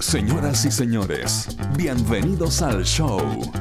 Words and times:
Señoras 0.00 0.64
y 0.64 0.70
señores, 0.70 1.48
bienvenidos 1.76 2.62
al 2.62 2.84
show. 2.84 3.20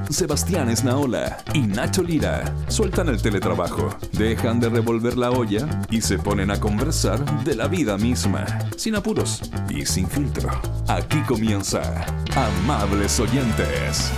Sebastián 0.10 0.70
Esnaola 0.70 1.38
y 1.54 1.62
Nacho 1.62 2.04
Lira 2.04 2.54
sueltan 2.68 3.10
el 3.10 3.22
teletrabajo, 3.22 3.90
dejan 4.14 4.60
de 4.60 4.70
revolver 4.70 5.18
la 5.18 5.32
olla 5.32 5.68
y 5.90 6.02
se 6.02 6.20
ponen 6.20 6.52
a 6.52 6.60
conversar 6.60 7.44
de 7.44 7.56
la 7.56 7.68
vida 7.68 7.98
misma, 7.98 8.46
sin 8.78 8.96
apuros 8.96 9.42
y 9.70 9.86
sin 9.86 10.08
filtro. 10.08 10.50
Aquí 10.88 11.20
comienza 11.28 12.06
Amables 12.36 13.20
Oyentes. 13.20 14.12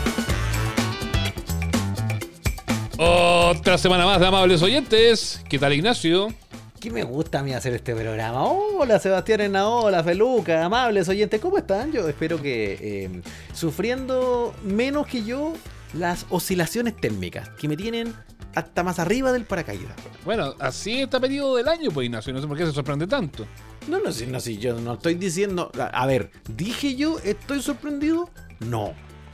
Otra 2.97 3.77
semana 3.77 4.05
más 4.05 4.19
de 4.19 4.27
amables 4.27 4.61
oyentes. 4.61 5.41
¿Qué 5.47 5.57
tal, 5.57 5.71
Ignacio? 5.71 6.33
¿Qué 6.79 6.91
me 6.91 7.03
gusta 7.03 7.39
a 7.39 7.43
mí 7.43 7.51
hacer 7.53 7.73
este 7.73 7.93
programa? 7.93 8.45
Hola 8.45 8.99
Sebastián 8.99 9.53
hola 9.57 10.01
Feluca, 10.01 10.63
amables 10.63 11.09
oyentes, 11.09 11.41
¿cómo 11.41 11.57
están? 11.57 11.91
Yo 11.91 12.07
espero 12.07 12.41
que 12.41 12.77
eh, 12.79 13.21
sufriendo 13.53 14.55
menos 14.63 15.05
que 15.05 15.25
yo 15.25 15.51
las 15.93 16.25
oscilaciones 16.29 16.95
térmicas 16.95 17.49
que 17.49 17.67
me 17.67 17.75
tienen 17.75 18.13
hasta 18.55 18.81
más 18.83 18.97
arriba 18.97 19.33
del 19.33 19.43
paracaídas. 19.43 19.93
Bueno, 20.23 20.55
así 20.59 21.01
está 21.01 21.19
pedido 21.19 21.57
del 21.57 21.67
año, 21.67 21.91
pues 21.91 22.05
Ignacio, 22.05 22.31
no 22.31 22.39
sé 22.39 22.47
por 22.47 22.57
qué 22.57 22.65
se 22.65 22.71
sorprende 22.71 23.07
tanto. 23.07 23.45
No, 23.89 23.99
no, 23.99 24.13
sí, 24.13 24.25
no, 24.27 24.39
sí, 24.39 24.57
yo 24.57 24.79
no 24.79 24.93
estoy 24.93 25.15
diciendo. 25.15 25.71
A, 25.77 25.87
a 25.87 26.05
ver, 26.05 26.31
¿dije 26.55 26.95
yo 26.95 27.19
estoy 27.19 27.61
sorprendido? 27.61 28.29
No, 28.61 28.93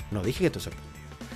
no 0.10 0.24
dije 0.24 0.40
que 0.40 0.46
estoy 0.48 0.64
sorprendido. 0.64 0.85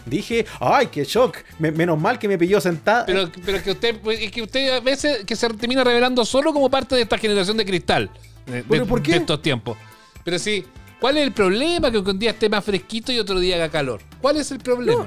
Dije, 0.09 0.45
ay, 0.59 0.87
qué 0.87 1.03
shock. 1.03 1.37
menos 1.59 1.99
mal 1.99 2.17
que 2.19 2.27
me 2.27 2.37
pilló 2.37 2.59
sentada. 2.59 3.05
Pero, 3.05 3.29
pero 3.45 3.63
que 3.63 3.71
usted, 3.71 3.99
pues, 4.01 4.19
es 4.21 4.31
que 4.31 4.41
usted 4.41 4.73
a 4.73 4.79
veces 4.79 5.25
que 5.25 5.35
se 5.35 5.47
termina 5.49 5.83
revelando 5.83 6.25
solo 6.25 6.53
como 6.53 6.69
parte 6.69 6.95
de 6.95 7.03
esta 7.03 7.17
generación 7.17 7.57
de 7.57 7.65
cristal. 7.65 8.09
De, 8.45 8.63
por 8.63 9.01
qué? 9.01 9.17
estos 9.17 9.41
tiempos. 9.41 9.77
Pero 10.23 10.39
sí, 10.39 10.65
¿cuál 10.99 11.17
es 11.17 11.23
el 11.23 11.31
problema? 11.31 11.91
Que 11.91 11.99
un 11.99 12.19
día 12.19 12.31
esté 12.31 12.49
más 12.49 12.63
fresquito 12.63 13.11
y 13.11 13.19
otro 13.19 13.39
día 13.39 13.55
haga 13.55 13.69
calor. 13.69 14.01
¿Cuál 14.21 14.37
es 14.37 14.51
el 14.51 14.59
problema? 14.59 15.05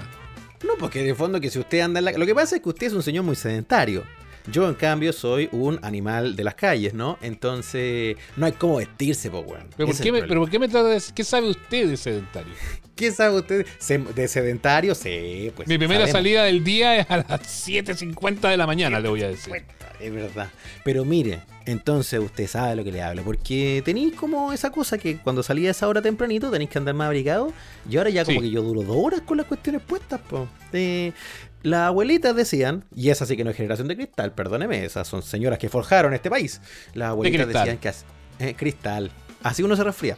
No, 0.65 0.75
porque 0.79 1.03
de 1.03 1.15
fondo 1.15 1.41
que 1.41 1.51
si 1.51 1.59
usted 1.59 1.81
anda 1.81 1.99
en 1.99 2.05
la... 2.05 2.13
Lo 2.13 2.25
que 2.25 2.35
pasa 2.35 2.57
es 2.57 2.63
que 2.63 2.69
usted 2.69 2.87
es 2.87 2.93
un 2.93 3.03
señor 3.03 3.25
muy 3.25 3.35
sedentario. 3.35 4.05
Yo, 4.51 4.69
en 4.69 4.75
cambio, 4.75 5.13
soy 5.13 5.49
un 5.53 5.79
animal 5.83 6.35
de 6.35 6.45
las 6.45 6.55
calles, 6.55 6.95
¿no? 6.95 7.19
Entonces, 7.23 8.17
no 8.37 8.47
hay 8.47 8.53
cómo 8.53 8.77
vestirse, 8.77 9.31
po, 9.31 9.41
weón. 9.41 9.69
¿Pero, 9.77 9.89
por 9.89 10.01
qué 10.01 10.13
me, 10.13 10.23
¿Pero 10.23 10.41
por 10.41 10.51
qué 10.51 10.59
me 10.59 10.69
trata 10.69 10.89
de 10.89 10.95
decir? 10.95 11.15
¿Qué 11.15 11.25
sabe 11.25 11.49
usted 11.49 11.89
de 11.89 11.97
sedentario? 11.97 12.53
¿Qué 12.97 13.11
sabe 13.13 13.39
usted 13.39 13.67
de 14.15 14.29
sedentario? 14.29 14.95
Sí, 14.95 15.53
pues. 15.55 15.69
Mi 15.69 15.79
primera 15.79 16.07
salida 16.07 16.45
del 16.45 16.63
día 16.65 16.99
es 16.99 17.11
a 17.11 17.19
las 17.19 17.29
7.50 17.69 18.51
de 18.51 18.57
la 18.57 18.67
mañana, 18.67 19.01
le 19.01 19.09
voy 19.09 19.23
a 19.23 19.29
decir. 19.29 19.65
Es 20.01 20.13
verdad. 20.13 20.51
Pero 20.83 21.05
mire, 21.05 21.43
entonces 21.65 22.19
usted 22.19 22.49
sabe 22.49 22.75
lo 22.75 22.85
que 22.85 22.91
le 22.91 23.03
hablo. 23.03 23.23
Porque 23.23 23.83
tenéis 23.85 24.15
como 24.15 24.53
esa 24.53 24.71
cosa 24.71 24.99
que 24.99 25.17
cuando 25.19 25.43
salía 25.43 25.69
a 25.69 25.71
esa 25.71 25.87
hora 25.87 26.03
tempranito 26.03 26.51
tenéis 26.51 26.71
que 26.71 26.79
andar 26.79 26.95
más 26.95 27.07
abrigado. 27.07 27.53
Y 27.89 27.97
ahora 27.97 28.11
ya 28.11 28.25
como 28.25 28.41
que 28.41 28.51
yo 28.51 28.63
duro 28.63 28.83
dos 28.83 28.97
horas 28.99 29.21
con 29.21 29.37
las 29.37 29.47
cuestiones 29.47 29.81
puestas, 29.83 30.21
pues. 30.29 31.15
Las 31.63 31.89
abuelitas 31.89 32.35
decían, 32.35 32.85
y 32.95 33.11
esa 33.11 33.25
sí 33.25 33.37
que 33.37 33.45
no 33.45 33.51
es 33.51 33.57
generación 33.57 33.89
de 33.89 33.97
cristal, 33.97 34.33
perdóneme, 34.33 34.85
esas 34.85 35.07
son 35.07 35.23
señoras 35.23 35.59
que 35.59 35.69
forjaron 35.69 36.13
este 36.13 36.29
país. 36.29 36.61
Las 36.95 37.11
abuelitas 37.11 37.47
decían 37.47 37.79
que 37.79 37.93
eh, 38.39 38.55
cristal. 38.55 39.11
Así 39.43 39.63
uno 39.63 39.77
se 39.77 39.85
resfría. 39.85 40.17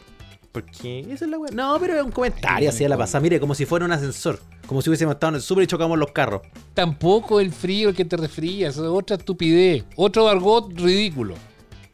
Porque 0.51 1.01
esa 1.11 1.25
es 1.25 1.31
la 1.31 1.37
No, 1.51 1.77
pero 1.79 1.97
es 1.97 2.03
un 2.03 2.11
comentario 2.11 2.69
así 2.69 2.85
a 2.85 2.89
la 2.89 2.97
pasada. 2.97 3.21
Mire, 3.21 3.39
como 3.39 3.53
si 3.53 3.65
fuera 3.65 3.85
un 3.85 3.91
ascensor. 3.91 4.39
Como 4.65 4.81
si 4.81 4.89
hubiésemos 4.89 5.15
estado 5.15 5.31
en 5.31 5.35
el 5.35 5.41
súper 5.41 5.65
y 5.65 5.67
chocamos 5.67 5.99
los 5.99 6.11
carros. 6.11 6.41
Tampoco 6.73 7.41
el 7.41 7.51
frío 7.51 7.89
el 7.89 7.95
que 7.95 8.05
te 8.05 8.15
resfría. 8.15 8.69
es 8.69 8.77
otra 8.77 9.17
estupidez. 9.17 9.83
Otro 9.97 10.29
argot 10.29 10.71
ridículo. 10.79 11.35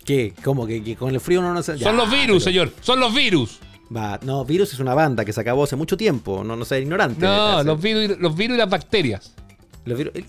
¿Qué? 0.06 0.34
¿Cómo? 0.44 0.68
¿Que, 0.68 0.96
con 0.96 1.10
el 1.10 1.20
frío 1.20 1.42
no 1.42 1.54
nos... 1.54 1.66
Son 1.66 1.98
los 1.98 2.10
virus, 2.10 2.44
señor. 2.44 2.72
Son 2.82 3.00
los 3.00 3.14
virus. 3.14 3.60
Va, 3.94 4.20
no, 4.24 4.46
virus 4.46 4.74
es 4.74 4.80
una 4.80 4.94
banda 4.94 5.26
que 5.26 5.34
se 5.34 5.42
acabó 5.42 5.64
hace 5.64 5.76
mucho 5.76 5.98
tiempo. 5.98 6.44
No, 6.44 6.56
no 6.56 6.64
sé, 6.64 6.80
ignorante. 6.82 7.26
No, 7.26 7.64
los 7.64 7.82
virus, 7.82 8.20
los 8.20 8.36
virus 8.36 8.56
y 8.56 8.60
las 8.60 8.70
bacterias 8.70 9.34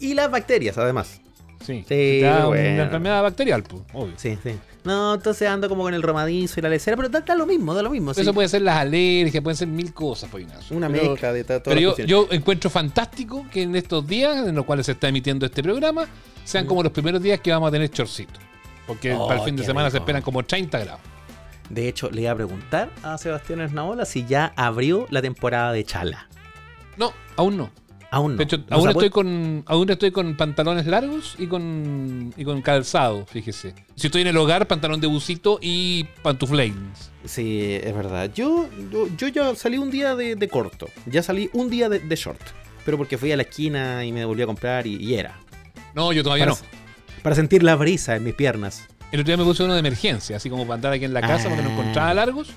y 0.01 0.15
las 0.15 0.31
bacterias, 0.31 0.79
además. 0.79 1.21
Sí, 1.65 1.85
sí 1.87 2.23
una 2.25 2.83
enfermedad 2.83 3.23
bacterial, 3.23 3.63
pues, 3.63 3.83
obvio. 3.93 4.15
Sí, 4.17 4.37
sí. 4.43 4.59
No, 4.85 5.15
entonces 5.15 5.49
ando 5.49 5.69
como 5.69 5.85
con 5.85 5.95
el 5.95 6.03
romadizo 6.03 6.59
y 6.59 6.63
la 6.63 6.69
lecera, 6.69 6.97
pero 6.97 7.09
da, 7.09 7.35
lo 7.37 7.47
mismo, 7.47 7.73
da 7.73 7.83
lo 7.83 7.91
mismo. 7.91 8.11
Eso 8.11 8.35
puede 8.35 8.49
ser 8.49 8.63
las 8.63 8.79
alergias, 8.79 9.43
pueden 9.43 9.57
ser 9.57 9.69
mil 9.69 9.95
cosas, 9.95 10.29
pues, 10.31 10.45
Una 10.71 10.89
mezcla 10.89 11.33
de 11.33 11.45
todo. 11.45 11.63
Pero 11.63 11.81
yo, 11.81 11.97
yo, 11.99 12.29
encuentro 12.31 12.69
fantástico 12.69 13.47
que 13.53 13.63
en 13.63 13.77
estos 13.77 14.07
días 14.07 14.49
en 14.49 14.55
los 14.57 14.65
cuales 14.65 14.87
se 14.87 14.93
está 14.93 15.09
emitiendo 15.09 15.47
este 15.47 15.63
programa 15.63 16.07
sean 16.45 16.67
como 16.67 16.83
los 16.83 16.91
primeros 16.91 17.23
días 17.23 17.41
que 17.41 17.53
vamos 17.53 17.69
a 17.69 17.73
tener 17.73 17.91
chorcito. 17.91 18.41
Porque 18.87 19.11
para 19.11 19.35
el 19.35 19.41
oh, 19.41 19.45
fin 19.45 19.55
de 19.55 19.65
semana 19.65 19.91
se 19.91 19.99
esperan 19.99 20.23
como 20.23 20.43
30 20.43 20.79
grados. 20.81 21.01
De 21.71 21.89
hecho, 21.89 22.11
le 22.11 22.23
iba 22.23 22.33
a 22.33 22.35
preguntar 22.35 22.91
a 23.03 23.17
Sebastián 23.17 23.61
Esnaola 23.61 24.05
si 24.05 24.27
ya 24.27 24.53
abrió 24.57 25.07
la 25.11 25.23
temporada 25.23 25.73
de 25.73 25.85
Chala. 25.85 26.29
No, 26.97 27.13
aún 27.37 27.57
no. 27.57 27.71
Aún 28.13 28.33
no. 28.33 28.39
De 28.39 28.45
hecho, 28.45 28.63
aún, 28.69 28.91
estoy 28.91 29.09
con, 29.09 29.65
aún 29.67 29.89
estoy 29.89 30.11
con 30.11 30.37
pantalones 30.37 30.87
largos 30.87 31.35
y 31.39 31.47
con, 31.47 32.35
y 32.37 32.45
con 32.45 32.61
calzado, 32.61 33.25
fíjese. 33.25 33.75
Si 33.95 34.09
estoy 34.09 34.21
en 34.21 34.29
el 34.29 34.37
hogar, 34.37 34.69
pantalón 34.69 35.01
de 35.01 35.07
busito 35.07 35.59
y 35.63 36.05
pantuflanes. 36.21 37.11
Sí, 37.25 37.81
es 37.83 37.95
verdad. 37.97 38.31
Yo, 38.35 38.69
yo, 39.17 39.29
ya 39.29 39.55
salí 39.55 39.79
un 39.79 39.91
día 39.91 40.15
de, 40.15 40.49
corto. 40.49 40.91
Ya 41.07 41.23
salí 41.23 41.49
un 41.55 41.71
día 41.71 41.89
de, 41.89 42.15
short. 42.15 42.43
Pero 42.85 42.99
porque 42.99 43.17
fui 43.17 43.33
a 43.33 43.37
la 43.37 43.45
esquina 43.45 44.05
y 44.05 44.13
me 44.13 44.27
volví 44.27 44.43
a 44.43 44.47
comprar 44.47 44.87
y, 44.87 45.15
era. 45.15 45.39
No, 45.95 46.13
yo 46.13 46.23
todavía 46.23 46.45
no. 46.45 46.59
Para 47.23 47.35
sentir 47.35 47.63
la 47.63 47.77
brisa 47.77 48.15
en 48.15 48.25
mis 48.25 48.35
piernas. 48.35 48.89
El 49.11 49.21
otro 49.21 49.31
día 49.31 49.39
me 49.39 49.45
puse 49.45 49.63
uno 49.63 49.73
de 49.73 49.81
emergencia, 49.81 50.37
así 50.37 50.51
como 50.51 50.65
para 50.65 50.75
andar 50.75 50.93
aquí 50.93 51.07
en 51.07 51.15
la 51.15 51.23
casa 51.23 51.49
porque 51.49 51.63
no 51.63 51.71
encontraba 51.71 52.11
ah, 52.11 52.15
largos. 52.15 52.53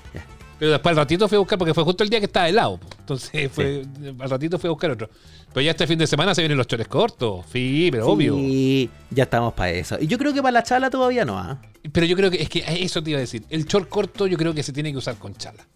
Pero 0.58 0.72
después 0.72 0.90
al 0.92 0.96
ratito 0.96 1.28
fui 1.28 1.36
a 1.36 1.38
buscar, 1.38 1.58
porque 1.58 1.74
fue 1.74 1.84
justo 1.84 2.02
el 2.02 2.10
día 2.10 2.18
que 2.18 2.26
estaba 2.26 2.48
helado. 2.48 2.80
Entonces 2.98 3.50
fue, 3.52 3.84
al 4.18 4.30
ratito 4.30 4.58
fui 4.58 4.68
a 4.68 4.70
buscar 4.70 4.90
otro. 4.90 5.10
Pero 5.52 5.64
ya 5.64 5.70
este 5.70 5.86
fin 5.86 5.98
de 5.98 6.06
semana 6.06 6.34
se 6.34 6.42
vienen 6.42 6.58
los 6.58 6.66
chores 6.66 6.88
cortos. 6.88 7.44
Sí, 7.52 7.88
pero 7.90 8.08
obvio. 8.08 8.34
Sí, 8.34 8.90
ya 9.10 9.24
estamos 9.24 9.54
para 9.54 9.70
eso. 9.70 9.96
Y 10.00 10.06
yo 10.06 10.18
creo 10.18 10.32
que 10.32 10.42
para 10.42 10.52
la 10.52 10.62
chala 10.62 10.90
todavía 10.90 11.24
no, 11.24 11.38
¿ah? 11.38 11.60
Pero 11.92 12.06
yo 12.06 12.16
creo 12.16 12.30
que 12.30 12.42
es 12.42 12.48
que 12.48 12.64
eso 12.82 13.02
te 13.02 13.10
iba 13.10 13.18
a 13.18 13.20
decir. 13.20 13.44
El 13.48 13.64
short 13.64 13.88
corto 13.88 14.26
yo 14.26 14.36
creo 14.36 14.54
que 14.54 14.62
se 14.62 14.72
tiene 14.72 14.92
que 14.92 14.98
usar 14.98 15.16
con 15.16 15.34
chala. 15.34 15.66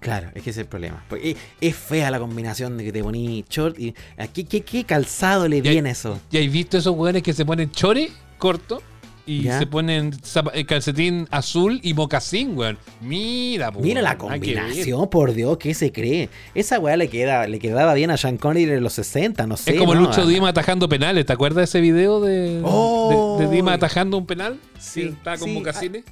Claro, 0.00 0.30
es 0.34 0.42
que 0.42 0.50
ese 0.50 0.60
es 0.60 0.64
el 0.64 0.66
problema. 0.66 1.04
es 1.60 1.76
fea 1.76 2.10
la 2.10 2.18
combinación 2.18 2.76
de 2.76 2.84
que 2.84 2.92
te 2.92 3.02
poní 3.02 3.44
short 3.48 3.78
y. 3.78 3.94
¿Qué, 4.32 4.44
qué, 4.44 4.62
qué 4.62 4.84
calzado 4.84 5.46
le 5.46 5.60
viene 5.60 5.90
eso? 5.90 6.20
¿Y 6.30 6.44
has 6.44 6.52
visto 6.52 6.76
esos 6.76 6.96
hueones 6.96 7.22
que 7.22 7.32
se 7.32 7.44
ponen 7.44 7.70
chores 7.70 8.10
corto? 8.36 8.82
Y 9.24 9.44
se 9.44 9.66
ponen 9.66 10.12
eh, 10.52 10.64
calcetín 10.64 11.28
azul 11.30 11.78
y 11.82 11.94
mocasín, 11.94 12.56
weón. 12.56 12.78
Mira, 13.00 13.70
Mira 13.70 14.02
la 14.02 14.18
combinación, 14.18 15.08
por 15.08 15.32
Dios, 15.32 15.58
¿qué 15.58 15.74
se 15.74 15.92
cree? 15.92 16.28
Esa 16.54 16.78
weá 16.80 16.96
le, 16.96 17.08
queda, 17.08 17.46
le 17.46 17.58
quedaba 17.58 17.94
bien 17.94 18.10
a 18.10 18.16
Sean 18.16 18.36
Connery 18.36 18.72
en 18.72 18.82
los 18.82 18.94
60, 18.94 19.46
no 19.46 19.56
sé. 19.56 19.72
Es 19.72 19.78
como 19.78 19.94
Lucho 19.94 20.26
Dima 20.26 20.48
atajando 20.48 20.88
penales. 20.88 21.24
¿Te 21.24 21.32
acuerdas 21.32 21.56
de 21.56 21.64
ese 21.64 21.80
video 21.80 22.20
de, 22.20 22.60
de, 22.60 23.48
Dima 23.48 23.74
atajando 23.74 24.16
un 24.16 24.26
penal? 24.26 24.58
Sí. 24.78 25.02
Está 25.02 25.38
con 25.38 25.54
mocasines. 25.54 26.04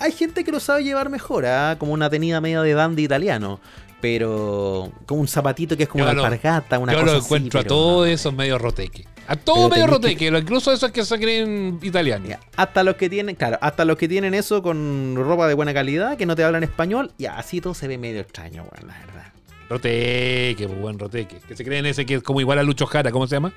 Hay, 0.00 0.12
gente 0.12 0.44
que 0.44 0.52
lo 0.52 0.60
sabe 0.60 0.84
llevar 0.84 1.10
mejor, 1.10 1.44
¿ah? 1.44 1.76
como 1.78 1.92
una 1.92 2.08
tenida 2.08 2.40
medio 2.40 2.62
de 2.62 2.72
dandy 2.72 3.04
italiano 3.04 3.60
pero 4.00 4.92
con 5.06 5.18
un 5.18 5.26
zapatito 5.26 5.76
que 5.76 5.82
es 5.82 5.88
como 5.88 6.04
una 6.04 6.12
alpargata, 6.12 6.78
una 6.78 6.92
yo 6.92 7.02
lo 7.02 7.16
encuentro 7.16 7.58
a 7.58 7.64
todos 7.64 8.06
esos 8.06 8.32
medio 8.32 8.56
roteque. 8.56 9.06
A 9.30 9.36
todo 9.36 9.68
medio 9.68 9.86
roteque, 9.86 10.26
incluso 10.26 10.72
esos 10.72 10.90
que 10.90 11.04
se 11.04 11.18
creen 11.18 11.78
italianos. 11.82 12.38
hasta 12.56 12.82
los 12.82 12.96
que 12.96 13.10
tienen, 13.10 13.36
claro, 13.36 13.58
hasta 13.60 13.84
los 13.84 13.98
que 13.98 14.08
tienen 14.08 14.32
eso 14.32 14.62
con 14.62 15.14
ropa 15.16 15.46
de 15.46 15.52
buena 15.52 15.74
calidad, 15.74 16.16
que 16.16 16.24
no 16.24 16.34
te 16.34 16.44
hablan 16.44 16.64
español, 16.64 17.12
y 17.18 17.26
así 17.26 17.60
todo 17.60 17.74
se 17.74 17.86
ve 17.88 17.98
medio 17.98 18.22
extraño, 18.22 18.62
weón, 18.62 18.88
la 18.88 18.98
verdad. 18.98 19.32
Roteque, 19.68 20.66
pues, 20.66 20.80
buen 20.80 20.98
roteque. 20.98 21.36
Que 21.46 21.54
se 21.54 21.62
creen 21.62 21.84
ese 21.84 22.06
que 22.06 22.14
es 22.14 22.22
como 22.22 22.40
igual 22.40 22.58
a 22.58 22.62
Lucho 22.62 22.86
Jara, 22.86 23.10
¿cómo 23.10 23.26
se 23.26 23.36
llama? 23.36 23.52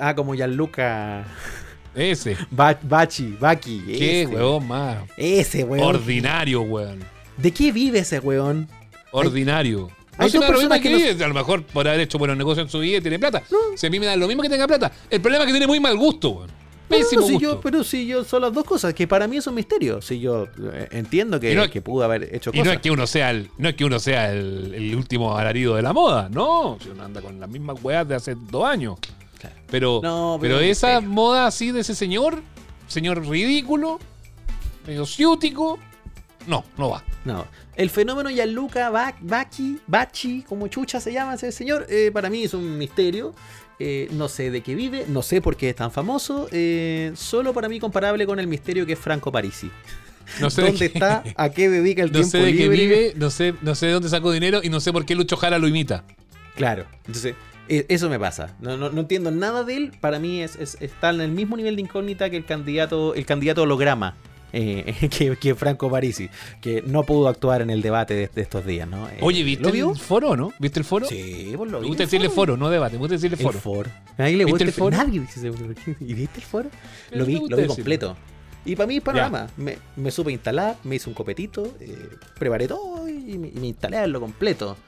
ah, 0.00 0.14
como 0.14 0.34
Gianluca. 0.34 1.24
Ese. 1.94 2.38
Bachi, 2.50 3.36
Baki. 3.38 3.82
¿Qué 3.86 4.26
weón 4.26 4.66
más? 4.68 4.98
Ese 5.18 5.64
weón. 5.64 5.84
Ordinario, 5.86 6.62
weón. 6.62 7.00
¿De 7.36 7.52
qué 7.52 7.72
vive 7.72 7.98
ese 7.98 8.20
weón? 8.20 8.68
Ordinario. 9.12 9.90
No, 10.18 10.40
personas 10.40 10.80
que, 10.80 11.16
a 11.22 11.28
lo 11.28 11.34
mejor 11.34 11.64
por 11.64 11.86
haber 11.86 12.00
hecho 12.00 12.18
buenos 12.18 12.36
negocios 12.36 12.66
en 12.66 12.70
su 12.70 12.80
vida 12.80 12.98
y 12.98 13.00
tiene 13.00 13.18
plata. 13.18 13.42
Si 13.74 13.86
a 13.86 13.90
mí 13.90 14.00
me 14.00 14.06
da 14.06 14.16
lo 14.16 14.26
mismo 14.26 14.42
que 14.42 14.48
tenga 14.48 14.66
plata. 14.66 14.92
El 15.10 15.20
problema 15.20 15.44
es 15.44 15.46
que 15.46 15.52
tiene 15.52 15.66
muy 15.66 15.80
mal 15.80 15.96
gusto, 15.96 16.30
weón. 16.30 16.66
Pésimo 16.88 17.22
gusto. 17.22 17.38
yo, 17.40 17.60
pero 17.60 17.82
si 17.82 18.06
yo 18.06 18.22
son 18.24 18.42
las 18.42 18.52
dos 18.52 18.64
cosas, 18.64 18.94
que 18.94 19.08
para 19.08 19.26
mí 19.26 19.36
es 19.38 19.46
un 19.46 19.54
misterio. 19.54 20.00
Si 20.00 20.20
yo 20.20 20.46
eh, 20.72 20.88
entiendo 20.92 21.40
que, 21.40 21.68
que 21.70 21.82
pudo 21.82 22.04
haber 22.04 22.34
hecho 22.34 22.52
cosas. 22.52 22.64
Y 22.64 22.68
no 22.68 22.72
es 22.72 22.80
que 22.80 22.90
uno 22.90 23.06
sea 23.06 23.30
el, 23.30 23.50
no 23.58 23.68
es 23.68 23.74
que 23.74 23.84
uno 23.84 23.98
sea 23.98 24.32
el, 24.32 24.94
último 24.94 25.36
alarido 25.36 25.74
de 25.74 25.82
la 25.82 25.92
moda, 25.92 26.28
no. 26.30 26.78
Si 26.80 26.88
uno 26.88 27.04
anda 27.04 27.20
con 27.20 27.40
las 27.40 27.48
mismas 27.48 27.82
weas 27.82 28.06
de 28.06 28.14
hace 28.14 28.36
dos 28.36 28.64
años. 28.64 28.98
Pero, 29.70 30.00
pero, 30.40 30.60
esa 30.60 31.00
moda 31.00 31.46
así 31.46 31.70
de 31.70 31.80
ese 31.80 31.94
señor, 31.94 32.42
señor 32.88 33.26
ridículo, 33.26 33.98
medio 34.86 35.06
ciútico, 35.06 35.78
no, 36.46 36.64
no 36.76 36.90
va. 36.90 37.04
No. 37.24 37.46
El 37.74 37.90
fenómeno 37.90 38.30
Gianluca 38.30 38.90
Bacchi, 38.90 39.80
Bachi, 39.86 40.42
como 40.42 40.68
chucha 40.68 41.00
se 41.00 41.12
llama 41.12 41.34
ese 41.34 41.52
señor, 41.52 41.86
eh, 41.88 42.10
para 42.12 42.30
mí 42.30 42.44
es 42.44 42.54
un 42.54 42.78
misterio. 42.78 43.34
Eh, 43.78 44.08
no 44.12 44.28
sé 44.28 44.50
de 44.50 44.62
qué 44.62 44.74
vive, 44.74 45.04
no 45.06 45.20
sé 45.20 45.42
por 45.42 45.56
qué 45.56 45.68
es 45.68 45.76
tan 45.76 45.90
famoso. 45.90 46.48
Eh, 46.50 47.12
solo 47.14 47.52
para 47.52 47.68
mí 47.68 47.78
comparable 47.78 48.24
con 48.26 48.40
el 48.40 48.46
misterio 48.46 48.86
que 48.86 48.94
es 48.94 48.98
Franco 48.98 49.30
Parisi. 49.30 49.70
no 50.40 50.48
sé 50.48 50.62
dónde 50.62 50.86
está, 50.86 51.22
a 51.36 51.50
qué 51.50 51.68
dedica 51.68 52.02
el 52.02 52.08
no 52.12 52.20
tiempo 52.20 52.30
sé 52.30 52.38
de 52.38 52.56
qué 52.56 52.68
vive, 52.68 53.12
no 53.16 53.28
sé, 53.28 53.54
no 53.60 53.74
sé 53.74 53.86
de 53.86 53.92
dónde 53.92 54.08
sacó 54.08 54.32
dinero 54.32 54.60
y 54.62 54.70
no 54.70 54.80
sé 54.80 54.92
por 54.92 55.04
qué 55.04 55.14
Lucho 55.14 55.36
Jara 55.36 55.58
lo 55.58 55.68
imita. 55.68 56.04
Claro, 56.54 56.86
entonces 57.06 57.34
eso 57.68 58.08
me 58.08 58.18
pasa. 58.18 58.56
No, 58.60 58.78
no, 58.78 58.86
entiendo 58.98 59.30
nada 59.30 59.62
de 59.62 59.76
él. 59.76 59.92
Para 60.00 60.18
mí 60.18 60.40
es, 60.40 60.56
está 60.80 61.10
en 61.10 61.20
el 61.20 61.32
mismo 61.32 61.56
nivel 61.56 61.76
de 61.76 61.82
incógnita 61.82 62.30
que 62.30 62.38
el 62.38 62.46
candidato, 62.46 63.14
el 63.14 63.26
candidato 63.26 63.62
holograma. 63.62 64.14
Eh, 64.58 65.10
que, 65.38 65.54
Franco 65.54 65.90
Parisi, 65.90 66.30
que 66.62 66.80
no 66.80 67.02
pudo 67.02 67.28
actuar 67.28 67.60
en 67.60 67.68
el 67.68 67.82
debate 67.82 68.14
de, 68.14 68.40
estos 68.40 68.64
días, 68.64 68.88
¿no? 68.88 69.06
Eh, 69.06 69.18
Oye, 69.20 69.42
¿viste 69.42 69.68
el 69.68 69.96
foro, 69.96 70.34
no? 70.34 70.50
¿Viste 70.58 70.78
el 70.78 70.84
foro? 70.86 71.04
Sí, 71.06 71.52
pues 71.54 71.70
lo 71.70 71.78
vi. 71.78 71.82
Me 71.82 71.88
gusta 71.88 72.04
decirle 72.04 72.30
foro. 72.30 72.56
no 72.56 72.70
debate, 72.70 72.94
me 72.94 73.00
gusta 73.00 73.16
decirle 73.16 73.36
foro. 73.36 73.58
El 73.58 73.60
foro. 73.60 73.90
le 74.16 74.44
¿Viste 74.46 74.64
el 74.64 74.72
foro? 74.72 74.96
Nadie 74.96 75.20
dice 75.20 75.52
¿Y 76.00 76.14
viste 76.14 76.38
el 76.38 76.46
foro? 76.46 76.70
lo 77.10 77.26
vi, 77.26 77.34
lo 77.46 77.54
vi 77.54 77.66
completo. 77.66 78.16
Y 78.64 78.74
para 78.76 78.86
mí, 78.86 78.98
panorama. 79.00 79.46
Me, 79.58 79.76
me, 79.94 80.10
supe 80.10 80.32
instalar, 80.32 80.76
me 80.84 80.96
hice 80.96 81.10
un 81.10 81.14
copetito, 81.14 81.76
eh, 81.78 82.08
preparé 82.38 82.66
todo 82.66 83.06
y 83.08 83.36
me, 83.36 83.50
me 83.52 83.66
instalé 83.66 83.98
a 83.98 84.06
lo 84.06 84.20
completo. 84.20 84.78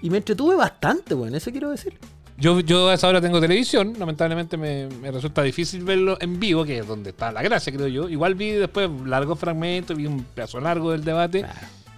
Y 0.00 0.10
me 0.10 0.18
entretuve 0.18 0.54
bastante, 0.54 1.14
bueno, 1.14 1.36
eso 1.36 1.50
quiero 1.50 1.70
decir. 1.70 1.98
Yo, 2.40 2.60
yo 2.60 2.88
a 2.88 2.94
esa 2.94 3.08
hora 3.08 3.20
tengo 3.20 3.40
televisión, 3.40 3.94
lamentablemente 3.98 4.56
me, 4.56 4.88
resulta 5.10 5.42
difícil 5.42 5.82
verlo 5.82 6.16
en 6.20 6.38
vivo, 6.38 6.64
que 6.64 6.78
es 6.78 6.86
donde 6.86 7.10
está 7.10 7.32
la 7.32 7.42
gracia, 7.42 7.72
creo 7.72 7.88
yo. 7.88 8.08
Igual 8.08 8.36
vi 8.36 8.52
después 8.52 8.88
largos 9.04 9.40
fragmentos, 9.40 9.96
vi 9.96 10.06
un 10.06 10.22
pedazo 10.22 10.60
largo 10.60 10.92
del 10.92 11.02
debate 11.02 11.44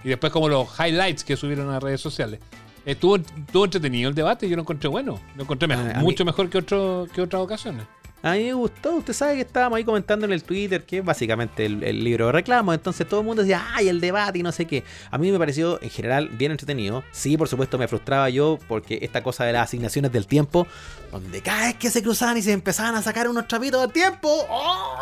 y 0.02 0.08
después 0.08 0.32
como 0.32 0.48
los 0.48 0.66
highlights 0.78 1.24
que 1.24 1.36
subieron 1.36 1.68
a 1.68 1.72
las 1.72 1.82
redes 1.82 2.00
sociales. 2.00 2.40
Estuvo, 2.86 3.16
estuvo 3.16 3.66
entretenido 3.66 4.08
el 4.08 4.14
debate, 4.14 4.48
yo 4.48 4.56
lo 4.56 4.62
encontré 4.62 4.88
bueno, 4.88 5.20
lo 5.36 5.42
encontré 5.42 5.68
mucho 5.96 6.24
mejor 6.24 6.48
que, 6.48 6.56
otro, 6.56 7.06
que 7.14 7.20
otras 7.20 7.42
ocasiones. 7.42 7.84
A 8.22 8.32
mí 8.32 8.44
me 8.44 8.52
gustó, 8.52 8.96
usted 8.96 9.14
sabe 9.14 9.36
que 9.36 9.40
estábamos 9.42 9.78
ahí 9.78 9.84
comentando 9.84 10.26
en 10.26 10.32
el 10.32 10.42
Twitter, 10.42 10.84
que 10.84 10.98
es 10.98 11.04
básicamente 11.04 11.64
el, 11.64 12.04
libro 12.04 12.26
de 12.26 12.32
reclamos, 12.32 12.74
entonces 12.74 13.08
todo 13.08 13.20
el 13.20 13.26
mundo 13.26 13.42
decía, 13.42 13.66
ay, 13.72 13.88
el 13.88 14.00
debate 14.00 14.38
y 14.38 14.42
no 14.42 14.52
sé 14.52 14.66
qué. 14.66 14.84
A 15.10 15.16
mí 15.16 15.32
me 15.32 15.38
pareció 15.38 15.80
en 15.82 15.88
general 15.88 16.28
bien 16.28 16.52
entretenido. 16.52 17.02
Sí, 17.12 17.38
por 17.38 17.48
supuesto 17.48 17.78
me 17.78 17.88
frustraba 17.88 18.28
yo 18.28 18.58
porque 18.68 18.98
esta 19.00 19.22
cosa 19.22 19.44
de 19.44 19.54
las 19.54 19.64
asignaciones 19.64 20.12
del 20.12 20.26
tiempo, 20.26 20.66
donde 21.10 21.40
cada 21.40 21.68
vez 21.68 21.76
que 21.76 21.90
se 21.90 22.02
cruzaban 22.02 22.36
y 22.36 22.42
se 22.42 22.52
empezaban 22.52 22.94
a 22.94 23.02
sacar 23.02 23.26
unos 23.26 23.48
trapitos 23.48 23.86
de 23.86 23.92
tiempo, 23.92 24.46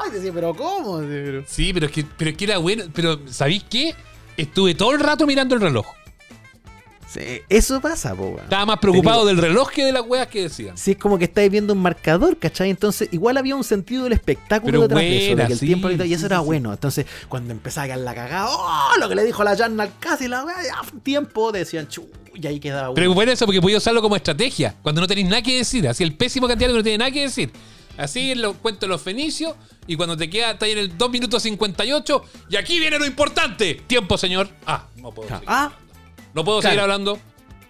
¡ay! 0.01 0.13
decía, 0.13 0.31
pero 0.33 0.55
¿cómo? 0.55 1.01
Sí, 1.47 1.73
pero 1.73 1.87
es 1.87 1.93
que, 1.93 2.05
pero 2.17 2.31
es 2.31 2.37
que 2.37 2.45
era 2.45 2.59
bueno, 2.59 2.85
pero 2.95 3.21
¿sabéis 3.27 3.65
qué? 3.69 3.95
Estuve 4.37 4.77
todo 4.77 4.93
el 4.93 5.01
rato 5.01 5.27
mirando 5.27 5.57
el 5.57 5.61
reloj 5.61 5.87
eso 7.49 7.81
pasa, 7.81 8.15
po, 8.15 8.37
Estaba 8.43 8.67
más 8.67 8.79
preocupado 8.79 9.25
del 9.25 9.39
reloj 9.39 9.71
que 9.71 9.85
de 9.85 9.93
las 9.93 10.03
weas 10.07 10.27
que 10.27 10.43
decían. 10.43 10.77
Sí, 10.77 10.93
es 10.93 10.97
como 10.99 11.19
que 11.19 11.25
estáis 11.25 11.51
viendo 11.51 11.73
un 11.73 11.81
marcador, 11.81 12.37
¿cachai? 12.39 12.71
Entonces, 12.71 13.09
igual 13.13 13.37
había 13.37 13.57
un 13.57 13.65
sentido 13.65 14.05
del 14.05 14.13
espectáculo 14.13 14.83
detrás 14.83 15.01
de 15.01 15.27
eso, 15.27 15.37
de 15.37 15.47
que 15.47 15.53
el 15.53 15.61
tiempo 15.61 15.91
y 15.91 16.13
eso 16.13 16.27
era 16.27 16.41
bueno. 16.41 16.73
Entonces, 16.73 17.07
cuando 17.29 17.53
empezaba 17.53 17.87
a 17.87 17.89
caer 17.89 18.01
la 18.01 18.15
cagada, 18.15 18.49
¡oh! 18.51 18.99
Lo 18.99 19.09
que 19.09 19.15
le 19.15 19.25
dijo 19.25 19.43
la 19.43 19.57
Janna 19.57 19.89
casi 19.99 20.29
la 20.29 20.45
wea, 20.45 20.57
tiempo, 21.03 21.53
decían, 21.53 21.89
chu, 21.89 22.09
y 22.35 22.47
ahí 22.47 22.61
quedaba. 22.61 22.95
Pero 22.95 23.13
bueno 23.15 23.33
eso 23.33 23.47
porque 23.47 23.61
podía 23.61 23.79
usarlo 23.79 24.03
como 24.03 24.17
estrategia, 24.17 24.75
cuando 24.83 25.01
no 25.01 25.07
tenéis 25.07 25.29
nada 25.29 25.43
que 25.43 25.57
decir. 25.57 25.89
Así 25.89 26.05
el 26.05 26.15
pésimo 26.15 26.47
candidato 26.47 26.77
no 26.77 26.83
tiene 26.83 26.99
nada 26.99 27.11
que 27.11 27.23
decir. 27.23 27.51
Así 27.97 28.35
lo 28.37 28.55
cuento 28.55 28.87
los 28.87 29.03
fenicios 29.03 29.55
y 29.89 29.97
cuando 29.97 30.17
te 30.17 30.31
queda, 30.31 30.53
está 30.53 30.67
ahí 30.67 30.73
en 30.73 30.79
el 30.79 30.97
2 30.97 31.11
minutos 31.11 31.43
58 31.43 32.23
y 32.51 32.57
aquí 32.57 32.79
viene 32.79 32.99
lo 32.99 33.05
importante. 33.05 33.83
Tiempo, 33.87 34.17
señor. 34.17 34.49
Ah, 34.67 34.87
no 34.97 35.11
puedo. 35.11 35.29
Ah, 35.47 35.73
no 36.39 36.45
puedo 36.45 36.63
seguir 36.63 36.79
hablando. 36.79 37.19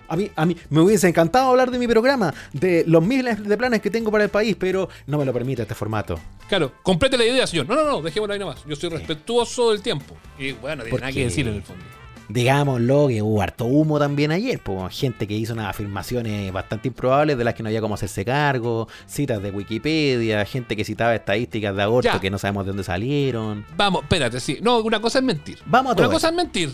A 0.08 0.16
mí, 0.16 0.30
a 0.36 0.44
mí 0.44 0.56
me 0.68 0.80
hubiese 0.80 1.08
encantado 1.08 1.50
hablar 1.50 1.70
de 1.70 1.78
mi 1.78 1.86
programa, 1.86 2.34
de 2.52 2.84
los 2.86 3.02
miles 3.02 3.42
de 3.46 3.56
planes 3.56 3.80
que 3.80 3.90
tengo 3.90 4.10
para 4.10 4.24
el 4.24 4.30
país, 4.30 4.56
pero 4.58 4.90
no 5.06 5.16
me 5.16 5.24
lo 5.24 5.32
permite 5.32 5.62
este 5.62 5.74
formato. 5.74 6.18
Claro, 6.48 6.72
complete 6.82 7.16
la 7.16 7.24
idea, 7.24 7.46
señor. 7.46 7.66
No, 7.66 7.74
no, 7.74 7.84
no, 7.84 8.02
dejémoslo 8.02 8.34
ahí 8.34 8.38
nomás. 8.38 8.62
Yo 8.66 8.76
soy 8.76 8.90
respetuoso 8.90 9.70
del 9.70 9.80
tiempo. 9.80 10.16
Y 10.38 10.52
bueno, 10.52 10.82
tiene 10.82 10.98
nada 10.98 11.12
que 11.12 11.24
decir 11.24 11.48
en 11.48 11.54
el 11.54 11.62
fondo. 11.62 11.82
Digámoslo 12.28 13.08
que 13.08 13.22
hubo 13.22 13.40
harto 13.40 13.64
humo 13.64 13.98
también 13.98 14.32
ayer, 14.32 14.60
pues, 14.62 14.94
gente 14.94 15.26
que 15.26 15.32
hizo 15.32 15.54
unas 15.54 15.70
afirmaciones 15.70 16.52
bastante 16.52 16.88
improbables 16.88 17.38
de 17.38 17.44
las 17.44 17.54
que 17.54 17.62
no 17.62 17.70
había 17.70 17.80
cómo 17.80 17.94
hacerse 17.94 18.22
cargo, 18.22 18.86
citas 19.06 19.42
de 19.42 19.50
Wikipedia, 19.50 20.44
gente 20.44 20.76
que 20.76 20.84
citaba 20.84 21.14
estadísticas 21.14 21.74
de 21.74 21.82
aborto 21.82 22.20
que 22.20 22.30
no 22.30 22.36
sabemos 22.36 22.66
de 22.66 22.70
dónde 22.72 22.84
salieron. 22.84 23.64
Vamos, 23.78 24.02
espérate, 24.02 24.40
sí. 24.40 24.58
No, 24.60 24.80
una 24.80 25.00
cosa 25.00 25.20
es 25.20 25.24
mentir. 25.24 25.58
Vamos 25.64 25.96
a 25.96 25.98
Una 25.98 26.10
cosa 26.10 26.28
es 26.28 26.34
mentir. 26.34 26.70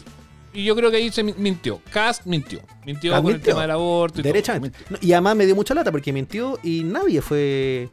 Y 0.55 0.63
yo 0.63 0.77
creo 0.77 0.91
que 0.91 0.99
ahí 0.99 1.11
se 1.11 1.25
mintió. 1.25 1.81
Cast 1.91 2.27
mintió. 2.27 2.61
Mintió 2.87 3.21
con 3.21 3.35
el 3.35 3.41
tema 3.41 3.63
del 3.63 3.73
aborto 3.73 4.21
y 4.21 4.23
Derechamente. 4.23 4.79
y 5.01 5.13
además 5.13 5.35
me 5.37 5.47
dio 5.47 5.57
mucha 5.57 5.75
lata 5.75 5.91
porque 5.91 6.13
mintió 6.13 6.61
y 6.63 6.85
nadie 6.85 7.21
fue. 7.21 7.89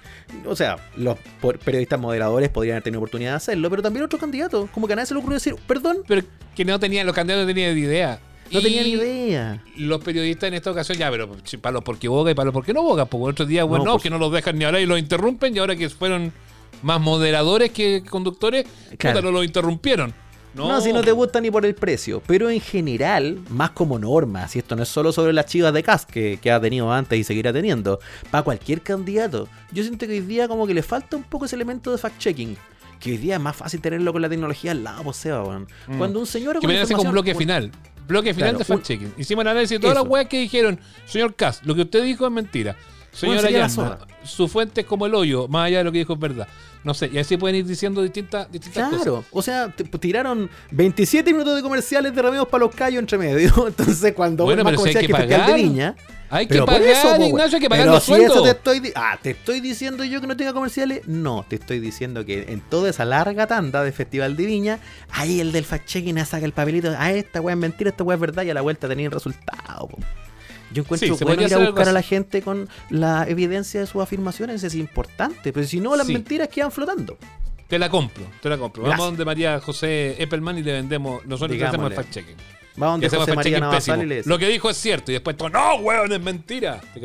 O 0.46 0.56
sea, 0.56 0.78
los 0.96 1.18
periodistas 1.66 2.00
moderadores 2.00 2.50
podrían 2.50 2.76
haber 2.76 2.84
tenido 2.84 3.00
oportunidad 3.00 3.32
de 3.32 3.38
hacerlo, 3.38 3.70
pero 3.72 3.82
también 3.82 4.06
otros 4.06 4.20
candidatos. 4.20 4.70
Como 4.70 4.86
que 4.86 4.94
a 4.94 4.96
nadie 4.96 5.08
se 5.08 5.16
le 5.16 5.20
ocurrió 5.22 5.36
decir, 5.36 5.56
perdón. 5.66 5.98
Pero 6.08 6.22
que 6.56 6.64
no 6.64 6.80
tenían, 6.80 7.08
los 7.08 7.16
candidatos 7.16 7.48
no 7.48 7.54
tenían 7.54 7.76
idea. 7.76 8.20
No 8.52 8.62
tenían 8.62 8.86
idea. 8.86 9.64
Los 9.78 10.04
periodistas 10.04 10.50
en 10.50 10.54
esta 10.54 10.72
ocasión, 10.72 10.98
ya, 10.98 11.10
pero 11.10 11.32
para 11.62 11.74
los 11.74 11.84
porque 11.84 12.08
boga 12.08 12.32
y 12.32 12.34
para 12.36 12.46
los 12.46 12.54
porque 12.54 12.74
no 12.74 12.84
boga. 12.84 13.06
Porque 13.06 13.32
otro 13.32 13.46
día, 13.46 13.64
bueno, 13.64 13.86
no, 13.86 13.98
que 13.98 14.10
no 14.10 14.20
los 14.20 14.32
dejan 14.32 14.58
ni 14.58 14.66
hablar 14.66 14.82
y 14.82 14.86
los 14.86 15.00
interrumpen. 15.00 15.56
Y 15.56 15.60
ahora 15.60 15.76
que 15.76 15.90
fueron 15.90 16.32
más 16.84 17.00
moderadores 17.00 17.72
que 17.72 18.04
conductores, 18.08 18.66
claro. 18.98 19.22
no 19.22 19.32
los 19.32 19.46
interrumpieron. 19.46 20.14
No. 20.54 20.82
si 20.82 20.92
no 20.92 21.02
te 21.02 21.12
gusta 21.12 21.40
ni 21.40 21.50
por 21.50 21.66
el 21.66 21.76
precio. 21.76 22.22
Pero 22.26 22.50
en 22.50 22.60
general, 22.60 23.40
más 23.50 23.72
como 23.72 23.98
norma, 24.00 24.48
si 24.48 24.60
esto 24.60 24.76
no 24.76 24.84
es 24.84 24.90
solo 24.90 25.12
sobre 25.12 25.34
las 25.34 25.46
chivas 25.46 25.74
de 25.74 25.84
CAS 25.84 26.06
que, 26.06 26.40
ha 26.52 26.60
tenido 26.60 26.92
antes 26.92 27.18
y 27.18 27.24
seguirá 27.24 27.54
teniendo, 27.54 28.00
para 28.30 28.44
cualquier 28.44 28.82
candidato, 28.82 29.48
yo 29.72 29.84
siento 29.84 30.06
que 30.08 30.14
hoy 30.14 30.22
día 30.22 30.48
como 30.48 30.68
que 30.68 30.74
le 30.74 30.84
falta 30.84 31.16
un 31.16 31.24
poco 31.24 31.46
ese 31.46 31.56
elemento 31.56 31.92
de 31.92 31.98
fact-checking. 31.98 32.58
Que 33.00 33.12
hoy 33.12 33.18
día 33.18 33.36
es 33.36 33.42
más 33.42 33.56
fácil 33.56 33.82
tenerlo 33.82 34.14
con 34.14 34.22
la 34.22 34.30
tecnología 34.30 34.72
al 34.72 34.84
lado, 34.84 35.04
pues, 35.04 35.26
mm. 35.26 35.98
Cuando 35.98 36.20
un 36.20 36.28
señor. 36.28 36.60
Que 36.60 36.68
me 36.68 36.80
hace 36.80 36.94
con 36.94 37.10
bloque 37.12 37.34
final. 37.34 37.72
Bloque 38.08 38.34
final 38.34 38.58
de 38.58 38.66
fact-checking. 38.66 39.14
Hicimos 39.18 39.44
el 39.44 39.48
análisis 39.48 39.78
de 39.78 39.80
todas 39.80 39.96
las 39.96 40.08
weas 40.08 40.28
que 40.28 40.40
dijeron, 40.40 40.80
señor 41.06 41.34
Cas, 41.36 41.62
lo 41.64 41.74
que 41.74 41.82
usted 41.82 42.04
dijo 42.04 42.26
es 42.26 42.32
mentira. 42.32 42.76
Señora 43.12 43.68
bueno, 43.76 43.98
su 44.24 44.48
fuente 44.48 44.82
es 44.82 44.88
como 44.88 45.06
el 45.06 45.14
hoyo, 45.14 45.48
más 45.48 45.68
allá 45.68 45.80
de 45.80 45.84
lo 45.84 45.92
que 45.92 46.00
dijo 46.00 46.14
es 46.14 46.20
verdad. 46.20 46.48
No 46.84 46.94
sé, 46.96 47.12
y 47.14 47.20
así 47.20 47.38
pueden 47.38 47.58
ir 47.58 47.66
diciendo 47.66 48.02
distintas, 48.02 48.52
distintas 48.52 48.90
cosas. 48.90 49.04
Claro, 49.04 49.26
o 49.32 49.42
sea, 49.42 49.72
tiraron 50.00 50.50
27 50.72 51.32
minutos 51.32 51.56
de 51.56 51.62
comerciales 51.62 52.16
de 52.16 52.22
remedios 52.22 52.48
para 52.48 52.64
los 52.64 52.74
callos 52.74 53.00
entre 53.00 53.18
medio. 53.20 53.52
Entonces, 53.68 54.14
cuando 54.14 54.46
bueno, 54.46 54.64
más 54.64 54.76
comercial 54.76 55.06
que, 55.06 55.14
que 55.14 55.38
de 55.38 55.54
Viña. 55.54 55.96
Hay 56.34 56.48
que 56.48 56.64
pagar, 56.64 56.82
eso, 56.82 57.22
Ignacio, 57.22 57.58
hay 57.58 57.62
que 57.62 57.70
pagar 57.70 57.86
pero 57.88 57.96
los 57.96 58.04
si 58.04 58.14
Eso 58.14 58.42
te 58.42 58.52
estoy, 58.52 58.94
ah, 58.96 59.20
¿te 59.22 59.32
estoy 59.32 59.60
diciendo 59.60 60.06
yo 60.06 60.22
que 60.22 60.28
no 60.28 60.38
tenga 60.38 60.54
comerciales? 60.54 61.06
No, 61.06 61.46
te 61.46 61.58
estoy 61.58 61.82
diciendo 61.82 62.26
que 62.26 62.54
en 62.54 62.62
toda 62.62 62.90
esa 62.90 63.04
larga 63.04 63.48
tanda 63.48 63.84
de 63.84 63.92
Festival 63.92 64.38
de 64.38 64.46
Viña, 64.46 64.80
ahí 65.12 65.42
el 65.42 65.52
del 65.52 65.66
fact-checking 65.66 66.24
saca 66.24 66.46
el 66.46 66.54
papelito. 66.54 66.96
Ah, 66.98 67.12
esta 67.12 67.42
weá 67.42 67.54
es 67.54 67.60
mentira, 67.60 67.90
esta 67.90 68.06
weá 68.06 68.16
es 68.16 68.22
verdad, 68.22 68.44
y 68.44 68.50
a 68.50 68.54
la 68.54 68.62
vuelta 68.62 68.88
tenía 68.88 69.08
el 69.08 69.12
resultado. 69.12 69.90
Yo 70.74 70.84
encuentro 70.84 71.18
que 71.18 71.26
bueno 71.26 71.42
ir 71.42 71.54
a 71.54 71.58
buscar 71.58 71.90
a 71.90 71.92
la 71.92 72.02
gente 72.02 72.42
con 72.42 72.70
la 72.90 73.26
evidencia 73.28 73.80
de 73.80 73.88
sus 73.88 74.02
afirmaciones, 74.02 74.64
es 74.64 74.76
importante, 74.76 75.52
pero 75.52 75.66
si 75.66 75.80
no, 75.80 75.96
las 75.96 76.08
mentiras 76.08 76.48
quedan 76.48 76.72
flotando. 76.72 77.18
Te 77.68 77.80
la 77.80 77.90
compro, 77.90 78.26
te 78.42 78.50
la 78.50 78.58
compro. 78.58 78.84
Vamos 78.84 79.06
donde 79.06 79.24
María 79.24 79.60
José 79.60 80.22
Eppelman 80.22 80.58
y 80.58 80.64
le 80.64 80.74
vendemos, 80.74 81.26
nosotros 81.26 81.58
le 81.58 81.66
hacemos 81.66 81.92
el 81.92 81.98
fact-checking. 81.98 82.36
Vamos 82.76 83.02
donde 83.02 83.18
José 83.18 83.34
María 83.34 83.60
Navasal 83.60 84.04
y 84.04 84.06
le 84.06 84.24
Lo 84.26 84.38
que 84.38 84.48
dijo 84.48 84.70
es 84.70 84.78
cierto 84.78 85.12
y 85.12 85.16
después 85.16 85.38
todo, 85.38 85.50
no, 85.50 85.76
weón, 85.76 86.12
es 86.12 86.22
mentira. 86.22 86.82
¿Te 86.94 87.02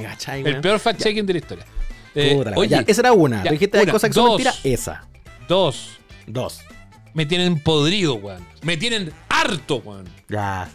cachai? 0.00 0.46
el 0.46 0.60
peor 0.60 0.78
fact-checking 0.78 1.24
de 1.24 1.32
la 1.32 1.38
historia. 1.38 1.66
Eh, 2.14 2.42
oye, 2.56 2.84
esa 2.86 3.00
era 3.02 3.12
una. 3.12 3.44
Ya, 3.44 3.52
dijiste 3.52 3.80
una, 3.80 3.92
cosas 3.92 4.10
que 4.10 4.14
son 4.14 4.28
mentiras, 4.30 4.60
esa. 4.64 5.06
Dos. 5.48 5.98
Dos. 6.26 6.60
Me 7.14 7.26
tienen 7.26 7.60
podrido, 7.60 8.14
weón. 8.14 8.44
Me 8.62 8.76
tienen 8.76 9.12
harto, 9.28 9.76
weón. 9.84 10.08
Ya. 10.28 10.68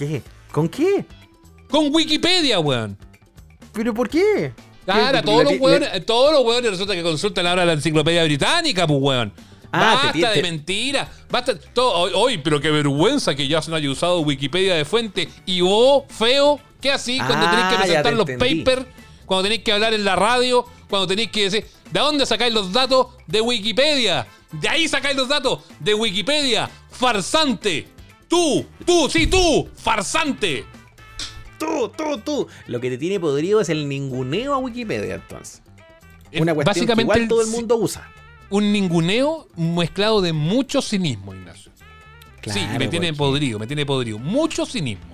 ¿Qué? 0.00 0.22
¿Con 0.50 0.66
qué? 0.70 1.04
Con 1.68 1.94
Wikipedia, 1.94 2.58
weón. 2.58 2.96
¿Pero 3.74 3.92
por 3.92 4.08
qué? 4.08 4.54
Claro, 4.86 5.22
todos 5.22 5.44
los 5.44 5.60
weones, 5.60 6.06
todos 6.06 6.32
los 6.32 6.42
weones 6.42 6.70
resulta 6.70 6.94
que 6.94 7.02
consultan 7.02 7.46
ahora 7.46 7.66
la 7.66 7.74
enciclopedia 7.74 8.24
británica, 8.24 8.86
pues 8.86 8.98
weón. 8.98 9.30
Ah, 9.70 10.00
Basta 10.02 10.30
de 10.30 10.42
mentiras. 10.42 11.06
Basta. 11.28 11.54
Todo, 11.54 12.18
hoy, 12.18 12.38
pero 12.38 12.62
qué 12.62 12.70
vergüenza 12.70 13.34
que 13.34 13.46
ya 13.46 13.60
se 13.60 13.70
no 13.70 13.76
haya 13.76 13.90
usado 13.90 14.20
Wikipedia 14.20 14.74
de 14.74 14.86
fuente. 14.86 15.28
Y 15.44 15.60
vos, 15.60 16.04
feo, 16.08 16.58
¿qué 16.80 16.90
así? 16.90 17.18
Cuando 17.18 17.50
tenéis 17.50 17.68
que 17.68 17.74
ah, 17.74 17.78
presentar 17.82 18.12
los 18.14 18.26
papers, 18.26 18.86
cuando 19.26 19.42
tenéis 19.42 19.62
que 19.62 19.72
hablar 19.72 19.92
en 19.92 20.04
la 20.06 20.16
radio, 20.16 20.64
cuando 20.88 21.06
tenéis 21.06 21.30
que 21.30 21.42
decir, 21.42 21.66
¿de 21.90 22.00
dónde 22.00 22.24
sacáis 22.24 22.54
los 22.54 22.72
datos? 22.72 23.08
De 23.26 23.42
Wikipedia. 23.42 24.26
De 24.50 24.66
ahí 24.66 24.88
sacáis 24.88 25.14
los 25.14 25.28
datos. 25.28 25.60
De 25.78 25.92
Wikipedia. 25.92 26.70
Farsante. 26.90 27.99
Tú, 28.30 28.64
tú, 28.86 29.10
sí, 29.10 29.26
tú, 29.26 29.68
farsante. 29.74 30.64
Tú, 31.58 31.90
tú, 31.96 32.18
tú. 32.24 32.46
Lo 32.68 32.80
que 32.80 32.88
te 32.88 32.96
tiene 32.96 33.18
podrido 33.18 33.60
es 33.60 33.68
el 33.68 33.88
ninguneo 33.88 34.54
a 34.54 34.58
Wikipedia, 34.58 35.16
entonces. 35.16 35.62
Una 36.38 36.54
cuestión 36.54 36.64
Básicamente 36.64 37.12
que 37.12 37.18
igual 37.22 37.28
todo 37.28 37.42
el 37.42 37.48
mundo 37.48 37.74
usa. 37.74 38.08
Un 38.48 38.72
ninguneo 38.72 39.48
mezclado 39.56 40.22
de 40.22 40.32
mucho 40.32 40.80
cinismo, 40.80 41.34
Ignacio. 41.34 41.72
sí, 42.46 42.60
me 42.78 42.86
tiene 42.86 43.08
pues, 43.08 43.18
podrido, 43.18 43.58
me 43.58 43.66
tiene 43.66 43.84
podrido. 43.84 44.20
Mucho 44.20 44.64
cinismo. 44.64 45.10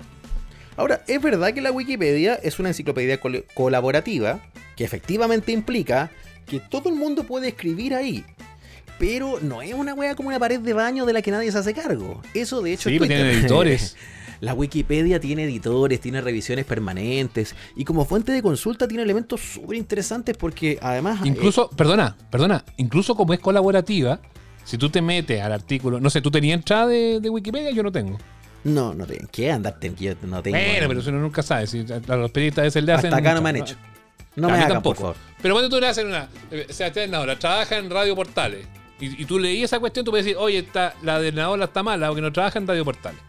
Ahora, 0.76 1.02
es 1.06 1.22
verdad 1.22 1.54
que 1.54 1.62
la 1.62 1.72
Wikipedia 1.72 2.34
es 2.34 2.58
una 2.58 2.68
enciclopedia 2.68 3.18
colaborativa 3.54 4.40
que 4.76 4.84
efectivamente 4.84 5.52
implica 5.52 6.10
que 6.46 6.60
todo 6.60 6.90
el 6.90 6.96
mundo 6.96 7.24
puede 7.24 7.48
escribir 7.48 7.94
ahí. 7.94 8.26
Pero 8.98 9.38
no 9.40 9.62
es 9.62 9.74
una 9.74 9.94
weá 9.94 10.14
como 10.14 10.28
una 10.28 10.38
pared 10.38 10.60
de 10.60 10.72
baño 10.72 11.06
de 11.06 11.12
la 11.12 11.22
que 11.22 11.30
nadie 11.30 11.50
se 11.52 11.58
hace 11.58 11.74
cargo. 11.74 12.22
Eso 12.34 12.62
de 12.62 12.72
hecho... 12.72 12.88
Sí, 12.88 12.98
pues 12.98 13.08
tienen 13.08 13.26
editores. 13.26 13.96
La 14.40 14.52
Wikipedia 14.52 15.18
tiene 15.18 15.44
editores, 15.44 16.00
tiene 16.00 16.20
revisiones 16.20 16.66
permanentes 16.66 17.54
y 17.74 17.84
como 17.84 18.04
fuente 18.04 18.32
de 18.32 18.42
consulta 18.42 18.86
tiene 18.86 19.02
elementos 19.02 19.40
súper 19.40 19.78
interesantes 19.78 20.36
porque 20.36 20.78
además... 20.82 21.20
Incluso, 21.24 21.70
perdona, 21.70 22.16
perdona, 22.30 22.62
incluso 22.76 23.14
como 23.14 23.32
es 23.32 23.40
colaborativa, 23.40 24.20
si 24.66 24.76
tú 24.78 24.90
te 24.90 25.00
metes 25.00 25.40
al 25.40 25.52
artículo, 25.52 26.00
no 26.00 26.10
sé, 26.10 26.20
¿tú 26.20 26.30
tenías 26.30 26.58
entrada 26.58 26.88
de, 26.88 27.30
Wikipedia? 27.30 27.70
Yo 27.70 27.82
no 27.82 27.92
tengo. 27.92 28.18
No, 28.64 28.92
no 28.94 29.06
tengo. 29.06 29.28
¿Qué 29.30 29.50
andarte? 29.50 29.92
Yo 29.96 30.14
no 30.22 30.42
tengo. 30.42 30.58
Bueno, 30.58 30.88
pero 30.88 31.00
eso 31.00 31.10
uno 31.10 31.20
nunca 31.20 31.42
sabe. 31.42 31.68
Si 31.68 31.84
los 31.84 32.30
periodistas 32.32 32.62
de 32.62 32.68
ese 32.68 32.82
le 32.82 32.92
hacen. 32.92 33.14
Hasta 33.14 33.18
acá 33.18 33.34
no 33.34 33.42
me 33.42 33.50
han 33.50 33.56
hecho. 33.56 33.76
No 34.34 34.48
me 34.48 34.54
hagan, 34.54 34.68
tampoco. 34.68 34.96
Por 34.96 35.14
favor. 35.14 35.16
Pero 35.40 35.54
cuando 35.54 35.70
tú 35.70 35.80
le 35.80 35.86
haces 35.86 36.04
una. 36.04 36.28
Eh, 36.50 36.66
Sebastián 36.68 37.14
ahora 37.14 37.38
trabaja 37.38 37.76
en 37.76 37.88
Radio 37.88 38.16
Portales. 38.16 38.66
Y, 38.98 39.24
tú 39.26 39.38
leí 39.38 39.62
esa 39.62 39.78
cuestión, 39.78 40.04
tú 40.04 40.10
puedes 40.10 40.24
decir, 40.24 40.38
oye, 40.38 40.58
está, 40.58 40.94
la 41.02 41.20
de 41.20 41.30
Naola 41.30 41.66
está 41.66 41.82
mala 41.82 42.08
porque 42.08 42.22
no 42.22 42.32
trabaja 42.32 42.58
en 42.58 42.66
Radio 42.66 42.84
Portales. 42.84 43.20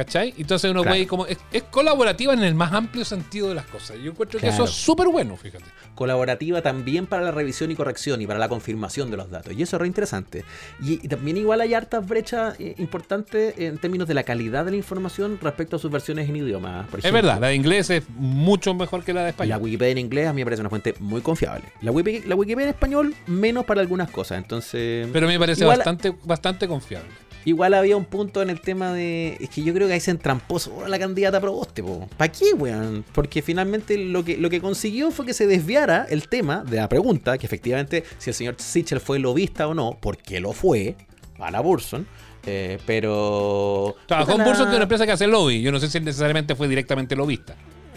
¿Cachai? 0.00 0.32
Entonces 0.38 0.70
uno 0.70 0.82
puede 0.82 1.06
como. 1.06 1.26
Es, 1.26 1.38
colaborativa 1.70 2.32
en 2.32 2.42
el 2.42 2.54
más 2.54 2.72
amplio 2.72 3.04
sentido 3.04 3.50
de 3.50 3.54
las 3.54 3.66
cosas. 3.66 3.98
Yo 4.02 4.12
encuentro 4.12 4.40
que 4.40 4.48
eso 4.48 4.64
es 4.64 4.70
súper 4.70 5.08
bueno, 5.08 5.36
fíjate. 5.36 5.66
Colaborativa 5.94 6.62
también 6.62 7.06
para 7.06 7.22
la 7.22 7.32
revisión 7.32 7.70
y 7.70 7.74
corrección 7.74 8.22
y 8.22 8.26
para 8.26 8.38
la 8.38 8.48
confirmación 8.48 9.10
de 9.10 9.18
los 9.18 9.30
datos. 9.30 9.52
Y 9.52 9.62
eso 9.62 9.76
es 9.76 9.80
re 9.80 9.86
interesante. 9.86 10.42
Y, 10.82 11.06
también 11.06 11.36
igual 11.36 11.60
hay 11.60 11.74
hartas 11.74 12.06
brechas 12.08 12.58
eh, 12.58 12.76
importantes 12.78 13.58
en 13.58 13.76
términos 13.76 14.08
de 14.08 14.14
la 14.14 14.22
calidad 14.22 14.64
de 14.64 14.70
la 14.70 14.78
información 14.78 15.38
respecto 15.42 15.76
a 15.76 15.78
sus 15.78 15.90
versiones 15.90 16.30
en 16.30 16.36
idioma. 16.36 16.88
es 17.02 17.12
verdad, 17.12 17.38
la 17.38 17.48
de 17.48 17.56
inglés 17.56 17.90
es 17.90 18.08
mucho 18.08 18.72
mejor 18.72 19.04
que 19.04 19.12
la 19.12 19.24
de 19.24 19.30
español. 19.30 19.50
La 19.50 19.58
Wikipedia 19.58 19.92
en 19.92 19.98
inglés 19.98 20.28
a 20.28 20.32
mí 20.32 20.40
me 20.40 20.46
parece 20.46 20.62
una 20.62 20.70
fuente 20.70 20.94
muy 20.98 21.20
confiable. 21.20 21.66
La 21.82 21.92
Wikipedia, 21.92 22.26
la 22.26 22.36
Wikipedia 22.36 22.68
en 22.68 22.74
español 22.74 23.14
menos 23.26 23.66
para 23.66 23.82
algunas 23.82 24.10
cosas. 24.10 24.38
Entonces. 24.38 25.06
Pero 25.12 25.26
me 25.26 25.38
parece 25.38 25.66
bastante, 25.66 26.14
bastante 26.24 26.66
confiable. 26.66 27.10
Igual 27.44 27.74
había 27.74 27.96
un 27.96 28.04
punto 28.04 28.42
en 28.42 28.50
el 28.50 28.60
tema 28.60 28.92
de. 28.92 29.36
Es 29.40 29.50
que 29.50 29.62
yo 29.62 29.72
creo 29.72 29.88
que 29.88 29.94
ahí 29.94 30.00
se 30.00 30.10
entrampó 30.10 30.58
la 30.86 30.98
candidata 30.98 31.38
a 31.38 31.40
Proboste, 31.40 31.82
po. 31.82 32.08
¿Para 32.16 32.30
qué, 32.30 32.52
weón? 32.54 33.04
Porque 33.12 33.42
finalmente 33.42 33.96
lo 33.96 34.24
que, 34.24 34.36
lo 34.36 34.50
que 34.50 34.60
consiguió 34.60 35.10
fue 35.10 35.26
que 35.26 35.34
se 35.34 35.46
desviara 35.46 36.06
el 36.08 36.28
tema 36.28 36.64
de 36.64 36.76
la 36.76 36.88
pregunta, 36.88 37.38
que 37.38 37.46
efectivamente 37.46 38.04
si 38.18 38.30
el 38.30 38.34
señor 38.34 38.56
Sichel 38.58 39.00
fue 39.00 39.18
lobista 39.18 39.68
o 39.68 39.74
no, 39.74 39.98
porque 40.00 40.40
lo 40.40 40.52
fue, 40.52 40.96
a 41.38 41.50
la 41.50 41.60
Burson. 41.60 42.06
Eh, 42.46 42.78
pero. 42.86 43.96
Trabajó 44.06 44.32
en 44.32 44.44
Burson, 44.44 44.66
que 44.66 44.72
es 44.72 44.76
una 44.76 44.84
empresa 44.84 45.06
que 45.06 45.12
hace 45.12 45.26
lobby. 45.26 45.62
Yo 45.62 45.72
no 45.72 45.80
sé 45.80 45.88
si 45.88 46.00
necesariamente 46.00 46.54
fue 46.54 46.68
directamente 46.68 47.16
lobista. 47.16 47.54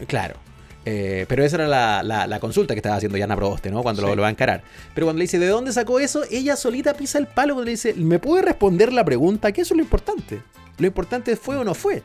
Claro. 0.07 0.35
Eh, 0.85 1.25
pero 1.29 1.43
esa 1.43 1.55
era 1.55 2.03
la, 2.03 2.39
consulta 2.39 2.73
que 2.73 2.79
estaba 2.79 2.95
haciendo 2.95 3.17
Yana 3.17 3.35
Proboste, 3.35 3.71
¿no? 3.71 3.83
Cuando 3.83 4.01
lo, 4.15 4.21
va 4.21 4.27
a 4.27 4.31
encarar. 4.31 4.63
Pero 4.93 5.07
cuando 5.07 5.19
le 5.19 5.23
dice, 5.23 5.39
¿de 5.39 5.47
dónde 5.47 5.71
sacó 5.71 5.99
eso? 5.99 6.23
Ella 6.29 6.55
solita 6.55 6.93
pisa 6.93 7.17
el 7.17 7.27
palo 7.27 7.53
cuando 7.53 7.65
le 7.65 7.71
dice, 7.71 7.93
¿me 7.93 8.19
puede 8.19 8.41
responder 8.41 8.91
la 8.91 9.05
pregunta? 9.05 9.51
Que 9.51 9.61
eso 9.61 9.73
es 9.73 9.77
lo 9.77 9.83
importante. 9.83 10.41
Lo 10.77 10.87
importante 10.87 11.35
fue 11.35 11.55
o 11.55 11.63
no 11.63 11.73
fue. 11.73 12.03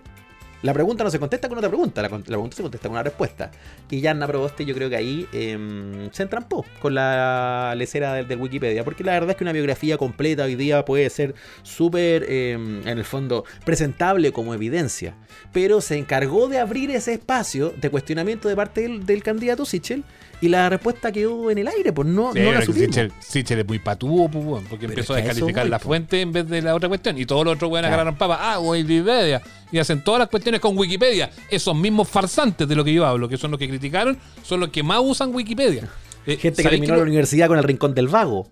La 0.62 0.74
pregunta 0.74 1.04
no 1.04 1.10
se 1.10 1.20
contesta 1.20 1.48
con 1.48 1.56
otra 1.58 1.70
pregunta, 1.70 2.02
la, 2.02 2.08
pregunta 2.08 2.56
se 2.56 2.62
contesta 2.62 2.88
con 2.88 2.96
una 2.96 3.04
respuesta. 3.04 3.52
Y 3.90 4.00
Yanna 4.00 4.26
Proboste 4.26 4.64
yo 4.64 4.74
creo 4.74 4.90
que 4.90 4.96
ahí 4.96 5.28
em, 5.32 6.10
se 6.10 6.24
entrampó 6.24 6.64
con 6.80 6.94
la 6.94 7.74
lecera 7.76 8.14
del, 8.14 8.38
Wikipedia, 8.38 8.82
porque 8.82 9.04
la 9.04 9.12
verdad 9.12 9.30
es 9.30 9.36
que 9.36 9.44
una 9.44 9.52
biografía 9.52 9.96
completa 9.98 10.44
hoy 10.44 10.56
día 10.56 10.84
puede 10.84 11.08
ser 11.10 11.36
súper, 11.62 12.24
em, 12.28 12.80
en 12.86 12.98
el 12.98 13.04
fondo, 13.04 13.44
presentable 13.64 14.32
como 14.32 14.52
evidencia. 14.52 15.14
Pero 15.52 15.80
se 15.80 15.96
encargó 15.96 16.48
de 16.48 16.58
abrir 16.58 16.90
ese 16.90 17.14
espacio 17.14 17.72
de 17.80 17.90
cuestionamiento 17.90 18.48
de 18.48 18.56
parte 18.56 18.80
del, 18.82 19.06
del 19.06 19.22
candidato 19.22 19.64
Sichel 19.64 20.02
y 20.40 20.48
la 20.48 20.68
respuesta 20.68 21.10
quedó 21.10 21.50
en 21.50 21.58
el 21.58 21.68
aire, 21.68 21.92
pues 21.92 22.06
no, 22.06 22.32
no 22.32 22.52
la 22.52 22.62
supimos. 22.62 22.96
Sichel, 23.20 23.58
es 23.58 23.66
muy 23.66 23.78
patúo, 23.78 24.28
pues, 24.30 24.64
porque 24.68 24.86
empezó 24.86 25.14
a 25.14 25.16
descalificar 25.16 25.68
la 25.68 25.78
fuente 25.78 26.20
en 26.20 26.32
vez 26.32 26.48
de 26.48 26.62
la 26.62 26.74
otra 26.74 26.88
cuestión. 26.88 27.18
Y 27.18 27.26
todos 27.26 27.44
los 27.44 27.56
otros 27.56 27.70
weones 27.70 27.88
agarraron 27.88 28.16
papa. 28.16 28.38
Ah, 28.40 28.60
Wikipedia. 28.60 29.42
Y 29.72 29.78
hacen 29.78 30.02
todas 30.02 30.20
las 30.20 30.28
cuestiones 30.28 30.60
con 30.60 30.78
Wikipedia. 30.78 31.30
Esos 31.50 31.74
mismos 31.74 32.08
farsantes 32.08 32.68
de 32.68 32.74
lo 32.76 32.84
que 32.84 32.92
yo 32.92 33.04
hablo, 33.04 33.28
que 33.28 33.36
son 33.36 33.50
los 33.50 33.58
que 33.58 33.68
criticaron, 33.68 34.16
son 34.42 34.60
los 34.60 34.68
que 34.70 34.82
más 34.82 35.00
usan 35.02 35.34
Wikipedia. 35.34 35.88
Eh, 36.26 36.36
Gente 36.36 36.62
que 36.62 36.68
terminó 36.68 36.94
la 36.94 37.02
universidad 37.04 37.48
con 37.48 37.56
el 37.56 37.64
rincón 37.64 37.94
del 37.94 38.08
vago. 38.08 38.50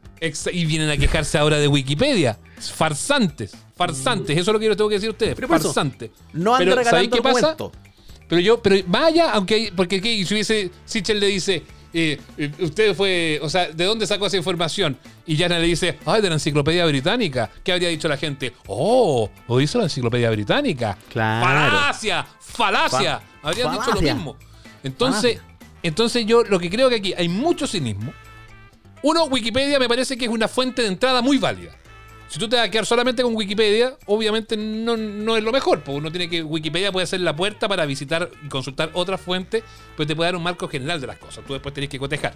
y 0.51 0.65
vienen 0.65 0.89
a 0.89 0.97
quejarse 0.97 1.37
ahora 1.37 1.59
de 1.59 1.69
Wikipedia. 1.69 2.39
Farsantes. 2.59 3.55
Farsantes. 3.77 4.31
Eso 4.39 4.51
es 4.51 4.53
lo 4.55 4.59
que 4.59 4.65
yo 4.65 4.75
tengo 4.77 4.89
que 4.89 4.95
decir 4.95 5.09
a 5.09 5.13
ustedes. 5.13 5.35
Pero 5.35 5.47
farsantes. 5.47 6.11
No 6.33 6.55
anda 6.55 6.75
regalando 6.75 7.17
qué 7.17 7.23
pasa? 7.23 7.55
Pero 8.29 8.41
yo, 8.41 8.63
pero 8.63 8.77
vaya, 8.87 9.31
aunque, 9.33 9.73
porque 9.75 10.01
si 10.01 10.35
hubiese, 10.35 10.71
Sichel 10.85 11.21
le 11.21 11.29
dice, 11.29 11.63
y, 11.93 12.19
usted 12.61 12.95
fue, 12.95 13.39
o 13.43 13.49
sea, 13.49 13.69
¿de 13.71 13.85
dónde 13.85 14.07
sacó 14.07 14.27
esa 14.27 14.37
información? 14.37 14.99
Y 15.25 15.37
Yana 15.37 15.59
le 15.59 15.67
dice, 15.67 15.99
ay, 16.05 16.21
de 16.21 16.29
la 16.29 16.35
enciclopedia 16.35 16.85
británica. 16.85 17.51
¿Qué 17.65 17.73
habría 17.73 17.89
dicho 17.89 18.09
la 18.09 18.17
gente? 18.17 18.53
Oh, 18.67 19.31
lo 19.49 19.61
hizo 19.61 19.79
la 19.79 19.85
enciclopedia 19.85 20.31
británica. 20.31 20.99
Claro. 21.11 21.47
Falacia, 21.47 22.27
falacia. 22.39 23.23
Habrían 23.43 23.73
dicho 23.73 23.93
lo 23.93 24.03
mismo. 24.03 24.37
Entonces, 24.83 25.41
entonces 25.83 26.27
yo 26.27 26.43
lo 26.45 26.59
que 26.59 26.69
creo 26.69 26.89
que 26.89 26.97
aquí 26.97 27.15
hay 27.17 27.29
mucho 27.29 27.67
cinismo. 27.67 28.13
Uno, 29.03 29.25
Wikipedia 29.25 29.79
me 29.79 29.89
parece 29.89 30.17
que 30.19 30.25
es 30.25 30.31
una 30.31 30.49
fuente 30.49 30.83
de 30.83 30.89
entrada 30.89 31.23
muy 31.23 31.39
válida. 31.39 31.73
Si 32.29 32.39
tú 32.39 32.49
te 32.49 32.57
vas 32.57 32.67
a 32.67 32.71
quedar 32.71 32.87
solamente 32.87 33.23
con 33.23 33.35
Wikipedia, 33.37 33.97
obviamente 34.07 34.57
no, 34.57 34.97
no 34.97 35.37
es 35.37 35.45
lo 35.45 35.53
mejor, 35.53 35.83
porque 35.83 35.99
uno 35.99 36.11
tiene 36.11 36.29
que. 36.29 36.43
Wikipedia 36.43 36.91
puede 36.91 37.07
ser 37.07 37.21
la 37.21 37.37
puerta 37.37 37.69
para 37.69 37.87
visitar 37.87 38.31
y 38.45 38.49
consultar 38.49 38.91
otras 38.95 39.21
fuentes, 39.21 39.63
pues 39.97 40.09
te 40.09 40.17
puede 40.17 40.29
dar 40.29 40.37
un 40.37 40.43
marco 40.43 40.69
general 40.69 41.01
de 41.01 41.07
las 41.07 41.19
cosas. 41.19 41.45
Tú 41.47 41.53
después 41.53 41.73
tenés 41.75 41.89
que 41.89 41.99
cotejar. 41.99 42.35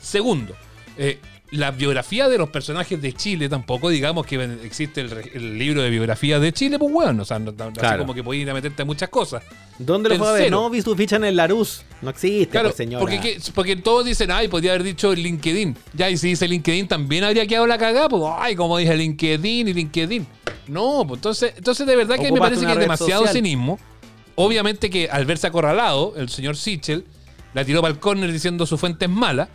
Segundo, 0.00 0.54
eh, 0.96 1.20
la 1.50 1.70
biografía 1.70 2.28
de 2.28 2.36
los 2.36 2.50
personajes 2.50 3.00
de 3.00 3.12
Chile 3.12 3.48
tampoco, 3.48 3.88
digamos 3.88 4.26
que 4.26 4.42
existe 4.64 5.00
el, 5.00 5.58
libro 5.58 5.82
de 5.82 5.90
biografía 5.90 6.38
de 6.38 6.52
Chile, 6.52 6.78
pues 6.78 6.92
bueno, 6.92 7.22
o 7.22 7.24
sea, 7.24 7.38
no, 7.38 7.54
así 7.80 7.98
como 7.98 8.12
que 8.12 8.22
podés 8.22 8.42
ir 8.42 8.50
a 8.50 8.54
meterte 8.54 8.82
a 8.82 8.84
muchas 8.84 9.08
cosas. 9.08 9.42
¿Dónde 9.78 10.10
lo 10.10 10.18
puedo 10.18 10.34
ver? 10.34 10.50
No 10.50 10.68
vi 10.68 10.82
tu 10.82 10.94
ficha 10.94 11.16
en 11.16 11.24
el 11.24 11.36
Larus. 11.36 11.82
No 12.02 12.10
existe, 12.10 12.48
claro, 12.48 12.68
pues, 12.68 12.76
señora. 12.76 13.00
Porque, 13.00 13.38
porque 13.54 13.76
todos 13.76 14.04
dicen, 14.04 14.30
ay, 14.30 14.48
podría 14.48 14.72
haber 14.72 14.82
dicho 14.82 15.14
LinkedIn. 15.14 15.76
Ya, 15.94 16.10
y 16.10 16.16
si 16.16 16.28
dice 16.28 16.46
LinkedIn, 16.46 16.88
también 16.88 17.24
habría 17.24 17.46
quedado 17.46 17.66
la 17.66 17.78
cagada, 17.78 18.08
pues, 18.08 18.22
ay, 18.38 18.54
como 18.54 18.76
dije 18.76 18.96
LinkedIn 18.96 19.68
y 19.68 19.72
LinkedIn. 19.72 20.26
No, 20.66 21.04
pues 21.06 21.18
entonces, 21.18 21.54
entonces 21.56 21.86
de 21.86 21.96
verdad 21.96 22.16
que 22.16 22.30
me 22.30 22.40
parece 22.40 22.66
que 22.66 22.72
es 22.72 22.78
demasiado 22.78 23.26
cinismo. 23.26 23.78
Obviamente 24.34 24.90
que 24.90 25.08
al 25.10 25.24
verse 25.24 25.46
acorralado, 25.46 26.14
el 26.16 26.28
señor 26.28 26.56
Sichel 26.56 27.04
la 27.54 27.64
tiró 27.64 27.80
para 27.80 27.92
el 27.92 27.98
córner 27.98 28.30
diciendo 28.30 28.66
su 28.66 28.78
fuente 28.78 29.06
es 29.06 29.10
mala. 29.10 29.48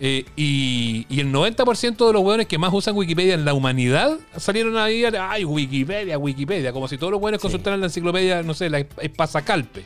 Eh, 0.00 0.24
y, 0.36 1.06
el 1.10 1.32
90% 1.32 2.06
de 2.06 2.12
los 2.12 2.22
hueones 2.22 2.46
que 2.46 2.58
más 2.58 2.72
usan 2.72 2.96
Wikipedia 2.96 3.34
en 3.34 3.44
la 3.44 3.52
humanidad 3.52 4.16
salieron 4.36 4.76
ahí, 4.76 5.04
ay, 5.04 5.44
Wikipedia, 5.44 6.18
Wikipedia, 6.18 6.72
como 6.72 6.86
si 6.86 6.98
todos 6.98 7.12
los 7.12 7.20
hueones 7.20 7.40
consultaran 7.40 7.80
la 7.80 7.86
enciclopedia, 7.86 8.42
no 8.42 8.54
sé, 8.54 8.70
la 8.70 8.84
Pasacalpe. 9.16 9.84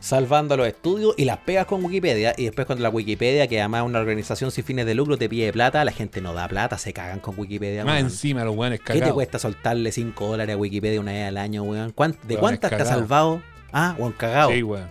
Salvando 0.00 0.56
los 0.56 0.66
estudios 0.66 1.14
y 1.16 1.24
las 1.26 1.38
pegas 1.38 1.66
con 1.66 1.84
Wikipedia. 1.84 2.34
Y 2.36 2.46
después 2.46 2.66
cuando 2.66 2.82
la 2.82 2.88
Wikipedia, 2.88 3.46
que 3.46 3.60
además 3.60 3.82
es 3.82 3.86
una 3.86 4.00
organización 4.00 4.50
sin 4.50 4.64
fines 4.64 4.84
de 4.84 4.96
lucro, 4.96 5.16
te 5.16 5.28
pide 5.28 5.52
plata, 5.52 5.84
la 5.84 5.92
gente 5.92 6.20
no 6.20 6.34
da 6.34 6.48
plata, 6.48 6.76
se 6.76 6.92
cagan 6.92 7.20
con 7.20 7.38
Wikipedia. 7.38 7.84
Más 7.84 8.00
encima 8.00 8.42
los 8.42 8.56
hueones 8.56 8.80
cagados. 8.80 9.00
¿Qué 9.00 9.06
te 9.06 9.12
cuesta 9.12 9.38
soltarle 9.38 9.92
5 9.92 10.26
dólares 10.26 10.54
a 10.54 10.56
Wikipedia 10.56 11.00
una 11.00 11.12
vez 11.12 11.28
al 11.28 11.36
año, 11.36 11.62
weón? 11.62 11.94
¿De 12.24 12.36
cuántas 12.36 12.70
te 12.70 12.82
ha 12.82 12.84
salvado? 12.84 13.42
Ah, 13.72 13.94
weón, 13.96 14.12
cagado. 14.12 14.50
Sí, 14.50 14.62
weón. 14.64 14.88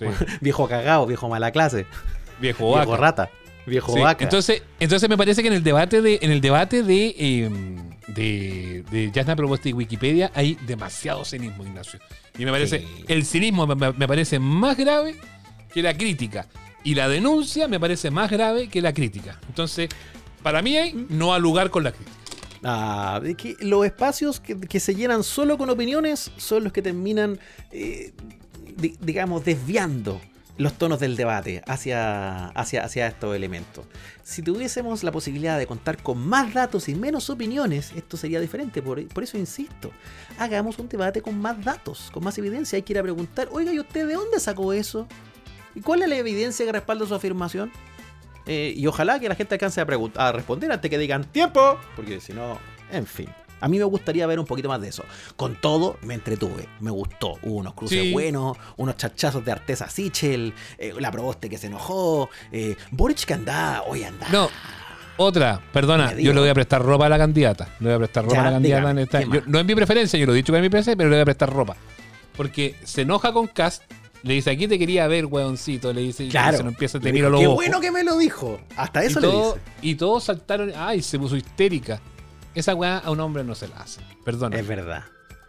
viejo 0.40 0.66
cagado, 0.66 1.04
viejo 1.06 1.28
mala 1.28 1.50
clase. 1.50 1.84
Viejo, 2.40 2.74
viejo 2.74 2.96
rata. 2.96 3.28
Viejo 3.66 3.98
vaca. 3.98 4.24
Entonces, 4.24 4.62
entonces 4.78 5.08
me 5.08 5.16
parece 5.16 5.42
que 5.42 5.48
en 5.48 5.54
el 5.54 5.62
debate 5.62 6.02
de, 6.02 6.18
en 6.20 6.30
el 6.30 6.40
debate 6.40 6.82
de, 6.82 7.14
eh, 7.18 7.50
de, 8.08 8.84
de 8.90 9.12
Jasna 9.14 9.36
Propuesta 9.36 9.68
y 9.68 9.72
Wikipedia 9.72 10.30
hay 10.34 10.56
demasiado 10.66 11.24
cinismo, 11.24 11.64
Ignacio. 11.64 11.98
Y 12.38 12.44
me 12.44 12.50
parece, 12.50 12.86
el 13.08 13.24
cinismo 13.24 13.66
me, 13.66 14.08
parece 14.08 14.38
más 14.38 14.76
grave 14.76 15.16
que 15.72 15.82
la 15.82 15.96
crítica. 15.96 16.46
Y 16.82 16.94
la 16.94 17.08
denuncia 17.08 17.68
me 17.68 17.80
parece 17.80 18.10
más 18.10 18.30
grave 18.30 18.68
que 18.68 18.82
la 18.82 18.92
crítica. 18.92 19.38
Entonces, 19.48 19.88
para 20.42 20.60
mí 20.60 20.76
hay 20.76 21.06
no 21.08 21.32
al 21.32 21.40
lugar 21.40 21.70
con 21.70 21.84
la 21.84 21.92
crítica. 21.92 22.18
Ah, 22.64 23.20
que 23.36 23.56
los 23.60 23.84
espacios 23.86 24.40
que, 24.40 24.80
se 24.80 24.94
llenan 24.94 25.22
solo 25.22 25.56
con 25.58 25.70
opiniones 25.70 26.30
son 26.36 26.64
los 26.64 26.72
que 26.72 26.82
terminan, 26.82 27.38
eh, 27.70 28.12
digamos, 29.00 29.44
desviando 29.44 30.20
los 30.56 30.74
tonos 30.74 31.00
del 31.00 31.16
debate 31.16 31.62
hacia, 31.66 32.46
hacia, 32.48 32.84
hacia 32.84 33.06
estos 33.06 33.34
elementos. 33.34 33.84
Si 34.22 34.42
tuviésemos 34.42 35.02
la 35.02 35.10
posibilidad 35.10 35.58
de 35.58 35.66
contar 35.66 36.02
con 36.02 36.18
más 36.18 36.54
datos 36.54 36.88
y 36.88 36.94
menos 36.94 37.28
opiniones, 37.30 37.92
esto 37.96 38.16
sería 38.16 38.40
diferente. 38.40 38.80
Por, 38.80 39.06
por, 39.08 39.24
eso 39.24 39.36
insisto, 39.36 39.90
hagamos 40.38 40.78
un 40.78 40.88
debate 40.88 41.22
con 41.22 41.38
más 41.40 41.62
datos, 41.64 42.10
con 42.12 42.22
más 42.22 42.38
evidencia. 42.38 42.76
Hay 42.76 42.82
que 42.82 42.92
ir 42.92 42.98
a 42.98 43.02
preguntar, 43.02 43.48
oiga, 43.52 43.72
¿y 43.72 43.80
usted 43.80 44.06
de 44.06 44.14
dónde 44.14 44.38
sacó 44.38 44.72
eso? 44.72 45.08
¿Y 45.74 45.80
cuál 45.80 46.02
es 46.02 46.08
la 46.08 46.16
evidencia 46.16 46.64
que 46.64 46.72
respalda 46.72 47.06
su 47.06 47.14
afirmación? 47.14 47.72
Eh, 48.46 48.74
y 48.76 48.86
ojalá 48.86 49.18
que 49.18 49.28
la 49.28 49.34
gente 49.34 49.54
alcance 49.54 49.80
a, 49.80 49.86
a 50.16 50.32
responder 50.32 50.70
antes 50.70 50.90
que 50.90 50.98
digan 50.98 51.24
tiempo, 51.24 51.78
porque 51.96 52.20
si 52.20 52.32
no, 52.32 52.58
en 52.92 53.06
fin. 53.06 53.28
A 53.64 53.68
mí 53.68 53.78
me 53.78 53.84
gustaría 53.84 54.26
ver 54.26 54.38
un 54.38 54.44
poquito 54.44 54.68
más 54.68 54.78
de 54.78 54.88
eso. 54.88 55.04
Con 55.36 55.58
todo, 55.58 55.96
me 56.02 56.12
entretuve. 56.12 56.68
Me 56.80 56.90
gustó. 56.90 57.38
Hubo 57.42 57.54
unos 57.54 57.72
cruces 57.72 58.12
buenos, 58.12 58.58
unos 58.76 58.98
chachazos 58.98 59.42
de 59.42 59.52
Artesa 59.52 59.88
Sichel, 59.88 60.52
eh, 60.76 60.92
la 60.98 61.10
proboste 61.10 61.48
que 61.48 61.56
se 61.56 61.68
enojó, 61.68 62.28
eh, 62.52 62.76
Boric 62.90 63.24
que 63.24 63.32
andaba, 63.32 63.84
hoy 63.84 64.04
andaba. 64.04 64.30
No. 64.30 64.50
Otra, 65.16 65.62
perdona, 65.72 66.12
yo 66.12 66.34
le 66.34 66.40
voy 66.40 66.50
a 66.50 66.54
prestar 66.54 66.82
ropa 66.82 67.06
a 67.06 67.08
la 67.08 67.16
candidata. 67.16 67.70
Le 67.80 67.86
voy 67.86 67.94
a 67.94 67.98
prestar 68.00 68.24
ropa 68.26 68.40
a 68.40 68.44
la 68.44 68.50
candidata 68.50 68.90
en 68.90 68.98
esta. 68.98 69.22
no 69.46 69.58
es 69.58 69.64
mi 69.64 69.74
preferencia, 69.74 70.18
yo 70.18 70.26
lo 70.26 70.34
he 70.34 70.36
dicho 70.36 70.52
que 70.52 70.58
es 70.58 70.62
mi 70.62 70.68
preferencia, 70.68 70.94
pero 70.94 71.08
le 71.08 71.16
voy 71.16 71.22
a 71.22 71.24
prestar 71.24 71.50
ropa. 71.50 71.74
Porque 72.36 72.74
se 72.84 73.00
enoja 73.00 73.32
con 73.32 73.46
Cast, 73.46 73.82
le 74.24 74.34
dice, 74.34 74.50
aquí 74.50 74.68
te 74.68 74.78
quería 74.78 75.06
ver, 75.06 75.24
weoncito. 75.24 75.90
Le 75.94 76.02
dice, 76.02 76.28
claro. 76.28 76.58
y 76.58 76.60
se 76.60 76.66
empieza 76.66 76.98
a 76.98 77.00
tener 77.00 77.30
los 77.30 77.40
Qué 77.40 77.46
bueno 77.46 77.80
que 77.80 77.90
me 77.90 78.04
lo 78.04 78.18
dijo. 78.18 78.60
Hasta 78.76 79.04
eso 79.04 79.20
le 79.20 79.28
dice. 79.28 79.54
Y 79.80 79.94
todos 79.94 80.24
saltaron, 80.24 80.70
ay, 80.76 81.00
se 81.00 81.18
puso 81.18 81.34
histérica. 81.34 82.02
Esa 82.54 82.74
weá 82.74 82.98
a 82.98 83.10
un 83.10 83.20
hombre 83.20 83.44
no 83.44 83.54
se 83.54 83.68
la 83.68 83.76
hace. 83.76 84.00
Perdona. 84.24 84.58
Es 84.58 84.66
verdad. 84.66 85.04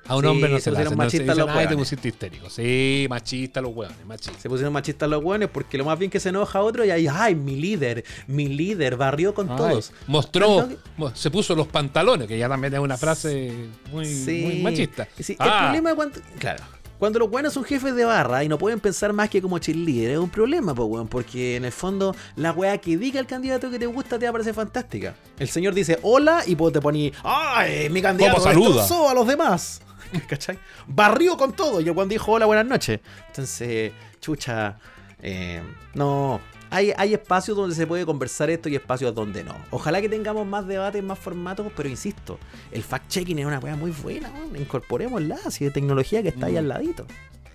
A 0.07 0.15
un 0.15 0.25
hombre 0.25 0.49
no 0.49 0.59
se, 0.59 0.71
le 0.71 0.79
hace. 0.79 0.95
Machistas 0.95 1.35
los 1.35 1.49
Ay, 1.49 1.67
te 1.67 1.75
pusiste 1.75 2.07
histérico. 2.09 2.49
Sí, 2.49 3.07
machista 3.09 3.59
los 3.59 3.75
hueones, 3.75 4.05
machista. 4.05 4.39
Se 4.39 4.49
pusieron 4.49 4.71
machistas 4.71 5.09
los 5.09 5.23
hueones 5.23 5.49
porque 5.49 5.77
lo 5.79 5.85
más 5.85 5.97
bien 5.97 6.11
que 6.11 6.19
se 6.19 6.29
enoja 6.29 6.61
otro 6.61 6.85
y 6.85 6.91
ahí, 6.91 7.07
ay, 7.11 7.33
mi 7.33 7.55
líder, 7.55 8.05
mi 8.27 8.47
líder, 8.47 8.97
barrió 8.97 9.33
con 9.33 9.47
todos. 9.55 9.91
Mostró, 10.05 10.69
se 11.15 11.31
puso 11.31 11.55
los 11.55 11.67
pantalones, 11.67 12.27
que 12.27 12.37
ya 12.37 12.47
también 12.47 12.73
es 12.75 12.79
una 12.79 12.97
frase 12.97 13.51
muy, 13.91 14.07
muy 14.07 14.61
machista. 14.61 15.07
Sí, 15.19 15.33
el 15.39 15.49
ah. 15.49 15.61
problema 15.63 15.89
es 15.89 15.95
cuando, 15.95 16.19
claro, 16.37 16.63
cuando 16.99 17.19
los 17.19 17.29
buenos 17.29 17.53
son 17.53 17.63
jefes 17.63 17.95
de 17.95 18.05
barra 18.05 18.43
y 18.43 18.49
no 18.49 18.57
pueden 18.57 18.79
pensar 18.79 19.13
más 19.13 19.29
que 19.29 19.41
como 19.41 19.59
cheerleader, 19.59 20.11
es 20.11 20.17
un 20.17 20.29
problema, 20.29 20.73
pues, 20.73 20.87
weón, 20.89 21.07
porque 21.07 21.55
en 21.55 21.65
el 21.65 21.71
fondo 21.71 22.15
la 22.35 22.51
weá 22.51 22.77
que 22.77 22.97
diga 22.97 23.19
el 23.19 23.27
candidato 23.27 23.69
que 23.69 23.79
te 23.79 23.85
gusta 23.85 24.17
te 24.19 24.25
va 24.25 24.29
a 24.29 24.33
parecer 24.33 24.53
fantástica. 24.53 25.15
El 25.37 25.49
señor 25.49 25.73
dice 25.73 25.99
hola 26.01 26.43
y 26.45 26.55
pues 26.55 26.73
te 26.73 26.81
pone, 26.81 27.11
¡ay, 27.23 27.89
mi 27.89 28.01
candidato 28.01 28.41
saluda 28.41 28.85
a 29.09 29.13
los 29.13 29.27
demás! 29.27 29.81
¿Cachai? 30.27 30.59
Barrió 30.87 31.37
con 31.37 31.53
todo. 31.53 31.81
Y 31.81 31.87
el 31.87 31.95
cuando 31.95 32.13
dijo 32.13 32.31
hola, 32.31 32.45
buenas 32.45 32.65
noches. 32.65 32.99
Entonces, 33.27 33.91
chucha. 34.19 34.77
Eh, 35.21 35.61
no. 35.93 36.39
Hay, 36.69 36.91
hay 36.97 37.13
espacios 37.13 37.55
donde 37.55 37.75
se 37.75 37.87
puede 37.87 38.05
conversar 38.05 38.49
esto 38.49 38.69
y 38.69 38.75
espacios 38.75 39.13
donde 39.13 39.43
no. 39.43 39.55
Ojalá 39.71 40.01
que 40.01 40.09
tengamos 40.09 40.45
más 40.45 40.67
debates, 40.67 41.03
más 41.03 41.19
formatos, 41.19 41.67
pero 41.75 41.89
insisto, 41.89 42.39
el 42.71 42.83
fact-checking 42.83 43.39
es 43.39 43.45
una 43.45 43.59
cosa 43.59 43.75
muy 43.75 43.91
buena. 43.91 44.29
¿no? 44.29 44.57
Incorporémosla, 44.57 45.37
así 45.45 45.65
de 45.65 45.71
tecnología 45.71 46.21
que 46.21 46.29
está 46.29 46.47
ahí 46.47 46.53
mm. 46.53 46.57
al 46.57 46.67
ladito. 46.67 47.05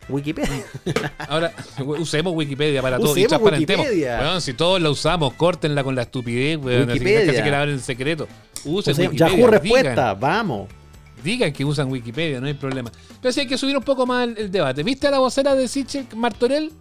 Wikipedia. 0.08 0.64
Ahora, 1.28 1.52
usemos 1.78 2.34
Wikipedia 2.34 2.82
para 2.82 2.98
todo. 2.98 3.12
Usemos 3.12 3.40
Wikipedia. 3.42 4.16
Bueno, 4.16 4.40
si 4.40 4.54
todos 4.54 4.80
la 4.80 4.90
usamos, 4.90 5.34
córtenla 5.34 5.84
con 5.84 5.94
la 5.94 6.02
estupidez, 6.02 6.58
Wikipedia. 6.58 7.32
se 7.32 7.42
quiera 7.42 7.60
ver 7.60 7.68
en 7.70 7.80
secreto. 7.80 8.26
Usen 8.64 8.98
Wikipedia. 8.98 9.28
Yahoo 9.28 9.46
Respuesta, 9.46 10.14
vamos 10.14 10.68
digan 11.22 11.52
que 11.52 11.64
usan 11.64 11.90
Wikipedia, 11.90 12.40
no 12.40 12.46
hay 12.46 12.54
problema. 12.54 12.90
Pero 13.20 13.32
sí 13.32 13.40
hay 13.40 13.46
que 13.46 13.58
subir 13.58 13.76
un 13.76 13.82
poco 13.82 14.06
más 14.06 14.28
el, 14.36 14.50
debate. 14.50 14.82
¿Viste 14.82 15.06
a 15.06 15.10
la 15.10 15.18
vocera 15.18 15.54
de 15.54 15.68
Sichel 15.68 16.06
Martorell? 16.16 16.72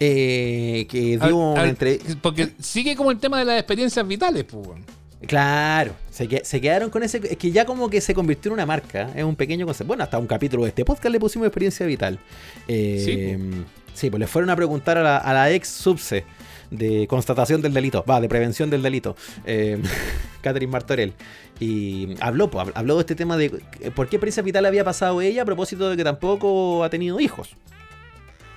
Eh, 0.00 0.86
que 0.88 1.18
dio 1.18 1.56
entre... 1.64 1.98
Porque 2.22 2.50
sigue 2.60 2.94
como 2.94 3.10
el 3.10 3.18
tema 3.18 3.38
de 3.38 3.44
las 3.44 3.58
experiencias 3.58 4.06
vitales, 4.06 4.44
pues. 4.44 4.80
Claro, 5.26 5.94
se, 6.10 6.28
quedaron 6.28 6.90
con 6.90 7.02
ese. 7.02 7.20
Es 7.28 7.36
que 7.36 7.50
ya 7.50 7.64
como 7.64 7.90
que 7.90 8.00
se 8.00 8.14
convirtió 8.14 8.50
en 8.50 8.54
una 8.54 8.66
marca, 8.66 9.10
es 9.16 9.24
un 9.24 9.34
pequeño 9.34 9.66
concepto. 9.66 9.88
Bueno, 9.88 10.04
hasta 10.04 10.16
un 10.16 10.28
capítulo 10.28 10.62
de 10.62 10.68
este 10.68 10.84
podcast 10.84 11.12
le 11.12 11.18
pusimos 11.18 11.46
experiencia 11.46 11.84
vital. 11.86 12.20
Eh, 12.68 13.02
sí, 13.04 13.64
sí, 13.94 14.10
pues 14.10 14.20
le 14.20 14.28
fueron 14.28 14.50
a 14.50 14.54
preguntar 14.56 14.96
a 14.96 15.02
la, 15.02 15.16
a 15.18 15.34
la 15.34 15.50
ex 15.50 15.68
subse 15.68 16.24
de 16.70 17.06
constatación 17.08 17.62
del 17.62 17.72
delito, 17.72 18.04
va, 18.08 18.20
de 18.20 18.28
prevención 18.28 18.70
del 18.70 18.82
delito, 18.82 19.16
eh, 19.44 19.80
Catherine 20.40 20.70
Martorell. 20.70 21.14
Y 21.60 22.14
habló, 22.20 22.50
pues, 22.50 22.68
habló 22.74 22.94
de 22.96 23.00
este 23.00 23.14
tema 23.14 23.36
de 23.36 23.50
por 23.94 24.08
qué 24.08 24.16
experiencia 24.16 24.42
vital 24.42 24.66
había 24.66 24.84
pasado 24.84 25.20
ella 25.20 25.42
a 25.42 25.44
propósito 25.44 25.90
de 25.90 25.96
que 25.96 26.04
tampoco 26.04 26.84
ha 26.84 26.90
tenido 26.90 27.18
hijos. 27.18 27.56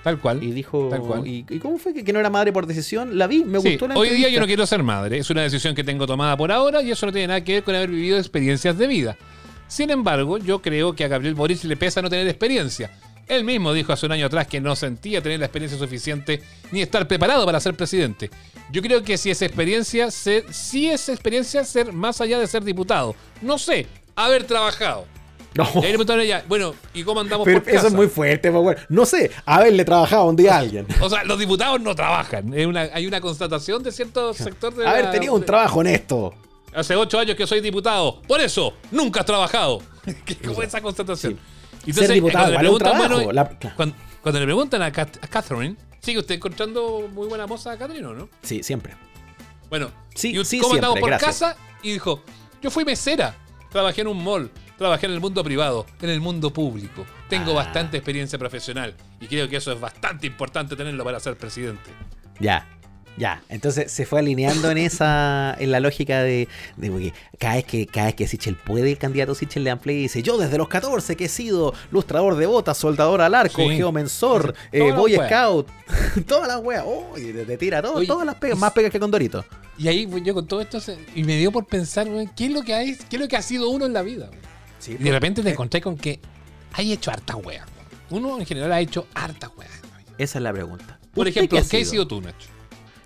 Tal 0.02 0.18
cual. 0.18 0.42
Y 0.42 0.50
dijo, 0.50 0.90
¿y, 1.24 1.44
cómo 1.60 1.78
fue 1.78 1.94
que, 1.94 2.12
no 2.12 2.18
era 2.18 2.28
madre 2.28 2.52
por 2.52 2.66
decisión? 2.66 3.18
La 3.18 3.26
vi, 3.26 3.44
me 3.44 3.58
gustó 3.58 3.86
la 3.86 3.94
Hoy 3.94 4.10
día 4.10 4.28
yo 4.28 4.40
no 4.40 4.46
quiero 4.46 4.66
ser 4.66 4.82
madre, 4.82 5.18
es 5.18 5.30
una 5.30 5.42
decisión 5.42 5.74
que 5.74 5.84
tengo 5.84 6.06
tomada 6.06 6.36
por 6.36 6.50
ahora 6.50 6.82
y 6.82 6.90
eso 6.90 7.06
no 7.06 7.12
tiene 7.12 7.28
nada 7.28 7.44
que 7.44 7.54
ver 7.54 7.62
con 7.62 7.74
haber 7.74 7.90
vivido 7.90 8.18
experiencias 8.18 8.76
de 8.76 8.86
vida. 8.86 9.16
Sin 9.68 9.90
embargo, 9.90 10.38
yo 10.38 10.60
creo 10.60 10.94
que 10.94 11.04
a 11.04 11.08
Gabriel 11.08 11.34
Boric 11.34 11.62
le 11.64 11.76
pesa 11.76 12.02
no 12.02 12.10
tener 12.10 12.26
experiencia. 12.26 12.90
Él 13.28 13.44
mismo 13.44 13.72
dijo 13.72 13.92
hace 13.92 14.06
un 14.06 14.12
año 14.12 14.26
atrás 14.26 14.46
que 14.46 14.60
no 14.60 14.74
sentía 14.74 15.22
tener 15.22 15.38
la 15.38 15.46
experiencia 15.46 15.78
suficiente 15.78 16.42
ni 16.72 16.82
estar 16.82 17.06
preparado 17.06 17.46
para 17.46 17.60
ser 17.60 17.74
presidente. 17.74 18.28
Yo 18.70 18.82
creo 18.82 19.02
que 19.02 19.16
si 19.16 19.30
esa 19.30 19.46
experiencia, 19.46 20.10
ser, 20.10 20.44
si 20.52 20.90
es 20.90 21.08
experiencia 21.08 21.64
ser 21.64 21.92
más 21.92 22.20
allá 22.20 22.38
de 22.38 22.46
ser 22.46 22.64
diputado. 22.64 23.14
No 23.40 23.58
sé, 23.58 23.86
haber 24.16 24.44
trabajado. 24.44 25.06
No. 25.54 25.68
Y 25.82 26.32
bueno, 26.48 26.74
¿y 26.94 27.02
cómo 27.02 27.20
andamos 27.20 27.46
por 27.46 27.68
Eso 27.68 27.86
es 27.88 27.92
muy 27.92 28.08
fuerte, 28.08 28.50
pues, 28.50 28.78
No 28.88 29.04
sé, 29.04 29.30
haberle 29.44 29.84
trabajado 29.84 30.24
un 30.24 30.36
día 30.36 30.54
a 30.54 30.58
alguien. 30.58 30.86
o 31.00 31.08
sea, 31.08 31.24
los 31.24 31.38
diputados 31.38 31.80
no 31.80 31.94
trabajan. 31.94 32.52
hay 32.54 33.06
una 33.06 33.20
constatación 33.20 33.82
de 33.82 33.92
cierto 33.92 34.32
sector 34.34 34.74
de. 34.74 34.86
Haber 34.86 35.10
tenido 35.10 35.34
un 35.34 35.44
trabajo 35.44 35.80
honesto. 35.80 36.34
Hace 36.74 36.96
ocho 36.96 37.18
años 37.18 37.36
que 37.36 37.46
soy 37.46 37.60
diputado. 37.60 38.22
Por 38.22 38.40
eso, 38.40 38.74
nunca 38.90 39.20
has 39.20 39.26
trabajado. 39.26 39.82
¿Cómo 40.44 40.62
es 40.62 40.68
esa 40.68 40.80
constatación? 40.80 41.38
ser 41.90 42.12
diputado 42.12 42.54
cuando, 42.54 43.32
le 43.32 43.44
cuando, 44.22 44.38
le 44.38 44.44
preguntan 44.44 44.82
a, 44.82 44.92
Catherine, 44.92 45.76
¿sigue 46.00 46.20
usted 46.20 46.36
encontrando 46.36 47.08
muy 47.12 47.26
buena 47.26 47.46
moza 47.46 47.72
a 47.72 47.76
Catherine 47.76 48.06
o 48.06 48.14
no? 48.14 48.28
Sí, 48.42 48.62
siempre. 48.62 48.94
Bueno, 49.68 49.90
sí, 50.14 50.32
¿y 50.36 50.58
¿cómo 50.60 50.74
andamos 50.74 51.00
por 51.00 51.16
casa? 51.18 51.56
Y 51.82 51.92
dijo, 51.92 52.22
yo 52.60 52.70
fui 52.70 52.84
mesera, 52.84 53.34
trabajé 53.70 54.02
en 54.02 54.08
un 54.08 54.22
mall, 54.22 54.50
trabajé 54.78 55.06
en 55.06 55.12
el 55.12 55.20
mundo 55.20 55.42
privado, 55.44 55.86
en 56.00 56.10
el 56.10 56.20
mundo 56.20 56.52
público. 56.52 57.06
Tengo 57.28 57.52
ah. 57.52 57.64
bastante 57.64 57.96
experiencia 57.96 58.38
profesional 58.38 58.94
y 59.20 59.26
creo 59.26 59.48
que 59.48 59.56
eso 59.56 59.72
es 59.72 59.80
bastante 59.80 60.26
importante 60.26 60.76
tenerlo 60.76 61.04
para 61.04 61.20
ser 61.20 61.36
presidente. 61.36 61.90
Ya, 62.40 62.66
ya, 63.18 63.42
entonces 63.50 63.92
se 63.92 64.06
fue 64.06 64.20
alineando 64.20 64.70
en 64.70 64.78
esa, 64.78 65.54
en 65.60 65.70
la 65.70 65.80
lógica 65.80 66.22
de, 66.22 66.48
de 66.76 67.12
cada 67.38 67.56
vez 67.56 67.64
que, 67.64 67.86
cada 67.86 68.06
vez 68.06 68.14
que 68.14 68.26
Sichel 68.26 68.56
puede, 68.56 68.90
el 68.90 68.98
candidato 68.98 69.34
Sichel 69.34 69.64
le 69.64 69.70
amplía 69.70 69.96
y 69.96 70.02
dice, 70.02 70.22
yo 70.22 70.38
desde 70.38 70.56
los 70.56 70.68
14 70.68 71.14
que 71.16 71.26
he 71.26 71.28
sido 71.28 71.74
lustrador 71.90 72.36
de 72.36 72.46
botas, 72.46 72.78
soldador 72.78 73.20
al 73.20 73.34
arco, 73.34 73.68
geomensor, 73.68 74.54
eh, 74.72 74.92
boy 74.92 75.16
scout, 75.16 75.68
todas 76.26 76.48
las 76.48 76.60
weas, 76.62 76.84
oh, 76.86 77.18
y 77.18 77.32
te, 77.32 77.58
tira 77.58 77.82
todo, 77.82 78.02
todas 78.04 78.26
las 78.26 78.36
pegas, 78.36 78.58
más 78.58 78.72
pegas 78.72 78.90
que 78.90 78.98
con 78.98 79.10
Dorito. 79.10 79.44
Y 79.78 79.88
ahí 79.88 80.08
yo 80.22 80.34
con 80.34 80.46
todo 80.46 80.60
esto, 80.60 80.78
y 81.14 81.24
me 81.24 81.36
dio 81.38 81.50
por 81.50 81.66
pensar, 81.66 82.06
¿qué 82.36 82.46
es 82.46 82.52
lo 82.52 82.62
que 82.62 82.74
hay, 82.74 82.96
qué 83.08 83.16
es 83.16 83.20
lo 83.20 83.28
que 83.28 83.36
ha 83.36 83.42
sido 83.42 83.68
uno 83.68 83.84
en 83.84 83.92
la 83.92 84.02
vida? 84.02 84.30
Y 84.88 84.92
de 84.92 84.98
pues, 84.98 85.12
repente 85.12 85.42
te 85.42 85.48
eh, 85.48 85.52
encontré 85.52 85.80
con 85.80 85.96
que 85.96 86.20
hay 86.72 86.92
hecho 86.92 87.10
harta 87.10 87.36
wea. 87.36 87.64
Uno 88.10 88.38
en 88.38 88.46
general 88.46 88.72
ha 88.72 88.80
hecho 88.80 89.06
harta 89.14 89.50
wea. 89.56 89.68
Esa 90.18 90.38
es 90.38 90.42
la 90.42 90.52
pregunta. 90.52 90.98
Por 91.14 91.28
ejemplo, 91.28 91.58
¿qué, 91.68 91.78
has 91.80 91.88
sido 91.88 92.06
tú, 92.06 92.20
Nacho? 92.20 92.48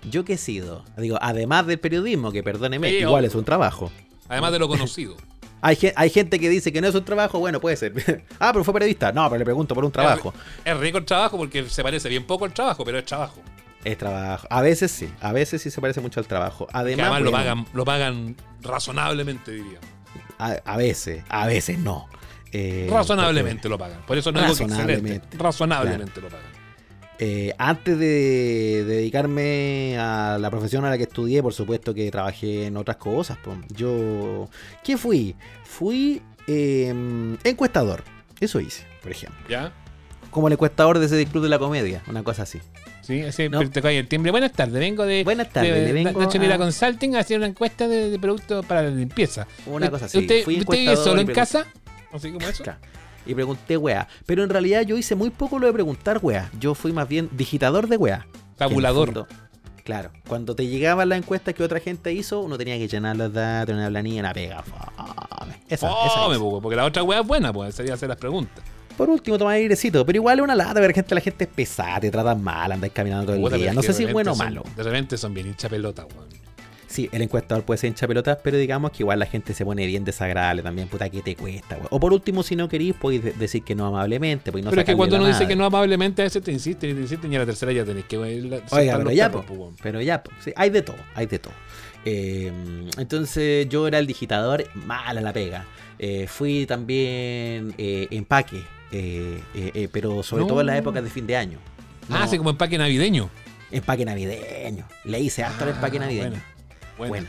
¿Yo 0.09 0.23
qué 0.23 0.33
he 0.33 0.37
sido? 0.37 0.85
Digo, 0.97 1.17
además 1.21 1.67
del 1.67 1.79
periodismo, 1.79 2.31
que 2.31 2.43
perdóneme, 2.43 2.89
igual 2.91 3.25
es 3.25 3.35
un 3.35 3.43
trabajo. 3.43 3.91
Además 4.29 4.51
de 4.51 4.59
lo 4.59 4.67
conocido. 4.67 5.15
hay, 5.61 5.77
hay 5.95 6.09
gente 6.09 6.39
que 6.39 6.49
dice 6.49 6.71
que 6.71 6.81
no 6.81 6.87
es 6.87 6.95
un 6.95 7.03
trabajo, 7.03 7.39
bueno, 7.39 7.59
puede 7.59 7.75
ser. 7.75 8.23
ah, 8.39 8.51
pero 8.51 8.63
fue 8.63 8.73
periodista. 8.73 9.11
No, 9.11 9.25
pero 9.29 9.39
le 9.39 9.45
pregunto 9.45 9.75
por 9.75 9.83
un 9.83 9.91
trabajo. 9.91 10.33
Es, 10.63 10.77
rico 10.77 10.97
el 10.97 11.05
trabajo 11.05 11.37
porque 11.37 11.69
se 11.69 11.83
parece 11.83 12.09
bien 12.09 12.25
poco 12.25 12.45
al 12.45 12.53
trabajo, 12.53 12.85
pero 12.85 12.99
es 12.99 13.05
trabajo. 13.05 13.41
Es 13.83 13.97
trabajo. 13.97 14.47
A 14.49 14.61
veces 14.61 14.91
sí, 14.91 15.09
a 15.21 15.31
veces 15.31 15.61
sí 15.61 15.71
se 15.71 15.79
parece 15.81 16.01
mucho 16.01 16.19
al 16.19 16.27
trabajo. 16.27 16.67
Además, 16.73 17.21
lo, 17.21 17.31
pagan, 17.31 17.65
lo 17.73 17.85
pagan 17.85 18.35
razonablemente, 18.61 19.51
diría. 19.51 19.79
A, 20.37 20.77
veces, 20.77 21.23
a 21.29 21.47
veces 21.47 21.79
no. 21.79 22.07
Eh, 22.51 22.87
razonablemente 22.89 23.67
lo 23.67 23.77
pagan. 23.77 24.01
Por 24.05 24.17
eso 24.17 24.31
no 24.31 24.39
es 24.39 24.47
razonablemente. 24.47 25.37
Razonablemente 25.37 26.21
lo 26.21 26.29
pagan. 26.29 26.57
Eh, 27.19 27.51
antes 27.57 27.97
de, 27.97 28.83
dedicarme 28.85 29.97
a 29.97 30.37
la 30.39 30.51
profesión 30.51 30.85
a 30.85 30.89
la 30.89 30.97
que 30.97 31.03
estudié, 31.03 31.41
por 31.41 31.53
supuesto 31.53 31.93
que 31.93 32.11
trabajé 32.11 32.67
en 32.67 32.77
otras 32.77 32.97
cosas. 32.97 33.37
Yo, 33.69 34.47
¿qué 34.83 34.97
fui? 34.97 35.35
Fui 35.63 36.21
em, 36.45 37.37
encuestador. 37.43 38.03
Eso 38.39 38.59
hice, 38.59 38.85
por 39.01 39.11
ejemplo. 39.11 39.39
¿Ya? 39.49 39.71
Como 40.29 40.47
el 40.47 40.53
encuestador 40.53 40.99
de 40.99 41.07
ese 41.07 41.25
club 41.25 41.43
de 41.43 41.49
la 41.49 41.57
comedia, 41.57 42.03
una 42.07 42.23
cosa 42.23 42.43
así. 42.43 42.59
Sí, 43.07 43.21
ese 43.21 43.49
te 43.49 43.81
cae 43.81 43.99
el 43.99 44.07
timbre. 44.09 44.31
Buenas 44.31 44.51
tardes, 44.51 44.73
vengo 44.73 45.05
de. 45.05 45.23
Buenas 45.23 45.49
tardes, 45.49 45.73
de, 45.73 45.93
vengo 45.93 46.21
a... 46.21 46.57
Consulting 46.57 47.15
a 47.15 47.19
hacer 47.19 47.37
una 47.37 47.47
encuesta 47.47 47.87
de, 47.87 48.19
productos 48.19 48.65
para 48.65 48.81
la 48.81 48.89
limpieza. 48.89 49.47
Una 49.65 49.89
cosa 49.89 50.07
así. 50.07 50.17
¿Usted, 50.17 50.45
vive 50.45 50.97
solo 50.97 51.21
en 51.21 51.27
casa? 51.27 51.65
Así 52.11 52.31
como 52.33 52.45
eso 52.45 52.65
y 53.25 53.33
pregunté 53.35 53.77
weá. 53.77 54.07
Pero 54.25 54.43
en 54.43 54.49
realidad 54.49 54.81
yo 54.81 54.97
hice 54.97 55.15
muy 55.15 55.29
poco 55.29 55.59
lo 55.59 55.67
de 55.67 55.73
preguntar 55.73 56.19
weá. 56.21 56.49
Yo 56.59 56.75
fui 56.75 56.91
más 56.93 57.07
bien 57.07 57.29
digitador 57.31 57.87
de 57.87 57.97
weá. 57.97 58.25
Tabulador. 58.57 59.27
claro, 59.83 60.11
cuando 60.27 60.55
te 60.55 60.67
llegaban 60.67 61.09
las 61.09 61.19
encuestas 61.19 61.53
que 61.53 61.63
otra 61.63 61.79
gente 61.79 62.11
hizo, 62.11 62.41
uno 62.41 62.57
tenía 62.57 62.77
que 62.77 62.87
llenar 62.87 63.15
los 63.15 63.31
datos, 63.31 63.75
una 63.75 63.89
planilla, 63.89 64.21
una 64.21 64.33
pega. 64.33 64.63
Esa, 65.69 65.89
esa 65.89 66.39
porque 66.61 66.75
la 66.75 66.85
otra 66.85 67.03
weá 67.03 67.21
es 67.21 67.27
buena, 67.27 67.53
pues 67.53 67.75
sería 67.75 67.93
hacer 67.93 68.09
las 68.09 68.17
preguntas. 68.17 68.63
Por 68.97 69.09
último, 69.09 69.37
tomar 69.37 69.53
airecito. 69.53 70.05
Pero 70.05 70.17
igual 70.17 70.39
es 70.39 70.43
una 70.43 70.55
lata 70.55 70.79
ver 70.79 70.93
gente, 70.93 71.13
la 71.13 71.21
gente 71.21 71.43
es 71.43 71.49
pesada, 71.49 71.99
te 71.99 72.09
tratan 72.09 72.43
mal, 72.43 72.71
andas 72.71 72.89
caminando 72.91 73.33
todo 73.33 73.55
el 73.55 73.61
día. 73.61 73.73
No 73.73 73.83
sé 73.83 73.93
si 73.93 74.05
es 74.05 74.11
bueno 74.11 74.33
o 74.33 74.35
malo. 74.35 74.63
De 74.75 74.83
repente 74.83 75.17
son 75.17 75.33
bien 75.33 75.47
hincha 75.47 75.69
pelota, 75.69 76.05
weón. 76.05 76.27
Sí, 76.87 77.09
el 77.11 77.21
encuestador 77.21 77.63
puede 77.63 77.77
ser 77.77 77.89
hincha 77.89 78.07
pelotas, 78.07 78.39
pero 78.41 78.57
digamos 78.57 78.91
que 78.91 79.03
igual 79.03 79.19
la 79.19 79.25
gente 79.25 79.53
se 79.53 79.65
pone 79.65 79.85
bien 79.85 80.05
desagradable 80.05 80.63
también, 80.63 80.87
puta, 80.87 81.09
¿qué 81.09 81.21
te 81.21 81.35
cuesta, 81.35 81.75
weón? 81.75 81.89
O 81.91 81.99
por 81.99 82.13
último, 82.13 82.43
si 82.43 82.55
no 82.55 82.67
querís, 82.69 82.95
podéis 82.95 83.37
decir 83.37 83.61
que 83.63 83.75
no 83.75 83.85
amablemente. 83.85 84.51
Pues 84.51 84.63
no 84.63 84.71
pero 84.71 84.81
es 84.81 84.85
que 84.85 84.95
cuando 84.95 85.17
uno 85.17 85.27
dice 85.27 85.47
que 85.47 85.55
no 85.55 85.65
amablemente, 85.65 86.23
a 86.23 86.25
veces 86.25 86.41
te 86.41 86.51
insisten 86.51 86.91
y 86.91 86.93
te 86.93 87.01
insisten 87.01 87.31
y 87.31 87.35
a 87.35 87.39
la 87.39 87.45
tercera 87.45 87.71
ya 87.71 87.85
tenés 87.85 88.05
que... 88.05 88.17
Oiga, 88.17 88.61
pero 88.71 89.11
ya, 89.11 89.31
pues, 89.31 89.45
pero 89.83 90.01
ya, 90.01 90.23
sí, 90.39 90.53
hay 90.55 90.69
de 90.71 90.81
todo, 90.81 90.97
hay 91.13 91.27
de 91.27 91.39
todo. 91.39 91.53
Eh, 92.05 92.51
entonces 92.97 93.67
yo 93.69 93.85
era 93.85 93.99
el 93.99 94.07
digitador, 94.07 94.65
mala 94.73 95.19
la 95.19 95.33
pega. 95.33 95.65
Eh, 95.99 96.25
fui 96.27 96.65
también 96.65 97.73
eh, 97.77 98.07
empaque, 98.11 98.63
pero 99.91 100.23
sobre 100.23 100.45
todo 100.45 100.61
en 100.61 100.67
las 100.67 100.77
épocas 100.77 101.03
de 101.03 101.09
fin 101.09 101.27
de 101.27 101.37
año. 101.37 101.59
Ah, 102.09 102.23
así 102.23 102.37
como 102.37 102.51
empaque 102.51 102.77
navideño. 102.77 103.29
Empaque 103.71 104.05
navideño. 104.05 104.85
Le 105.03 105.19
hice 105.19 105.43
hasta 105.43 105.65
el 105.65 105.71
empaque 105.71 105.97
ah, 105.97 106.01
navideño. 106.01 106.41
Buena. 106.97 107.27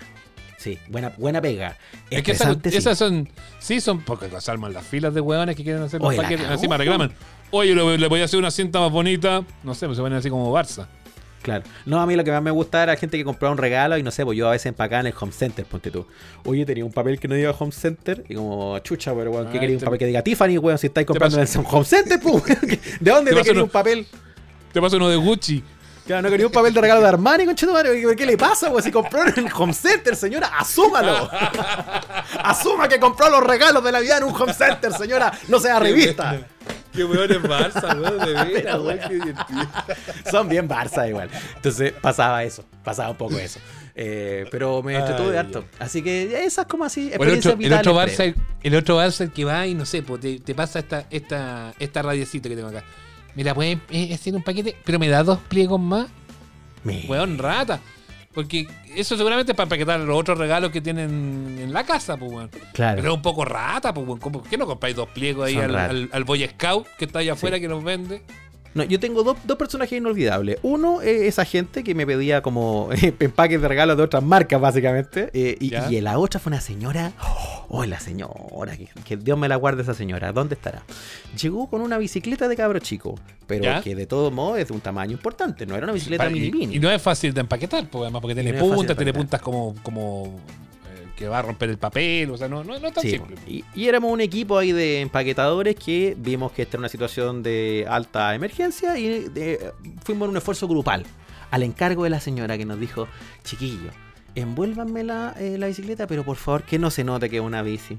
Sí, 0.59 0.77
buena, 0.89 1.13
buena 1.17 1.41
pega. 1.41 1.77
Es 2.11 2.23
que 2.23 2.33
esas, 2.33 2.99
son. 2.99 3.29
Sí, 3.61 3.81
son. 3.81 4.01
Porque 4.01 4.29
salman 4.41 4.73
las 4.73 4.85
filas 4.85 5.15
de 5.15 5.21
huevones 5.21 5.55
que 5.55 5.63
quieren 5.63 5.83
hacer 5.83 6.01
los 6.01 6.15
paquetes. 6.15 6.51
Encima 6.51 6.77
reclaman. 6.77 7.13
Oye, 7.51 7.75
le, 7.75 8.09
voy 8.09 8.21
a 8.21 8.25
hacer 8.25 8.39
una 8.39 8.51
cinta 8.51 8.81
más 8.81 8.91
bonita. 8.91 9.45
No 9.63 9.75
sé, 9.75 9.87
pues 9.87 9.97
se 9.97 10.03
ponen 10.03 10.19
así 10.19 10.29
como 10.29 10.53
Barça. 10.53 10.87
Claro. 11.43 11.65
No, 11.87 12.01
a 12.01 12.07
mí 12.07 12.17
lo 12.17 12.25
que 12.25 12.31
más 12.31 12.43
me 12.43 12.51
gusta 12.51 12.83
era 12.83 12.97
gente 12.97 13.17
que 13.17 13.25
compraba 13.25 13.53
un 13.53 13.59
regalo 13.59 13.97
y 13.97 14.03
no 14.03 14.11
sé, 14.11 14.25
pues 14.25 14.37
yo 14.37 14.49
a 14.49 14.53
veces 14.53 14.67
empacaba 14.67 15.01
en 15.01 15.07
el 15.07 15.15
home 15.19 15.33
center, 15.33 15.65
ponte 15.65 15.91
tú. 15.91 16.07
Oye, 16.45 16.67
tenía 16.67 16.85
un 16.85 16.93
papel 16.93 17.19
que 17.19 17.29
no 17.29 17.35
diga 17.35 17.51
home 17.51 17.73
center 17.73 18.25
y 18.29 18.35
como, 18.35 18.79
chucha, 18.81 19.15
pero 19.15 19.31
weón, 19.31 19.51
¿qué 19.51 19.59
ah, 19.59 19.61
quería? 19.61 19.77
Un 19.77 19.83
papel 19.83 19.99
que 19.99 20.07
diga 20.07 20.23
Tiffany, 20.23 20.59
weón, 20.59 20.79
si 20.79 20.89
estáis 20.89 21.07
comprando 21.07 21.41
en 21.41 21.49
el 21.49 21.67
home 21.67 21.85
center, 21.85 22.21
pues, 22.21 22.45
¿de 23.01 23.11
dónde 23.11 23.33
te, 23.35 23.43
te 23.43 23.63
un 23.63 23.69
papel? 23.69 24.07
Te 24.73 24.81
paso 24.81 24.97
uno 24.97 25.09
de 25.09 25.17
Gucci. 25.17 25.63
Claro, 26.09 26.23
no 26.23 26.31
quería 26.31 26.47
un 26.47 26.53
papel 26.53 26.73
de 26.73 26.81
regalo 26.81 27.03
de 27.03 27.09
Armani, 27.09 27.45
conchetumare. 27.45 28.17
¿Qué 28.17 28.25
le 28.25 28.39
pasa, 28.39 28.71
güey? 28.71 28.83
Si 28.83 28.91
compró 28.91 29.27
en 29.27 29.45
el 29.45 29.53
home 29.55 29.75
center, 29.75 30.17
señora, 30.17 30.51
asúmalo. 30.59 31.29
Asuma 32.45 32.89
que 32.89 32.99
compró 32.99 33.29
los 33.29 33.45
regalos 33.45 33.85
de 33.85 33.93
la 33.93 34.01
vida 34.01 34.17
en 34.17 34.25
un 34.25 34.33
home 34.35 34.55
center, 34.55 34.91
señora. 34.95 35.31
No 35.49 35.61
sea 35.61 35.79
revista. 35.79 36.41
Qué 36.99 37.05
weón 37.05 37.31
es 37.31 37.43
Barça, 37.43 37.97
weón, 37.97 38.19
de 38.19 38.33
veras, 38.53 38.81
weón, 38.81 38.99
Son 40.29 40.49
bien 40.49 40.69
Barça 40.69 41.09
igual. 41.09 41.31
Entonces 41.55 41.93
pasaba 41.93 42.43
eso, 42.43 42.65
pasaba 42.83 43.11
un 43.11 43.17
poco 43.17 43.39
eso. 43.39 43.61
Eh, 43.95 44.47
pero 44.51 44.83
me 44.83 44.97
entretuve 44.97 45.31
de 45.31 45.39
harto. 45.39 45.65
Así 45.79 46.03
que 46.03 46.45
esas 46.45 46.67
como 46.67 46.85
así. 46.85 47.13
El 47.13 47.21
otro, 47.21 47.57
el 47.61 47.73
otro, 47.73 47.95
Barça, 47.95 48.35
el 48.65 48.75
otro 48.75 48.99
Barça 48.99 49.21
el 49.21 49.31
que 49.31 49.45
va 49.45 49.65
y 49.69 49.75
no 49.75 49.87
sé, 49.87 50.03
pues 50.03 50.21
te, 50.21 50.41
te 50.41 50.57
pasa 50.57 50.81
esta, 50.81 51.07
esta, 51.09 51.73
esta 51.79 52.03
radiecita 52.03 52.49
que 52.49 52.57
tengo 52.57 52.69
acá. 52.69 52.83
Mira, 53.37 53.55
puede 53.55 53.79
eh, 53.91 54.13
hacer 54.13 54.35
un 54.35 54.43
paquete, 54.43 54.75
pero 54.85 54.99
me 54.99 55.09
da 55.09 55.23
dos 55.23 55.39
pliegos 55.39 55.81
más. 55.81 56.09
Weón, 56.85 57.39
rata. 57.39 57.79
Porque 58.35 58.69
eso 58.95 59.17
seguramente 59.17 59.53
es 59.53 59.57
para 59.57 59.65
empaquetar 59.65 60.01
los 60.01 60.17
otros 60.17 60.39
regalos 60.39 60.71
que 60.71 60.81
tienen 60.81 61.59
en 61.61 61.73
la 61.73 61.85
casa, 61.85 62.17
pues, 62.17 62.31
weón. 62.31 62.51
Claro. 62.73 62.97
Pero 62.97 63.09
es 63.09 63.17
un 63.17 63.23
poco 63.23 63.45
rata, 63.45 63.93
pues, 63.93 64.07
weón. 64.07 64.19
¿Por 64.21 64.43
qué 64.43 64.57
no 64.57 64.67
compráis 64.67 64.97
dos 64.97 65.09
pliegos 65.09 65.47
ahí 65.47 65.57
al, 65.57 66.09
al, 66.13 66.25
Boy 66.25 66.47
Scout 66.47 66.87
que 66.99 67.07
está 67.07 67.21
allá 67.21 67.33
afuera 67.33 67.59
que 67.59 67.69
nos 67.69 67.83
vende? 67.83 68.23
No, 68.75 68.85
yo 68.85 69.01
tengo 69.01 69.23
dos, 69.23 69.37
personajes 69.57 69.99
inolvidables. 69.99 70.59
Uno 70.63 71.01
es 71.03 71.23
esa 71.23 71.45
gente 71.45 71.83
que 71.83 71.95
me 71.95 72.07
pedía 72.07 72.43
como 72.43 72.91
empaques 73.21 73.61
de 73.61 73.69
regalos 73.69 73.97
de 73.97 74.03
otras 74.03 74.23
marcas, 74.23 74.61
básicamente. 74.61 75.31
Eh, 75.33 75.57
y, 75.61 76.01
la 76.01 76.19
otra 76.19 76.41
fue 76.41 76.51
una 76.51 76.61
señora. 76.61 77.13
Oh, 77.71 77.85
la 77.85 78.01
señora. 78.01 78.79
Que, 79.05 79.19
Dios 79.19 79.39
me 79.39 79.47
la 79.47 79.57
guarde 79.57 79.83
esa 79.83 79.93
señora. 79.93 80.33
¿Dónde 80.33 80.55
estará? 80.55 80.85
Llegó 81.39 81.69
con 81.69 81.83
una 81.83 81.99
bicicleta 81.99 82.49
de 82.49 82.57
cabro 82.57 82.79
chico. 82.79 83.21
Pero 83.47 83.83
que 83.83 83.95
de 83.95 84.07
todos 84.07 84.33
modos 84.33 84.59
es 84.59 84.69
de 84.69 84.73
un 84.73 84.81
tamaño 84.81 85.13
importante. 85.13 85.67
No 85.67 85.77
era 85.77 85.85
una 85.85 85.93
bicicleta 85.93 86.31
mini 86.31 86.51
mini. 86.51 86.77
Y 86.77 86.79
no 86.79 86.91
es 86.91 87.03
fácil 87.03 87.35
de 87.35 87.43
empaquetar, 87.43 87.87
porque 87.91 88.05
además 88.05 88.23
porque 88.23 88.35
tiene 88.35 88.55
puntas, 88.55 88.97
tiene 88.97 89.13
puntas 89.13 89.43
como, 89.43 89.75
como 89.83 90.41
que 91.19 91.29
va 91.29 91.41
a 91.41 91.43
romper 91.43 91.69
el 91.69 91.77
papel, 91.79 92.31
o 92.31 92.37
sea, 92.37 92.47
no, 92.49 92.63
no, 92.63 92.77
es 92.77 92.95
tan 92.95 93.03
simple. 93.03 93.35
Y, 93.47 93.89
éramos 93.89 94.13
un 94.13 94.21
equipo 94.21 94.57
ahí 94.57 94.71
de 94.71 95.01
empaquetadores 95.01 95.75
que 95.75 96.15
vimos 96.17 96.53
que 96.53 96.63
esta 96.63 96.77
era 96.77 96.83
una 96.83 96.89
situación 96.89 97.43
de 97.43 97.87
alta 97.89 98.37
emergencia 98.37 98.97
y 98.97 99.29
fuimos 100.05 100.27
en 100.27 100.31
un 100.31 100.37
esfuerzo 100.37 100.69
grupal 100.69 101.05
al 101.51 101.65
encargo 101.65 102.05
de 102.05 102.11
la 102.11 102.21
señora 102.21 102.57
que 102.57 102.65
nos 102.65 102.79
dijo, 102.79 103.09
chiquillo, 103.43 103.91
envuélvanme 104.37 105.03
la, 105.03 105.35
eh, 105.39 105.59
la 105.59 105.67
bicicleta, 105.67 106.07
pero 106.07 106.25
por 106.25 106.37
favor 106.37 106.63
que 106.63 106.79
no 106.79 106.89
se 106.91 107.03
note 107.03 107.29
que 107.29 107.39
es 107.39 107.43
una 107.43 107.63
bici. 107.63 107.99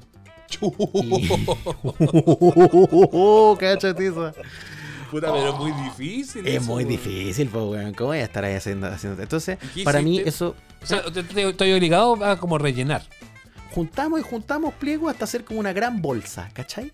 ¡Cachatiza! 3.60 4.32
Puta, 5.10 5.32
pero 5.32 5.50
es 5.50 5.56
muy 5.56 5.72
difícil. 5.72 6.48
Es 6.48 6.64
muy 6.66 6.84
difícil, 6.84 7.50
pues, 7.50 7.64
weón. 7.64 7.94
¿Cómo 7.94 8.10
voy 8.10 8.20
a 8.20 8.24
estar 8.24 8.44
ahí 8.44 8.56
haciendo? 8.56 8.88
haciendo? 8.88 9.22
Entonces, 9.22 9.58
para 9.84 10.02
mí 10.02 10.20
eso. 10.20 10.56
O 10.82 10.86
sea, 10.86 11.00
estoy 11.00 11.74
obligado 11.74 12.24
a 12.24 12.38
como 12.38 12.58
rellenar. 12.58 13.04
Juntamos 13.72 14.20
y 14.20 14.24
juntamos 14.24 14.74
pliegos 14.76 15.12
hasta 15.12 15.26
hacer 15.26 15.44
como 15.44 15.60
una 15.60 15.74
gran 15.74 16.02
bolsa, 16.02 16.50
¿cachai? 16.54 16.92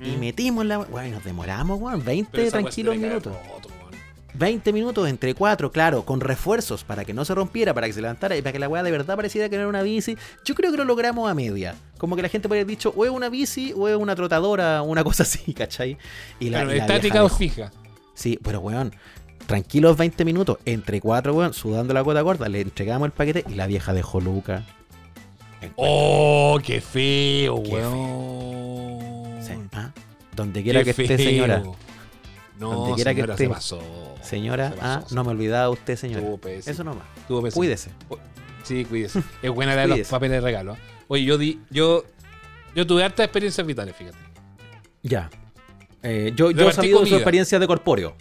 Y 0.00 0.16
mm. 0.16 0.20
metimos 0.20 0.66
la. 0.66 0.78
Bueno, 0.78 1.16
nos 1.16 1.24
demoramos, 1.24 1.80
weón, 1.80 2.04
20 2.04 2.50
tranquilos 2.50 2.96
minutos. 2.96 3.34
20 4.38 4.72
minutos 4.72 5.08
entre 5.08 5.34
cuatro, 5.34 5.70
claro, 5.70 6.04
con 6.04 6.20
refuerzos 6.20 6.84
para 6.84 7.04
que 7.04 7.14
no 7.14 7.24
se 7.24 7.34
rompiera, 7.34 7.74
para 7.74 7.86
que 7.86 7.92
se 7.92 8.00
levantara 8.00 8.36
y 8.36 8.42
para 8.42 8.52
que 8.52 8.58
la 8.58 8.68
weá 8.68 8.82
de 8.82 8.90
verdad 8.90 9.16
pareciera 9.16 9.48
que 9.48 9.56
era 9.56 9.68
una 9.68 9.82
bici. 9.82 10.16
Yo 10.44 10.54
creo 10.54 10.70
que 10.70 10.76
lo 10.76 10.84
logramos 10.84 11.30
a 11.30 11.34
media. 11.34 11.74
Como 11.98 12.16
que 12.16 12.22
la 12.22 12.28
gente 12.28 12.48
podría 12.48 12.62
haber 12.62 12.70
dicho, 12.70 12.92
o 12.96 13.04
es 13.04 13.10
una 13.10 13.28
bici 13.28 13.72
o 13.76 13.88
es 13.88 13.96
una 13.96 14.14
trotadora, 14.14 14.82
o 14.82 14.86
una 14.90 15.04
cosa 15.04 15.22
así, 15.22 15.54
¿cachai? 15.54 15.96
Y 16.38 16.50
la, 16.50 16.62
estática 16.74 17.24
o 17.24 17.28
fija. 17.28 17.72
Sí, 18.14 18.38
pero 18.42 18.60
weón, 18.60 18.94
tranquilos 19.46 19.96
20 19.96 20.24
minutos, 20.24 20.58
entre 20.64 21.00
cuatro, 21.00 21.34
weón, 21.34 21.54
sudando 21.54 21.94
la 21.94 22.00
gota 22.02 22.20
gorda, 22.20 22.48
le 22.48 22.60
entregamos 22.60 23.06
el 23.06 23.12
paquete 23.12 23.44
y 23.48 23.54
la 23.54 23.66
vieja 23.66 23.92
dejó 23.92 24.20
Luca. 24.20 24.64
¡Oh, 25.76 26.58
qué 26.62 26.80
feo, 26.80 27.56
weón! 27.56 29.06
¿ah? 29.72 29.92
Donde 30.34 30.62
quiera 30.62 30.84
que 30.84 30.90
esté, 30.90 31.16
señora. 31.16 31.62
No, 32.58 32.72
Donde 32.72 32.94
quiera 32.94 33.14
que 33.14 33.20
esté. 33.22 33.36
Se 33.36 33.48
pasó. 33.48 34.05
Señora, 34.26 34.74
ah, 34.80 35.04
no 35.10 35.22
me 35.24 35.30
olvidaba 35.30 35.70
usted, 35.70 35.96
señora. 35.96 36.26
Eso 36.66 36.82
nomás. 36.82 37.04
Cuídese. 37.54 37.90
Sí, 38.64 38.84
cuídese. 38.84 39.22
es 39.42 39.50
buena 39.50 39.74
la 39.76 39.82
de 39.82 39.98
los 39.98 40.08
papeles 40.08 40.38
de 40.38 40.40
regalo. 40.40 40.76
Oye, 41.08 41.24
yo 41.24 41.38
di, 41.38 41.60
yo, 41.70 42.04
yo 42.74 42.86
tuve 42.86 43.04
hartas 43.04 43.24
experiencias 43.24 43.64
vitales, 43.64 43.94
fíjate. 43.94 44.18
Ya. 45.02 45.30
Eh, 46.02 46.32
yo 46.34 46.50
yo 46.50 46.68
he 46.68 46.72
sabido 46.72 47.06
su 47.06 47.14
experiencia 47.14 47.58
de 47.58 47.66
corpóreo. 47.66 48.16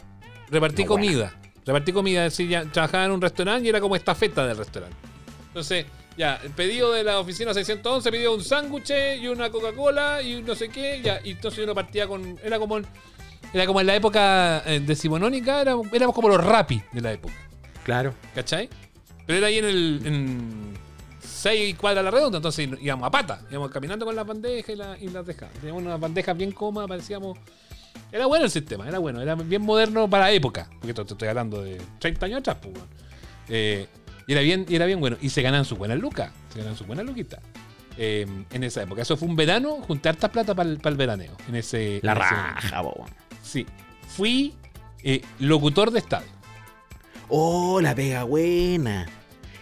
Repartí 0.50 0.86
comida. 0.86 1.34
Repartí 1.66 1.92
comida. 1.92 2.26
Es 2.28 2.38
ya 2.38 2.64
trabajaba 2.66 3.06
en 3.06 3.12
un 3.12 3.22
restaurante 3.22 3.66
y 3.66 3.70
era 3.70 3.82
como 3.82 3.96
estafeta 3.96 4.46
del 4.46 4.58
restaurante. 4.58 4.96
Entonces, 5.48 5.86
ya, 6.18 6.40
el 6.44 6.52
pedido 6.52 6.92
de 6.94 7.04
la 7.04 7.20
oficina 7.20 7.54
611 7.54 8.12
pidió 8.12 8.34
un 8.34 8.44
sándwich 8.44 8.92
y 9.20 9.28
una 9.28 9.50
Coca-Cola 9.50 10.22
y 10.22 10.42
no 10.44 10.54
sé 10.54 10.70
qué. 10.70 11.02
Ya, 11.04 11.20
y 11.24 11.32
entonces 11.32 11.66
yo 11.66 11.74
partía 11.74 12.08
con. 12.08 12.40
Era 12.44 12.60
como 12.60 12.80
era 13.56 13.66
como 13.66 13.80
en 13.80 13.88
la 13.88 13.96
época 13.96 14.64
eh, 14.66 14.82
decimonónica, 14.82 15.62
era, 15.62 15.76
éramos 15.94 16.14
como 16.14 16.28
los 16.28 16.44
rapis 16.44 16.84
de 16.92 17.00
la 17.00 17.14
época. 17.14 17.34
Claro. 17.86 18.14
¿Cachai? 18.34 18.70
Pero 19.26 19.38
era 19.38 19.48
ahí 19.48 19.60
en 19.60 19.66
el. 19.66 20.02
En 20.04 20.86
6 21.24 21.76
cuadras 21.78 22.02
a 22.02 22.04
la 22.04 22.12
redonda, 22.12 22.38
entonces 22.38 22.68
íbamos 22.82 23.08
a 23.08 23.12
pata, 23.12 23.40
íbamos 23.50 23.72
caminando 23.72 24.06
con 24.06 24.14
las 24.14 24.26
bandejas 24.28 24.70
y, 24.70 24.76
la, 24.76 24.98
y 25.00 25.08
las 25.08 25.26
dejábamos. 25.26 25.60
Teníamos 25.60 25.84
unas 25.84 26.00
bandejas 26.00 26.36
bien 26.36 26.52
cómodas, 26.52 26.90
parecíamos. 26.90 27.38
Era 28.12 28.26
bueno 28.26 28.44
el 28.44 28.52
sistema, 28.52 28.88
era 28.90 29.00
bueno, 29.00 29.22
era 29.22 29.36
bien 29.36 29.62
moderno 29.62 30.10
para 30.10 30.26
la 30.26 30.32
época, 30.32 30.68
porque 30.80 30.94
te, 30.94 31.02
estoy 31.04 31.28
hablando 31.30 31.62
de 31.62 31.80
30 32.00 32.26
años 32.26 32.40
atrás, 32.40 32.58
pues, 32.62 32.74
eh, 33.48 33.88
y, 34.28 34.34
era 34.34 34.42
bien, 34.42 34.66
y 34.68 34.76
era 34.76 34.86
bien 34.86 35.00
bueno, 35.00 35.18
y 35.22 35.30
se 35.30 35.42
ganan 35.42 35.64
sus 35.64 35.78
buenas 35.78 35.98
lucas, 35.98 36.32
se 36.52 36.60
ganan 36.60 36.76
sus 36.76 36.88
buenas 36.88 37.06
luquitas. 37.06 37.40
Eh, 37.98 38.28
en 38.52 38.64
esa 38.66 38.84
época. 38.84 39.04
Eso 39.04 39.16
fue 39.16 39.26
un 39.26 39.38
verano, 39.38 39.78
junté 39.88 40.10
harta 40.10 40.30
plata 40.30 40.54
para 40.54 40.70
el, 40.70 40.98
veraneo. 40.98 41.38
En 41.48 41.56
ese, 41.56 42.02
la 42.04 42.14
raja, 42.14 42.82
bobo. 42.82 43.06
Sí. 43.46 43.66
Fui 44.08 44.54
eh, 45.04 45.22
locutor 45.40 45.92
de 45.92 46.00
estadio. 46.00 46.28
Oh, 47.30 47.80
la 47.80 47.94
pega 47.94 48.24
buena. 48.24 49.08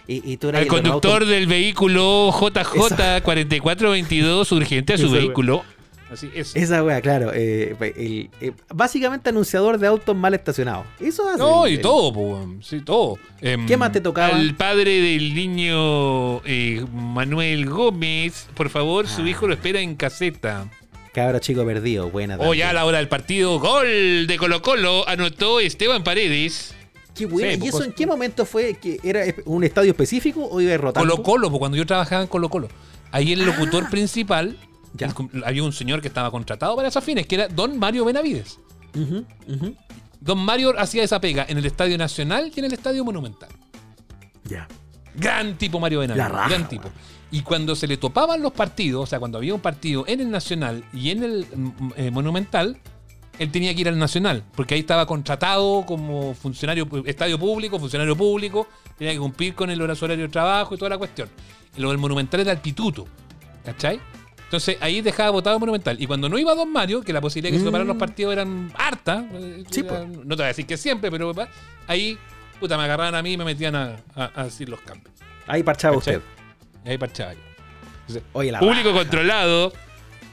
Y, 0.06 0.38
el 0.42 0.66
conductor 0.66 1.24
del 1.24 1.46
vehículo 1.46 2.30
JJ 2.30 3.22
4422 3.22 4.52
urgente 4.52 4.94
a 4.94 4.98
su 4.98 5.10
vehículo. 5.10 5.64
Así 6.10 6.30
es. 6.34 6.54
Esa 6.54 6.84
wea, 6.84 7.00
claro. 7.00 7.32
Eh, 7.34 7.74
eh, 7.80 8.52
básicamente 8.72 9.30
anunciador 9.30 9.78
de 9.78 9.86
autos 9.86 10.14
mal 10.14 10.34
estacionados. 10.34 10.86
Eso 11.00 11.26
hace. 11.28 11.38
No, 11.38 11.66
y 11.66 11.78
todo, 11.78 12.12
pues, 12.12 12.66
sí, 12.66 12.80
todo. 12.80 13.18
Em, 13.40 13.64
¿Qué 13.66 13.78
más 13.78 13.92
te 13.92 14.02
tocaba? 14.02 14.38
El 14.38 14.54
padre 14.54 15.00
del 15.00 15.34
niño 15.34 16.42
Manuel 16.92 17.66
Gómez, 17.66 18.46
por 18.54 18.68
favor, 18.68 19.08
su 19.08 19.22
ah. 19.22 19.28
hijo 19.28 19.48
lo 19.48 19.54
espera 19.54 19.80
en 19.80 19.96
caseta. 19.96 20.68
Cabra 21.14 21.38
chico 21.38 21.64
perdido, 21.64 22.10
buena. 22.10 22.36
Oh, 22.40 22.54
ya 22.54 22.70
a 22.70 22.72
la 22.72 22.84
hora 22.84 22.98
del 22.98 23.06
partido, 23.06 23.60
gol 23.60 24.26
de 24.26 24.36
Colo 24.36 24.60
Colo, 24.62 25.08
anotó 25.08 25.60
Esteban 25.60 26.02
Paredes. 26.02 26.74
Qué 27.14 27.26
bueno. 27.26 27.64
¿Y 27.64 27.68
eso 27.68 27.84
en 27.84 27.92
qué 27.92 28.04
momento 28.04 28.44
fue? 28.44 28.74
¿Que 28.74 28.98
¿Era 29.04 29.22
un 29.44 29.62
estadio 29.62 29.92
específico 29.92 30.44
o 30.44 30.60
iba 30.60 30.72
derrotando? 30.72 31.08
Colo 31.08 31.22
Colo, 31.22 31.50
pues 31.50 31.60
cuando 31.60 31.76
yo 31.76 31.86
trabajaba 31.86 32.22
en 32.22 32.26
Colo 32.26 32.48
Colo. 32.48 32.68
Ahí 33.12 33.32
el 33.32 33.46
locutor 33.46 33.84
ah. 33.86 33.90
principal, 33.90 34.56
había 35.44 35.62
un 35.62 35.72
señor 35.72 36.00
que 36.02 36.08
estaba 36.08 36.32
contratado 36.32 36.74
para 36.74 36.88
esas 36.88 37.04
fines, 37.04 37.28
que 37.28 37.36
era 37.36 37.46
Don 37.46 37.78
Mario 37.78 38.04
Benavides. 38.04 38.58
Don 40.18 40.38
Mario 40.40 40.74
hacía 40.76 41.04
esa 41.04 41.20
pega 41.20 41.46
en 41.48 41.58
el 41.58 41.66
Estadio 41.66 41.96
Nacional 41.96 42.50
y 42.52 42.58
en 42.58 42.64
el 42.64 42.72
Estadio 42.72 43.04
Monumental. 43.04 43.50
Ya. 44.42 44.66
Gran 45.14 45.56
tipo 45.58 45.78
Mario 45.78 46.00
Benavides, 46.00 46.28
gran 46.28 46.68
tipo. 46.68 46.90
Y 47.34 47.42
cuando 47.42 47.74
se 47.74 47.88
le 47.88 47.96
topaban 47.96 48.40
los 48.40 48.52
partidos, 48.52 49.02
o 49.02 49.06
sea, 49.06 49.18
cuando 49.18 49.38
había 49.38 49.52
un 49.52 49.60
partido 49.60 50.04
en 50.06 50.20
el 50.20 50.30
Nacional 50.30 50.84
y 50.92 51.10
en 51.10 51.24
el 51.24 51.44
mm, 51.52 51.92
eh, 51.96 52.10
Monumental, 52.12 52.78
él 53.40 53.50
tenía 53.50 53.74
que 53.74 53.80
ir 53.80 53.88
al 53.88 53.98
Nacional, 53.98 54.44
porque 54.54 54.74
ahí 54.74 54.80
estaba 54.80 55.04
contratado 55.04 55.84
como 55.84 56.32
funcionario, 56.34 56.88
estadio 57.04 57.36
público, 57.36 57.80
funcionario 57.80 58.14
público, 58.14 58.68
tenía 58.96 59.14
que 59.14 59.18
cumplir 59.18 59.56
con 59.56 59.68
el 59.68 59.82
horario 59.82 60.16
de 60.16 60.28
trabajo 60.28 60.76
y 60.76 60.78
toda 60.78 60.90
la 60.90 60.98
cuestión. 60.98 61.28
Lo 61.76 61.88
del 61.88 61.98
Monumental 61.98 62.38
era 62.38 62.52
el 62.52 62.58
pituto, 62.58 63.04
¿cachai? 63.64 63.98
Entonces 64.44 64.76
ahí 64.80 65.00
dejaba 65.00 65.30
votado 65.30 65.58
Monumental. 65.58 66.00
Y 66.00 66.06
cuando 66.06 66.28
no 66.28 66.38
iba 66.38 66.54
Don 66.54 66.70
Mario, 66.70 67.02
que 67.02 67.12
la 67.12 67.20
posibilidad 67.20 67.50
de 67.50 67.56
que 67.56 67.58
se 67.58 67.64
toparan 67.64 67.88
los 67.88 67.96
mm. 67.96 67.98
partidos 67.98 68.32
eran 68.32 68.72
harta, 68.78 69.26
eh, 69.32 69.64
no 70.24 70.36
te 70.36 70.36
voy 70.36 70.44
a 70.44 70.46
decir 70.46 70.66
que 70.66 70.76
siempre, 70.76 71.10
pero 71.10 71.32
ahí, 71.88 72.16
puta, 72.60 72.76
me 72.76 72.84
agarraban 72.84 73.16
a 73.16 73.22
mí 73.24 73.32
y 73.32 73.36
me 73.36 73.44
metían 73.44 73.74
a, 73.74 73.96
a, 74.14 74.44
decir 74.44 74.68
los 74.68 74.80
cambios. 74.82 75.12
Ahí 75.48 75.64
parchaba 75.64 75.96
usted. 75.96 76.22
Ahí 76.84 76.98
parchaba 76.98 77.34
yo. 77.34 78.58
público 78.58 78.92
controlado, 78.92 79.72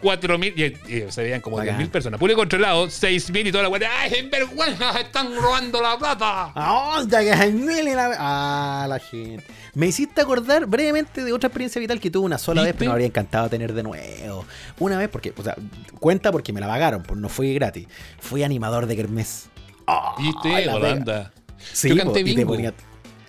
4.000, 0.02 1.08
y, 1.08 1.12
se 1.12 1.24
veían 1.24 1.42
como 1.42 1.60
10.000 1.60 1.90
personas. 1.90 2.20
Público 2.20 2.40
controlado, 2.40 2.88
6.000 2.88 3.48
y 3.48 3.52
toda 3.52 3.64
la 3.64 3.70
weá. 3.70 3.90
¡Ay, 4.00 4.14
en 4.16 4.30
vergüenza! 4.30 5.00
¡Están 5.00 5.36
robando 5.36 5.82
la 5.82 5.98
plata! 5.98 6.52
¡Ah, 6.56 7.04
que 7.10 7.84
la... 7.96 8.16
¡Ah, 8.18 8.86
la 8.90 9.00
gente! 9.00 9.46
Me 9.74 9.88
hiciste 9.88 10.22
acordar 10.22 10.66
brevemente 10.66 11.24
de 11.24 11.32
otra 11.32 11.48
experiencia 11.48 11.80
vital 11.80 12.00
que 12.00 12.12
tuve 12.12 12.26
una 12.26 12.38
sola 12.38 12.64
vez, 12.64 12.74
pero 12.78 12.90
me 12.90 12.94
habría 12.94 13.08
encantado 13.08 13.50
tener 13.50 13.74
de 13.74 13.84
nuevo. 13.84 14.46
Una 14.80 14.98
vez, 14.98 15.08
porque, 15.08 15.34
o 15.38 15.44
sea, 15.44 15.56
cuenta 16.00 16.32
porque 16.32 16.52
me 16.52 16.60
la 16.60 16.68
pagaron, 16.68 17.04
pues 17.04 17.20
no 17.20 17.30
fui 17.30 17.54
gratis. 17.54 17.88
Fui 18.20 18.44
animador 18.44 18.86
de 18.88 18.96
Kermés. 18.96 19.50
Oh, 19.88 20.16
¿Viste? 20.20 20.70
Holanda. 20.70 21.32
Sí, 21.74 21.90
Yo 21.90 21.98
canté 21.98 22.24
bingo. 22.24 22.56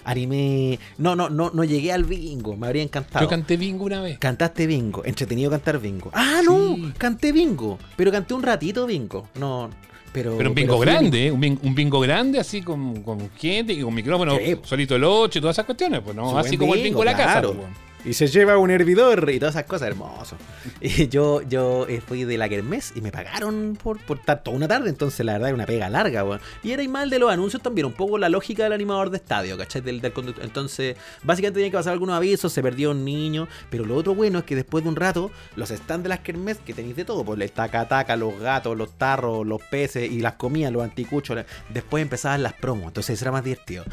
Anime. 0.04 0.78
No, 0.98 1.14
no, 1.16 1.28
no, 1.28 1.50
no 1.52 1.64
llegué 1.64 1.92
al 1.92 2.04
bingo. 2.04 2.56
Me 2.56 2.66
habría 2.66 2.82
encantado. 2.82 3.24
Yo 3.24 3.28
canté 3.28 3.56
bingo 3.56 3.84
una 3.84 4.00
vez. 4.00 4.18
Cantaste 4.18 4.66
bingo. 4.66 5.04
Entretenido 5.04 5.50
cantar 5.50 5.78
bingo. 5.80 6.10
Ah, 6.12 6.40
no. 6.44 6.76
Canté 6.98 7.32
bingo. 7.32 7.78
Pero 7.96 8.10
canté 8.10 8.34
un 8.34 8.42
ratito 8.42 8.86
bingo. 8.86 9.28
No. 9.38 9.70
Pero, 10.12 10.36
pero 10.36 10.50
un 10.50 10.54
bingo 10.54 10.78
grande, 10.78 11.30
un 11.30 11.40
bingo, 11.40 11.60
un 11.62 11.74
bingo, 11.74 12.00
grande, 12.00 12.38
así 12.38 12.60
con, 12.60 13.02
con 13.02 13.30
gente 13.30 13.72
y 13.72 13.80
con 13.80 13.94
micrófono, 13.94 14.36
solito 14.62 14.94
el 14.94 15.04
8 15.04 15.38
y 15.38 15.40
todas 15.40 15.54
esas 15.54 15.64
cuestiones, 15.64 16.00
pues 16.04 16.14
no, 16.14 16.36
así 16.36 16.58
como 16.58 16.74
el 16.74 16.82
bingo 16.82 16.98
de 16.98 17.06
la 17.06 17.16
casa. 17.16 17.40
Pues, 17.40 17.56
y 18.04 18.14
se 18.14 18.26
lleva 18.26 18.58
un 18.58 18.70
hervidor 18.70 19.30
y 19.30 19.38
todas 19.38 19.54
esas 19.54 19.66
cosas, 19.66 19.88
hermoso. 19.88 20.36
Y 20.80 21.08
yo, 21.08 21.42
yo 21.42 21.86
eh, 21.88 22.00
fui 22.00 22.24
de 22.24 22.36
la 22.36 22.48
Kermés 22.48 22.92
y 22.96 23.00
me 23.00 23.12
pagaron 23.12 23.78
por, 23.80 24.00
por 24.04 24.18
estar 24.18 24.42
toda 24.42 24.56
una 24.56 24.66
tarde, 24.66 24.88
entonces 24.88 25.24
la 25.24 25.34
verdad 25.34 25.50
es 25.50 25.54
una 25.54 25.66
pega 25.66 25.88
larga, 25.88 26.24
weón. 26.24 26.40
Y 26.62 26.72
era 26.72 26.82
mal 26.88 27.08
de 27.08 27.18
los 27.18 27.30
anuncios 27.30 27.62
también, 27.62 27.86
un 27.86 27.92
poco 27.92 28.18
la 28.18 28.28
lógica 28.28 28.64
del 28.64 28.72
animador 28.72 29.10
de 29.10 29.18
estadio, 29.18 29.56
¿cachai? 29.56 29.80
Del, 29.80 30.00
del 30.00 30.12
conductor. 30.12 30.44
Entonces, 30.44 30.96
básicamente 31.22 31.58
tenía 31.58 31.70
que 31.70 31.76
pasar 31.76 31.92
algunos 31.92 32.16
avisos, 32.16 32.52
se 32.52 32.62
perdió 32.62 32.90
un 32.90 33.04
niño, 33.04 33.46
pero 33.70 33.84
lo 33.84 33.94
otro 33.94 34.14
bueno 34.14 34.40
es 34.40 34.44
que 34.44 34.56
después 34.56 34.82
de 34.82 34.90
un 34.90 34.96
rato, 34.96 35.30
los 35.56 35.68
stands 35.68 36.02
de 36.02 36.08
las 36.08 36.20
Kermés, 36.20 36.58
que 36.58 36.74
tenéis 36.74 36.96
de 36.96 37.04
todo, 37.04 37.24
pues 37.24 37.40
el 37.40 37.52
taca-taca, 37.52 38.16
los 38.16 38.38
gatos, 38.40 38.76
los 38.76 38.98
tarros, 38.98 39.46
los 39.46 39.62
peces 39.62 40.10
y 40.10 40.20
las 40.20 40.34
comidas, 40.34 40.72
los 40.72 40.82
anticuchos, 40.82 41.44
después 41.68 42.02
empezaban 42.02 42.42
las 42.42 42.54
promos, 42.54 42.88
entonces 42.88 43.20
era 43.22 43.30
más 43.30 43.44
divertido. 43.44 43.84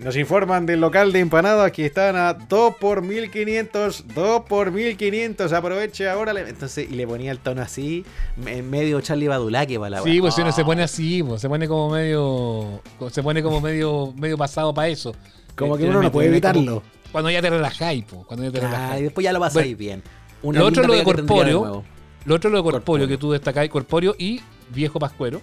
nos 0.00 0.16
informan 0.16 0.66
del 0.66 0.80
local 0.80 1.12
de 1.12 1.20
empanadas 1.20 1.72
que 1.72 1.86
están 1.86 2.16
a 2.16 2.34
2 2.34 2.76
por 2.76 3.02
1500, 3.32 4.04
2 4.14 4.42
por 4.42 4.72
1500, 4.72 5.52
aproveche 5.52 6.08
ahora. 6.08 6.32
Entonces, 6.48 6.90
y 6.90 6.94
le 6.94 7.06
ponía 7.06 7.30
el 7.30 7.38
tono 7.38 7.62
así, 7.62 8.04
en 8.44 8.68
medio 8.68 9.00
Charlie 9.00 9.28
Badulaque 9.28 9.78
para 9.78 9.90
la 9.90 10.02
Sí, 10.02 10.20
pues 10.20 10.34
si 10.34 10.42
uno 10.42 10.52
se 10.52 10.64
pone 10.64 10.82
así, 10.82 11.22
pues, 11.22 11.40
se 11.40 11.48
pone 11.48 11.68
como 11.68 11.90
medio. 11.90 12.82
Se 13.10 13.22
pone 13.22 13.42
como 13.42 13.60
medio, 13.60 14.12
medio 14.16 14.36
pasado 14.36 14.74
para 14.74 14.88
eso. 14.88 15.14
Como 15.56 15.76
que 15.76 15.84
uno 15.84 16.02
no 16.02 16.12
puede 16.12 16.28
evitarlo. 16.28 16.82
Cuando 17.12 17.30
ya 17.30 17.42
te 17.42 17.50
relajáis, 17.50 18.04
pues. 18.04 18.24
Cuando 18.26 18.44
ya 18.44 18.52
te 18.52 18.60
relajáis. 18.60 19.00
y 19.00 19.04
después 19.04 19.24
ya 19.24 19.32
lo 19.32 19.40
pasáis 19.40 19.76
bien. 19.76 20.02
lo 20.42 20.66
otro 20.66 20.86
lo 20.86 20.94
de 20.94 21.04
corpóreo. 21.04 21.84
Lo 22.26 22.34
otro 22.34 22.50
lo 22.50 22.58
de 22.58 22.62
corpóreo, 22.62 23.08
que 23.08 23.16
tú 23.16 23.32
destacáis, 23.32 23.70
corpóreo 23.70 24.14
y 24.18 24.40
viejo 24.70 24.98
pascuero. 24.98 25.40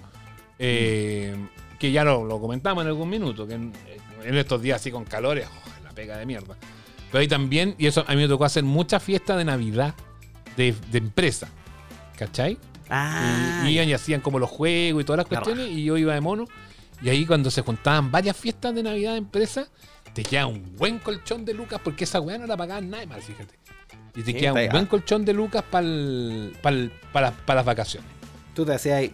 Eh, 0.59 1.35
que 1.79 1.91
ya 1.91 2.03
lo, 2.03 2.23
lo, 2.23 2.39
comentamos 2.39 2.83
en 2.83 2.87
algún 2.87 3.09
minuto, 3.09 3.47
que 3.47 3.53
en, 3.53 3.73
estos 4.23 4.61
días 4.61 4.81
así 4.81 4.91
con 4.91 5.05
calores, 5.05 5.47
oh, 5.47 5.83
la 5.83 5.91
pega 5.91 6.17
de 6.17 6.25
mierda. 6.25 6.57
Pero 7.11 7.21
ahí 7.21 7.27
también, 7.27 7.75
y 7.77 7.87
eso 7.87 8.03
a 8.07 8.11
mí 8.13 8.21
me 8.21 8.27
tocó 8.27 8.45
hacer 8.45 8.63
muchas 8.63 9.01
fiestas 9.01 9.37
de 9.37 9.45
Navidad 9.45 9.95
de, 10.55 10.75
empresa. 10.93 11.49
¿Cachai? 12.17 12.57
Ah, 12.89 13.63
y 13.65 13.69
iban 13.69 13.89
y 13.89 13.93
hacían 13.93 14.21
como 14.21 14.39
los 14.39 14.49
juegos 14.49 15.01
y 15.01 15.05
todas 15.05 15.17
las 15.17 15.27
cuestiones, 15.27 15.69
y 15.69 15.83
yo 15.83 15.97
iba 15.97 16.13
de 16.13 16.21
mono. 16.21 16.45
Y 17.01 17.09
ahí 17.09 17.25
cuando 17.25 17.51
se 17.51 17.61
juntaban 17.61 18.11
varias 18.11 18.35
fiestas 18.35 18.73
de 18.73 18.83
Navidad 18.83 19.11
de 19.11 19.19
empresa, 19.19 19.67
te 20.13 20.23
queda 20.23 20.47
un 20.47 20.75
buen 20.75 20.99
colchón 20.99 21.45
de 21.45 21.53
lucas, 21.53 21.79
porque 21.83 22.05
esa 22.05 22.19
weá 22.19 22.37
no 22.37 22.47
la 22.47 22.57
pagaban 22.57 22.89
nada 22.89 23.05
más, 23.05 23.23
fíjate. 23.23 23.55
Y 24.15 24.23
te 24.23 24.33
queda 24.33 24.53
un 24.53 24.69
buen 24.69 24.85
colchón 24.87 25.23
de 25.25 25.33
lucas 25.33 25.63
para 25.69 25.85
las 27.11 27.65
vacaciones 27.65 28.16
tú 28.57 28.65
te 28.65 28.73
hacías 28.73 29.11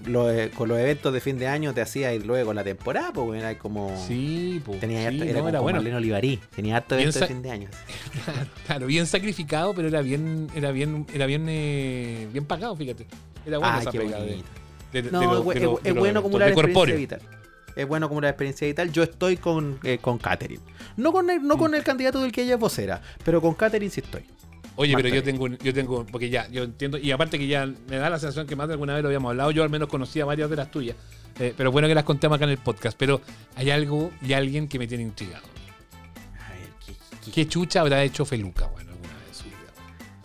con 0.55 0.69
los 0.69 0.79
eventos 0.79 1.13
de 1.13 1.19
fin 1.19 1.37
de 1.37 1.47
año, 1.47 1.73
te 1.73 1.81
hacías 1.81 2.25
luego 2.25 2.53
la 2.53 2.63
temporada, 2.63 3.11
pues 3.11 3.41
era 3.41 3.59
como. 3.59 3.93
Sí, 4.07 4.61
pues. 4.63 4.79
Tenía 4.79 5.09
sí, 5.09 5.21
era, 5.21 5.41
como 5.41 5.61
bueno. 5.61 5.79
Marlene 5.79 5.97
Olivarí, 5.97 6.39
tenía 6.55 6.77
harto 6.77 6.95
eventos 6.95 7.19
de 7.19 7.27
fin 7.27 7.41
de 7.41 7.51
año. 7.51 7.69
Claro, 8.65 8.87
bien 8.87 9.05
sacrificado, 9.05 9.73
pero 9.73 9.89
era 9.89 10.01
bien, 10.01 10.47
era 10.55 10.71
bien, 10.71 11.05
era 11.13 11.25
bien, 11.25 11.45
eh, 11.49 12.29
bien 12.31 12.45
pagado, 12.45 12.73
fíjate. 12.77 13.05
Era 13.45 13.57
bueno 13.57 13.79
esa 13.79 13.91
pega 13.91 14.19
no, 15.11 15.51
es, 15.51 15.93
bueno 15.93 16.21
una 16.21 16.47
experiencia 16.47 16.95
vital. 16.95 17.21
Es 17.75 17.85
bueno 17.85 18.07
una 18.07 18.29
experiencia 18.29 18.65
vital. 18.67 18.93
Yo 18.93 19.03
estoy 19.03 19.35
con, 19.35 19.79
eh, 19.83 19.97
con 19.97 20.19
Catherine. 20.19 20.61
No 20.95 21.11
con 21.11 21.29
el, 21.29 21.45
no 21.45 21.57
con 21.57 21.71
mm. 21.71 21.75
el 21.75 21.83
candidato 21.83 22.21
del 22.21 22.31
que 22.31 22.43
ella 22.43 22.53
es 22.53 22.59
vocera, 22.59 23.01
pero 23.25 23.41
con 23.41 23.55
Catherine 23.55 23.91
sí 23.91 23.99
estoy. 23.99 24.23
Oye, 24.75 24.95
pero 24.95 25.09
yo 25.09 25.23
tengo, 25.23 25.47
yo 25.47 25.73
tengo, 25.73 26.05
porque 26.05 26.29
ya, 26.29 26.47
yo 26.49 26.63
entiendo, 26.63 26.97
y 26.97 27.11
aparte 27.11 27.37
que 27.37 27.47
ya 27.47 27.65
me 27.65 27.97
da 27.97 28.09
la 28.09 28.17
sensación 28.17 28.47
que 28.47 28.55
más 28.55 28.67
de 28.67 28.73
alguna 28.73 28.93
vez 28.93 29.03
lo 29.03 29.09
habíamos 29.09 29.29
hablado, 29.29 29.51
yo 29.51 29.63
al 29.63 29.69
menos 29.69 29.87
conocía 29.87 30.25
varias 30.25 30.49
de 30.49 30.55
las 30.55 30.71
tuyas, 30.71 30.95
eh, 31.39 31.53
pero 31.55 31.71
bueno 31.71 31.87
que 31.87 31.95
las 31.95 32.03
contemos 32.03 32.35
acá 32.35 32.45
en 32.45 32.51
el 32.51 32.57
podcast, 32.57 32.97
pero 32.97 33.21
hay 33.55 33.69
algo 33.69 34.11
y 34.21 34.33
alguien 34.33 34.67
que 34.67 34.79
me 34.79 34.87
tiene 34.87 35.03
intrigado. 35.03 35.45
A 36.39 36.49
ver, 36.53 36.69
¿qué, 37.33 37.47
chucha 37.47 37.81
habrá 37.81 38.03
hecho 38.03 38.25
Feluca, 38.25 38.65
bueno, 38.67 38.91
alguna 38.91 39.13
vez 39.27 39.37
su 39.37 39.43
vida? 39.43 39.55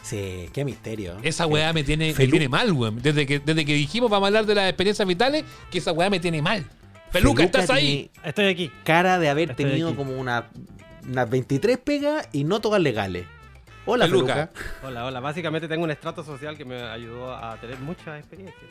Sí, 0.02 0.48
qué 0.52 0.64
misterio. 0.64 1.18
Esa 1.22 1.46
weá 1.46 1.72
me 1.74 1.84
tiene, 1.84 2.14
me 2.16 2.26
tiene 2.26 2.48
mal, 2.48 2.72
weón. 2.72 3.02
Desde 3.02 3.26
que, 3.26 3.40
desde 3.40 3.66
que 3.66 3.74
dijimos 3.74 4.08
vamos 4.10 4.26
a 4.26 4.28
hablar 4.28 4.46
de 4.46 4.54
las 4.54 4.68
experiencias 4.68 5.06
vitales, 5.06 5.44
que 5.70 5.78
esa 5.78 5.92
weá 5.92 6.08
me 6.08 6.20
tiene 6.20 6.40
mal. 6.40 6.64
Feluca, 7.10 7.42
¿estás 7.42 7.68
ahí? 7.68 8.10
Estoy 8.24 8.46
aquí. 8.46 8.70
Cara 8.84 9.18
de 9.18 9.28
haber 9.28 9.54
tenido 9.54 9.94
como 9.94 10.18
una, 10.18 10.48
unas 11.06 11.28
23 11.28 11.78
pegas 11.78 12.28
y 12.32 12.44
no 12.44 12.60
todas 12.60 12.80
legales. 12.80 13.26
Hola, 13.90 14.04
Feluca. 14.04 14.50
Hola, 14.84 15.06
hola. 15.06 15.20
Básicamente 15.20 15.66
tengo 15.66 15.84
un 15.84 15.90
estrato 15.90 16.22
social 16.22 16.58
que 16.58 16.64
me 16.66 16.78
ayudó 16.82 17.34
a 17.34 17.56
tener 17.56 17.78
mucha 17.78 18.18
experiencia. 18.18 18.68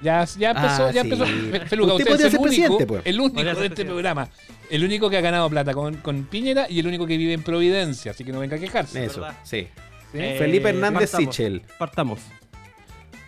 Ya, 0.00 0.24
ya 0.24 0.50
empezó, 0.50 0.86
ah, 0.86 0.92
ya 0.92 1.00
empezó. 1.00 1.26
Feluca, 1.66 1.94
usted, 1.94 2.20
es 2.26 2.34
el 2.34 2.40
único, 2.40 2.78
pues. 2.86 3.02
el 3.04 3.20
único 3.20 3.42
de 3.42 3.66
este 3.66 3.84
programa. 3.84 4.28
El 4.70 4.84
único 4.84 5.10
que 5.10 5.16
ha 5.16 5.20
ganado 5.20 5.50
plata 5.50 5.74
con, 5.74 5.96
con, 5.96 6.24
Piñera 6.26 6.66
y 6.70 6.78
el 6.78 6.86
único 6.86 7.08
que 7.08 7.16
vive 7.16 7.32
en 7.32 7.42
Providencia, 7.42 8.12
así 8.12 8.24
que 8.24 8.30
no 8.30 8.38
venga 8.38 8.56
a 8.56 8.60
quejarse. 8.60 9.04
Eso, 9.04 9.26
sí. 9.42 9.66
Eh, 10.14 10.36
Felipe 10.38 10.68
Hernández 10.68 11.10
Sichel. 11.10 11.62
Partamos. 11.76 12.20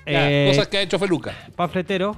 Eh, 0.06 0.46
cosas 0.50 0.68
que 0.68 0.78
ha 0.78 0.82
hecho 0.82 1.00
Feluca. 1.00 1.34
Panfletero, 1.56 2.16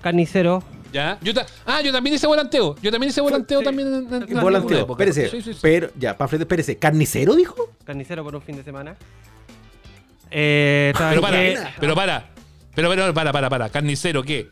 carnicero, 0.00 0.62
¿Ya? 0.92 1.18
Yo 1.20 1.32
ah, 1.66 1.80
yo 1.82 1.92
también 1.92 2.14
hice 2.14 2.26
volanteo. 2.26 2.74
Yo 2.80 2.90
también 2.90 3.10
hice 3.10 3.20
volanteo 3.20 3.62
también 3.62 3.88
en, 3.88 4.40
Volanteo. 4.40 4.86
Espérese. 4.90 5.28
Sí, 5.28 5.42
sí, 5.42 5.52
Pero, 5.60 5.90
ya, 5.96 6.16
Panfleto, 6.16 6.44
espérese. 6.44 6.78
¿Carnicero 6.78 7.34
dijo? 7.34 7.74
Carnicero 7.84 8.24
por 8.24 8.34
un 8.34 8.42
fin 8.42 8.56
de 8.56 8.64
semana. 8.64 8.96
Eh, 10.30 10.92
pero 10.96 11.20
para, 11.20 11.38
pero 11.80 11.94
para. 11.94 12.30
Pero, 12.74 12.88
pero, 12.90 13.14
para, 13.14 13.32
para, 13.32 13.50
para. 13.50 13.68
¿Carnicero 13.68 14.22
qué? 14.22 14.48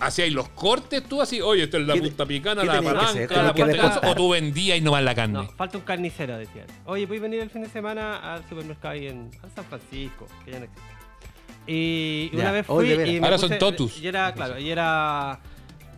¿Hacíais 0.00 0.32
los 0.32 0.48
cortes 0.48 1.02
tú 1.04 1.20
así? 1.20 1.42
Oye, 1.42 1.64
esto 1.64 1.76
es 1.76 1.86
la 1.86 1.94
punta 1.94 2.24
picana, 2.24 2.64
la 2.64 2.80
palanca, 2.80 3.42
la 3.42 3.52
punta 3.52 4.00
O 4.04 4.14
tú 4.14 4.30
vendías 4.30 4.78
y 4.78 4.80
no 4.80 4.92
vas 4.92 5.02
la 5.02 5.14
carne. 5.14 5.34
No, 5.34 5.48
falta 5.50 5.76
un 5.76 5.84
carnicero, 5.84 6.38
decían. 6.38 6.66
Oye, 6.86 7.04
voy 7.04 7.18
a 7.18 7.20
venir 7.20 7.40
el 7.40 7.50
fin 7.50 7.62
de 7.62 7.68
semana 7.68 8.34
al 8.34 8.48
supermercado 8.48 8.94
ahí 8.94 9.08
en 9.08 9.30
San 9.54 9.64
Francisco, 9.66 10.26
que 10.44 10.52
ya 10.52 10.58
no 10.58 10.64
existe. 10.64 10.89
Y 11.70 12.30
una 12.34 12.50
vez 12.50 12.66
fui. 12.66 12.88
y 12.88 13.18
Ahora 13.18 13.38
son 13.38 13.56
totus. 13.58 14.00
Y 14.00 14.08
era, 14.08 14.32
claro, 14.34 14.58
y 14.58 14.70
era. 14.70 15.40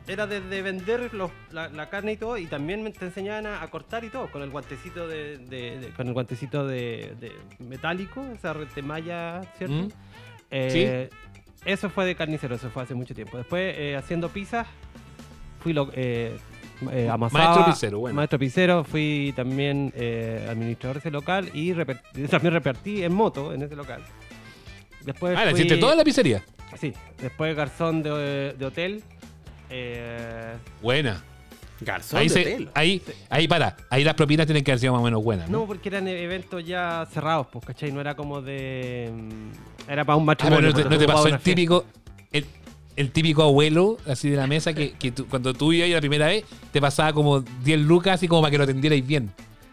Era 0.08 0.26
desde 0.26 0.62
vender 0.62 1.14
los, 1.14 1.30
la, 1.52 1.88
carne 1.88 2.12
y 2.12 2.16
todo, 2.16 2.36
y 2.36 2.46
también 2.46 2.92
te 2.92 3.04
enseñaban 3.04 3.46
a, 3.46 3.64
cortar 3.68 4.02
y 4.02 4.08
todo, 4.08 4.28
con 4.32 4.42
el 4.42 4.50
guantecito 4.50 5.06
de, 5.06 5.92
con 5.96 6.08
el 6.08 6.12
guantecito 6.12 6.66
de, 6.66 7.14
metálico, 7.60 8.20
o 8.20 8.38
sea, 8.40 8.52
de 8.52 8.82
malla, 8.82 9.42
¿cierto? 9.56 9.74
Mm. 9.74 9.88
Eh, 10.50 11.08
eso 11.64 11.88
fue 11.88 12.04
de 12.04 12.16
carnicero, 12.16 12.56
eso 12.56 12.68
fue 12.68 12.82
hace 12.82 12.94
mucho 12.94 13.14
tiempo. 13.14 13.36
Después, 13.38 13.76
eh, 13.78 13.94
haciendo 13.94 14.28
pizzas, 14.28 14.66
fui 15.60 15.72
lo, 15.72 15.88
eh, 15.94 16.36
eh 16.90 17.10
Maestro 17.16 17.64
pizzero, 17.64 18.00
bueno. 18.00 18.16
Maestro 18.16 18.40
pizzero, 18.40 18.82
fui 18.82 19.32
también 19.36 19.94
administrador 20.48 20.96
de 20.96 20.98
ese 20.98 21.10
local 21.12 21.48
y 21.54 21.72
también 22.28 22.54
repartí 22.54 23.04
en 23.04 23.14
moto 23.14 23.54
en 23.54 23.62
ese 23.62 23.76
local. 23.76 24.02
Después 25.04 25.36
ah, 25.36 25.44
¿la 25.44 25.52
hiciste 25.52 25.76
toda 25.76 25.94
la 25.96 26.04
pizzería? 26.04 26.42
Sí, 26.80 26.92
después 27.20 27.54
garzón 27.56 28.02
de, 28.02 28.54
de 28.58 28.64
hotel. 28.66 29.02
Eh, 29.70 30.54
Buena. 30.82 31.22
Garzón 31.80 32.20
ahí, 32.20 32.28
de 32.28 32.34
se- 32.34 32.40
hotel. 32.40 32.70
ahí, 32.74 33.02
ahí 33.28 33.48
para, 33.48 33.76
ahí 33.90 34.04
las 34.04 34.14
propinas 34.14 34.46
tienen 34.46 34.62
que 34.62 34.70
haber 34.70 34.78
sido 34.80 34.92
más 34.92 35.00
o 35.00 35.04
menos 35.04 35.22
buenas. 35.24 35.50
¿no? 35.50 35.60
No, 35.60 35.66
porque 35.66 35.88
eran 35.88 36.06
eventos 36.06 36.64
ya 36.64 37.06
cerrados, 37.12 37.48
pues, 37.52 37.64
¿cachai? 37.64 37.90
No 37.90 38.00
era 38.00 38.14
como 38.14 38.40
de. 38.40 39.10
mm, 39.12 39.90
Era 39.90 40.04
para 40.04 40.16
un 40.16 40.28
Ah, 40.30 40.36
pero 40.36 40.50
matrimonio. 40.60 40.68
no 40.70 40.74
te, 40.74 40.84
no 40.88 40.98
te 40.98 41.06
pasó 41.06 41.26
el 41.28 41.38
típico, 41.40 41.84
el, 42.30 42.46
el 42.94 43.10
típico 43.10 43.42
abuelo 43.42 43.96
así 44.06 44.30
de 44.30 44.36
la 44.36 44.46
mesa 44.46 44.72
que, 44.72 44.92
que 44.92 45.10
tú- 45.10 45.26
cuando 45.26 45.52
tú 45.54 45.72
ibas 45.72 45.86
ahí 45.86 45.92
la 45.92 46.00
primera 46.00 46.26
vez 46.26 46.44
te 46.72 46.80
pasaba 46.80 47.12
como 47.12 47.40
10 47.40 47.80
lucas 47.80 48.14
así 48.14 48.28
como 48.28 48.42
para 48.42 48.52
que 48.52 48.58
lo 48.58 48.64
atendierais 48.64 49.04
bien. 49.04 49.32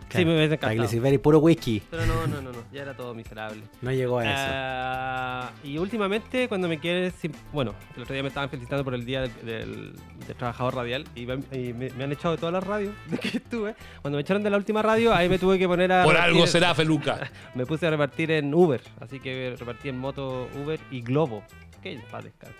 Sí, 0.09 0.25
me 0.25 0.35
hubiese 0.35 0.55
encantado. 0.55 0.87
sirviera 0.87 1.21
puro 1.21 1.39
whisky. 1.39 1.81
Pero 1.89 2.05
no, 2.05 2.27
no, 2.27 2.41
no, 2.41 2.51
no, 2.51 2.59
ya 2.71 2.81
era 2.81 2.95
todo 2.95 3.13
miserable. 3.13 3.61
No 3.81 3.91
llegó 3.91 4.19
a 4.19 4.23
eso. 4.23 4.33
Ah, 4.37 5.51
y 5.63 5.77
últimamente, 5.77 6.47
cuando 6.47 6.67
me 6.67 6.79
quedé 6.79 7.11
sin. 7.11 7.31
Bueno, 7.53 7.73
el 7.95 8.03
otro 8.03 8.13
día 8.13 8.23
me 8.23 8.29
estaban 8.29 8.49
felicitando 8.49 8.83
por 8.83 8.93
el 8.95 9.05
día 9.05 9.21
del, 9.21 9.31
del- 9.45 9.93
del 10.27 10.35
trabajador 10.35 10.75
radial 10.75 11.05
y, 11.15 11.25
me, 11.25 11.35
y 11.57 11.73
me- 11.73 11.89
me 11.91 12.03
han 12.03 12.11
echado 12.11 12.35
de 12.35 12.39
todas 12.39 12.53
las 12.53 12.63
radios 12.63 12.93
de 13.07 13.17
que 13.17 13.37
estuve. 13.37 13.75
Cuando 14.01 14.17
me 14.17 14.21
echaron 14.21 14.41
de 14.43 14.49
la 14.49 14.57
última 14.57 14.81
radio, 14.81 15.13
ahí 15.13 15.29
me 15.29 15.37
tuve 15.39 15.57
que 15.59 15.67
poner 15.67 15.91
a. 15.91 16.03
Por 16.03 16.15
repartir- 16.15 16.23
algo 16.33 16.47
será, 16.47 16.73
Feluca. 16.79 17.29
Me 17.55 17.65
puse 17.65 17.87
a 17.87 17.89
repartir 17.89 18.31
en 18.31 18.53
Uber, 18.53 18.81
así 18.99 19.19
que 19.19 19.55
repartí 19.59 19.89
en 19.89 19.97
moto 19.99 20.47
Uber 20.63 20.79
y 20.91 21.01
Globo. 21.01 21.43
Que 21.81 21.99
para 22.11 22.23
descanse. 22.23 22.57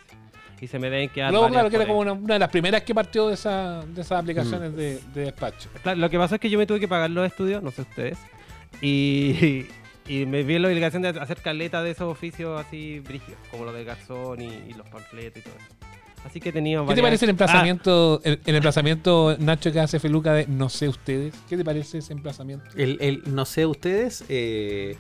Y 0.62 0.68
se 0.68 0.78
me 0.80 0.90
deben 0.90 1.10
quedar. 1.10 1.32
Luego, 1.32 1.46
varias 1.46 1.62
claro, 1.62 1.70
que 1.70 1.76
era 1.78 1.86
como 1.88 2.00
una, 2.00 2.14
una 2.14 2.34
de 2.36 2.40
las 2.40 2.50
primeras 2.50 2.84
que 2.84 2.94
partió 2.94 3.28
de, 3.28 3.36
esa, 3.36 3.82
de 3.86 4.02
esas 4.02 4.20
aplicaciones 4.20 4.76
de, 4.76 5.00
de 5.14 5.22
despacho. 5.22 5.70
Claro, 5.84 6.00
lo 6.00 6.10
que 6.10 6.18
pasó 6.18 6.36
es 6.36 6.42
que 6.42 6.50
yo 6.50 6.58
me 6.58 6.66
tuve 6.68 6.80
que 6.80 6.88
pagar 6.88 7.10
los 7.10 7.26
estudios, 7.26 7.64
no 7.64 7.72
sé 7.72 7.82
ustedes, 7.84 8.18
y, 8.82 9.66
y 10.08 10.26
me 10.26 10.44
vi 10.44 10.56
en 10.56 10.62
la 10.64 10.68
obligación 10.68 11.02
de 11.02 11.10
hacer 11.10 11.38
caleta 11.42 11.84
de 11.84 11.92
esos 11.92 12.12
oficios 12.12 12.60
así 12.60 13.00
brígidos, 13.00 13.40
como 13.52 13.66
lo 13.66 13.74
del 13.74 13.86
garzón 13.86 14.42
y, 14.42 14.48
y 14.70 14.74
los 14.74 14.88
panfletos 14.90 15.42
y 15.42 15.44
todo 15.44 15.56
eso. 15.58 15.76
Así 16.26 16.42
que 16.42 16.52
tenía 16.52 16.84
¿Qué 16.86 16.96
te 16.96 17.02
parece 17.02 17.24
el 17.24 17.30
Ah, 17.30 17.32
emplazamiento, 17.32 18.20
el, 18.26 18.42
el 18.46 18.56
emplazamiento 18.56 19.38
Nacho 19.40 19.72
que 19.72 19.80
hace 19.80 20.02
Feluca 20.02 20.34
de 20.34 20.48
no 20.48 20.68
sé 20.68 20.90
ustedes? 20.90 21.34
¿Qué 21.48 21.56
te 21.56 21.64
parece 21.64 22.00
ese 22.00 22.12
emplazamiento? 22.12 22.66
El, 22.76 22.98
el- 23.00 23.24
no 23.34 23.46
sé 23.46 23.66
ustedes, 23.66 24.26
eh, 24.28 24.98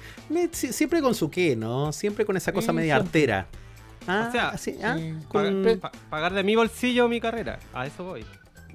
siempre 0.53 1.01
con 1.01 1.13
su 1.15 1.29
qué, 1.29 1.57
¿no? 1.57 1.91
Siempre 1.91 2.23
con 2.23 2.37
esa 2.37 2.53
cosa 2.53 2.71
Sí, 2.71 2.77
media 2.77 2.95
siempre. 2.95 3.19
artera. 3.19 3.47
Ah, 4.09 4.25
O 4.27 4.31
sea, 4.31 4.49
ah, 4.49 4.57
sí. 4.57 4.75
con- 5.27 5.63
pagar, 5.63 5.77
pa- 5.79 5.91
pagar 6.09 6.33
de 6.33 6.43
mi 6.43 6.55
bolsillo 6.55 7.07
mi 7.07 7.21
carrera, 7.21 7.59
a 7.73 7.85
eso 7.85 8.03
voy, 8.03 8.25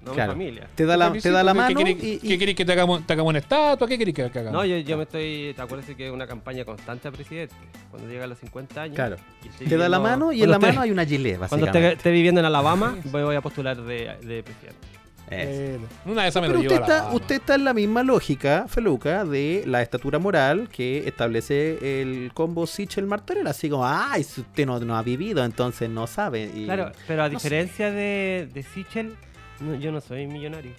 no 0.05 0.13
Claro. 0.13 0.35
mi 0.35 0.45
familia. 0.45 0.69
te 0.75 0.85
da 0.87 0.97
la, 0.97 1.13
te 1.13 1.31
da 1.31 1.43
la 1.43 1.53
¿Qué 1.53 1.59
mano 1.59 1.81
querés- 1.81 2.03
y, 2.03 2.19
¿Qué 2.19 2.39
querés 2.39 2.55
que 2.55 2.65
te 2.65 2.73
hagamos, 2.73 3.07
te 3.07 3.13
hagamos 3.15 3.31
una 3.31 3.39
estatua? 3.41 3.89
¿Qué 3.89 3.99
querés 3.99 4.15
que 4.15 4.23
hagamos? 4.23 4.53
No, 4.53 4.65
yo, 4.65 4.77
yo 4.79 4.97
me 4.97 5.03
estoy, 5.05 5.53
te 5.57 5.63
acuerdas 5.63 5.87
que 5.97 6.07
es 6.07 6.13
una 6.13 6.27
campaña 6.27 6.65
constante 6.65 7.09
a 7.09 7.11
presidente, 7.11 7.55
cuando 7.91 8.09
llega 8.09 8.25
a 8.25 8.27
los 8.29 8.39
50 8.39 8.83
años. 8.83 8.97
Claro. 8.97 9.17
y 9.61 9.65
te 9.67 9.77
da 9.77 9.89
la 9.89 9.99
mano 10.01 10.31
y 10.33 10.43
en 10.43 10.51
la 10.51 10.59
mano 10.59 10.81
hay 10.83 10.91
una 10.91 11.05
gilet, 11.05 11.39
Cuando 11.39 11.57
básicamente. 11.57 11.79
esté, 11.89 11.97
esté 11.99 12.11
viviendo 12.11 12.41
en 12.41 12.47
Alabama, 12.47 12.97
voy 13.05 13.23
voy 13.23 13.37
a 13.37 13.41
postular 13.41 13.77
de, 13.77 14.17
de 14.23 14.43
presidente. 14.43 14.94
Eso. 15.43 15.85
Una 16.07 16.23
de 16.23 16.29
esas 16.29 16.43
me 16.43 16.49
Pero 16.49 16.59
lo 16.59 16.63
usted 16.65 16.75
llevo 16.75 16.85
a 16.85 16.89
la 16.89 16.95
está, 16.95 17.05
mano. 17.07 17.17
usted 17.17 17.35
está 17.37 17.55
en 17.57 17.65
la 17.65 17.75
misma 17.75 18.03
lógica, 18.03 18.67
Feluca, 18.69 19.25
de 19.25 19.65
la 19.67 19.83
estatura 19.83 20.19
moral 20.19 20.69
que 20.71 21.07
establece 21.09 22.01
el 22.01 22.31
combo 22.35 22.67
Sichel 22.67 23.07
Martorell. 23.07 23.47
Así 23.47 23.69
como, 23.69 23.87
ay, 23.87 24.25
si 24.25 24.41
usted 24.43 24.67
no, 24.67 24.79
no 24.81 24.97
ha 24.97 25.03
vivido, 25.03 25.45
entonces 25.45 25.89
no 25.91 26.07
sabe. 26.07 26.51
Y- 26.55 26.65
Claro, 26.65 26.93
pero 27.07 27.23
a 27.25 27.29
no 27.29 27.39
sé. 27.39 27.49
diferencia 27.49 27.91
de, 27.91 28.49
de 28.53 28.63
Sichel, 28.63 29.15
no, 29.61 29.75
yo 29.75 29.93
no 29.93 30.01
soy 30.01 30.27
millonario. 30.27 30.73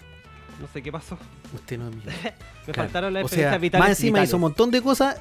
No 0.60 0.66
sé 0.72 0.82
qué 0.82 0.90
pasó. 0.90 1.18
Usted 1.54 1.78
no 1.78 1.88
es 1.88 1.96
millonario. 1.96 2.22
Me 2.66 2.72
Claro. 2.72 2.82
faltaron 2.88 3.12
las 3.14 3.22
O 3.22 3.26
experiencias 3.26 3.52
sea, 3.52 3.58
vitales. 3.58 3.80
más 3.80 3.90
encima 3.90 4.06
vitales. 4.14 4.28
hizo 4.30 4.36
un 4.36 4.40
montón 4.40 4.70
de 4.70 4.82
cosas. 4.82 5.20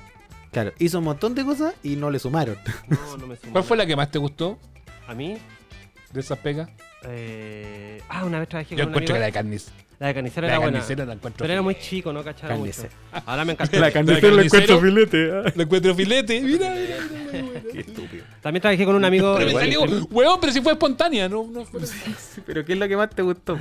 Claro, 0.52 0.72
hizo 0.80 1.00
un 1.00 1.04
montón 1.04 1.36
de 1.36 1.44
cosas 1.44 1.74
y 1.84 1.98
no 1.98 2.10
le 2.10 2.18
sumaron. 2.20 2.58
No, 2.88 3.18
no 3.18 3.28
me 3.28 3.36
sumó. 3.36 3.52
¿Cuál 3.52 3.64
fue 3.66 3.76
la 3.78 3.86
que 3.86 3.96
más 3.96 4.10
te 4.10 4.18
gustó 4.20 4.58
A 5.08 5.14
mí. 5.14 5.38
de 6.14 6.20
esas 6.22 6.38
pegas? 6.40 6.70
Eh, 7.08 8.02
Ah, 8.10 8.24
una 8.26 8.40
vez 8.40 8.50
trabajé 8.50 8.76
Yo 8.76 8.84
con 8.84 8.88
un 8.88 8.90
encuentro 8.92 9.14
que 9.16 9.20
la 9.20 9.26
amigo. 9.26 9.34
de 9.40 9.44
carniz. 9.44 9.72
La 9.98 10.08
de 10.08 10.14
carnicero 10.14 10.42
La 10.42 10.48
era 10.48 10.54
de 10.56 10.60
buena. 10.66 10.78
carnicero 10.80 11.06
la 11.06 11.14
encuentro 11.14 11.44
Pero 11.44 11.54
era 11.54 11.62
muy 11.62 11.76
chico, 11.76 12.12
no 12.12 12.22
cachaba 12.24 12.56
mucho. 12.56 12.72
Carnicero. 12.84 12.94
Ahora 13.26 13.46
me 13.46 13.54
encanta. 13.54 13.80
La 13.80 13.92
carnicero 13.92 14.36
la 14.36 14.42
encuentro 14.44 14.80
filete. 14.82 15.28
La 15.56 15.64
encuentro 15.64 15.96
filete. 15.96 16.42
Mira, 16.42 16.70
mira, 16.72 16.96
mira. 17.42 17.62
Qué 17.72 17.80
estúpido. 17.80 18.24
También 18.42 18.62
trabajé 18.62 18.86
con 18.86 18.96
un 18.96 19.06
amigo. 19.06 19.36
Pero 19.38 19.48
me 19.48 19.54
salió, 19.54 19.82
huevón, 20.12 20.38
pero 20.42 20.52
si 20.54 20.62
fue 20.62 20.74
espontánea, 20.74 21.30
no, 21.30 21.48
no 21.50 21.64
fue. 21.66 21.82
Pero 22.46 22.66
¿qué 22.66 22.74
es 22.74 22.80
lo 22.80 22.88
que 22.88 22.98
más 22.98 23.10
te 23.10 23.22
gustó? 23.22 23.58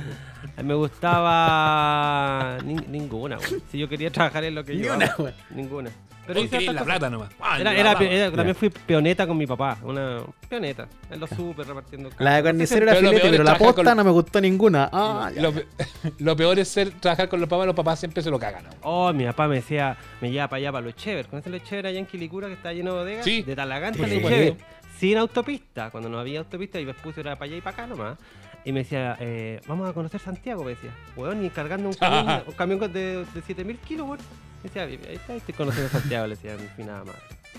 Me 0.63 0.73
gustaba. 0.73 2.57
nin- 2.63 2.85
ninguna, 2.87 3.37
güey. 3.37 3.61
Si 3.71 3.77
yo 3.77 3.87
quería 3.89 4.11
trabajar 4.11 4.43
en 4.43 4.55
lo 4.55 4.63
que 4.63 4.73
Ni 4.75 4.83
yo. 4.83 4.95
una, 4.95 5.05
hago. 5.05 5.23
güey. 5.23 5.33
Ninguna. 5.51 5.89
Pero 6.27 6.39
hice 6.41 6.61
la 6.61 6.71
cosas. 6.71 6.83
plata 6.85 7.09
nomás. 7.09 7.29
Ah, 7.39 7.59
Era, 7.59 7.71
la 7.73 7.79
era- 7.79 7.89
plata. 7.97 8.05
era- 8.13 8.31
también 8.31 8.55
fui 8.55 8.69
peoneta 8.69 9.27
con 9.27 9.37
mi 9.37 9.45
papá. 9.47 9.77
Una 9.83 10.21
peoneta. 10.49 10.87
En 11.11 11.19
los 11.19 11.29
super 11.29 11.67
repartiendo. 11.67 12.09
La 12.19 12.35
de 12.37 12.43
carnicero 12.43 12.83
era 12.83 12.93
Pero 12.93 13.01
lo 13.03 13.09
filete, 13.09 13.21
peor 13.21 13.25
es 13.25 13.31
pero 13.31 13.43
la 13.43 13.49
trabajar 13.57 13.75
posta 13.75 13.89
con- 13.91 13.97
no 13.97 14.03
me 14.03 14.11
gustó 14.11 14.41
ninguna. 14.41 14.89
Ah, 14.91 15.31
ya. 15.35 15.41
Lo, 15.41 15.53
pe- 15.53 15.65
lo 16.19 16.35
peor 16.35 16.59
es 16.59 16.67
ser 16.67 16.91
trabajar 16.91 17.29
con 17.29 17.39
los 17.39 17.47
papás, 17.49 17.65
los 17.67 17.75
papás 17.75 17.99
siempre 17.99 18.23
se 18.23 18.29
lo 18.29 18.39
cagan. 18.39 18.63
¿no? 18.63 18.69
Oh, 18.81 19.13
mi 19.13 19.25
papá 19.25 19.47
me 19.47 19.55
decía, 19.55 19.97
me 20.21 20.31
lleva 20.31 20.47
para 20.47 20.57
allá, 20.57 20.71
para 20.71 20.85
los 20.85 20.95
Chever. 20.95 21.27
¿Conoces 21.27 21.51
los 21.51 21.63
Chever 21.63 21.87
allá 21.87 21.99
en 21.99 22.05
Quilicura 22.05 22.47
que 22.47 22.53
está 22.53 22.73
lleno 22.73 22.93
de 22.93 22.99
bodegas? 22.99 23.25
Sí. 23.25 23.43
De 23.43 23.55
Talagante 23.55 23.99
Sí. 23.99 24.03
a 24.05 24.07
los 24.19 24.29
Chever. 24.29 24.55
Sin 24.97 25.17
autopista. 25.17 25.89
Cuando 25.91 26.09
no 26.09 26.17
había 26.19 26.39
autopista, 26.39 26.79
y 26.79 26.85
después 26.85 27.17
era 27.17 27.35
para 27.35 27.45
allá 27.49 27.57
y 27.57 27.61
para 27.61 27.73
acá 27.75 27.87
nomás. 27.87 28.17
Y 28.63 28.71
me 28.71 28.79
decía, 28.79 29.15
eh, 29.19 29.59
vamos 29.67 29.87
a 29.87 29.93
conocer 29.93 30.19
Santiago, 30.19 30.63
me 30.63 30.71
decía. 30.71 30.89
Weón, 31.15 31.45
y 31.45 31.49
cargando 31.51 31.89
un 31.89 31.93
camión, 31.99 32.43
un 32.47 32.53
camión 32.53 32.79
con- 32.79 32.91
de, 32.93 33.23
de 33.25 33.41
7000 33.41 33.77
kilos, 33.77 34.07
weón. 34.07 34.19
Decía, 34.65 34.83
ahí 34.83 34.99
está, 35.15 35.35
estoy 35.35 35.53
conociendo 35.53 35.89
Santiago, 35.89 36.27
le 36.27 36.35
decía, 36.35 36.55
nada 36.79 37.03
más. 37.03 37.15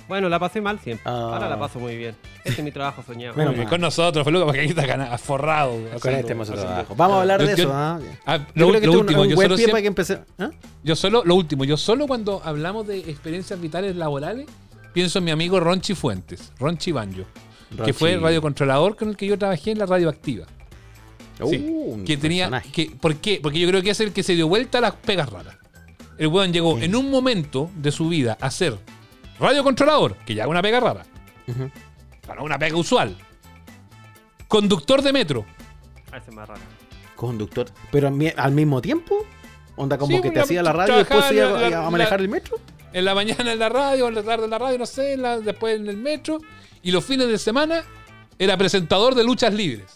Bueno, 0.08 0.28
la 0.28 0.38
pasé 0.38 0.60
mal 0.60 0.78
siempre. 0.78 1.02
Ah. 1.06 1.30
Ahora 1.32 1.48
la 1.48 1.58
paso 1.58 1.78
muy 1.80 1.96
bien. 1.96 2.14
Este 2.44 2.60
es 2.60 2.64
mi 2.64 2.70
trabajo 2.70 3.02
soñado. 3.04 3.34
Bien, 3.34 3.56
mal. 3.56 3.68
con 3.68 3.80
nosotros, 3.80 4.24
Feluca, 4.24 4.44
porque 4.44 4.60
aquí 4.60 4.68
está 4.78 5.18
forrado. 5.18 5.72
Con 6.00 6.14
este 6.14 6.32
hemos 6.32 6.48
haciendo- 6.48 6.66
trabajo. 6.70 6.94
Vamos 6.94 7.16
a 7.16 7.20
hablar 7.22 7.40
Yo- 7.40 7.46
de 7.46 7.56
yo- 7.56 7.62
eso. 7.64 7.72
¿ah? 7.74 7.98
Ah, 8.26 8.38
Yo 8.54 8.66
lo, 8.66 8.68
creo 8.68 8.80
que 8.80 8.86
lo 8.86 8.92
es 8.92 8.96
un- 8.98 9.00
último, 9.02 9.22
un 9.22 9.28
yo 9.28 9.34
buen 9.36 9.46
solo, 9.46 9.56
pie 9.56 9.64
siempre- 9.64 9.72
para 9.72 9.82
que 9.82 9.88
empecé. 9.88 10.18
¿Ah? 10.38 10.50
yo 10.84 10.96
solo, 10.96 11.22
lo 11.24 11.34
último, 11.34 11.64
yo 11.64 11.76
solo 11.76 12.06
cuando 12.06 12.40
hablamos 12.44 12.86
de 12.86 12.98
experiencias 12.98 13.60
vitales 13.60 13.96
laborales, 13.96 14.46
pienso 14.92 15.18
en 15.18 15.24
mi 15.24 15.30
amigo 15.30 15.58
Ronchi 15.60 15.94
Fuentes, 15.94 16.52
Ronchi 16.58 16.92
Banjo, 16.92 17.22
que 17.84 17.92
fue 17.94 18.12
el 18.12 18.20
radiocontrolador 18.22 18.96
con 18.96 19.08
el 19.08 19.16
que 19.16 19.26
yo 19.26 19.38
trabajé 19.38 19.70
en 19.72 19.78
la 19.78 19.86
radioactiva. 19.86 20.46
Uh, 21.40 21.48
Sí, 21.50 21.56
un 21.68 22.04
que 22.04 22.16
tenía 22.16 22.62
que, 22.72 22.92
¿Por 23.00 23.16
qué? 23.16 23.40
Porque 23.42 23.58
yo 23.58 23.68
creo 23.68 23.82
que 23.82 23.90
es 23.90 24.00
el 24.00 24.12
que 24.12 24.22
se 24.22 24.34
dio 24.34 24.46
vuelta 24.48 24.78
a 24.78 24.80
las 24.82 24.92
pegas 24.94 25.28
raras. 25.30 25.56
El 26.18 26.28
weón 26.28 26.52
llegó 26.52 26.78
Sí. 26.78 26.84
en 26.84 26.96
un 26.96 27.10
momento 27.10 27.70
de 27.74 27.90
su 27.92 28.08
vida 28.08 28.36
a 28.40 28.50
ser 28.50 28.78
radiocontrolador, 29.38 30.16
que 30.24 30.34
ya 30.34 30.44
es 30.44 30.48
una 30.48 30.62
pega 30.62 30.80
rara, 30.80 31.04
Ujú. 31.46 31.70
para 32.26 32.42
una 32.42 32.58
pega 32.58 32.76
usual. 32.76 33.16
Conductor 34.48 35.02
de 35.02 35.12
metro. 35.12 35.44
A 36.12 36.18
ese 36.18 36.30
es 36.30 36.36
más 36.36 36.48
raro. 36.48 36.60
Conductor. 37.16 37.66
Pero 37.90 38.08
al 38.08 38.14
mi- 38.14 38.32
al 38.36 38.52
mismo 38.52 38.80
tiempo. 38.80 39.26
Onda 39.76 39.98
como 39.98 40.16
Sí, 40.16 40.22
que 40.22 40.30
te 40.30 40.36
la- 40.36 40.42
hacía 40.42 40.62
la 40.62 40.72
radio 40.72 40.94
y 40.94 40.98
después 40.98 41.32
iba 41.32 41.86
a- 41.86 41.90
manejar 41.90 42.20
la- 42.20 42.24
el 42.24 42.28
metro. 42.30 42.56
En 42.92 43.04
la 43.04 43.14
mañana 43.14 43.52
en 43.52 43.58
la 43.58 43.68
radio, 43.68 44.08
en 44.08 44.14
la 44.14 44.22
tarde 44.22 44.44
en 44.44 44.50
la 44.50 44.58
radio, 44.58 44.78
no 44.78 44.86
sé, 44.86 45.14
en 45.14 45.22
la- 45.22 45.38
después 45.40 45.78
en 45.78 45.86
el 45.88 45.96
metro. 45.98 46.38
Y 46.82 46.92
los 46.92 47.04
fines 47.04 47.28
de 47.28 47.36
semana 47.36 47.82
era 48.38 48.56
presentador 48.56 49.14
de 49.14 49.24
luchas 49.24 49.52
libres. 49.52 49.95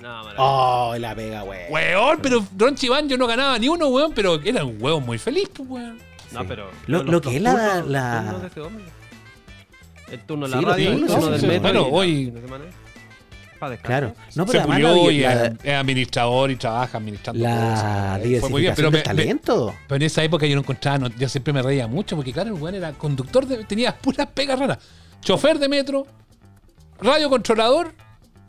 No. 0.00 0.22
Oh, 0.36 0.94
la 0.98 1.14
pega, 1.14 1.42
güey. 1.42 1.70
Weón, 1.70 2.18
pero 2.22 2.44
Ron 2.56 2.74
Chiván 2.76 3.08
yo 3.08 3.16
no 3.18 3.26
ganaba 3.26 3.58
ni 3.58 3.68
uno, 3.68 3.88
weón, 3.88 4.12
pero 4.14 4.40
era 4.42 4.64
un 4.64 4.76
weón 4.80 5.04
muy 5.04 5.18
feliz, 5.18 5.48
pues, 5.52 5.68
weón. 5.68 5.98
No, 6.32 6.40
Sí. 6.40 6.46
pero. 6.48 6.70
Lo- 6.86 7.20
que 7.20 7.36
es 7.36 7.42
la- 7.42 7.80
turnos- 7.82 7.86
la- 7.88 8.40
hombre. 8.64 8.84
El 10.10 10.20
turno 10.20 10.46
de 10.46 10.52
Sí, 10.52 10.54
la 10.56 10.60
los 10.62 10.70
radio, 10.70 10.90
el 10.92 11.00
turno 11.06 11.22
sí, 11.22 11.30
del 11.30 11.40
sí, 11.40 11.46
metro. 11.46 11.60
bueno, 11.62 11.86
hoy-. 11.88 12.32
Claro. 13.82 14.14
No, 14.36 14.46
Se 14.46 14.52
pero 14.52 14.60
además 14.70 14.76
pulió 14.92 15.06
la- 15.06 15.12
y 15.12 15.18
la, 15.20 15.46
es, 15.46 15.52
es 15.64 15.74
administrador 15.74 16.50
y 16.52 16.56
trabaja 16.56 16.96
administrando 16.98 17.42
la 17.42 17.50
cosas. 17.50 17.80
Fue 18.40 18.50
muy 18.50 18.60
bien, 18.62 18.74
diversificación 18.76 18.92
pero, 19.48 19.74
me- 19.90 19.96
en 19.96 20.02
esa 20.02 20.22
época 20.22 20.46
yo 20.46 20.54
no 20.54 20.60
encontraba, 20.60 20.98
no- 20.98 21.08
yo 21.08 21.28
siempre 21.28 21.52
me 21.52 21.60
reía 21.60 21.88
mucho 21.88 22.14
porque 22.14 22.32
claro, 22.32 22.54
el 22.54 22.62
weón 22.62 22.76
era 22.76 22.92
conductor 22.92 23.44
de, 23.46 23.64
tenía 23.64 23.96
puras 23.96 24.28
pegas 24.32 24.60
raras. 24.60 24.78
Chofer 25.22 25.58
de 25.58 25.68
metro, 25.68 26.06
radiocontrolador 27.00 27.92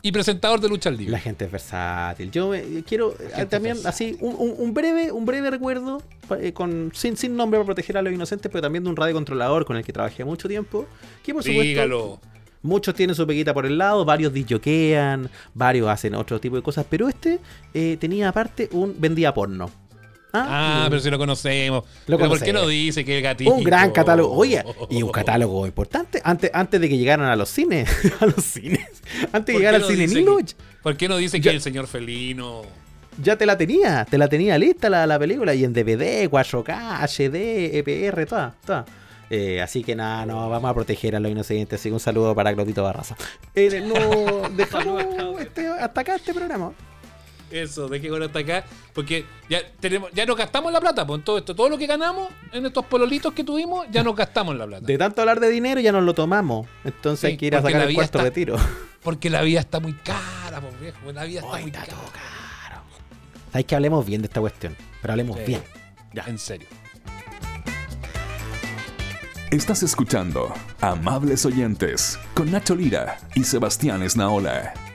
y 0.02 0.12
presentador 0.12 0.60
de 0.62 0.70
lucha 0.70 0.90
libre. 0.90 1.12
La 1.12 1.20
gente 1.20 1.46
es 1.46 1.52
versátil. 1.52 2.32
Yo 2.32 2.54
eh, 2.54 2.84
quiero 2.88 3.14
eh, 3.36 3.46
también 3.46 3.78
así 3.86 4.18
un, 4.22 4.36
un- 4.38 4.56
un 4.58 4.74
breve 4.74 5.12
un 5.12 5.26
breve 5.26 5.50
recuerdo 5.52 6.02
eh, 6.40 6.54
con 6.54 6.92
sin, 6.94 7.18
sin 7.18 7.36
nombre 7.36 7.58
para 7.60 7.66
proteger 7.66 7.98
a 7.98 8.02
los 8.02 8.14
inocentes, 8.14 8.50
pero 8.52 8.62
también 8.62 8.84
de 8.84 8.90
un 8.90 8.96
radiocontrolador 8.96 9.66
con 9.66 9.76
el 9.78 9.84
que 9.84 9.92
trabajé 9.94 10.24
mucho 10.24 10.48
tiempo, 10.48 10.86
que 11.24 11.34
por 11.34 11.44
supuesto 11.44 11.64
Dígalo. 11.64 12.20
muchos 12.62 12.94
tienen 12.96 13.16
su 13.16 13.26
peguita 13.28 13.54
por 13.54 13.66
el 13.66 13.78
lado, 13.78 14.06
varios 14.06 14.32
disjoquean, 14.34 15.30
varios 15.54 15.90
hacen 15.90 16.16
otro 16.16 16.40
tipo 16.40 16.56
de 16.56 16.62
cosas, 16.62 16.86
pero 16.90 17.10
este 17.10 17.40
eh, 17.74 17.98
tenía 18.00 18.30
aparte 18.30 18.70
un 18.72 18.96
vendía 19.00 19.34
porno. 19.34 19.70
Ah, 20.34 20.88
pero 20.90 21.02
si 21.02 21.10
lo 21.10 21.18
conocemos. 21.18 21.84
Lo 22.08 22.18
pero 22.18 22.30
¿por 22.30 22.40
qué 22.42 22.54
no 22.54 22.68
dice 22.68 23.04
que 23.04 23.18
el 23.18 23.24
gatito? 23.24 23.52
Un 23.52 23.64
gran 23.64 23.92
catálogo. 23.92 24.36
Oye, 24.36 24.64
y 24.90 25.02
un 25.02 25.12
catálogo 25.12 25.66
importante. 25.66 26.22
Antes, 26.24 26.52
antes 26.54 26.80
de 26.80 26.90
que 26.90 26.98
llegaran 26.98 27.28
a 27.28 27.36
los 27.36 27.50
cines. 27.50 27.90
a 28.20 28.26
los 28.26 28.44
cines. 28.44 28.88
Antes 29.32 29.48
de 29.48 29.54
¿Por 29.54 29.62
llegar 29.62 29.76
al 29.76 29.82
no 29.82 29.88
cine 29.88 30.08
Nilo, 30.08 30.38
¿Por 30.84 30.98
qué 30.98 31.08
no 31.08 31.18
dice 31.18 31.42
que 31.42 31.50
el 31.50 31.62
señor 31.62 31.88
felino? 31.88 32.62
ya 33.22 33.36
te 33.38 33.46
la 33.46 33.58
tenía. 33.58 34.06
Te 34.06 34.18
la 34.18 34.28
tenía 34.28 34.58
lista 34.58 34.90
la, 34.90 35.06
la 35.08 35.20
película. 35.20 35.54
Y 35.54 35.64
en 35.64 35.74
DVD, 35.74 36.30
4K, 36.30 37.02
HD, 37.04 37.78
EPR, 37.78 38.26
toda. 38.26 38.56
toda. 38.66 38.86
Eh, 39.30 39.62
así 39.62 39.84
que 39.84 39.96
nada, 39.96 40.26
no, 40.26 40.50
vamos 40.50 40.72
a 40.72 40.74
proteger 40.74 41.16
a 41.16 41.20
los 41.20 41.32
inocentes. 41.32 41.80
Así 41.80 41.90
que 41.90 41.94
un 41.94 42.00
saludo 42.00 42.34
para 42.34 42.54
Claudito 42.54 42.84
Barraza. 42.84 43.16
Eh, 43.56 43.82
no, 43.86 44.50
dejamos 44.56 45.04
este- 45.40 45.68
hasta 45.68 46.02
acá 46.02 46.16
este 46.16 46.34
programa. 46.34 46.72
Eso, 47.52 47.88
dejémoslo 47.88 48.26
hasta 48.26 48.40
acá. 48.40 48.66
Porque 48.94 49.26
ya 49.50 49.62
tenemos, 49.80 50.12
ya 50.14 50.26
nos 50.26 50.38
gastamos 50.38 50.72
la 50.72 50.80
plata, 50.80 51.06
pues, 51.06 51.24
todo 51.24 51.38
esto, 51.38 51.56
todo 51.56 51.70
lo 51.70 51.78
que 51.78 51.88
ganamos 51.88 52.30
en 52.52 52.66
estos 52.66 52.86
pololitos 52.86 53.34
que 53.34 53.44
tuvimos, 53.44 53.88
ya 53.92 54.04
nos 54.04 54.16
gastamos 54.16 54.56
la 54.56 54.66
plata. 54.68 54.86
De 54.86 54.98
tanto 54.98 55.22
hablar 55.22 55.40
de 55.40 55.50
dinero 55.50 55.80
ya 55.82 55.92
nos 55.92 56.04
lo 56.04 56.14
tomamos. 56.14 56.68
Entonces 56.84 57.26
hay 57.26 57.38
que 57.38 57.48
ir 57.48 57.56
a 57.56 57.62
sacar 57.62 57.88
el 57.88 57.94
cuarto 57.94 58.20
retiro. 58.22 58.58
Porque 59.04 59.30
la 59.30 59.42
vida 59.42 59.62
está 59.62 59.80
muy 59.80 59.94
cara, 59.94 60.62
pues 60.62 60.80
viejo. 60.80 61.12
La 61.12 61.24
vida 61.24 61.40
está 61.40 61.60
muy 61.60 61.72
cara. 61.72 61.96
Hay 63.54 63.64
que 63.64 63.76
hablemos 63.76 64.06
bien 64.06 64.22
de 64.22 64.28
esta 64.28 64.42
cuestión. 64.42 64.76
Pero 65.02 65.14
hablemos 65.14 65.44
bien. 65.46 65.64
Ya. 66.14 66.24
En 66.28 66.38
serio. 66.38 66.68
Estás 69.52 69.82
escuchando 69.82 70.54
Amables 70.80 71.46
Oyentes 71.46 72.20
con 72.36 72.52
Nacho 72.52 72.76
Lira 72.76 73.18
y 73.34 73.44
Sebastián 73.44 74.04
Esnaola. 74.04 74.89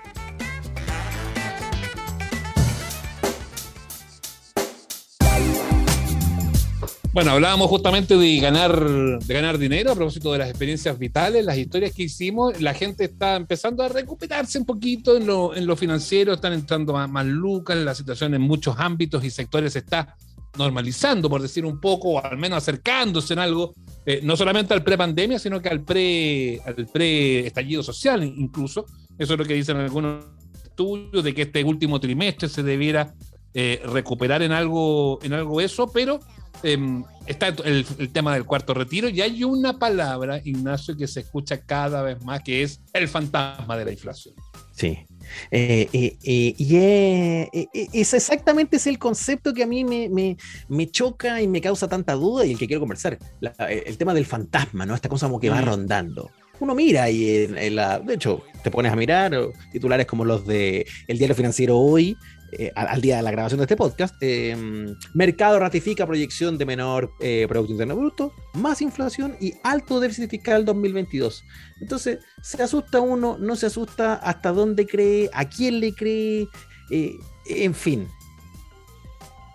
Bueno, 7.15 7.31
hablábamos 7.31 7.69
justamente 7.69 8.17
de 8.17 8.39
ganar, 8.41 8.77
de 9.21 9.35
ganar 9.35 9.57
dinero 9.57 9.93
a 9.93 9.95
propósito 9.95 10.33
de 10.33 10.39
las 10.39 10.49
experiencias 10.49 10.99
vitales, 10.99 11.45
las 11.45 11.57
historias 11.57 11.93
que 11.93 12.03
hicimos. 12.03 12.61
La 12.61 12.75
gente 12.75 13.05
está 13.05 13.37
empezando 13.37 13.85
a 13.85 13.89
recuperarse 13.89 14.59
un 14.59 14.65
poquito 14.65 15.17
en 15.17 15.25
lo, 15.25 15.55
en 15.55 15.65
lo 15.65 15.77
financiero, 15.77 16.33
están 16.33 16.55
entrando 16.55 16.93
más, 16.93 17.09
más 17.09 17.25
lucas, 17.25 17.77
la 17.77 17.95
situación 17.95 18.35
en 18.35 18.43
muchos 18.43 18.75
ámbitos 18.81 19.23
y 19.23 19.31
sectores 19.31 19.77
está 19.77 20.17
normalizando, 20.59 21.31
por 21.31 21.41
decir 21.41 21.65
un 21.65 21.81
poco, 21.81 22.15
o 22.15 22.25
al 22.25 22.37
menos 22.37 22.59
acercándose 22.59 23.35
en 23.35 23.39
algo, 23.39 23.75
eh, 24.05 24.19
no 24.25 24.37
solamente 24.37 24.75
al 24.75 24.83
pre-pandemia, 24.83 25.39
sino 25.39 25.63
que 25.63 25.69
al 25.69 25.83
pre 25.83 26.61
al 26.67 26.89
pre-estallido 26.93 27.85
social 27.85 28.25
incluso. 28.25 28.87
Eso 29.17 29.35
es 29.35 29.39
lo 29.39 29.45
que 29.45 29.55
dicen 29.55 29.77
algunos 29.77 30.25
estudios, 30.65 31.23
de 31.23 31.33
que 31.33 31.43
este 31.43 31.63
último 31.63 32.01
trimestre 32.01 32.49
se 32.49 32.65
debiera 32.65 33.15
eh, 33.55 33.81
recuperar 33.85 34.43
en 34.43 34.53
algo, 34.53 35.19
en 35.23 35.33
algo 35.33 35.61
eso, 35.61 35.91
pero 35.93 36.21
em, 36.63 37.05
está 37.27 37.49
el, 37.49 37.87
el, 37.99 38.13
tema 38.13 38.35
del 38.35 38.45
cuarto 38.45 38.75
retiro 38.75 39.09
y 39.09 39.21
hay 39.21 39.45
una 39.45 39.79
palabra, 39.79 40.41
Ignacio, 40.45 40.97
que 40.97 41.07
se 41.07 41.21
escucha 41.21 41.61
cada 41.61 42.03
vez 42.03 42.23
más, 42.23 42.43
que 42.43 42.63
es 42.63 42.81
el 42.93 43.09
fantasma 43.09 43.77
de 43.77 43.85
la 43.85 43.93
inflación. 43.93 44.35
Sí, 44.73 45.07
eh, 45.51 45.89
eh, 45.93 46.17
eh, 46.23 46.55
y 46.57 47.97
es, 47.97 48.15
exactamente 48.15 48.77
ese 48.77 48.91
el 48.91 48.99
concepto 48.99 49.53
que 49.55 49.63
a 49.63 49.67
mí 49.67 49.85
me, 49.85 50.91
choca 50.91 51.41
y 51.41 51.49
me 51.49 51.61
causa 51.61 51.89
tanta 51.89 52.15
duda 52.15 52.45
y 52.45 52.53
el 52.53 52.59
que 52.59 52.67
quiero 52.67 52.81
conversar. 52.81 53.19
el 53.41 53.97
tema 53.97 54.15
del 54.15 54.27
fantasma, 54.27 54.87
¿no? 54.87 54.95
Esta 54.95 55.09
cosa 55.09 55.27
como 55.27 55.41
que 55.41 55.51
va 55.51 55.63
mm. 55.63 55.65
rondando. 55.65 56.31
Uno 56.61 56.75
mira 56.75 57.11
y 57.11 57.45
en, 57.45 57.77
la, 57.77 57.99
de 57.99 58.15
hecho, 58.15 58.43
te 58.63 58.71
pones 58.71 58.93
a 58.93 58.97
mirar 58.97 59.37
titulares 59.73 60.07
como 60.07 60.25
los 60.25 60.47
de 60.47 60.87
El 61.09 61.19
Diario 61.19 61.35
Financiero 61.35 61.79
Hoy, 61.79 62.17
eh, 62.59 62.73
al, 62.75 63.01
día 63.01 63.17
de 63.17 63.23
la 63.23 63.31
grabación 63.31 63.59
de 63.59 63.65
este 63.65 63.77
podcast, 63.77 64.15
em, 64.21 64.97
mercado 65.13 65.59
ratifica 65.59 66.07
proyección 66.07 66.59
de 66.59 66.67
menor 66.67 67.13
eh, 67.21 67.47
Producto 67.49 67.73
Interno 67.73 67.97
Bruto, 67.97 68.33
más 68.55 68.83
inflación 68.83 69.37
y 69.41 69.55
alto 69.63 70.01
déficit 70.01 70.31
fiscal 70.31 70.65
2022. 70.65 71.45
Entonces, 71.81 72.19
¿se 72.43 72.63
asusta 72.63 73.01
uno? 73.01 73.37
¿No 73.39 73.57
se 73.57 73.67
asusta? 73.67 74.15
¿Hasta 74.15 74.53
dónde 74.53 74.87
cree? 74.87 75.31
¿A 75.33 75.49
quién 75.49 75.81
le 75.81 75.95
cree? 75.95 76.47
Eh, 76.91 77.17
en 77.47 77.75
fin. 77.75 78.09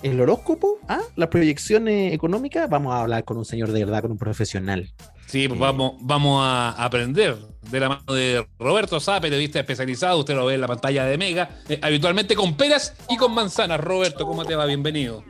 ¿El 0.02 0.22
horóscopo? 0.22 0.80
¿Ah? 0.88 1.02
¿La 1.16 1.30
proyección 1.30 1.88
económica? 1.88 2.68
Vamos 2.68 2.94
a 2.94 3.02
hablar 3.02 3.26
con 3.26 3.38
un 3.38 3.46
señor 3.46 3.72
de 3.72 3.84
verdad, 3.84 4.02
con 4.02 4.12
un 4.12 4.18
profesional. 4.18 4.94
Sí, 5.26 5.48
pues 5.48 5.60
vamos, 5.60 5.94
vamos 6.02 6.42
a 6.44 6.72
aprender 6.84 7.38
de 7.70 7.80
la 7.80 7.90
mano 7.90 8.14
de 8.14 8.48
Roberto 8.58 9.00
Sá, 9.00 9.20
periodista 9.20 9.60
especializado. 9.60 10.20
Usted 10.20 10.36
lo 10.36 10.46
ve 10.46 10.56
en 10.56 10.62
la 10.62 10.68
pantalla 10.68 11.06
de 11.06 11.18
Mega, 11.18 11.50
eh, 11.68 11.80
habitualmente 11.84 12.36
con 12.36 12.56
peras 12.56 12.96
y 13.10 13.18
con 13.18 13.34
manzanas. 13.34 13.80
Roberto, 13.80 14.26
¿cómo 14.26 14.46
te 14.46 14.56
va? 14.56 14.66
Bienvenido. 14.66 15.24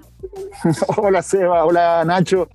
hola 0.97 1.22
Seba, 1.22 1.65
hola 1.65 2.03
Nacho. 2.05 2.47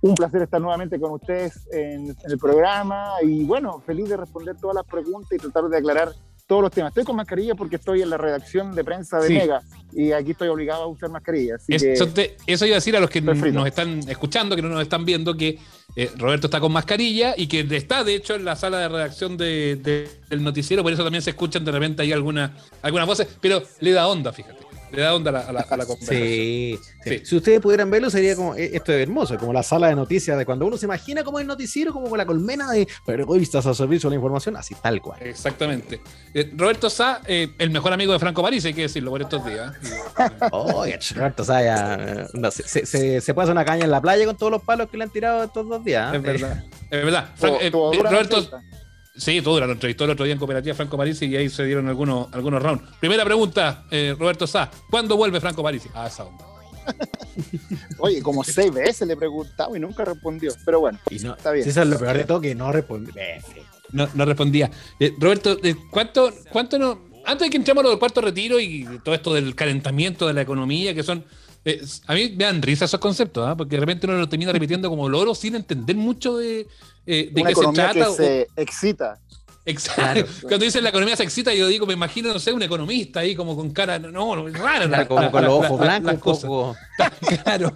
Un 0.00 0.14
placer 0.14 0.42
estar 0.42 0.60
nuevamente 0.60 1.00
con 1.00 1.12
ustedes 1.12 1.66
en, 1.72 2.14
el 2.24 2.38
programa 2.38 3.14
y 3.22 3.44
bueno, 3.44 3.80
feliz 3.86 4.08
de 4.08 4.16
responder 4.16 4.56
todas 4.60 4.76
las 4.76 4.84
preguntas 4.84 5.32
y 5.32 5.38
tratar 5.38 5.64
de 5.64 5.78
aclarar 5.78 6.12
todos 6.46 6.62
los 6.62 6.70
temas. 6.70 6.90
Estoy 6.90 7.04
con 7.04 7.16
mascarilla 7.16 7.54
porque 7.54 7.76
estoy 7.76 8.02
en 8.02 8.10
la 8.10 8.16
redacción 8.16 8.74
de 8.74 8.84
prensa 8.84 9.18
de 9.20 9.30
Mega 9.30 9.62
y 9.92 10.12
aquí 10.12 10.32
estoy 10.32 10.48
obligado 10.48 10.84
a 10.84 10.86
usar 10.86 11.10
mascarilla. 11.10 11.56
eso, 11.68 12.08
eso, 12.46 12.66
iba 12.66 12.74
a 12.74 12.78
decir 12.78 12.96
a 12.96 13.00
los 13.00 13.10
que 13.10 13.20
nos 13.20 13.66
están 13.66 14.00
escuchando, 14.08 14.56
que 14.56 14.62
no 14.62 14.68
nos 14.68 14.82
están 14.82 15.04
viendo, 15.04 15.36
que 15.36 15.58
eh, 15.96 16.10
Roberto 16.16 16.46
está 16.46 16.60
con 16.60 16.72
mascarilla 16.72 17.34
y 17.36 17.46
que 17.46 17.60
está, 17.60 18.04
de 18.04 18.14
hecho, 18.14 18.34
en 18.34 18.44
la 18.44 18.56
sala 18.56 18.78
de 18.78 18.88
redacción 18.88 19.36
del 19.36 20.08
noticiero, 20.40 20.82
por 20.82 20.92
eso 20.92 21.04
también 21.04 21.22
se 21.22 21.30
escuchan 21.30 21.64
de 21.64 21.72
repente 21.72 22.02
ahí 22.02 22.12
algunas 22.12 22.50
algunas 22.82 23.06
voces, 23.06 23.28
pero 23.40 23.62
le 23.80 23.92
da 23.92 24.08
onda, 24.08 24.32
fíjate 24.32 24.71
le 24.92 25.02
da 25.02 25.14
onda 25.14 25.30
a 25.30 25.32
la, 25.32 25.40
a 25.40 25.76
la, 25.76 25.86
conversación. 25.86 26.20
Sí, 26.20 26.78
Si 27.24 27.36
ustedes 27.36 27.60
pudieran 27.60 27.90
verlo, 27.90 28.10
sería 28.10 28.36
como, 28.36 28.54
eh, 28.54 28.70
esto 28.74 28.92
es 28.92 29.02
hermoso, 29.02 29.38
como 29.38 29.52
la 29.52 29.62
sala 29.62 29.88
de 29.88 29.96
noticias 29.96 30.36
de 30.36 30.44
cuando 30.44 30.66
uno 30.66 30.76
se 30.76 30.86
imagina 30.86 31.24
como 31.24 31.38
el 31.38 31.46
noticiero, 31.46 31.92
como 31.92 32.08
con 32.08 32.18
la 32.18 32.26
colmena 32.26 32.70
de 32.70 32.86
periodistas 33.06 33.66
al 33.66 33.74
servicio 33.74 34.10
de 34.10 34.14
la 34.14 34.18
información, 34.18 34.56
así 34.56 34.74
tal 34.74 35.00
cual. 35.00 35.20
Exactamente. 35.22 36.00
Eh, 36.34 36.52
Roberto 36.54 36.90
Sá, 36.90 37.22
eh, 37.26 37.52
el 37.58 37.70
mejor 37.70 37.92
amigo 37.92 38.12
de 38.12 38.18
Franco 38.18 38.42
París, 38.42 38.64
hay 38.64 38.74
que 38.74 38.82
decirlo 38.82 39.10
por 39.10 39.22
estos 39.22 39.44
días. 39.44 39.72
Oye, 40.52 40.98
Roberto 41.14 41.44
Sá 41.44 41.62
ya, 41.62 42.28
se, 42.50 42.86
se, 42.86 43.20
se, 43.20 43.34
puede 43.34 43.44
hacer 43.44 43.52
una 43.52 43.64
caña 43.64 43.84
en 43.84 43.90
la 43.90 44.00
playa 44.00 44.26
con 44.26 44.36
todos 44.36 44.52
los 44.52 44.62
palos 44.62 44.90
que 44.90 44.98
le 44.98 45.04
han 45.04 45.10
tirado 45.10 45.44
estos 45.44 45.66
dos 45.68 45.82
días. 45.82 46.14
Es 46.14 46.22
verdad. 46.22 46.64
Es 46.92 47.02
verdad. 47.02 47.30
Roberto... 47.40 48.60
Sí, 49.14 49.42
todo, 49.42 49.60
lo 49.60 49.70
entrevistó 49.70 50.04
el 50.04 50.10
otro 50.10 50.24
día 50.24 50.32
en 50.32 50.38
Cooperativa 50.38 50.74
Franco 50.74 50.96
Parisi 50.96 51.26
y 51.26 51.36
ahí 51.36 51.48
se 51.50 51.64
dieron 51.64 51.86
algunos, 51.88 52.32
algunos 52.32 52.62
rounds. 52.62 52.82
Primera 52.98 53.24
pregunta, 53.24 53.84
eh, 53.90 54.16
Roberto 54.18 54.46
Sá, 54.46 54.70
¿cuándo 54.90 55.16
vuelve 55.16 55.40
Franco 55.40 55.62
Parisi? 55.62 55.88
Ah, 55.94 56.06
esa 56.06 56.24
onda. 56.24 56.44
Oye, 57.98 58.22
como 58.22 58.42
seis 58.42 58.72
veces 58.72 59.06
le 59.06 59.16
preguntaba 59.16 59.76
y 59.76 59.80
nunca 59.80 60.04
respondió. 60.04 60.52
Pero 60.64 60.80
bueno, 60.80 60.98
está 61.08 61.52
bien. 61.52 61.68
Eso 61.68 61.82
es 61.82 61.88
lo 61.88 61.98
peor 61.98 62.16
de 62.16 62.24
todo, 62.24 62.40
que 62.40 62.54
no 62.54 62.72
responde. 62.72 63.12
No, 63.92 64.08
no 64.14 64.24
respondía. 64.24 64.70
Eh, 64.98 65.14
Roberto, 65.18 65.58
eh, 65.62 65.76
¿cuánto, 65.90 66.32
¿cuánto 66.50 66.78
no? 66.78 67.12
Antes 67.24 67.46
de 67.46 67.50
que 67.50 67.56
entremos 67.58 67.82
a 67.82 67.84
lo 67.84 67.90
del 67.90 67.98
cuarto 67.98 68.20
retiro 68.20 68.58
y 68.58 69.00
todo 69.04 69.14
esto 69.14 69.32
del 69.32 69.54
calentamiento 69.54 70.26
de 70.26 70.32
la 70.32 70.42
economía, 70.42 70.94
que 70.94 71.02
son. 71.02 71.24
A 72.06 72.14
mí 72.14 72.34
me 72.36 72.44
dan 72.44 72.60
risa 72.60 72.86
esos 72.86 73.00
conceptos, 73.00 73.46
¿ah? 73.46 73.56
porque 73.56 73.76
de 73.76 73.80
repente 73.80 74.06
uno 74.06 74.18
lo 74.18 74.28
termina 74.28 74.52
repitiendo 74.52 74.88
como 74.88 75.08
loro 75.08 75.34
sin 75.34 75.54
entender 75.54 75.96
mucho 75.96 76.36
de, 76.36 76.66
eh, 77.06 77.30
de 77.32 77.42
qué 77.44 77.54
se 77.54 77.72
trata. 77.72 78.06
Que 78.06 78.12
se 78.12 78.48
excita. 78.56 79.18
Exacto. 79.64 80.26
Cuando 80.42 80.64
dicen 80.64 80.82
la 80.82 80.90
economía 80.90 81.16
se 81.16 81.22
excita, 81.22 81.54
yo 81.54 81.68
digo, 81.68 81.86
me 81.86 81.92
imagino, 81.92 82.32
no 82.32 82.38
sé, 82.38 82.52
un 82.52 82.62
economista 82.62 83.20
ahí 83.20 83.34
como 83.34 83.54
con 83.54 83.70
cara, 83.70 83.98
no, 83.98 84.48
raro. 84.48 84.88
La, 84.88 85.06
como 85.06 85.30
con 85.30 85.44
los 85.44 85.52
ojos 85.52 85.80
blancos, 85.80 86.40
poco. 86.40 86.76
Claro, 87.44 87.72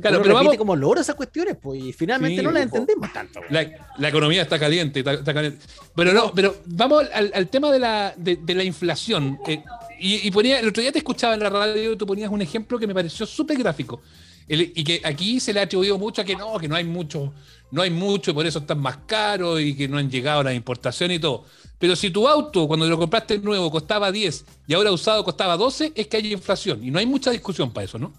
claro 0.00 0.22
pero 0.22 0.34
vamos. 0.34 0.56
como 0.56 0.74
loro 0.74 1.00
esas 1.00 1.14
cuestiones, 1.14 1.56
pues, 1.60 1.82
y 1.82 1.92
finalmente 1.92 2.42
no 2.42 2.50
las 2.50 2.64
entendemos 2.64 3.12
tanto. 3.12 3.40
La, 3.50 4.08
economía 4.08 4.42
está 4.42 4.58
caliente, 4.58 5.00
está, 5.00 5.34
caliente. 5.34 5.64
Pero 5.94 6.12
no, 6.12 6.32
pero 6.32 6.56
vamos 6.66 7.04
al, 7.12 7.48
tema 7.48 7.70
de 7.70 7.78
la, 7.78 8.14
de, 8.16 8.54
la 8.54 8.64
inflación. 8.64 9.38
Eh, 9.46 9.62
y, 9.98 10.30
ponía, 10.30 10.60
el 10.60 10.68
otro 10.68 10.80
día 10.80 10.92
te 10.92 10.98
escuchaba 10.98 11.34
en 11.34 11.40
la 11.40 11.50
radio 11.50 11.92
y 11.92 11.96
tú 11.96 12.06
ponías 12.06 12.30
un 12.30 12.42
ejemplo 12.42 12.78
que 12.78 12.86
me 12.86 12.94
pareció 12.94 13.26
súper 13.26 13.58
gráfico. 13.58 14.00
y 14.48 14.82
que 14.82 15.02
aquí 15.04 15.40
se 15.40 15.52
le 15.52 15.60
ha 15.60 15.64
atribuido 15.64 15.98
mucho 15.98 16.22
a 16.22 16.24
que 16.24 16.34
no, 16.34 16.58
que 16.58 16.68
no 16.68 16.76
hay 16.76 16.84
mucho 16.84 17.32
no 17.70 17.82
hay 17.82 17.90
mucho 17.90 18.30
y 18.30 18.34
por 18.34 18.46
eso 18.46 18.60
están 18.60 18.80
más 18.80 18.98
caros 19.06 19.60
y 19.60 19.76
que 19.76 19.88
no 19.88 19.98
han 19.98 20.10
llegado 20.10 20.42
las 20.42 20.54
importaciones 20.54 21.18
y 21.18 21.20
todo. 21.20 21.44
Pero 21.78 21.94
si 21.94 22.10
tu 22.10 22.26
auto, 22.26 22.66
cuando 22.66 22.86
lo 22.86 22.98
compraste 22.98 23.38
nuevo, 23.38 23.70
costaba 23.70 24.10
10 24.10 24.44
y 24.66 24.74
ahora 24.74 24.90
usado 24.90 25.24
costaba 25.24 25.56
12, 25.56 25.92
es 25.94 26.06
que 26.06 26.16
hay 26.16 26.32
inflación 26.32 26.82
y 26.82 26.90
no 26.90 26.98
hay 26.98 27.06
mucha 27.06 27.30
discusión 27.30 27.72
para 27.72 27.84
eso, 27.84 27.98
¿no? 27.98 28.12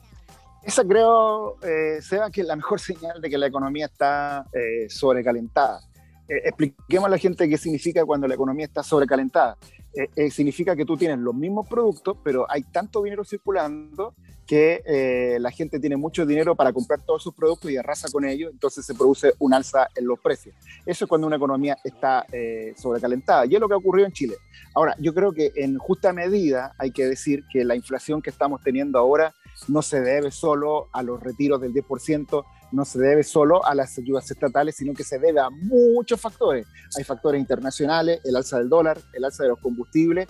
Esa 0.64 0.84
creo, 0.84 1.58
eh, 1.64 2.02
Seba, 2.02 2.30
que 2.30 2.42
es 2.42 2.48
la 2.48 2.56
mejor 2.56 2.80
señal 2.80 3.22
de 3.22 3.30
que 3.30 3.38
la 3.38 3.48
economía 3.48 3.86
está 3.86 4.46
eh, 4.54 4.88
sobrecalentada. 4.90 5.82
Eh, 6.30 6.42
expliquemos 6.46 7.08
a 7.08 7.10
la 7.10 7.18
gente 7.18 7.50
qué 7.50 7.58
significa 7.58 8.06
cuando 8.06 8.28
la 8.28 8.36
economía 8.36 8.66
está 8.66 8.84
sobrecalentada. 8.84 9.58
Eh, 9.94 10.30
significa 10.30 10.76
que 10.76 10.86
tú 10.86 10.96
tienes 10.96 11.18
los 11.18 11.34
mismos 11.34 11.68
productos, 11.68 12.18
pero 12.24 12.46
hay 12.50 12.64
tanto 12.64 13.02
dinero 13.04 13.26
circulando 13.26 14.14
que 14.50 14.82
eh, 14.84 15.38
la 15.40 15.52
gente 15.52 15.80
tiene 15.80 15.96
mucho 15.96 16.26
dinero 16.26 16.56
para 16.56 16.74
comprar 16.74 17.06
todos 17.06 17.22
sus 17.22 17.36
productos 17.36 17.70
y 17.70 17.78
arrasa 17.78 18.08
con 18.12 18.26
ellos, 18.26 18.50
entonces 18.52 18.84
se 18.84 18.96
produce 18.96 19.34
un 19.38 19.54
alza 19.54 19.88
en 19.96 20.08
los 20.08 20.20
precios. 20.20 20.56
Eso 20.88 21.06
es 21.06 21.10
cuando 21.10 21.28
una 21.28 21.36
economía 21.36 21.78
está 21.84 22.26
eh, 22.32 22.74
sobrecalentada 22.76 23.46
y 23.46 23.54
es 23.54 23.62
lo 23.62 23.68
que 23.68 23.76
ha 23.76 23.78
ocurrido 23.78 24.08
en 24.08 24.12
Chile. 24.12 24.38
Ahora, 24.74 24.96
yo 24.98 25.14
creo 25.14 25.34
que 25.34 25.52
en 25.54 25.78
justa 25.78 26.14
medida 26.14 26.74
hay 26.80 26.90
que 26.90 27.06
decir 27.06 27.44
que 27.54 27.64
la 27.64 27.76
inflación 27.76 28.24
que 28.24 28.32
estamos 28.32 28.64
teniendo 28.64 28.98
ahora 28.98 29.36
no 29.68 29.84
se 29.84 30.02
debe 30.02 30.32
solo 30.32 30.88
a 30.94 31.04
los 31.04 31.22
retiros 31.22 31.62
del 31.62 31.72
10%, 31.72 32.44
no 32.72 32.86
se 32.86 32.99
debe 32.99 33.24
solo 33.24 33.65
a 33.65 33.74
las 33.76 33.97
ayudas 33.97 34.30
estatales, 34.30 34.76
sino 34.76 34.93
que 34.93 35.03
se 35.03 35.20
debe 35.20 35.39
a 35.39 35.49
muchos 35.49 36.20
factores. 36.20 36.67
Hay 36.97 37.03
factores 37.03 37.39
internacionales, 37.39 38.22
el 38.24 38.36
alza 38.36 38.57
del 38.57 38.70
dólar, 38.70 38.99
el 39.13 39.26
alza 39.26 39.43
de 39.43 39.49
los 39.49 39.59
combustibles 39.59 40.28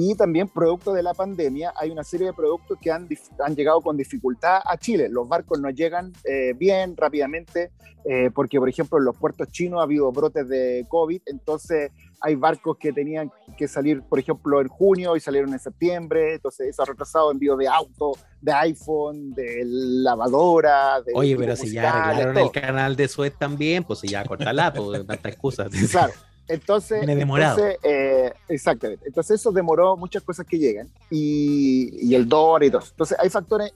y 0.00 0.14
también 0.14 0.46
producto 0.46 0.92
de 0.92 1.02
la 1.02 1.12
pandemia 1.12 1.74
hay 1.74 1.90
una 1.90 2.04
serie 2.04 2.28
de 2.28 2.32
productos 2.32 2.78
que 2.80 2.92
han, 2.92 3.08
han 3.44 3.56
llegado 3.56 3.80
con 3.80 3.96
dificultad 3.96 4.60
a 4.64 4.76
Chile. 4.78 5.08
Los 5.08 5.28
barcos 5.28 5.58
no 5.58 5.70
llegan 5.70 6.12
eh, 6.22 6.52
bien, 6.56 6.96
rápidamente, 6.96 7.72
eh, 8.04 8.30
porque 8.32 8.60
por 8.60 8.68
ejemplo 8.68 8.98
en 8.98 9.06
los 9.06 9.16
puertos 9.16 9.50
chinos 9.50 9.80
ha 9.80 9.82
habido 9.82 10.12
brotes 10.12 10.48
de 10.48 10.86
COVID, 10.88 11.22
entonces 11.26 11.90
hay 12.20 12.36
barcos 12.36 12.76
que 12.78 12.92
tenían 12.92 13.32
que 13.56 13.66
salir, 13.66 14.02
por 14.02 14.20
ejemplo, 14.20 14.60
en 14.60 14.68
junio 14.68 15.16
y 15.16 15.20
salieron 15.20 15.52
en 15.52 15.58
septiembre, 15.58 16.34
entonces 16.34 16.68
eso 16.68 16.82
ha 16.82 16.86
retrasado 16.86 17.32
envío 17.32 17.56
de 17.56 17.66
auto, 17.66 18.12
de 18.40 18.52
iPhone, 18.52 19.32
de 19.32 19.62
lavadora. 19.64 21.02
De 21.02 21.10
Oye, 21.12 21.36
pero 21.36 21.56
si 21.56 21.72
ya 21.72 21.90
arreglaron 21.90 22.38
el 22.38 22.52
canal 22.52 22.94
de 22.94 23.08
Suez 23.08 23.36
también, 23.36 23.82
pues 23.82 23.98
si 23.98 24.06
ya 24.06 24.24
cortala, 24.24 24.72
pues 24.72 25.04
tanta 25.04 25.28
excusas. 25.28 25.72
Claro. 25.90 26.12
Entonces, 26.48 27.06
entonces 27.06 27.78
eh, 27.82 28.32
exactamente. 28.48 29.06
Entonces 29.06 29.40
eso 29.40 29.52
demoró 29.52 29.96
muchas 29.96 30.22
cosas 30.22 30.46
que 30.46 30.58
llegan 30.58 30.88
y, 31.10 32.08
y 32.08 32.14
el 32.14 32.28
dólar 32.28 32.64
y 32.64 32.70
todo. 32.70 32.82
Entonces 32.88 33.18
hay 33.20 33.28
factores 33.28 33.72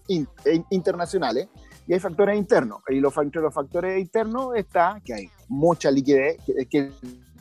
internacionales 0.71 1.49
y 1.87 1.93
hay 1.93 2.01
factores 2.01 2.37
internos. 2.37 2.81
Y 2.89 3.01
los, 3.01 3.15
los 3.17 3.55
factores 3.55 4.01
internos 4.01 4.57
está 4.57 5.01
que 5.05 5.15
hay 5.15 5.31
mucha 5.49 5.91
liquidez, 5.91 6.39
que, 6.47 6.67
que, 6.67 6.93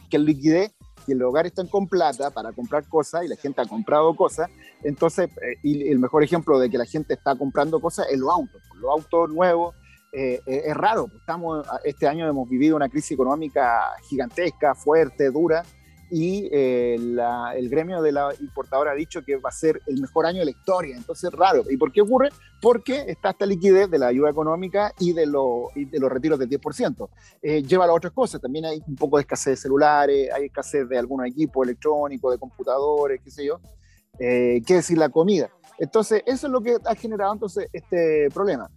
que 0.09 0.17
el 0.17 0.25
liquidez 0.25 0.71
que 1.05 1.15
los 1.15 1.29
hogares 1.29 1.51
están 1.51 1.67
con 1.67 1.87
plata 1.87 2.29
para 2.29 2.51
comprar 2.51 2.87
cosas 2.87 3.25
y 3.25 3.27
la 3.27 3.35
gente 3.35 3.61
ha 3.61 3.65
comprado 3.65 4.15
cosas. 4.15 4.49
Entonces, 4.83 5.29
eh, 5.29 5.57
y 5.63 5.89
el 5.89 5.99
mejor 5.99 6.23
ejemplo 6.23 6.59
de 6.59 6.69
que 6.69 6.77
la 6.77 6.85
gente 6.85 7.13
está 7.13 7.35
comprando 7.35 7.79
cosas 7.79 8.07
es 8.11 8.19
los 8.19 8.29
autos. 8.29 8.61
Los 8.79 8.91
autos 8.91 9.29
nuevos 9.29 9.75
eh, 10.11 10.41
eh, 10.45 10.63
es 10.65 10.75
raro. 10.75 11.09
Estamos, 11.15 11.65
este 11.83 12.07
año 12.07 12.27
hemos 12.27 12.49
vivido 12.49 12.75
una 12.75 12.89
crisis 12.89 13.11
económica 13.11 13.93
gigantesca, 14.03 14.75
fuerte, 14.75 15.31
dura, 15.31 15.63
y 16.13 16.49
eh, 16.51 16.95
el 16.95 17.69
gremio 17.69 18.01
de 18.01 18.11
la 18.11 18.33
importadora 18.41 18.91
ha 18.91 18.95
dicho 18.95 19.23
que 19.23 19.37
va 19.37 19.47
a 19.47 19.53
ser 19.53 19.81
el 19.87 20.01
mejor 20.01 20.25
año 20.25 20.39
de 20.39 20.45
la 20.45 20.51
historia. 20.51 20.97
Entonces, 20.97 21.31
raro. 21.31 21.63
¿Y 21.69 21.77
por 21.77 21.93
qué 21.93 22.01
ocurre? 22.01 22.27
Porque 22.61 23.05
está 23.07 23.29
esta 23.29 23.45
liquidez 23.45 23.89
de 23.89 23.97
la 23.97 24.07
ayuda 24.07 24.29
económica 24.29 24.93
y 24.99 25.13
de, 25.13 25.21
de 25.21 25.99
los 25.99 26.11
retiros 26.11 26.37
del 26.37 26.49
10%. 26.49 27.09
lleva 27.65 27.85
a 27.85 27.93
otras 27.93 28.11
cosas. 28.11 28.41
También 28.41 28.65
hay 28.65 28.83
un 28.85 28.95
poco 28.97 29.15
de 29.15 29.21
escasez 29.21 29.53
de 29.53 29.55
celulares, 29.55 30.29
hay 30.33 30.47
escasez 30.47 30.89
de 30.89 30.97
algunos 30.97 31.27
equipos 31.27 31.65
electrónicos, 31.65 32.33
de 32.33 32.37
computadores, 32.37 33.21
qué 33.23 33.31
sé 33.31 33.45
yo. 33.45 33.61
qué 34.19 34.63
decir 34.67 34.97
la 34.97 35.07
comida. 35.07 35.49
Entonces, 35.79 36.23
eso 36.25 36.47
es 36.47 36.51
lo 36.51 36.61
que 36.61 36.75
ha 36.85 36.95
generado 36.95 37.31
entonces 37.31 37.69
este 37.71 38.27
problema. 38.33 38.69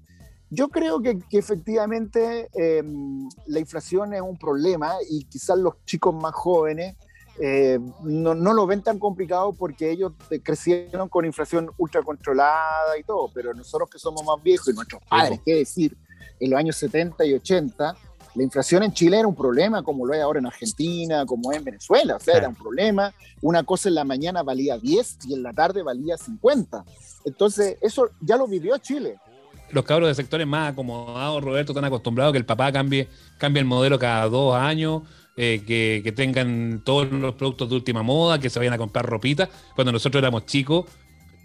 Yo 0.51 0.69
creo 0.69 1.01
que, 1.01 1.19
efectivamente 1.33 2.49
em, 2.55 3.29
la 3.47 3.61
inflación 3.61 4.15
es 4.15 4.21
un 4.21 4.39
problema 4.39 4.93
y 5.11 5.25
quizás 5.25 5.59
los 5.59 5.75
chicos 5.85 6.15
más 6.15 6.35
jóvenes 6.35 6.97
eh, 7.41 7.81
no, 8.03 8.35
no, 8.35 8.55
lo 8.55 8.67
ven 8.67 8.83
tan 8.83 8.99
complicado 9.01 9.53
porque 9.53 9.91
ellos 9.91 10.13
crecieron 10.45 11.09
con 11.09 11.25
inflación 11.25 11.69
ultra 11.79 12.03
controlada 12.03 12.97
y 12.97 13.03
todo, 13.03 13.29
pero 13.35 13.53
nosotros 13.55 13.91
que 13.91 13.99
somos 13.99 14.25
más 14.25 14.41
viejos 14.43 14.69
y 14.69 14.73
nuestros 14.73 15.03
padres, 15.03 15.41
qué 15.45 15.57
decir, 15.57 15.97
en 16.39 16.51
los 16.51 16.59
años 16.59 16.77
70 16.77 17.25
y 17.25 17.35
80, 17.35 17.97
la 18.35 18.43
inflación 18.43 18.83
en 18.83 18.93
Chile 18.93 19.19
era 19.19 19.29
un 19.29 19.35
problema 19.35 19.83
como 19.83 20.07
lo 20.07 20.13
hay 20.13 20.21
ahora 20.21 20.39
en 20.39 20.47
Argentina, 20.47 21.25
como 21.27 21.53
en 21.53 21.65
Venezuela, 21.65 22.17
o 22.17 22.21
sea, 22.21 22.37
era 22.37 22.49
un 22.49 22.55
problema. 22.55 23.13
Una 23.43 23.63
cosa 23.63 23.89
en 23.89 23.97
la 23.97 24.05
mañana 24.05 24.43
valía 24.43 24.79
10 24.79 25.19
y 25.27 25.35
en 25.35 25.43
la 25.43 25.53
tarde 25.53 25.83
valía 25.83 26.17
50. 26.17 26.85
Entonces, 27.25 27.79
eso 27.81 28.11
ya 28.21 28.37
lo 28.37 28.47
vivió 28.47 28.77
Chile 28.79 29.19
los 29.75 29.85
cabros 29.85 30.09
de 30.09 30.15
sectores 30.15 30.47
más 30.47 30.73
acomodados, 30.73 31.43
Roberto, 31.43 31.73
están 31.73 31.85
acostumbrados 31.85 32.31
a 32.31 32.33
que 32.33 32.39
el 32.39 32.47
papá 32.47 32.73
cambie, 32.73 33.09
cambie 33.39 33.61
el 33.61 33.67
modelo 33.67 33.99
cada 33.99 34.29
dos 34.29 34.57
años, 34.57 35.03
eh, 35.37 35.63
que, 35.67 36.13
tengan 36.13 36.83
todos 36.85 37.11
los 37.11 37.35
productos 37.35 37.69
de 37.69 37.75
última 37.75 38.03
moda, 38.03 38.39
que 38.39 38.51
se 38.51 38.59
vayan 38.59 38.75
a 38.75 38.79
comprar 38.79 39.05
ropita. 39.05 39.49
Cuando 39.75 39.93
nosotros 39.93 40.21
éramos 40.23 40.47
chicos, 40.47 40.87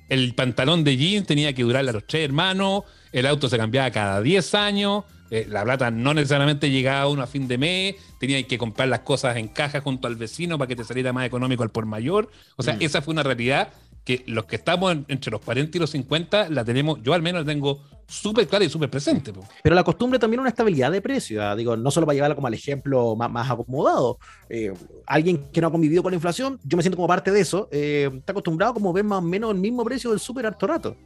el 0.10 0.34
pantalón 0.36 0.84
de 0.84 0.96
jeans 0.96 1.26
tenía 1.26 1.54
que 1.54 1.64
durarle 1.64 1.90
a 1.90 1.94
los 1.94 2.06
tres 2.06 2.26
hermanos, 2.26 2.84
el 3.12 3.26
auto 3.26 3.50
se 3.50 3.58
cambiaba 3.58 3.90
cada 3.92 4.22
10 4.22 4.54
años, 4.56 5.04
eh, 5.32 5.46
la 5.50 5.64
plata 5.64 5.92
no 5.92 6.14
necesariamente 6.14 6.70
llegaba 6.72 7.08
uno 7.08 7.22
a 7.22 7.28
fin 7.28 7.48
de 7.48 7.58
mes, 7.58 7.96
tenía 8.20 8.42
que 8.48 8.58
comprar 8.58 8.88
las 8.88 9.02
cosas 9.02 9.38
en 9.38 9.48
caja 9.48 9.82
junto 9.82 10.08
al 10.08 10.16
vecino 10.16 10.58
para 10.58 10.68
que 10.68 10.76
te 10.76 10.84
saliera 10.84 11.14
más 11.14 11.26
económico 11.26 11.64
el 11.64 11.70
por 11.70 11.86
mayor. 11.86 12.30
O 12.58 12.64
sea, 12.64 12.76
mm. 12.76 12.82
esa 12.82 13.02
fue 13.02 13.14
una 13.14 13.24
realidad 13.24 13.70
que 14.10 14.24
los 14.26 14.46
que 14.46 14.56
estamos 14.56 14.98
entre 15.08 15.30
los 15.30 15.40
40 15.40 15.78
y 15.78 15.80
los 15.80 15.92
50 15.92 16.50
la 16.50 16.66
tenemos, 16.66 17.00
yo 17.04 17.14
al 17.14 17.22
menos 17.22 17.42
la 17.44 17.46
tengo 17.46 17.84
súper 18.08 18.48
clara 18.48 18.66
y 18.66 18.70
súper 18.70 18.90
presente. 18.90 19.32
Pero 19.62 19.76
la 19.76 19.84
costumbre 19.84 20.18
también 20.18 20.40
una 20.40 20.50
estabilidad 20.50 20.92
de 20.92 21.00
precio, 21.00 21.44
¿ah? 21.46 21.56
digo, 21.56 21.78
no 21.78 21.92
solo 21.92 22.08
para 22.08 22.16
llevarla 22.16 22.34
como 22.34 22.48
al 22.48 22.56
ejemplo 22.56 23.16
más, 23.16 23.52
acomodado. 23.52 24.18
Eh, 24.50 24.74
alguien 25.06 25.52
que 25.52 25.62
no 25.62 25.68
ha 25.68 25.72
convivido 25.72 26.02
con 26.02 26.12
la 26.12 26.16
inflación, 26.16 26.60
yo 26.64 26.76
me 26.76 26.82
siento 26.82 26.96
como 26.96 27.08
parte 27.08 27.30
de 27.30 27.40
eso, 27.40 27.70
eh, 27.72 28.10
está 28.12 28.32
acostumbrado 28.32 28.74
como 28.74 28.92
ver 28.92 29.04
más 29.04 29.20
o 29.20 29.22
menos 29.22 29.52
el 29.52 29.60
mismo 29.60 29.86
precio 29.86 30.10
del 30.10 30.20
súper 30.20 30.48
harto 30.48 30.66
rato. 30.66 30.98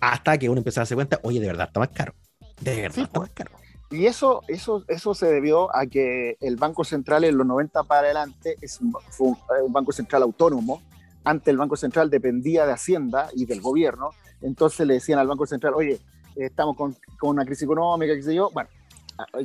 Hasta 0.00 0.36
que 0.36 0.48
uno 0.48 0.58
empieza 0.58 0.80
a 0.80 0.82
darse 0.82 0.96
cuenta, 0.96 1.20
oye, 1.22 1.38
de 1.38 1.46
verdad 1.46 1.68
está 1.68 1.78
más 1.78 1.90
caro. 1.90 2.12
De 2.60 2.74
verdad 2.74 3.04
está 3.04 3.20
más 3.20 3.30
caro. 3.30 3.52
Y 3.92 4.06
eso, 4.06 4.42
eso, 4.48 4.84
eso 4.88 5.14
se 5.14 5.26
debió 5.26 5.74
a 5.74 5.86
que 5.86 6.36
el 6.40 6.56
Banco 6.56 6.82
Central 6.82 7.22
en 7.22 7.38
los 7.38 7.46
90 7.46 7.84
para 7.84 8.00
adelante 8.00 8.56
es 8.60 8.80
fue 9.10 9.28
un 9.64 9.72
Banco 9.72 9.92
Central 9.92 10.24
autónomo, 10.24 10.82
antes 11.28 11.48
el 11.48 11.58
Banco 11.58 11.76
Central 11.76 12.08
dependía 12.08 12.64
de 12.64 12.72
Hacienda 12.72 13.28
y 13.34 13.44
del 13.44 13.60
gobierno, 13.60 14.10
entonces 14.40 14.86
le 14.86 14.94
decían 14.94 15.18
al 15.18 15.26
Banco 15.26 15.46
Central, 15.46 15.74
oye, 15.74 16.00
estamos 16.34 16.74
con, 16.74 16.96
una 17.22 17.44
crisis 17.44 17.64
económica, 17.64 18.14
qué 18.14 18.22
sé 18.22 18.34
yo, 18.34 18.50
bueno, 18.50 18.70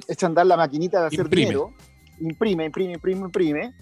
echa 0.07 0.27
a 0.27 0.29
andar 0.29 0.45
la 0.45 0.55
maquinita 0.55 1.01
de 1.01 1.07
hacer 1.07 1.27
dinero, 1.27 1.73
imprime, 2.21 2.65
imprime, 2.65 2.93
imprime, 2.93 3.21
imprime, 3.21 3.75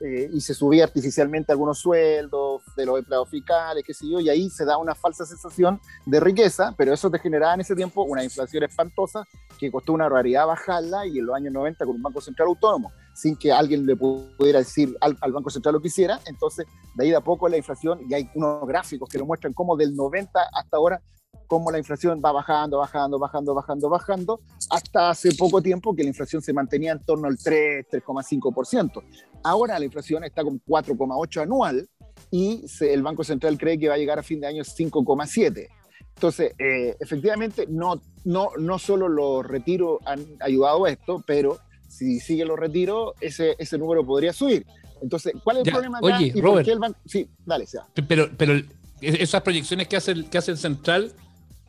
eh, 0.00 0.28
y 0.32 0.40
se 0.40 0.52
subía 0.52 0.82
artificialmente 0.82 1.52
algunos 1.52 1.78
sueldos 1.78 2.62
de 2.76 2.86
los 2.86 2.98
empleados 2.98 3.30
fiscales, 3.30 3.84
qué 3.86 3.94
sé 3.94 4.08
yo, 4.08 4.18
y 4.18 4.28
ahí 4.28 4.50
se 4.50 4.64
da 4.64 4.76
una 4.76 4.96
falsa 4.96 5.24
sensación 5.24 5.80
de 6.04 6.18
riqueza, 6.18 6.74
pero 6.76 6.92
eso 6.92 7.08
te 7.08 7.20
generaba 7.20 7.54
en 7.54 7.60
ese 7.60 7.76
tiempo 7.76 8.02
una 8.02 8.24
inflación 8.24 8.64
espantosa 8.64 9.22
que 9.60 9.70
costó 9.70 9.92
una 9.92 10.08
raridad 10.08 10.48
bajarla 10.48 11.06
y 11.06 11.20
en 11.20 11.26
los 11.26 11.36
años 11.36 11.52
90 11.52 11.86
con 11.86 11.94
un 11.94 12.02
Banco 12.02 12.20
Central 12.20 12.48
autónomo, 12.48 12.90
sin 13.14 13.36
que 13.36 13.52
alguien 13.52 13.86
le 13.86 13.94
pudiera 13.94 14.58
decir 14.58 14.96
al, 15.00 15.16
al 15.20 15.30
Banco 15.30 15.50
Central 15.50 15.74
lo 15.74 15.80
que 15.80 15.88
hiciera, 15.88 16.18
entonces 16.26 16.66
de 16.94 17.04
ahí 17.04 17.10
de 17.10 17.16
a 17.16 17.20
poco 17.20 17.48
la 17.48 17.56
inflación, 17.56 18.00
y 18.08 18.14
hay 18.14 18.30
unos 18.34 18.66
gráficos 18.66 19.08
que 19.08 19.18
lo 19.18 19.26
muestran 19.26 19.52
como 19.52 19.76
del 19.76 19.94
90 19.94 20.40
hasta 20.52 20.76
ahora 20.76 21.02
cómo 21.46 21.70
la 21.70 21.78
inflación 21.78 22.20
va 22.24 22.32
bajando, 22.32 22.78
bajando, 22.78 23.18
bajando, 23.18 23.54
bajando, 23.54 23.88
bajando, 23.88 24.40
hasta 24.70 25.10
hace 25.10 25.34
poco 25.34 25.60
tiempo 25.62 25.94
que 25.94 26.02
la 26.02 26.08
inflación 26.08 26.42
se 26.42 26.52
mantenía 26.52 26.92
en 26.92 27.00
torno 27.04 27.28
al 27.28 27.38
3, 27.38 27.86
3,5%. 27.90 29.02
Ahora 29.42 29.78
la 29.78 29.84
inflación 29.84 30.24
está 30.24 30.42
con 30.42 30.60
4,8 30.64 31.42
anual 31.42 31.88
y 32.30 32.64
el 32.80 33.02
Banco 33.02 33.24
Central 33.24 33.58
cree 33.58 33.78
que 33.78 33.88
va 33.88 33.94
a 33.94 33.98
llegar 33.98 34.18
a 34.18 34.22
fin 34.22 34.40
de 34.40 34.46
año 34.46 34.62
5,7. 34.62 35.68
Entonces, 36.14 36.52
eh, 36.58 36.96
efectivamente, 37.00 37.66
no, 37.68 38.00
no, 38.24 38.50
no 38.58 38.78
solo 38.78 39.08
los 39.08 39.44
retiros 39.44 39.98
han 40.06 40.24
ayudado 40.40 40.84
a 40.84 40.90
esto, 40.90 41.22
pero 41.26 41.58
si 41.88 42.20
sigue 42.20 42.44
los 42.44 42.58
retiros, 42.58 43.14
ese, 43.20 43.56
ese 43.58 43.78
número 43.78 44.04
podría 44.04 44.32
subir. 44.32 44.66
Entonces, 45.04 45.34
¿cuál 45.44 45.58
es 45.58 45.66
el 45.66 45.72
problema 45.72 45.98
acá? 45.98 46.16
Oye, 46.16 46.32
Robert, 46.36 46.66
el 46.66 46.78
banco... 46.78 46.98
Sí, 47.04 47.28
dale, 47.44 47.66
sea. 47.66 47.86
Pero, 48.08 48.30
pero 48.36 48.60
esas 49.00 49.42
proyecciones 49.42 49.86
que 49.86 49.96
hace, 49.96 50.24
que 50.24 50.38
hace 50.38 50.50
el 50.50 50.58
Central 50.58 51.12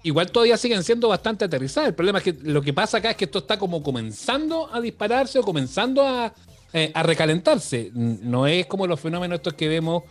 igual 0.04 0.32
todavía 0.32 0.56
siguen 0.56 0.84
siendo 0.84 1.10
bastante 1.10 1.46
aterrizadas. 1.46 1.90
El 1.90 1.96
problema 1.96 2.20
es 2.20 2.24
que 2.24 2.34
lo 2.44 2.62
que 2.62 2.74
pasa 2.74 3.00
acá 3.00 3.10
es 3.10 3.18
que 3.18 3.26
esto 3.26 3.40
está 3.40 3.58
como 3.58 3.82
comenzando 3.82 4.74
a 4.74 4.80
dispararse 4.80 5.40
o 5.40 5.44
comenzando 5.44 6.08
a, 6.08 6.34
eh, 6.74 6.94
recalentarse. 7.04 7.92
No 7.94 8.46
es 8.48 8.68
como 8.68 8.86
los 8.86 9.00
fenómenos 9.00 9.38
estos 9.38 9.56
que 9.56 9.68
vemos, 9.68 10.04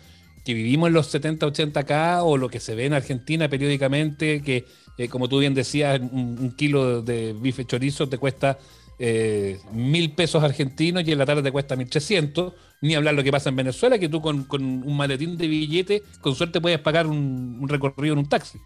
que 0.45 0.53
vivimos 0.53 0.89
en 0.89 0.95
los 0.95 1.07
70, 1.07 1.47
80 1.47 1.81
acá, 1.81 2.25
o 2.25 2.37
lo 2.37 2.49
que 2.49 2.59
se 2.59 2.75
ve 2.75 2.87
en 2.87 2.93
Argentina 2.93 3.49
periódicamente, 3.49 4.43
que 4.43 4.65
eh, 4.99 5.09
como 5.09 5.29
tú 5.29 5.39
bien 5.39 5.55
decías, 5.55 6.01
un, 6.01 6.53
kilo 6.57 7.03
de 7.03 7.33
bife 7.33 7.65
chorizo 7.65 8.09
te 8.09 8.19
cuesta 8.19 8.59
mil 8.99 10.13
pesos 10.15 10.43
argentinos 10.43 11.07
y 11.07 11.13
en 11.13 11.19
la 11.19 11.27
tarde 11.27 11.43
te 11.43 11.53
cuesta 11.53 11.77
1300. 11.77 12.53
Ni 12.83 12.95
hablar 12.95 13.15
lo 13.15 13.25
que 13.25 13.33
pasa 13.33 13.49
en 13.49 13.57
Venezuela, 13.57 13.99
que 13.99 14.09
tú 14.09 14.21
con, 14.21 14.47
un 14.51 14.97
maletín 14.97 15.39
de 15.39 15.49
billete, 15.49 16.03
con 16.21 16.35
suerte 16.35 16.61
puedes 16.61 16.79
pagar 16.81 17.07
un 17.07 17.67
recorrido 17.69 18.13
en 18.13 18.19
un 18.19 18.29
taxi 18.29 18.59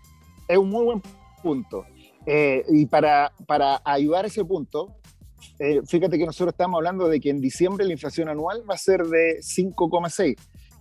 es 0.49 0.59
un 0.59 0.71
muy 0.71 0.85
buen 0.85 1.03
punto. 1.43 1.85
Eh, 2.27 2.65
y 2.71 2.87
para, 2.87 3.33
para 3.47 3.81
ayudar 3.85 4.25
a 4.25 4.29
ese 4.29 4.45
punto, 4.45 4.97
eh, 5.59 5.81
fíjate 5.87 6.19
que 6.19 6.27
nosotros 6.27 6.53
estamos 6.53 6.79
hablando 6.79 7.09
de 7.09 7.21
que 7.21 7.31
en 7.31 7.41
diciembre 7.41 7.85
la 7.85 7.93
inflación 7.93 8.29
anual 8.29 8.69
va 8.69 8.75
a 8.75 8.79
ser 8.79 9.05
de 9.05 9.39
5,6. 9.41 10.37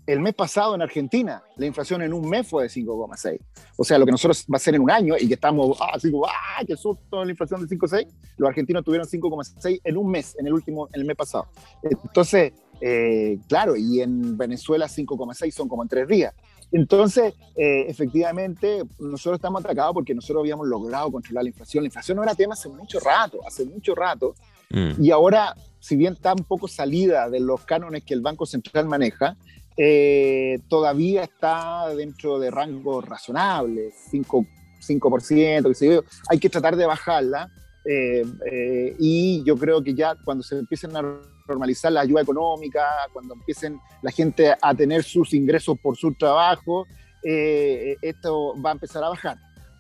El 0.08 0.22
mes 0.22 0.34
pasado 0.34 0.74
en 0.74 0.82
Argentina, 0.82 1.44
la 1.58 1.66
inflación 1.66 2.02
en 2.02 2.14
un 2.14 2.30
mes 2.30 2.48
fue 2.48 2.64
de 2.64 2.70
5,6. 2.70 3.40
O 3.76 3.84
sea, 3.84 4.00
lo 4.00 4.06
que 4.06 4.12
nosotros 4.12 4.46
va 4.52 4.56
a 4.56 4.60
ser 4.60 4.76
en 4.76 4.82
un 4.82 4.90
año 4.90 5.16
y 5.20 5.28
que 5.28 5.34
estamos, 5.34 5.78
ah, 5.82 5.92
así 5.96 6.10
ah, 6.26 6.64
qué 6.66 6.78
susto 6.78 7.26
la 7.26 7.30
inflación 7.30 7.68
de 7.68 7.76
5,6, 7.76 8.08
los 8.38 8.48
argentinos 8.48 8.86
tuvieron 8.86 9.06
5,6 9.06 9.82
en 9.84 9.98
un 9.98 10.10
mes, 10.10 10.34
en 10.40 10.48
el 10.48 10.54
último, 10.54 10.88
en 10.94 11.02
el 11.02 11.06
mes 11.06 11.18
pasado. 11.18 11.48
Entonces, 11.84 12.54
eh, 12.80 13.38
claro, 13.50 13.76
y 13.76 14.00
en 14.00 14.38
Venezuela 14.38 14.88
5,6 14.88 15.52
son 15.52 15.68
como 15.68 15.84
en 15.84 15.90
tres 15.90 16.08
días. 16.08 16.34
Entonces, 16.72 17.34
eh, 17.56 17.86
efectivamente, 17.90 18.84
nosotros 19.00 19.38
estamos 19.38 19.60
atracados 19.60 19.94
porque 19.94 20.16
nosotros 20.16 20.42
habíamos 20.42 20.68
logrado 20.68 21.12
controlar 21.12 21.44
la 21.44 21.50
inflación. 21.50 21.84
La 21.84 21.88
inflación 21.88 22.16
no 22.16 22.24
era 22.24 22.34
tema 22.34 22.54
hace 22.54 22.70
mucho 22.70 23.00
rato, 23.02 23.40
hace 23.46 23.66
mucho 23.66 23.94
rato. 23.94 24.36
Mm. 24.70 25.04
Y 25.04 25.12
ahora, 25.12 25.54
si 25.80 25.96
bien 25.96 26.14
está 26.14 26.34
un 26.34 26.44
poco 26.44 26.68
salida 26.68 27.30
de 27.30 27.40
los 27.40 27.66
cánones 27.66 28.04
que 28.04 28.14
el 28.14 28.22
Banco 28.22 28.46
Central 28.46 28.86
maneja, 28.86 29.36
eh, 29.80 30.60
todavía 30.68 31.24
está 31.24 31.94
dentro 31.96 32.40
de 32.40 32.50
rangos 32.50 33.06
razonables, 33.06 33.94
5, 34.10 34.46
5% 34.82 36.04
hay 36.30 36.40
que 36.40 36.50
tratar 36.50 36.76
de 36.76 36.86
bajarla. 36.88 37.52
Eh, 37.86 38.26
eh, 38.52 38.96
y 39.00 39.44
yo 39.46 39.56
creo 39.56 39.82
que 39.82 39.94
ya 39.94 40.16
cuando 40.26 40.44
se 40.44 40.58
empiecen 40.58 40.98
a 40.98 41.22
normalizar 41.48 41.92
la 41.92 42.02
ayuda 42.02 42.22
económica, 42.22 42.84
cuando 43.14 43.36
empiecen 43.36 43.80
la 44.02 44.12
gente 44.12 44.54
a 44.60 44.74
tener 44.74 45.04
sus 45.04 45.34
ingresos 45.34 45.78
por 45.80 45.96
su 45.96 46.14
trabajo, 46.14 46.86
esto 47.24 48.54
va 48.62 48.72
a 48.72 48.74
empezar 48.74 49.04
a 49.04 49.10
bajar. 49.10 49.38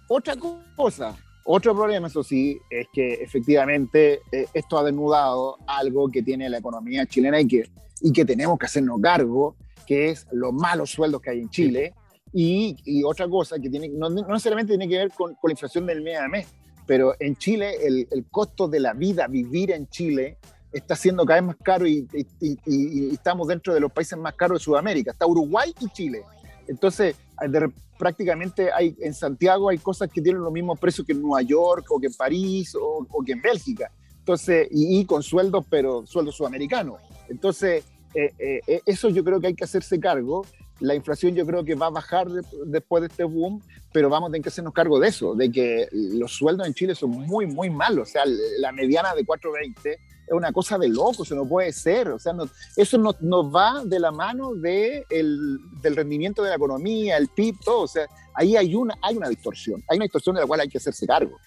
Otra 0.10 0.36
cosa, 0.76 1.16
otro 1.45 1.76
problema, 1.76 2.08
eso 2.08 2.24
sí, 2.24 2.60
es 2.70 2.88
que 2.93 3.16
efectivamente 3.16 4.22
esto 4.54 4.78
ha 4.78 4.84
desnudado 4.84 5.58
algo 5.66 6.10
que 6.10 6.22
tiene 6.22 6.50
la 6.50 6.58
economía 6.58 7.06
chilena 7.06 7.39
y 7.39 7.48
que, 7.48 7.70
y 8.02 8.12
que 8.12 8.26
tenemos 8.26 8.58
que 8.60 8.66
hacernos 8.66 9.00
cargo, 9.02 9.56
que 9.88 10.10
es 10.10 10.28
los 10.32 10.54
malos 10.54 10.92
sueldos 10.92 11.22
que 11.22 11.32
hay 11.32 11.40
en 11.40 11.50
Chile. 11.50 11.94
Y, 12.34 12.76
y 12.84 13.04
otra 13.04 13.28
cosa 13.28 13.58
que 13.58 13.70
tiene, 13.70 13.88
no, 13.90 14.10
no, 14.10 14.22
necesariamente 14.28 14.74
tiene 14.74 14.88
que 14.88 14.98
ver 14.98 15.12
con, 15.12 15.34
con, 15.36 15.50
la 15.50 15.54
inflación 15.54 15.86
del 15.86 16.02
mes 16.02 16.20
a 16.20 16.28
mes, 16.28 16.48
pero 16.86 17.16
en 17.20 17.38
Chile 17.38 17.74
el, 17.82 18.08
el, 18.12 18.26
costo 18.30 18.68
de 18.68 18.82
la 18.82 18.94
vida, 18.94 19.28
vivir 19.28 19.72
en 19.72 19.88
Chile, 19.88 20.38
está 20.74 20.96
siendo 20.96 21.26
cada 21.26 21.40
vez 21.40 21.48
más 21.48 21.56
caro 21.64 21.88
y, 21.88 22.06
y, 22.42 22.58
y, 22.66 23.14
estamos 23.14 23.48
dentro 23.48 23.74
de 23.74 23.80
los 23.80 23.92
países 23.92 24.20
más 24.20 24.34
caros 24.36 24.60
de 24.60 24.66
Sudamérica. 24.66 25.12
Está 25.12 25.26
Uruguay 25.26 25.74
y 25.80 25.88
Chile. 25.88 26.22
Entonces, 26.68 27.16
de, 27.50 27.72
prácticamente 27.98 28.72
hay, 28.72 28.96
en 29.00 29.14
Santiago 29.14 29.70
hay 29.70 29.78
cosas 29.78 30.10
que 30.12 30.22
tienen 30.22 30.42
los 30.42 30.52
mismos 30.52 30.78
precios 30.78 31.08
que 31.08 31.14
en 31.14 31.22
Nueva 31.22 31.42
York 31.42 31.86
o 31.90 32.00
que 32.00 32.08
en 32.08 32.14
París 32.14 32.76
o, 32.76 33.08
o 33.10 33.24
que 33.24 33.32
en 33.32 33.42
Bélgica. 33.42 33.90
Entonces, 34.28 34.68
y, 34.72 35.06
con 35.06 35.24
sueldos, 35.24 35.66
pero 35.70 36.06
sueldos 36.06 36.36
sudamericanos. 36.36 37.00
Entonces, 37.30 37.86
eh, 38.14 38.34
eh, 38.39 38.62
eh, 38.68 38.82
eso 38.86 39.10
yo 39.10 39.24
creo 39.24 39.39
que 39.39 39.47
hay 39.47 39.55
que 39.55 39.64
hacerse 39.64 39.99
cargo. 39.99 40.45
La 40.80 40.93
inflación 40.93 41.34
yo 41.34 41.45
creo 41.45 41.64
que 41.64 41.76
va 41.76 41.88
a 41.88 41.91
bajar 41.91 42.28
después 42.66 43.01
de 43.01 43.08
este 43.08 43.24
boom, 43.24 43.64
pero 43.91 44.10
vamos 44.10 44.30
a 44.30 44.32
tener 44.32 44.43
que 44.43 44.49
hacernos 44.49 44.74
cargo 44.74 44.99
de 44.99 45.08
eso, 45.08 45.34
de 45.34 45.51
que 45.51 45.88
los 45.91 46.34
sueldos 46.34 46.68
en 46.68 46.74
Chile 46.74 46.93
son 46.93 47.12
muy, 47.12 47.47
muy 47.47 47.70
malos. 47.70 48.10
O 48.10 48.12
sea, 48.12 48.24
la 48.60 48.72
mediana 48.72 49.16
de 49.16 49.26
4.20 49.26 49.97
es 50.28 50.34
una 50.34 50.51
cosa 50.51 50.78
de 50.78 50.89
loco, 50.89 51.24
eso 51.24 51.34
no 51.34 51.47
puede 51.47 51.72
ser. 51.72 52.10
O 52.10 52.20
sea, 52.20 52.34
eso 52.76 52.97
nos 52.99 53.20
no 53.22 53.49
va 53.49 53.84
de 53.86 53.99
la 53.99 54.12
mano 54.12 54.53
de 54.53 55.05
el, 55.10 55.58
del 55.82 55.95
rendimiento 55.95 56.43
de 56.43 56.49
la 56.49 56.55
economía, 56.55 57.18
el 57.18 57.30
PIB, 57.30 57.55
todo. 57.64 57.82
O 57.82 57.88
sea, 57.88 58.05
ahí 58.36 58.55
hay 58.55 58.76
una, 58.76 58.95
hay 59.01 59.18
una 59.18 59.30
distorsión, 59.30 59.84
hay 59.88 59.97
una 59.97 60.05
distorsión 60.05 60.36
de 60.36 60.41
la 60.41 60.47
cual 60.47 60.60
hay 60.60 60.70
que 60.70 60.78
hacerse 60.78 61.08
cargo. 61.08 61.38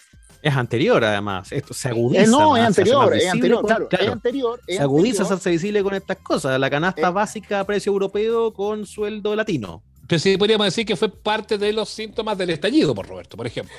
Es 0.43 0.57
anterior, 0.57 1.05
además. 1.05 1.53
Esto 1.53 1.74
se 1.74 1.88
agudiza. 1.88 2.22
Eh, 2.22 2.26
no, 2.26 2.57
es 2.57 2.64
anterior, 2.64 3.14
es 3.14 3.28
anterior, 3.28 3.64
claro, 3.64 3.88
Es 3.91 4.09
anterior. 4.09 4.61
se 4.66 4.78
agudiza, 4.78 5.24
se 5.24 5.34
hace 5.34 5.51
visible 5.51 5.82
con 5.82 5.95
estas 5.95 6.16
cosas. 6.18 6.59
La 6.59 6.70
canasta 6.70 7.09
eh. 7.09 7.12
básica 7.12 7.61
a 7.61 7.64
precio 7.64 7.93
europeo 7.93 8.53
con 8.53 8.86
sueldo 8.86 9.36
latino. 9.36 9.82
Pero 10.07 10.18
sí 10.18 10.36
podríamos 10.36 10.66
decir 10.66 10.86
que 10.86 10.97
fue 10.97 11.09
parte 11.09 11.57
de 11.57 11.72
los 11.72 11.88
síntomas 11.88 12.36
del 12.36 12.51
estallido, 12.51 12.95
por 12.95 13.07
Roberto, 13.07 13.36
por 13.36 13.47
ejemplo. 13.47 13.74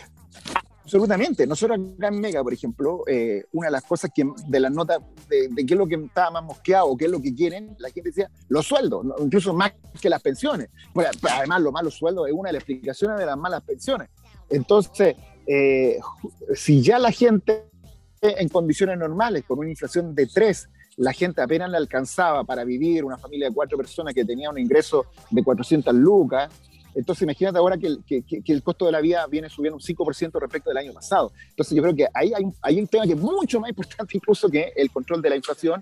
Absolutamente. 0.83 1.47
Nosotros 1.47 1.79
acá 1.97 2.07
en 2.07 2.19
Mega, 2.19 2.43
por 2.43 2.53
ejemplo, 2.53 3.03
eh, 3.07 3.45
una 3.53 3.67
de 3.67 3.71
las 3.71 3.83
cosas 3.83 4.11
que 4.13 4.25
de 4.47 4.59
las 4.59 4.71
notas 4.71 4.99
de, 5.29 5.49
qué 5.65 5.73
es 5.73 5.77
lo 5.77 5.87
que 5.87 5.95
estaba 5.95 6.31
más 6.31 6.43
mosqueado, 6.43 6.95
qué 6.97 7.05
es 7.05 7.11
lo 7.11 7.21
que 7.21 7.33
quieren, 7.33 7.75
la 7.79 7.89
gente 7.89 8.09
decía 8.09 8.29
los 8.49 8.65
sueldos, 8.67 9.05
incluso 9.19 9.53
más 9.53 9.73
que 10.01 10.09
las 10.09 10.21
pensiones. 10.21 10.69
además, 11.21 11.61
los 11.61 11.71
malos 11.71 11.95
sueldos 11.95 12.27
es 12.27 12.33
una 12.33 12.49
de 12.49 12.53
las 12.53 12.61
explicaciones 12.61 13.17
de 13.17 13.25
las 13.25 13.37
malas 13.37 13.61
pensiones. 13.61 14.09
Entonces, 14.49 15.15
eh, 15.47 15.99
si 16.55 16.81
ya 16.81 16.99
la 16.99 17.11
gente 17.11 17.65
en 18.21 18.49
condiciones 18.49 18.97
normales, 18.97 19.43
con 19.47 19.59
una 19.59 19.69
inflación 19.69 20.13
de 20.13 20.27
3, 20.27 20.69
la 20.97 21.13
gente 21.13 21.41
apenas 21.41 21.69
le 21.71 21.77
alcanzaba 21.77 22.43
para 22.43 22.63
vivir, 22.63 23.03
una 23.03 23.17
familia 23.17 23.49
de 23.49 23.55
cuatro 23.55 23.77
personas 23.77 24.13
que 24.13 24.23
tenía 24.23 24.49
un 24.49 24.59
ingreso 24.59 25.05
de 25.29 25.43
400 25.43 25.93
lucas, 25.95 26.51
entonces 26.93 27.23
imagínate 27.23 27.57
ahora 27.57 27.77
que 27.77 28.23
el, 28.45 28.63
costo 28.63 28.85
de 28.85 28.91
la 28.91 28.99
vida 28.99 29.25
viene 29.27 29.49
subiendo 29.49 29.77
un 29.77 29.81
5% 29.81 30.39
respecto 30.39 30.69
del 30.69 30.77
año 30.77 30.93
pasado. 30.93 31.31
Entonces 31.49 31.75
yo 31.75 31.81
creo 31.81 31.95
que 31.95 32.07
ahí 32.13 32.33
hay, 32.61 32.79
un 32.79 32.87
tema 32.87 33.05
que 33.05 33.13
es 33.13 33.19
mucho 33.19 33.59
más 33.61 33.69
importante 33.69 34.11
incluso 34.17 34.49
que 34.49 34.73
el 34.75 34.91
control 34.91 35.21
de 35.21 35.29
la 35.29 35.35
inflación, 35.37 35.81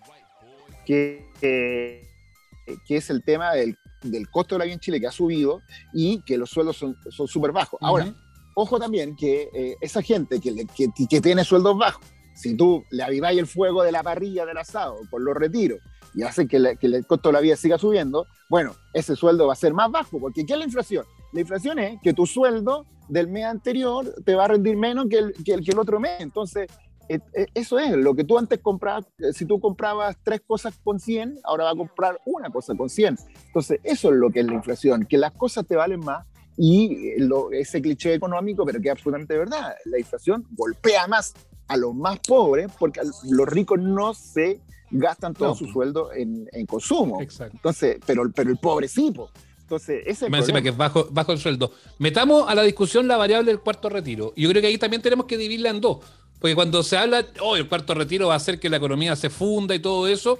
que, 0.85 1.25
que 1.39 2.95
es 2.95 3.09
el 3.09 3.23
tema 3.23 3.53
del, 3.53 3.75
del, 4.03 4.29
costo 4.29 4.55
de 4.55 4.59
la 4.59 4.65
vida 4.65 4.75
en 4.75 4.79
Chile 4.79 4.99
que 4.99 5.07
ha 5.07 5.11
subido 5.11 5.61
y 5.93 6.21
que 6.21 6.37
los 6.37 6.49
sueldos 6.49 6.77
son 6.77 7.27
súper 7.27 7.51
bajos. 7.51 7.79
Ahora, 7.81 8.13
ojo 8.59 8.79
también 8.79 9.15
que 9.15 9.49
eh, 9.53 9.77
esa 9.81 10.01
gente 10.01 10.39
que, 10.39 10.65
que, 11.07 11.21
tiene 11.21 11.43
sueldos 11.43 11.77
bajos, 11.77 12.05
si 12.33 12.55
tú 12.55 12.83
le 12.91 13.03
aviváis 13.03 13.39
el 13.39 13.47
fuego 13.47 13.83
de 13.83 13.91
la 13.91 14.03
parrilla 14.03 14.45
del 14.45 14.57
asado 14.57 14.97
con 15.09 15.23
los 15.23 15.35
retiros 15.35 15.79
y 16.13 16.23
hace 16.23 16.47
que, 16.47 16.57
el 16.57 17.05
costo 17.05 17.29
de 17.29 17.33
la 17.33 17.39
vida 17.39 17.55
siga 17.55 17.77
subiendo, 17.77 18.25
bueno, 18.49 18.73
ese 18.93 19.15
sueldo 19.15 19.47
va 19.47 19.53
a 19.53 19.55
ser 19.55 19.73
más 19.73 19.91
bajo, 19.91 20.19
porque 20.19 20.45
¿qué 20.45 20.53
es 20.53 20.59
la 20.59 20.65
inflación? 20.65 21.05
La 21.33 21.41
inflación 21.41 21.79
es 21.79 21.99
que 22.01 22.13
tu 22.13 22.25
sueldo 22.25 22.85
del 23.07 23.27
mes 23.27 23.45
anterior 23.45 24.13
te 24.25 24.35
va 24.35 24.45
a 24.45 24.47
rendir 24.49 24.75
menos 24.77 25.07
que 25.09 25.19
el, 25.19 25.33
que 25.43 25.53
el, 25.53 25.79
otro 25.79 25.99
mes. 25.99 26.19
Entonces, 26.19 26.67
e, 27.07 27.19
e, 27.33 27.47
eso 27.53 27.77
es 27.77 27.91
lo 27.91 28.15
que 28.15 28.23
tú 28.23 28.37
antes 28.37 28.59
comprabas, 28.59 29.05
eh, 29.19 29.33
si 29.33 29.45
tú 29.45 29.59
comprabas 29.59 30.17
tres 30.23 30.41
cosas 30.45 30.79
con 30.83 30.99
100, 30.99 31.39
ahora 31.43 31.65
vas 31.65 31.73
a 31.73 31.77
comprar 31.77 32.19
una 32.25 32.49
cosa 32.49 32.75
con 32.75 32.89
100. 32.89 33.17
Entonces, 33.47 33.79
eso 33.83 34.09
es 34.09 34.15
lo 34.15 34.31
que 34.31 34.39
es 34.39 34.47
la 34.47 34.53
inflación, 34.53 35.05
que 35.05 35.17
las 35.17 35.31
cosas 35.31 35.65
te 35.67 35.75
valen 35.75 35.99
más 35.99 36.25
y 36.61 37.13
ese 37.53 37.81
cliché 37.81 38.13
económico, 38.13 38.65
pero 38.65 38.81
que 38.81 38.89
es 38.89 38.91
absolutamente 38.91 39.37
verdad, 39.37 39.75
la 39.85 39.97
inflación 39.97 40.45
golpea 40.51 41.07
más 41.07 41.33
a 41.69 41.77
los 41.77 41.95
más 41.95 42.19
pobres 42.19 42.69
porque 42.77 42.99
los 43.29 43.47
ricos 43.47 43.79
no 43.79 44.13
se 44.13 44.59
gastan 44.91 45.33
todo 45.33 45.55
su 45.55 45.67
sueldo 45.67 46.11
en, 46.11 46.49
consumo. 46.65 47.21
Entonces, 47.21 47.99
pero, 48.05 48.29
pero 48.35 48.49
el 48.49 48.57
pobre 48.57 48.89
sí, 48.89 49.13
Entonces, 49.61 50.03
ese 50.05 50.29
Me 50.29 50.39
encima 50.39 50.61
que 50.61 50.69
es 50.69 50.75
bajo, 50.75 51.07
bajo 51.11 51.31
el 51.31 51.37
sueldo. 51.37 51.71
Metamos 51.97 52.49
a 52.49 52.55
la 52.55 52.63
discusión 52.63 53.07
la 53.07 53.15
variable 53.15 53.51
del 53.51 53.61
cuarto 53.61 53.87
retiro. 53.87 54.33
Y 54.35 54.41
yo 54.41 54.49
creo 54.49 54.61
que 54.61 54.67
ahí 54.67 54.77
también 54.77 55.01
tenemos 55.01 55.27
que 55.27 55.37
dividirla 55.37 55.69
en 55.69 55.79
dos. 55.79 55.99
Porque 56.39 56.55
cuando 56.55 56.83
se 56.83 56.97
habla, 56.97 57.25
oh, 57.41 57.55
el 57.55 57.69
cuarto 57.69 57.93
retiro 57.93 58.27
va 58.27 58.33
a 58.33 58.37
hacer 58.37 58.59
que 58.59 58.69
la 58.69 58.77
economía 58.77 59.15
se 59.15 59.29
funda 59.29 59.75
y 59.75 59.79
todo 59.79 60.09
eso, 60.09 60.39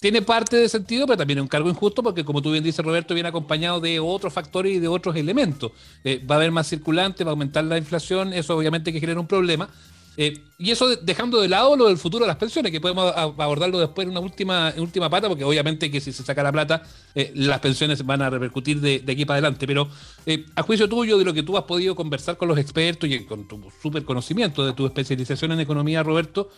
tiene 0.00 0.22
parte 0.22 0.56
de 0.56 0.68
sentido, 0.68 1.06
pero 1.06 1.18
también 1.18 1.38
es 1.38 1.42
un 1.42 1.48
cargo 1.48 1.68
injusto 1.68 2.02
porque, 2.02 2.24
como 2.24 2.42
tú 2.42 2.50
bien 2.50 2.64
dices, 2.64 2.84
Roberto, 2.84 3.14
viene 3.14 3.28
acompañado 3.28 3.80
de 3.80 4.00
otros 4.00 4.32
factores 4.32 4.72
y 4.72 4.78
de 4.80 4.88
otros 4.88 5.14
elementos. 5.16 5.72
Eh, 6.02 6.24
va 6.28 6.34
a 6.34 6.38
haber 6.38 6.50
más 6.50 6.68
circulante, 6.68 7.22
va 7.24 7.30
a 7.30 7.32
aumentar 7.32 7.64
la 7.64 7.78
inflación, 7.78 8.32
eso 8.32 8.56
obviamente 8.56 8.92
que 8.92 9.00
genera 9.00 9.20
un 9.20 9.28
problema. 9.28 9.68
Eh, 10.18 10.42
y 10.58 10.70
eso 10.70 10.94
dejando 10.96 11.40
de 11.40 11.48
lado 11.48 11.74
lo 11.74 11.86
del 11.86 11.96
futuro 11.96 12.24
de 12.24 12.28
las 12.28 12.36
pensiones, 12.36 12.70
que 12.70 12.80
podemos 12.80 13.14
abordarlo 13.16 13.78
después 13.78 14.04
en 14.04 14.10
una 14.10 14.20
última, 14.20 14.74
última 14.76 15.08
pata, 15.08 15.28
porque 15.28 15.44
obviamente 15.44 15.90
que 15.90 16.00
si 16.00 16.12
se 16.12 16.22
saca 16.22 16.42
la 16.42 16.52
plata, 16.52 16.82
eh, 17.14 17.32
las 17.34 17.60
pensiones 17.60 18.04
van 18.04 18.20
a 18.20 18.28
repercutir 18.28 18.80
de, 18.80 19.02
aquí 19.08 19.24
para 19.24 19.36
adelante. 19.36 19.66
Pero 19.66 19.88
a 20.56 20.62
juicio 20.62 20.88
tuyo, 20.88 21.16
de 21.16 21.24
lo 21.24 21.32
que 21.32 21.44
tú 21.44 21.56
has 21.56 21.64
podido 21.64 21.94
conversar 21.94 22.36
con 22.36 22.48
los 22.48 22.58
expertos 22.58 23.08
y 23.08 23.24
con 23.24 23.46
tu 23.46 23.70
super 23.80 24.04
conocimiento 24.04 24.66
de 24.66 24.72
tu 24.72 24.84
especialización 24.84 25.52
en 25.52 25.60
economía, 25.60 26.02
Roberto, 26.02 26.50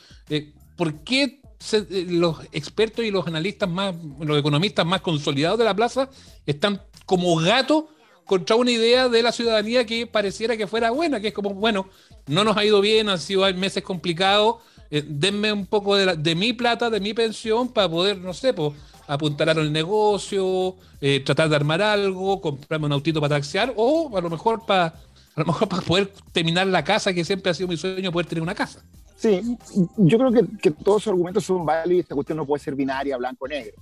¿por 0.76 1.00
qué 1.00 1.40
eh, 1.72 2.06
los 2.08 2.38
expertos 2.52 3.04
y 3.04 3.10
los 3.10 3.26
analistas 3.26 3.68
más, 3.68 3.94
los 4.20 4.38
economistas 4.38 4.84
más 4.84 5.00
consolidados 5.00 5.58
de 5.58 5.64
la 5.64 5.74
plaza 5.74 6.10
están 6.46 6.80
como 7.06 7.36
gatos 7.36 7.84
contra 8.24 8.56
una 8.56 8.70
idea 8.70 9.08
de 9.08 9.22
la 9.22 9.32
ciudadanía 9.32 9.84
que 9.84 10.06
pareciera 10.06 10.56
que 10.56 10.66
fuera 10.66 10.90
buena, 10.90 11.20
que 11.20 11.28
es 11.28 11.34
como, 11.34 11.50
bueno, 11.50 11.88
no 12.26 12.44
nos 12.44 12.56
ha 12.56 12.64
ido 12.64 12.80
bien, 12.80 13.08
han 13.08 13.18
sido 13.18 13.52
meses 13.54 13.82
complicados, 13.82 14.56
eh, 14.90 15.04
denme 15.06 15.52
un 15.52 15.66
poco 15.66 15.96
de, 15.96 16.34
mi 16.34 16.52
plata, 16.52 16.90
de 16.90 17.00
mi 17.00 17.14
pensión, 17.14 17.68
para 17.68 17.88
poder, 17.88 18.18
no 18.18 18.32
sé, 18.32 18.54
pues, 18.54 18.72
apuntar 19.06 19.50
al 19.50 19.72
negocio, 19.72 20.76
eh, 21.00 21.20
tratar 21.20 21.50
de 21.50 21.56
armar 21.56 21.82
algo, 21.82 22.40
comprarme 22.40 22.86
un 22.86 22.92
autito 22.92 23.20
para 23.20 23.36
taxiar, 23.36 23.74
o 23.76 24.16
a 24.16 24.20
lo 24.20 24.30
mejor 24.30 24.64
para 24.64 24.94
a 25.36 25.40
lo 25.40 25.46
mejor 25.46 25.68
para 25.68 25.82
poder 25.82 26.12
terminar 26.32 26.66
la 26.66 26.84
casa, 26.84 27.12
que 27.12 27.24
siempre 27.24 27.50
ha 27.50 27.54
sido 27.54 27.68
mi 27.68 27.76
sueño, 27.76 28.12
poder 28.12 28.26
tener 28.26 28.42
una 28.42 28.54
casa. 28.54 28.84
Sí, 29.24 29.56
yo 29.96 30.18
creo 30.18 30.30
que, 30.30 30.58
que 30.58 30.70
todos 30.70 31.06
los 31.06 31.08
argumentos 31.08 31.44
son 31.46 31.64
válidos 31.64 31.96
y 31.96 32.00
esta 32.00 32.14
cuestión 32.14 32.36
no 32.36 32.44
puede 32.44 32.62
ser 32.62 32.74
binaria, 32.74 33.16
blanco-negro. 33.16 33.72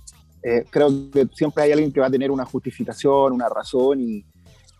Eh, 0.41 0.63
creo 0.69 0.89
que 1.11 1.27
siempre 1.33 1.65
hay 1.65 1.73
alguien 1.73 1.91
que 1.91 1.99
va 1.99 2.07
a 2.07 2.09
tener 2.09 2.31
una 2.31 2.45
justificación, 2.45 3.33
una 3.33 3.49
razón 3.49 3.99
y, 3.99 4.25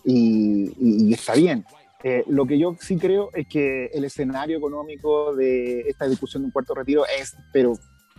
y, 0.05 1.13
está 1.13 1.35
bien. 1.35 1.65
Eh, 2.01 2.23
lo 2.29 2.45
que 2.45 2.57
yo 2.57 2.77
sí 2.79 2.95
creo 2.95 3.29
es 3.33 3.45
que 3.45 3.87
el 3.87 4.05
escenario 4.05 4.57
económico 4.57 5.35
de 5.35 5.81
esta 5.81 6.07
discusión 6.07 6.43
de 6.43 6.45
un 6.45 6.51
cuarto 6.51 6.73
retiro 6.73 7.03
es, 7.19 7.35
pero 7.51 7.73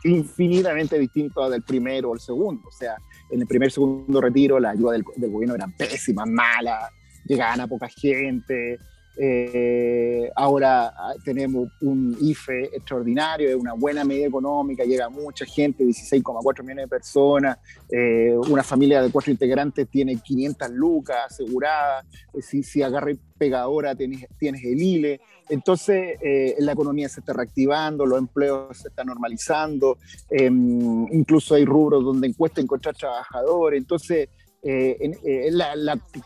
infinitamente 0.04 0.98
distinto 0.98 1.42
al 1.42 1.52
del 1.52 1.62
primero 1.62 2.10
o 2.10 2.14
el 2.14 2.20
segundo. 2.20 2.68
O 2.68 2.72
sea, 2.72 2.96
en 3.30 3.40
el 3.40 3.46
primer 3.46 3.72
segundo 3.72 4.20
retiro 4.20 4.60
la 4.60 4.72
ayuda 4.72 4.92
del, 4.92 5.04
del 5.16 5.30
gobierno 5.30 5.54
era 5.54 5.66
pésima, 5.78 6.26
mala, 6.26 6.90
llegaban 7.24 7.62
a 7.62 7.66
poca 7.66 7.88
gente, 7.88 8.78
Eh, 9.16 10.28
ahora 10.34 10.86
ah, 10.88 11.14
tenemos 11.24 11.68
un 11.80 12.16
IFE 12.20 12.76
extraordinario, 12.76 13.48
es 13.48 13.54
una 13.54 13.74
buena 13.74 14.04
medida 14.04 14.26
económica, 14.26 14.84
llega 14.84 15.08
mucha 15.08 15.44
gente, 15.44 15.84
16,4 15.84 16.62
millones 16.62 16.84
de 16.84 16.88
personas, 16.88 17.58
eh, 17.90 18.34
una 18.48 18.64
familia 18.64 19.02
de 19.02 19.10
cuatro 19.12 19.30
integrantes 19.30 19.88
tiene 19.88 20.16
500 20.16 20.70
lucas 20.70 21.16
aseguradas, 21.26 22.04
eh, 22.32 22.42
si, 22.42 22.62
si 22.64 22.82
agarra 22.82 23.12
y 23.12 23.18
pega 23.38 23.60
ahora 23.60 23.94
tienes, 23.94 24.26
tienes 24.36 24.64
el 24.64 24.82
ILE, 24.82 25.20
entonces 25.48 26.18
la 26.58 26.72
economía 26.72 27.08
se 27.08 27.20
está 27.20 27.34
reactivando, 27.34 28.06
los 28.06 28.18
empleos 28.18 28.78
se 28.78 28.88
están 28.88 29.08
normalizando, 29.08 29.98
em, 30.30 31.06
incluso 31.12 31.54
hay 31.54 31.64
rubros 31.64 32.02
donde 32.02 32.28
encuesta 32.28 32.60
encontrar 32.60 32.96
trabajadores, 32.96 33.78
entonces 33.78 34.28
eh, 34.66 35.12
eh, 35.24 35.50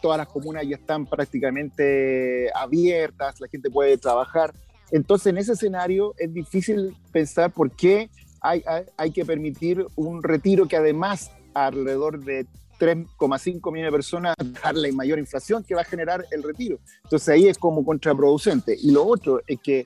todas 0.00 0.18
las 0.18 0.28
comunas 0.28 0.64
ya 0.64 0.76
están 0.76 1.06
prácticamente 1.06 2.48
abiertas, 2.54 3.40
la 3.40 3.48
gente 3.48 3.68
puede 3.68 3.98
trabajar. 3.98 4.54
Entonces, 4.92 5.26
en 5.26 5.38
ese 5.38 5.54
escenario 5.54 6.14
es 6.18 6.32
difícil 6.32 6.94
pensar 7.10 7.50
por 7.50 7.72
qué 7.72 8.08
hay, 8.40 8.62
hay, 8.96 9.10
que 9.10 9.24
permitir 9.24 9.84
un 9.96 10.22
retiro 10.22 10.68
que 10.68 10.76
además 10.76 11.32
alrededor 11.52 12.24
de 12.24 12.46
3,5 12.78 13.72
millones 13.72 13.90
de 13.90 13.96
personas 13.96 14.34
darle 14.62 14.92
mayor 14.92 15.18
inflación 15.18 15.64
que 15.64 15.74
va 15.74 15.80
a 15.80 15.84
generar 15.84 16.24
el 16.30 16.44
retiro. 16.44 16.78
Entonces 17.02 17.28
ahí 17.30 17.48
es 17.48 17.58
como 17.58 17.84
contraproducente. 17.84 18.76
Y 18.80 18.92
lo 18.92 19.04
otro 19.04 19.42
es 19.48 19.58
que 19.60 19.84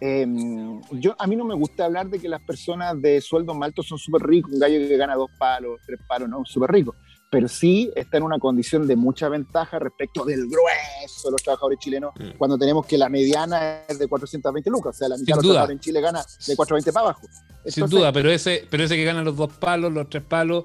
em, 0.00 0.80
yo, 0.92 1.14
a 1.18 1.26
mí 1.26 1.36
no 1.36 1.44
me 1.44 1.54
gusta 1.54 1.84
hablar 1.84 2.08
de 2.08 2.18
que 2.18 2.30
las 2.30 2.40
personas 2.40 3.00
de 3.02 3.20
sueldos 3.20 3.54
altos 3.60 3.86
son 3.86 3.98
súper 3.98 4.22
ricos, 4.22 4.52
un 4.52 4.58
gallo 4.58 4.78
que 4.88 4.96
gana 4.96 5.14
dos 5.14 5.30
palos, 5.38 5.78
tres 5.84 6.00
palos, 6.08 6.30
no, 6.30 6.46
súper 6.46 6.70
rico 6.70 6.94
pero 7.30 7.46
sí 7.46 7.90
está 7.94 8.16
en 8.16 8.24
una 8.24 8.38
condición 8.40 8.86
de 8.88 8.96
mucha 8.96 9.28
ventaja 9.28 9.78
respecto 9.78 10.24
del 10.24 10.48
grueso 10.48 11.28
de 11.28 11.32
los 11.32 11.42
trabajadores 11.42 11.78
chilenos, 11.78 12.12
mm. 12.18 12.36
cuando 12.36 12.58
tenemos 12.58 12.84
que 12.84 12.98
la 12.98 13.08
mediana 13.08 13.82
es 13.88 13.98
de 13.98 14.08
420 14.08 14.68
lucas, 14.68 14.96
o 14.96 14.98
sea, 14.98 15.08
la 15.08 15.16
mitad 15.16 15.34
de 15.34 15.36
los 15.36 15.44
trabajadores 15.44 15.76
en 15.76 15.80
Chile 15.80 16.00
gana 16.00 16.18
de 16.20 16.56
420 16.56 16.92
para 16.92 17.06
abajo. 17.06 17.26
Sin 17.66 17.86
duda, 17.86 18.12
pero 18.12 18.30
ese, 18.30 18.66
pero 18.68 18.84
ese 18.84 18.96
que 18.96 19.04
gana 19.04 19.22
los 19.22 19.36
dos 19.36 19.52
palos, 19.52 19.92
los 19.92 20.08
tres 20.08 20.24
palos, 20.24 20.64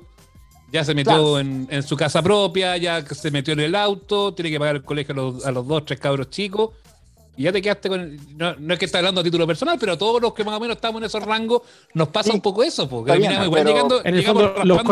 ya 0.72 0.84
se 0.84 0.96
metió 0.96 1.40
en, 1.40 1.84
su 1.84 1.96
casa 1.96 2.24
propia, 2.24 2.76
ya 2.78 3.06
se 3.06 3.30
metió 3.30 3.54
en 3.54 3.60
el 3.60 3.76
auto, 3.76 4.34
tiene 4.34 4.50
que 4.50 4.60
pagar 4.60 4.78
el 4.78 4.84
colegio 4.84 5.14
a 5.14 5.16
los, 5.16 5.46
a 5.46 5.52
los 5.52 5.68
dos, 5.68 5.86
tres 5.86 6.00
cabros 6.00 6.32
chicos 6.32 6.72
y 7.38 7.44
ya 7.44 7.52
te 7.52 7.62
quedaste 7.62 7.90
con. 7.90 8.18
no, 8.38 8.56
no, 8.56 8.74
es 8.74 8.80
que 8.80 8.86
estás 8.86 9.00
hablando 9.00 9.22
a 9.22 9.24
título 9.24 9.46
personal, 9.46 9.78
pero 9.80 9.94
a 9.94 9.98
todos 9.98 10.22
los 10.22 10.34
que 10.34 10.44
más 10.44 10.56
o 10.56 10.60
menos 10.60 10.76
estamos 10.76 11.02
en 11.02 11.06
esos 11.06 11.24
rangos 11.24 11.64
nos 11.94 12.10
pasa 12.10 12.34
un 12.34 12.42
poco 12.42 12.64
eso, 12.64 12.88
porque 12.88 13.12
terminamos 13.12 13.48
igual 13.48 13.66
llegando. 13.66 14.06
En 14.06 14.16
el 14.16 14.24
fondo, 14.24 14.54
los, 14.64 14.84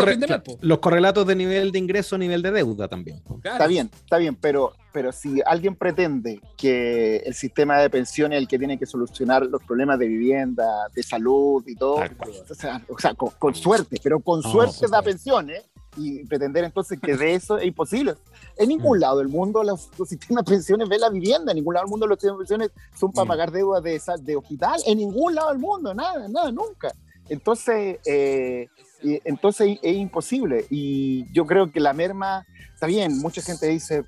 los, 0.61 0.79
correlatos 0.79 1.25
de 1.25 1.35
nivel 1.35 1.71
de 1.71 1.79
ingreso, 1.79 2.17
nivel 2.17 2.41
de 2.41 2.51
deuda 2.51 2.87
también. 2.87 3.21
Está 3.43 3.67
bien, 3.67 3.89
está 3.93 4.17
bien, 4.17 4.35
pero, 4.35 4.73
pero 4.91 5.11
si 5.11 5.41
alguien 5.45 5.75
pretende 5.75 6.41
que 6.57 7.17
el 7.17 7.33
sistema 7.33 7.79
de 7.79 7.89
pensiones 7.89 8.37
es 8.37 8.41
el 8.43 8.47
que 8.47 8.57
tiene 8.57 8.77
que 8.77 8.85
solucionar 8.85 9.45
los 9.45 9.63
problemas 9.63 9.99
de 9.99 10.07
vivienda, 10.07 10.87
de 10.93 11.03
salud 11.03 11.63
y 11.67 11.75
todo, 11.75 12.03
o 12.49 12.55
sea, 12.55 12.81
o 12.89 12.99
sea 12.99 13.13
con, 13.13 13.55
suerte, 13.55 13.99
pero 14.03 14.19
con 14.19 14.41
suerte 14.43 14.87
da 14.89 15.01
pensiones 15.01 15.63
y 15.97 16.25
pretender 16.25 16.63
entonces 16.63 16.99
que 16.99 17.15
de 17.15 17.33
eso 17.35 17.57
es 17.57 17.65
imposible. 17.65 18.15
En 18.57 18.69
ningún 18.69 18.97
mm. 18.97 19.01
lado 19.01 19.17
del 19.19 19.29
mundo 19.29 19.63
los, 19.63 19.89
sistemas 20.07 20.45
de 20.45 20.51
pensiones 20.51 20.89
ven 20.89 21.01
la 21.01 21.09
vivienda, 21.09 21.51
en 21.51 21.57
ningún 21.57 21.73
lado 21.73 21.85
del 21.85 21.91
mundo 21.91 22.07
los 22.07 22.17
sistemas 22.17 22.37
de 22.37 22.41
pensiones 22.41 22.71
son 22.97 23.11
para 23.11 23.25
mm. 23.25 23.27
pagar 23.27 23.51
deudas 23.51 23.83
de, 23.83 24.01
de 24.21 24.35
hospital, 24.35 24.79
en 24.85 24.97
ningún 24.97 25.35
lado 25.35 25.49
del 25.49 25.59
mundo, 25.59 25.93
nada, 25.93 26.27
nada, 26.27 26.51
nunca. 26.51 26.91
Entonces, 27.29 27.99
eh, 28.05 28.67
entonces 29.01 29.77
es 29.81 29.95
imposible. 29.95 30.65
Y 30.69 31.31
yo 31.33 31.45
creo 31.45 31.71
que 31.71 31.79
la 31.79 31.93
merma, 31.93 32.45
está 32.73 32.87
bien, 32.87 33.17
mucha 33.19 33.41
gente 33.41 33.67
dice, 33.67 34.03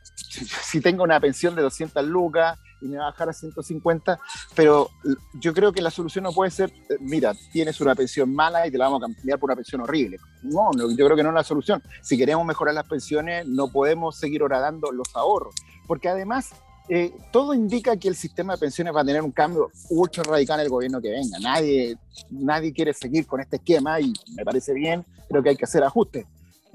si 0.63 0.81
tengo 0.81 1.03
una 1.03 1.19
pensión 1.19 1.55
de 1.55 1.61
200 1.61 2.05
lucas, 2.05 2.57
y 2.81 2.87
me 2.87 2.97
va 2.97 3.07
a 3.07 3.11
bajar 3.11 3.29
a 3.29 3.33
150, 3.33 4.19
pero 4.55 4.89
yo 5.33 5.53
creo 5.53 5.71
que 5.71 5.81
la 5.81 5.91
solución 5.91 6.23
no 6.23 6.31
puede 6.31 6.51
ser, 6.51 6.71
eh, 6.89 6.97
mira, 6.99 7.33
tienes 7.51 7.79
una 7.81 7.95
pensión 7.95 8.33
mala 8.33 8.67
y 8.67 8.71
te 8.71 8.77
la 8.77 8.85
vamos 8.85 9.03
a 9.03 9.05
cambiar 9.07 9.39
por 9.39 9.49
una 9.49 9.55
pensión 9.55 9.81
horrible. 9.81 10.17
No, 10.43 10.71
yo 10.73 11.05
creo 11.05 11.15
que 11.15 11.23
no 11.23 11.29
es 11.29 11.35
la 11.35 11.43
solución. 11.43 11.81
Si 12.01 12.17
queremos 12.17 12.45
mejorar 12.45 12.73
las 12.73 12.87
pensiones, 12.87 13.47
no 13.47 13.67
podemos 13.69 14.17
seguir 14.17 14.43
horadando 14.43 14.91
los 14.91 15.15
ahorros, 15.15 15.55
porque 15.87 16.09
además 16.09 16.51
eh, 16.87 17.15
todo 17.31 17.53
indica 17.53 17.97
que 17.97 18.07
el 18.07 18.15
sistema 18.15 18.53
de 18.53 18.59
pensiones 18.59 18.95
va 18.95 19.01
a 19.01 19.05
tener 19.05 19.21
un 19.21 19.31
cambio 19.31 19.71
ultra 19.89 20.23
radical 20.23 20.59
en 20.59 20.65
el 20.65 20.69
gobierno 20.69 21.01
que 21.01 21.09
venga. 21.09 21.39
Nadie, 21.39 21.97
nadie 22.29 22.73
quiere 22.73 22.93
seguir 22.93 23.25
con 23.25 23.41
este 23.41 23.55
esquema 23.57 23.99
y 23.99 24.13
me 24.35 24.45
parece 24.45 24.73
bien, 24.73 25.03
creo 25.27 25.41
que 25.41 25.49
hay 25.49 25.55
que 25.55 25.65
hacer 25.65 25.83
ajustes. 25.83 26.25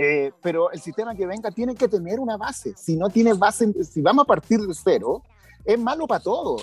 Eh, 0.03 0.32
pero 0.42 0.72
el 0.72 0.80
sistema 0.80 1.14
que 1.14 1.26
venga 1.26 1.51
tiene 1.51 1.74
que 1.74 1.86
tener 1.86 2.18
una 2.20 2.36
base. 2.36 2.74
Si 2.76 2.96
no 2.96 3.11
tiene 3.11 3.34
base, 3.34 3.70
si 3.84 4.01
vamos 4.01 4.24
a 4.24 4.26
partir 4.26 4.59
de 4.61 4.74
cero, 4.74 5.22
es 5.65 5.79
malo 5.79 6.07
para 6.07 6.23
todo, 6.23 6.57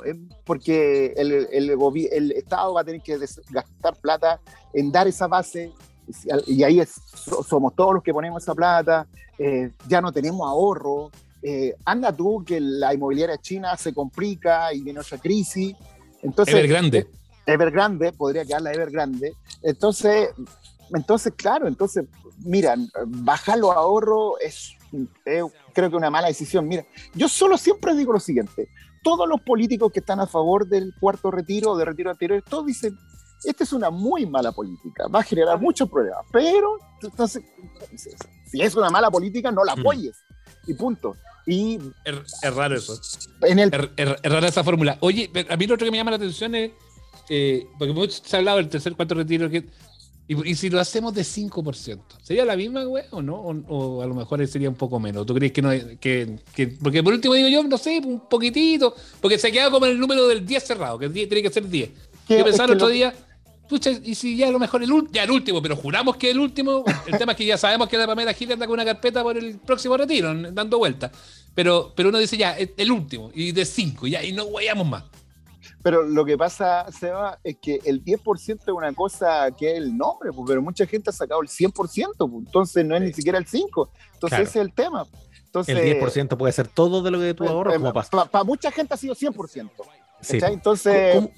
porque 0.46 1.14
el, 1.16 1.48
el, 1.52 1.70
el, 2.12 2.32
Estado 2.32 2.74
va 2.74 2.82
a 2.82 2.84
tener 2.84 3.02
que 3.02 3.18
gastar 3.50 3.96
plata 4.02 4.40
en 4.74 4.92
dar 4.92 5.08
esa 5.08 5.28
base, 5.28 5.72
y 6.46 6.64
ahí 6.64 6.82
somos 6.86 7.76
todos 7.76 7.96
los 7.96 8.04
que 8.04 8.14
ponemos 8.14 8.42
esa 8.42 8.56
plata, 8.56 9.08
eh, 9.38 9.72
ya 9.88 10.02
no 10.02 10.12
tenemos 10.12 10.48
ahorro. 10.48 11.12
Eh, 11.42 11.76
anda 11.86 12.12
tú 12.12 12.44
que 12.46 12.60
la 12.60 12.94
inmobiliaria 12.94 13.38
china 13.38 13.78
se 13.78 13.94
complica 13.94 14.74
y 14.74 14.82
viene 14.82 15.00
otra 15.00 15.18
crisis. 15.18 15.76
Entonces, 16.22 16.56
Evergrande. 16.56 17.08
Evergrande, 17.46 18.12
podría 18.12 18.46
quedar 18.46 18.62
la 18.64 18.74
Evergrande. 18.74 19.34
Entonces, 19.62 20.30
entonces, 20.94 21.34
claro, 21.36 21.68
entonces, 21.68 22.06
mira, 22.40 22.76
bajar 23.06 23.58
los 23.58 23.72
ahorros 23.76 24.34
es, 24.42 24.78
creo 25.74 25.90
que 25.90 25.96
una 25.96 26.10
mala 26.10 26.28
decisión. 26.28 26.68
Mira, 26.68 26.86
yo 27.14 27.28
solo 27.28 27.58
siempre 27.58 27.96
digo 27.96 28.14
lo 28.14 28.20
siguiente, 28.20 28.70
todos 29.04 29.28
los 29.28 29.42
políticos 29.42 29.92
que 29.92 30.00
están 30.00 30.20
a 30.20 30.28
favor 30.28 30.68
del 30.68 30.94
cuarto 31.00 31.32
retiro 31.32 31.72
o 31.72 31.78
de 31.78 31.86
retiro 31.86 32.12
anterior, 32.12 32.44
todos 32.48 32.66
dicen, 32.66 32.98
esta 33.44 33.64
es 33.64 33.74
una 33.74 33.90
muy 33.90 34.26
mala 34.26 34.52
política, 34.52 35.08
va 35.08 35.20
a 35.20 35.24
generar 35.24 35.60
muchos 35.60 35.90
problemas, 35.90 36.26
pero 36.32 36.78
entonces, 37.02 37.44
si 38.46 38.62
es 38.62 38.76
una 38.76 38.90
mala 38.90 39.12
política, 39.12 39.52
no 39.52 39.64
la 39.64 39.74
apoyes. 39.74 40.24
Y 40.66 40.74
punto. 40.74 41.16
Y 41.46 41.80
es, 42.04 42.54
raro 42.54 42.76
eso. 42.76 43.00
En 43.44 43.60
el, 43.60 43.72
es, 43.96 44.22
rara 44.24 44.48
esa 44.48 44.66
fórmula. 44.66 44.98
Oye, 45.00 45.32
a 45.50 45.56
mí 45.56 45.66
lo 45.66 45.76
otro 45.76 45.86
que 45.86 45.92
me 45.92 45.98
llama 45.98 46.12
la 46.12 46.18
atención 46.18 46.54
es, 46.56 46.72
eh, 47.30 47.66
porque 47.80 48.10
se 48.10 48.36
ha 48.36 48.40
hablado 48.40 48.58
del 48.58 48.68
tercer 48.68 48.94
cuarto 48.96 49.16
retiro, 49.16 49.50
que 49.50 49.66
y, 50.30 50.56
si 50.56 50.70
lo 50.70 50.80
hacemos 50.82 51.14
de 51.14 51.22
5%, 51.22 52.00
¿sería 52.22 52.44
la 52.44 52.58
misma, 52.58 52.84
güey, 52.84 53.06
o 53.12 53.22
no? 53.22 53.36
O, 53.36 54.02
a 54.02 54.06
lo 54.06 54.14
mejor 54.14 54.46
sería 54.46 54.70
un 54.70 54.76
poco 54.76 55.00
menos. 55.00 55.26
¿Tú 55.26 55.34
crees 55.34 55.54
que 55.54 55.62
no? 55.62 55.70
Que, 55.70 56.40
que, 56.54 56.68
porque 56.68 57.02
por 57.02 57.14
último 57.14 57.34
digo 57.34 57.48
yo, 57.48 57.64
no 57.64 57.78
sé, 57.78 58.02
un 58.04 58.28
poquitito, 58.28 58.94
porque 59.22 59.38
se 59.38 59.48
ha 59.48 59.52
quedado 59.52 59.72
como 59.72 59.86
el 59.86 59.98
número 59.98 60.28
del 60.28 60.46
10 60.46 60.64
cerrado, 60.64 61.00
que 61.00 61.10
tiene 61.10 61.42
que 61.42 61.50
ser 61.50 61.68
10. 61.68 61.90
Yo 62.28 62.44
pensaba 62.44 62.66
el 62.66 62.76
otro 62.76 62.90
día, 62.90 63.14
pucha, 63.70 63.92
y 64.04 64.16
si 64.16 64.36
ya 64.36 64.50
a 64.50 64.52
lo 64.52 64.60
mejor 64.60 64.84
el, 64.84 64.92
ya 65.12 65.24
el 65.24 65.32
último, 65.32 65.62
pero 65.62 65.78
juramos 65.78 66.18
que 66.18 66.30
el 66.32 66.40
último, 66.40 66.84
el 67.06 67.18
tema 67.18 67.32
es 67.32 67.38
que 67.38 67.46
ya 67.46 67.58
sabemos 67.58 67.88
que 67.88 67.98
la 67.98 68.06
Pamela 68.06 68.34
Gil 68.34 68.52
anda 68.52 68.68
con 68.68 68.74
una 68.74 68.86
carpeta 68.86 69.24
por 69.24 69.38
el 69.38 69.60
próximo 69.60 69.96
retiro, 69.96 70.34
dando 70.52 70.78
vueltas. 70.78 71.12
Pero, 71.56 71.94
pero 71.96 72.10
uno 72.10 72.20
dice 72.20 72.36
ya, 72.36 72.58
el 72.58 72.92
último, 72.92 73.32
y 73.34 73.54
de 73.54 73.64
5, 73.66 74.08
ya, 74.08 74.24
y 74.24 74.34
no 74.34 74.44
guayamos 74.44 74.88
más. 74.88 75.04
Pero 75.84 76.04
lo 76.04 76.26
que 76.26 76.38
pasa, 76.38 76.86
Seba, 76.92 77.40
es 77.44 77.58
que 77.62 77.80
el 77.86 78.04
10% 78.04 78.62
es 78.62 78.68
una 78.68 78.94
cosa 78.94 79.50
que 79.52 79.72
es 79.72 79.78
el 79.78 79.96
nombre, 79.96 80.32
pues, 80.34 80.46
pero 80.48 80.62
mucha 80.62 80.86
gente 80.86 81.10
ha 81.10 81.14
sacado 81.14 81.42
el 81.42 81.48
100%, 81.48 81.72
pues, 81.74 82.46
entonces 82.46 82.86
no 82.86 82.96
es 82.96 83.02
ni 83.02 83.14
siquiera 83.14 83.38
el 83.38 83.46
5%. 83.46 83.90
Entonces 84.14 84.40
ese 84.40 84.60
es 84.60 84.66
el 84.66 84.74
tema. 84.74 85.06
Entonces, 85.46 85.78
el 85.78 86.02
10% 86.02 86.38
puede 86.38 86.52
ser 86.52 86.68
todo 86.68 87.02
de 87.02 87.12
lo 87.12 87.20
que 87.20 87.34
tú 87.34 87.46
eh, 87.46 87.50
ahorras, 87.50 87.76
como 87.78 87.94
pasa. 87.94 88.26
Para 88.26 88.44
mucha 88.44 88.72
gente 88.72 88.94
ha 88.94 88.98
sido 88.98 89.16
100%. 89.16 89.70
Sí. 90.20 90.40
Entonces, 90.42 91.30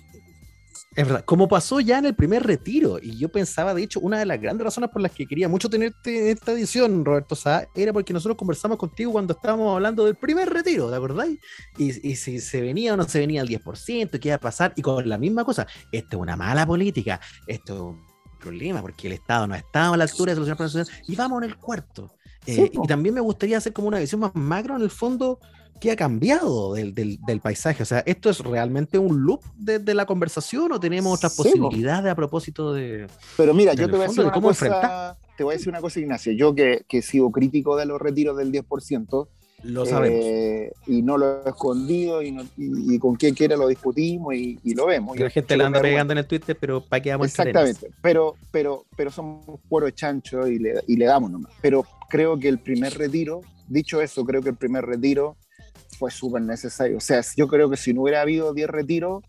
es 1.00 1.08
verdad, 1.08 1.24
como 1.24 1.48
pasó 1.48 1.80
ya 1.80 1.98
en 1.98 2.08
el 2.08 2.14
primer 2.14 2.44
retiro, 2.44 3.00
y 3.02 3.18
yo 3.18 3.30
pensaba, 3.30 3.74
de 3.74 3.84
hecho, 3.84 4.02
una 4.02 4.20
de 4.20 4.26
las 4.26 4.42
grandes 4.42 4.66
razones 4.66 4.90
por 4.90 5.02
las 5.02 5.14
que 5.14 5.26
quería 5.26 5.48
mucho 5.48 5.70
tenerte 5.70 6.20
en 6.20 6.36
esta 6.36 6.52
edición, 6.52 7.06
Roberto 7.06 7.36
Sá, 7.36 7.70
era 7.74 7.94
porque 7.94 8.12
nosotros 8.12 8.38
conversamos 8.38 8.78
contigo 8.78 9.14
cuando 9.14 9.34
estábamos 9.34 9.74
hablando 9.76 10.04
del 10.04 10.16
primer 10.16 10.50
retiro, 10.50 10.90
¿de 10.90 10.98
acordáis? 10.98 11.40
Y, 11.78 12.06
y, 12.06 12.18
si 12.18 12.42
se 12.42 12.60
venía 12.60 12.96
o 12.96 12.98
no 12.98 13.06
se 13.06 13.20
venía 13.20 13.40
al 13.40 13.48
10%, 13.48 14.20
qué 14.20 14.28
iba 14.28 14.36
a 14.36 14.42
pasar, 14.42 14.74
y 14.76 14.82
con 14.82 15.08
la 15.08 15.18
misma 15.18 15.46
cosa, 15.46 15.66
esto 15.90 16.18
es 16.18 16.22
una 16.22 16.36
mala 16.36 16.66
política, 16.66 17.22
esto 17.48 17.74
es 17.74 17.80
un 17.80 18.06
problema, 18.38 18.82
porque 18.82 19.08
el 19.08 19.14
Estado 19.14 19.48
no 19.48 19.54
ha 19.54 19.60
estado 19.60 19.94
a 19.94 19.98
la 19.98 20.04
altura 20.04 20.34
de 20.34 20.36
solucionar 20.36 20.58
problemas 20.58 20.90
y 21.08 21.16
vamos 21.16 21.44
en 21.44 21.50
el 21.50 21.56
cuarto. 21.56 22.12
Eh, 22.46 22.72
y 22.74 22.88
también 22.88 23.16
me 23.16 23.22
gustaría 23.22 23.58
hacer 23.58 23.72
como 23.72 23.88
una 23.88 24.00
visión 24.00 24.20
más 24.20 24.36
macro 24.36 24.76
en 24.76 24.82
el 24.82 24.90
fondo 24.90 25.40
¿qué 25.80 25.92
ha 25.92 25.96
cambiado 25.96 26.74
del, 26.74 26.94
del, 26.94 27.40
paisaje? 27.42 27.84
O 27.84 27.86
sea, 27.86 28.00
¿esto 28.00 28.30
es 28.30 28.40
realmente 28.40 28.98
un 28.98 29.24
loop 29.24 29.42
de, 29.56 29.80
de 29.80 29.94
la 29.94 30.06
conversación 30.06 30.72
o 30.72 30.80
tenemos 30.80 31.18
otras 31.18 31.36
posibilidades 31.36 32.12
a 32.12 32.16
propósito 32.16 32.74
de... 32.74 33.08
Pero 33.38 33.54
mira, 33.54 33.74
yo 33.74 33.86
te 33.86 33.94
voy, 33.94 34.06
a 34.06 34.08
decir 34.08 34.24
una 34.24 34.32
cosa, 34.32 35.18
te 35.38 35.44
voy 35.44 35.54
a 35.54 35.58
decir 35.58 35.70
una 35.70 35.82
cosa, 35.82 36.00
Ignacio. 36.00 36.34
Yo 36.34 36.54
que, 36.54 36.84
que 36.88 37.02
sigo 37.02 37.32
crítico 37.32 37.78
de 37.78 37.86
los 37.86 38.00
retiros 38.00 38.38
del 38.38 38.52
10%, 38.52 39.28
lo 39.64 39.86
sabemos. 39.86 40.20
Eh, 40.22 40.72
y 40.88 41.02
no 41.02 41.18
lo 41.18 41.46
he 41.46 41.50
escondido 41.50 42.22
y, 42.22 42.38
y, 42.58 42.98
con 43.00 43.16
quien 43.16 43.36
quiera 43.36 43.58
lo 43.58 43.68
discutimos 43.68 44.34
y, 44.34 44.60
y 44.64 44.74
lo 44.74 44.86
vemos. 44.86 45.16
Que 45.16 45.24
la 45.24 45.30
gente 45.30 45.58
la 45.58 45.68
anda 45.68 45.82
pegando 45.82 46.14
en 46.14 46.20
el 46.20 46.28
Twitter, 46.28 46.58
pero 46.60 46.82
¿para 46.82 47.04
vamos 47.12 47.28
Exactamente, 47.28 47.92
pero, 48.02 48.36
pero, 48.52 48.86
pero 48.96 49.12
somos 49.12 49.60
cuero 49.68 49.90
chancho 49.90 50.48
y 50.48 50.60
le, 50.60 50.82
y 50.88 50.96
le 50.96 51.06
damos 51.06 51.32
nomás. 51.32 51.52
Pero 51.62 51.86
creo 52.10 52.40
que 52.40 52.48
el 52.48 52.60
primer 52.60 52.98
retiro, 52.98 53.42
dicho 53.68 54.02
eso, 54.02 54.24
creo 54.24 54.42
que 54.42 54.50
el 54.50 54.56
primer 54.56 54.86
retiro 54.86 55.36
fue 56.00 56.10
súper 56.10 56.42
necesario. 56.42 56.98
O 56.98 57.02
sea, 57.02 57.22
yo 57.36 57.48
creo 57.48 57.70
que 57.70 57.78
si 57.78 57.94
no 57.94 58.04
hubiera 58.04 58.22
habido 58.22 58.54
10 58.54 58.70
retiros, 58.70 59.24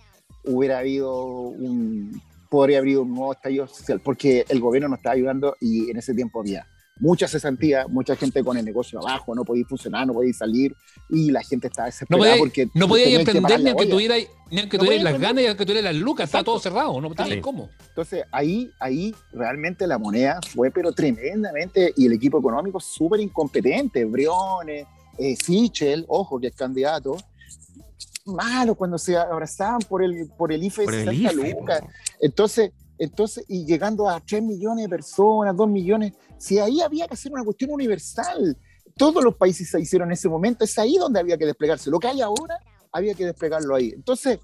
hubiera 0.45 0.79
habido 0.79 1.25
un, 1.25 2.23
podría 2.49 2.79
haber 2.79 2.89
habido 2.89 3.03
un 3.03 3.11
nuevo 3.11 3.33
estallido 3.33 3.67
social, 3.67 4.01
porque 4.01 4.45
el 4.49 4.61
gobierno 4.61 4.89
nos 4.89 5.01
estaba 5.01 5.15
ayudando 5.15 5.57
y 5.61 5.91
en 5.91 5.97
ese 5.97 6.15
tiempo 6.15 6.41
había 6.41 6.67
mucha 7.01 7.27
cesantía, 7.27 7.87
mucha 7.89 8.15
gente 8.15 8.45
con 8.45 8.57
el 8.59 8.65
negocio 8.65 8.99
abajo, 9.01 9.35
no 9.35 9.45
podía 9.45 9.65
funcionar, 9.65 10.07
no 10.07 10.13
podía 10.13 10.33
salir 10.35 10.77
y 11.09 11.31
la 11.31 11.43
gente 11.43 11.67
estaba 11.67 11.87
desesperada 11.87 12.35
no 12.35 12.39
porque 12.39 12.69
no 12.75 12.87
podía 12.87 13.19
emprender 13.19 13.61
ni 13.61 13.71
aunque 13.71 13.87
tuviera 13.87 14.15
ni 14.51 14.61
aunque 14.61 14.79
tuviera 14.79 15.03
las 15.05 15.19
ganas 15.19 15.43
ni 15.43 15.47
aunque 15.47 15.65
tuviera 15.65 15.93
las 15.93 16.01
lucas, 16.01 16.27
estaba 16.27 16.45
todo 16.45 16.61
cerrado, 16.61 17.01
no 17.01 17.11
tenía 17.15 17.41
cómo. 17.41 17.71
Entonces 17.89 18.25
ahí 18.31 18.71
ahí 18.79 19.15
realmente 19.33 19.87
la 19.87 19.99
moneda 19.99 20.39
fue 20.55 20.71
pero 20.71 20.93
tremendamente 20.93 21.95
y 21.97 22.07
el 22.07 22.13
equipo 22.13 22.39
económico 22.39 22.79
súper 22.79 23.21
incompetente, 23.21 24.05
Briones, 24.05 24.87
eh, 25.19 25.37
Sichel, 25.37 26.05
ojo 26.09 26.39
que 26.41 26.49
es 26.49 26.55
candidato, 26.55 27.17
malo 28.27 28.75
cuando 28.75 28.99
se 28.99 29.17
abrazaban 29.17 29.81
por 29.89 30.03
el 30.03 30.29
por 30.37 30.53
el 30.53 30.63
IFE 30.63 30.87
de 30.87 31.05
60 31.05 31.33
lucas. 31.33 31.83
Entonces 32.21 32.73
entonces, 33.01 33.47
y 33.49 33.65
llegando 33.65 34.11
a 34.11 34.21
3 34.21 34.43
millones 34.43 34.85
de 34.85 34.89
personas, 34.91 35.57
2 35.57 35.69
millones, 35.71 36.13
si 36.37 36.59
ahí 36.59 36.83
había 36.83 37.09
que 37.09 37.15
hacer 37.15 37.33
una 37.33 37.43
cuestión 37.43 37.71
universal, 37.71 38.59
todos 38.95 39.25
los 39.25 39.37
países 39.37 39.71
se 39.71 39.81
hicieron 39.81 40.11
en 40.11 40.13
ese 40.13 40.29
momento, 40.29 40.65
es 40.65 40.79
ahí 40.79 40.99
donde 40.99 41.19
había 41.19 41.39
que 41.39 41.47
desplegarse. 41.47 41.89
Lo 41.89 41.99
que 41.99 42.09
hay 42.09 42.21
ahora, 42.21 42.61
había 42.93 43.15
que 43.15 43.25
desplegarlo 43.25 43.75
ahí. 43.75 43.93
Entonces, 43.95 44.39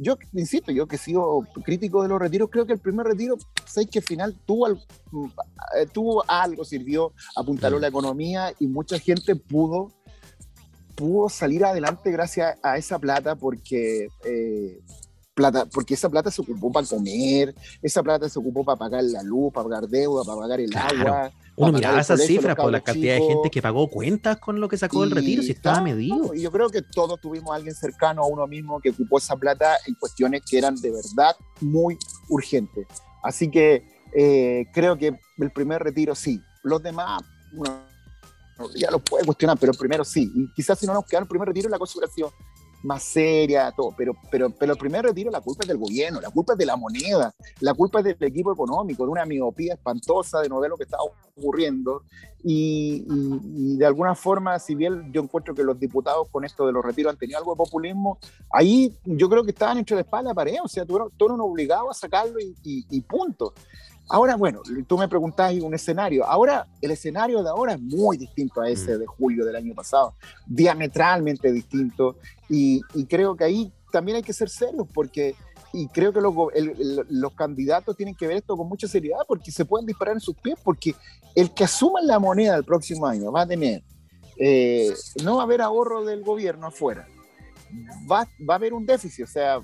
yo 0.00 0.18
insisto, 0.32 0.72
yo 0.72 0.88
que 0.88 0.96
he 0.96 0.98
sido 0.98 1.46
crítico 1.64 2.02
de 2.02 2.08
los 2.08 2.18
retiros, 2.18 2.50
creo 2.50 2.66
que 2.66 2.72
el 2.72 2.80
primer 2.80 3.06
retiro, 3.06 3.36
sé 3.64 3.86
que 3.86 4.00
al 4.00 4.04
final 4.04 4.36
tuvo, 4.44 4.66
eh, 4.70 5.86
tuvo 5.92 6.24
algo, 6.26 6.64
sirvió, 6.64 7.12
apuntaló 7.36 7.78
la 7.78 7.86
economía 7.86 8.52
y 8.58 8.66
mucha 8.66 8.98
gente 8.98 9.36
pudo 9.36 9.92
pudo 11.00 11.30
salir 11.30 11.64
adelante 11.64 12.10
gracias 12.10 12.58
a 12.62 12.76
esa 12.76 12.98
plata 12.98 13.34
porque 13.34 14.08
eh, 14.22 14.78
plata, 15.34 15.64
porque 15.64 15.94
esa 15.94 16.10
plata 16.10 16.30
se 16.30 16.42
ocupó 16.42 16.70
para 16.70 16.86
comer, 16.86 17.54
esa 17.80 18.02
plata 18.02 18.28
se 18.28 18.38
ocupó 18.38 18.62
para 18.64 18.76
pagar 18.76 19.04
la 19.04 19.22
luz, 19.22 19.50
para 19.50 19.64
pagar 19.66 19.88
deuda, 19.88 20.24
para 20.24 20.40
pagar 20.40 20.60
el 20.60 20.76
agua. 20.76 21.32
Uno 21.56 21.72
miraba 21.72 22.00
esas 22.00 22.22
cifras 22.26 22.54
por 22.54 22.70
la 22.70 22.82
cantidad 22.82 23.14
de 23.14 23.22
gente 23.22 23.50
que 23.50 23.62
pagó 23.62 23.88
cuentas 23.88 24.36
con 24.38 24.60
lo 24.60 24.68
que 24.68 24.76
sacó 24.76 25.00
del 25.00 25.12
retiro, 25.12 25.42
si 25.42 25.52
estaba 25.52 25.80
medido. 25.80 26.34
y 26.34 26.42
yo 26.42 26.52
creo 26.52 26.68
que 26.68 26.82
todos 26.82 27.18
tuvimos 27.18 27.50
a 27.52 27.56
alguien 27.56 27.74
cercano 27.74 28.22
a 28.22 28.26
uno 28.26 28.46
mismo 28.46 28.78
que 28.80 28.90
ocupó 28.90 29.16
esa 29.16 29.36
plata 29.36 29.76
en 29.86 29.94
cuestiones 29.94 30.42
que 30.48 30.58
eran 30.58 30.74
de 30.76 30.90
verdad 30.90 31.34
muy 31.62 31.96
urgentes. 32.28 32.86
Así 33.22 33.50
que 33.50 33.84
eh, 34.14 34.66
creo 34.74 34.98
que 34.98 35.18
el 35.38 35.50
primer 35.50 35.82
retiro 35.82 36.14
sí. 36.14 36.42
Los 36.62 36.82
demás, 36.82 37.22
ya 38.74 38.90
los 38.90 39.02
puede 39.02 39.24
cuestionar, 39.24 39.58
pero 39.58 39.72
primero 39.72 40.04
sí. 40.04 40.30
Y 40.34 40.52
quizás 40.52 40.78
si 40.78 40.86
no 40.86 40.94
nos 40.94 41.04
quedara 41.04 41.24
el 41.24 41.28
primer 41.28 41.48
retiro, 41.48 41.68
la 41.68 41.78
cosa 41.78 41.98
hubiera 41.98 42.32
más 42.82 43.02
seria, 43.02 43.72
todo, 43.72 43.92
pero, 43.96 44.14
pero, 44.30 44.50
pero 44.50 44.72
el 44.72 44.78
primer 44.78 45.04
retiro 45.04 45.30
la 45.30 45.40
culpa 45.40 45.62
es 45.62 45.68
del 45.68 45.76
gobierno, 45.76 46.20
la 46.20 46.30
culpa 46.30 46.54
es 46.54 46.58
de 46.58 46.66
la 46.66 46.76
moneda, 46.76 47.34
la 47.60 47.74
culpa 47.74 47.98
es 47.98 48.04
del 48.06 48.16
equipo 48.20 48.52
económico, 48.52 49.04
de 49.04 49.10
una 49.10 49.26
miopía 49.26 49.74
espantosa 49.74 50.40
de 50.40 50.48
no 50.48 50.60
ver 50.60 50.70
lo 50.70 50.76
que 50.76 50.84
está 50.84 50.96
ocurriendo 51.36 52.04
y, 52.42 53.04
de 53.76 53.84
alguna 53.84 54.14
forma, 54.14 54.58
si 54.58 54.74
bien 54.74 55.12
yo 55.12 55.22
encuentro 55.22 55.54
que 55.54 55.62
los 55.62 55.78
diputados 55.78 56.28
con 56.30 56.44
esto 56.44 56.66
de 56.66 56.72
los 56.72 56.82
retiros 56.82 57.12
han 57.12 57.18
tenido 57.18 57.38
algo 57.38 57.52
de 57.52 57.58
populismo, 57.58 58.18
ahí 58.50 58.96
yo 59.04 59.28
creo 59.28 59.44
que 59.44 59.50
estaban 59.50 59.76
entre 59.76 59.96
la 59.96 60.02
espalda 60.02 60.30
y 60.30 60.32
la 60.32 60.34
pared, 60.34 60.56
o 60.62 60.68
sea, 60.68 60.86
tuvieron, 60.86 61.10
fueron 61.18 61.40
obligados 61.42 61.90
a 61.90 62.00
sacarlo 62.00 62.38
y 62.40 63.00
punto. 63.02 63.52
Ahora, 64.10 64.34
bueno, 64.34 64.60
tú 64.88 64.98
me 64.98 65.08
preguntás 65.08 65.54
un 65.60 65.72
escenario. 65.72 66.26
Ahora, 66.26 66.66
el 66.80 66.90
escenario 66.90 67.44
de 67.44 67.48
ahora 67.48 67.74
es 67.74 67.80
muy 67.80 68.16
distinto 68.16 68.60
a 68.60 68.68
ese 68.68 68.96
mm. 68.96 68.98
de 68.98 69.06
julio 69.06 69.44
del 69.44 69.54
año 69.54 69.72
pasado, 69.72 70.14
diametralmente 70.46 71.52
distinto. 71.52 72.16
Y, 72.48 72.82
creo 73.08 73.36
que 73.36 73.44
ahí 73.44 73.72
también 73.92 74.16
hay 74.16 74.22
que 74.22 74.32
ser 74.32 74.50
serios, 74.50 74.88
porque, 74.92 75.36
y 75.72 75.86
creo 75.86 76.12
que 76.12 76.20
los, 76.20 76.34
los 77.08 77.32
candidatos 77.34 77.96
tienen 77.96 78.16
que 78.16 78.26
ver 78.26 78.38
esto 78.38 78.56
con 78.56 78.68
mucha 78.68 78.88
seriedad, 78.88 79.20
porque 79.28 79.52
se 79.52 79.64
pueden 79.64 79.86
disparar 79.86 80.14
en 80.14 80.20
sus 80.20 80.36
pies, 80.36 80.58
porque 80.64 80.96
el 81.36 81.52
que 81.54 81.62
asuma 81.62 82.02
la 82.02 82.18
moneda 82.18 82.56
el 82.56 82.64
próximo 82.64 83.06
año 83.06 83.30
va 83.30 83.42
a 83.42 83.46
tener, 83.46 83.84
eh, 84.38 84.92
no 85.22 85.36
va 85.36 85.42
a 85.42 85.44
haber 85.44 85.62
ahorro 85.62 86.04
del 86.04 86.24
gobierno 86.24 86.66
afuera 86.66 87.06
va, 88.10 88.28
va, 88.48 88.54
a 88.54 88.56
haber 88.56 88.72
un 88.72 88.86
déficit, 88.86 89.24
o 89.24 89.28
sea, 89.28 89.60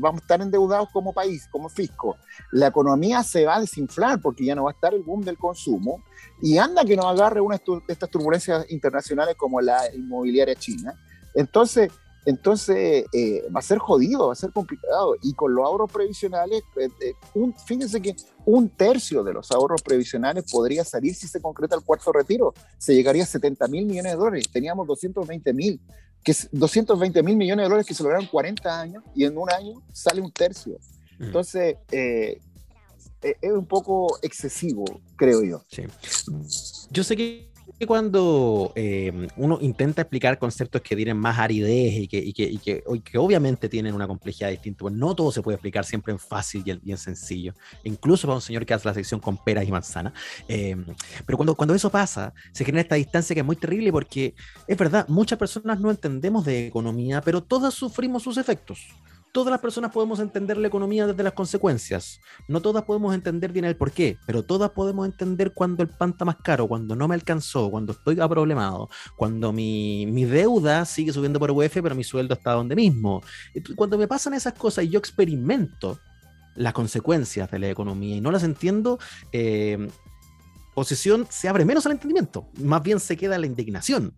vamos 0.00 0.20
a 0.20 0.24
estar 0.24 0.40
endeudados 0.40 0.88
como 0.92 1.12
país, 1.12 1.46
como 1.50 1.68
fisco. 1.68 2.16
La 2.52 2.68
economía 2.68 3.22
se 3.22 3.44
va 3.44 3.56
a 3.56 3.60
desinflar 3.60 4.20
porque 4.20 4.44
ya 4.44 4.54
no 4.54 4.64
va 4.64 4.70
a 4.70 4.74
estar 4.74 4.94
el 4.94 5.02
boom 5.02 5.22
del 5.22 5.38
consumo 5.38 6.02
y 6.42 6.58
anda 6.58 6.84
que 6.84 6.96
nos 6.96 7.06
agarre 7.06 7.40
una 7.40 7.56
de 7.56 7.82
estas 7.88 8.10
turbulencias 8.10 8.70
internacionales 8.70 9.36
como 9.36 9.60
la 9.60 9.78
inmobiliaria 9.94 10.54
china. 10.54 10.94
Entonces, 11.34 11.90
entonces 12.26 13.04
eh, 13.12 13.44
va 13.54 13.60
a 13.60 13.62
ser 13.62 13.78
jodido, 13.78 14.26
va 14.26 14.32
a 14.32 14.36
ser 14.36 14.50
complicado. 14.50 15.14
Y 15.22 15.32
con 15.32 15.54
los 15.54 15.64
ahorros 15.64 15.90
previsionales, 15.90 16.62
eh, 16.76 16.88
eh, 17.00 17.12
un, 17.34 17.54
fíjense 17.54 18.02
que 18.02 18.16
un 18.44 18.68
tercio 18.68 19.22
de 19.22 19.32
los 19.32 19.52
ahorros 19.52 19.80
previsionales 19.80 20.44
podría 20.50 20.84
salir 20.84 21.14
si 21.14 21.28
se 21.28 21.40
concreta 21.40 21.76
el 21.76 21.84
cuarto 21.84 22.12
retiro. 22.12 22.52
Se 22.78 22.94
llegaría 22.94 23.22
a 23.22 23.26
70 23.26 23.68
mil 23.68 23.86
millones 23.86 24.12
de 24.12 24.18
dólares. 24.18 24.50
Teníamos 24.52 24.88
220 24.88 25.52
mil 25.54 25.80
que 26.26 26.32
es 26.32 26.48
220 26.50 27.22
mil 27.22 27.36
millones 27.36 27.62
de 27.62 27.68
dólares 27.68 27.86
que 27.86 27.94
se 27.94 28.02
lograron 28.02 28.26
40 28.26 28.80
años 28.80 29.04
y 29.14 29.24
en 29.24 29.38
un 29.38 29.48
año 29.48 29.80
sale 29.92 30.20
un 30.20 30.32
tercio. 30.32 30.76
Mm. 31.20 31.24
Entonces, 31.26 31.76
eh, 31.92 32.40
eh, 33.22 33.36
es 33.40 33.52
un 33.52 33.64
poco 33.64 34.18
excesivo, 34.22 34.84
creo 35.14 35.44
yo. 35.44 35.62
Sí. 35.68 35.84
Yo 36.90 37.04
sé 37.04 37.16
que 37.16 37.52
cuando 37.84 38.72
eh, 38.74 39.28
uno 39.36 39.58
intenta 39.60 40.02
explicar 40.02 40.38
conceptos 40.38 40.80
que 40.80 40.96
tienen 40.96 41.18
más 41.18 41.38
aridez 41.38 41.94
y 41.94 42.08
que, 42.08 42.16
y 42.16 42.32
que, 42.32 42.44
y 42.44 42.58
que, 42.58 42.82
que, 43.04 43.18
obviamente 43.18 43.68
tienen 43.68 43.94
una 43.94 44.06
complejidad 44.06 44.48
distinta, 44.48 44.78
pues 44.80 44.94
no 44.94 45.14
todo 45.14 45.30
se 45.30 45.42
puede 45.42 45.56
explicar 45.56 45.84
siempre 45.84 46.12
en 46.12 46.18
fácil 46.18 46.62
y 46.64 46.72
bien 46.78 46.96
sencillo, 46.96 47.52
incluso 47.84 48.26
para 48.26 48.36
un 48.36 48.40
señor 48.42 48.64
que 48.64 48.72
hace 48.72 48.88
la 48.88 48.94
sección 48.94 49.20
con 49.20 49.36
peras 49.36 49.66
y 49.66 49.70
manzanas. 49.70 50.14
Eh, 50.48 50.76
pero 51.26 51.36
cuando, 51.36 51.54
cuando 51.54 51.74
eso 51.74 51.90
pasa, 51.90 52.32
se 52.52 52.64
genera 52.64 52.80
esta 52.80 52.94
distancia 52.94 53.34
que 53.34 53.40
es 53.40 53.46
muy 53.46 53.56
terrible 53.56 53.92
porque 53.92 54.34
es 54.66 54.76
verdad, 54.78 55.06
muchas 55.08 55.38
personas 55.38 55.78
no 55.78 55.90
entendemos 55.90 56.46
de 56.46 56.68
economía, 56.68 57.20
pero 57.20 57.42
todas 57.42 57.74
sufrimos 57.74 58.22
sus 58.22 58.38
efectos 58.38 58.86
todas 59.36 59.50
las 59.50 59.60
personas 59.60 59.92
podemos 59.92 60.18
entender 60.18 60.56
la 60.56 60.66
economía 60.66 61.06
desde 61.06 61.22
las 61.22 61.34
consecuencias. 61.34 62.22
No 62.48 62.62
todas 62.62 62.84
podemos 62.84 63.14
entender 63.14 63.52
bien 63.52 63.66
el 63.66 63.76
por 63.76 63.92
qué, 63.92 64.16
pero 64.24 64.42
todas 64.42 64.70
podemos 64.70 65.04
entender 65.04 65.52
cuando 65.52 65.82
el 65.82 65.90
pan 65.90 66.12
está 66.12 66.24
más 66.24 66.36
caro, 66.36 66.66
cuando 66.66 66.96
no 66.96 67.06
me 67.06 67.14
alcanzó, 67.14 67.70
cuando 67.70 67.92
estoy 67.92 68.18
aproblemado, 68.18 68.88
cuando 69.14 69.52
mi, 69.52 70.06
mi 70.06 70.24
deuda 70.24 70.86
sigue 70.86 71.12
subiendo 71.12 71.38
por 71.38 71.50
UF, 71.50 71.70
pero 71.82 71.94
mi 71.94 72.02
sueldo 72.02 72.32
está 72.32 72.52
donde 72.52 72.74
mismo. 72.74 73.22
Cuando 73.74 73.98
me 73.98 74.08
pasan 74.08 74.32
esas 74.32 74.54
cosas 74.54 74.86
y 74.86 74.88
yo 74.88 74.98
experimento 74.98 76.00
las 76.54 76.72
consecuencias 76.72 77.50
de 77.50 77.58
la 77.58 77.68
economía 77.68 78.16
y 78.16 78.22
no 78.22 78.30
las 78.30 78.42
entiendo, 78.42 78.98
eh, 79.32 79.86
posición 80.76 81.26
se 81.30 81.48
abre 81.48 81.64
menos 81.64 81.86
al 81.86 81.92
entendimiento, 81.92 82.50
más 82.60 82.82
bien 82.82 83.00
se 83.00 83.16
queda 83.16 83.38
la 83.38 83.46
indignación. 83.46 84.14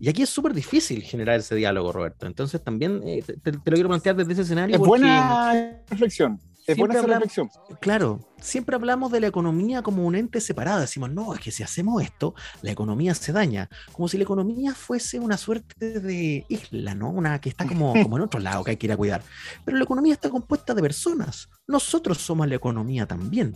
Y 0.00 0.08
aquí 0.08 0.22
es 0.22 0.30
súper 0.30 0.54
difícil 0.54 1.02
generar 1.02 1.38
ese 1.38 1.54
diálogo, 1.54 1.92
Roberto. 1.92 2.26
Entonces 2.26 2.64
también 2.64 3.02
eh, 3.04 3.22
te, 3.22 3.52
lo 3.52 3.60
quiero 3.62 3.90
plantear 3.90 4.16
desde 4.16 4.32
ese 4.32 4.42
escenario. 4.42 4.74
Es 4.74 4.80
buena 4.80 5.82
reflexión. 5.90 6.40
Es 6.66 6.78
buena 6.78 7.02
reflexión. 7.02 7.50
Claro, 7.80 8.20
siempre 8.40 8.76
hablamos 8.76 9.12
de 9.12 9.20
la 9.20 9.26
economía 9.26 9.82
como 9.82 10.06
un 10.06 10.14
ente 10.14 10.40
separado. 10.40 10.80
Decimos, 10.80 11.10
no, 11.10 11.34
es 11.34 11.40
que 11.40 11.50
si 11.50 11.62
hacemos 11.62 12.02
esto, 12.02 12.34
la 12.62 12.70
economía 12.70 13.14
se 13.14 13.32
daña. 13.32 13.68
Como 13.92 14.08
si 14.08 14.16
la 14.16 14.24
economía 14.24 14.74
fuese 14.74 15.18
una 15.18 15.36
suerte 15.36 16.00
de 16.00 16.46
isla, 16.48 16.94
¿no? 16.94 17.10
Una 17.10 17.38
que 17.38 17.50
está 17.50 17.66
como, 17.66 17.92
como 18.02 18.16
en 18.16 18.22
otro 18.22 18.40
lado 18.40 18.64
que 18.64 18.70
hay 18.70 18.76
que 18.78 18.86
ir 18.86 18.92
a 18.92 18.96
cuidar. 18.96 19.22
Pero 19.66 19.76
la 19.76 19.84
economía 19.84 20.14
está 20.14 20.30
compuesta 20.30 20.72
de 20.72 20.80
personas. 20.80 21.50
Nosotros 21.66 22.16
somos 22.16 22.48
la 22.48 22.54
economía 22.54 23.04
también. 23.04 23.54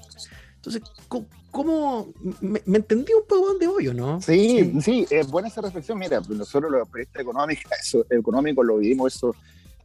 Entonces, 0.64 0.82
¿cómo, 1.50 2.14
me, 2.40 2.60
entendí 2.66 3.12
un 3.12 3.26
poco 3.26 3.48
dónde 3.48 3.66
voy 3.66 3.88
o 3.88 3.94
no? 3.94 4.20
Sí, 4.20 4.72
sí, 4.80 5.04
es 5.10 5.28
buena 5.28 5.48
esa 5.48 5.60
reflexión. 5.60 5.98
Mira, 5.98 6.20
nosotros 6.28 6.70
los 6.70 6.88
periodistas 6.88 7.22
económicos, 7.22 7.64
eso, 7.80 8.06
económicos 8.08 8.64
lo 8.64 8.78
vivimos 8.78 9.12
eso. 9.12 9.34